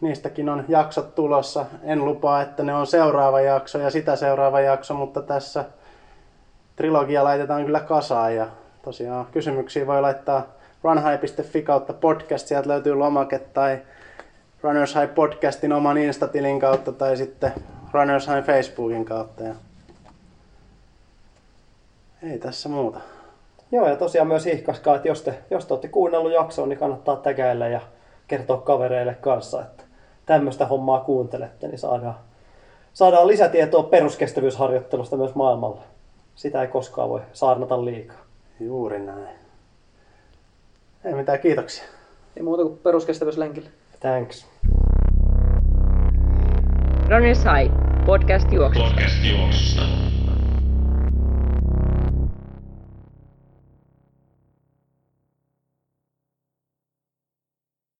Niistäkin 0.00 0.48
on 0.48 0.64
jaksot 0.68 1.14
tulossa. 1.14 1.66
En 1.82 2.04
lupaa, 2.04 2.42
että 2.42 2.62
ne 2.62 2.74
on 2.74 2.86
seuraava 2.86 3.40
jakso 3.40 3.78
ja 3.78 3.90
sitä 3.90 4.16
seuraava 4.16 4.60
jakso, 4.60 4.94
mutta 4.94 5.22
tässä 5.22 5.64
trilogia 6.76 7.24
laitetaan 7.24 7.64
kyllä 7.64 7.80
kasaan 7.80 8.34
ja 8.34 8.46
tosiaan 8.82 9.26
kysymyksiä 9.32 9.86
voi 9.86 10.00
laittaa 10.00 10.55
runhigh.fi 10.86 11.62
kautta 11.62 11.92
podcast, 11.92 12.46
sieltä 12.46 12.68
löytyy 12.68 12.94
lomake 12.94 13.38
tai 13.38 13.78
Runners 14.62 14.94
High 14.94 15.14
podcastin 15.14 15.72
oman 15.72 15.98
Instatilin 15.98 16.60
kautta 16.60 16.92
tai 16.92 17.16
sitten 17.16 17.52
Runners 17.92 18.28
High 18.28 18.46
Facebookin 18.46 19.04
kautta. 19.04 19.42
Ja... 19.42 19.54
Ei 22.22 22.38
tässä 22.38 22.68
muuta. 22.68 23.00
Joo, 23.72 23.88
ja 23.88 23.96
tosiaan 23.96 24.28
myös 24.28 24.46
ihkaskaa, 24.46 24.96
että 24.96 25.08
jos 25.08 25.22
te, 25.22 25.38
jos 25.50 25.66
te 25.66 25.74
olette 25.74 25.88
kuunnellut 25.88 26.32
jaksoa, 26.32 26.66
niin 26.66 26.78
kannattaa 26.78 27.16
tägäillä 27.16 27.68
ja 27.68 27.80
kertoa 28.28 28.56
kavereille 28.56 29.14
kanssa, 29.14 29.62
että 29.62 29.82
tämmöistä 30.26 30.66
hommaa 30.66 31.00
kuuntelette, 31.00 31.68
niin 31.68 31.78
saadaan, 31.78 32.14
saadaan 32.92 33.26
lisätietoa 33.26 33.82
peruskestävyysharjoittelusta 33.82 35.16
myös 35.16 35.34
maailmalla. 35.34 35.82
Sitä 36.34 36.62
ei 36.62 36.68
koskaan 36.68 37.08
voi 37.08 37.20
saarnata 37.32 37.84
liikaa. 37.84 38.24
Juuri 38.60 38.98
näin. 38.98 39.45
Ei 41.06 41.14
mitään, 41.14 41.38
kiitoksia. 41.40 41.84
Ei 42.36 42.42
muuta 42.42 42.62
kuin 42.62 42.78
peruskestävyyslenkille. 42.78 43.70
Thanks. 44.00 44.46
Runners 47.08 47.44
High, 47.44 47.74
podcast 48.06 48.52
juoksusta. 48.52 48.90
Podcast 48.90 49.24
juoksusta. 49.24 50.15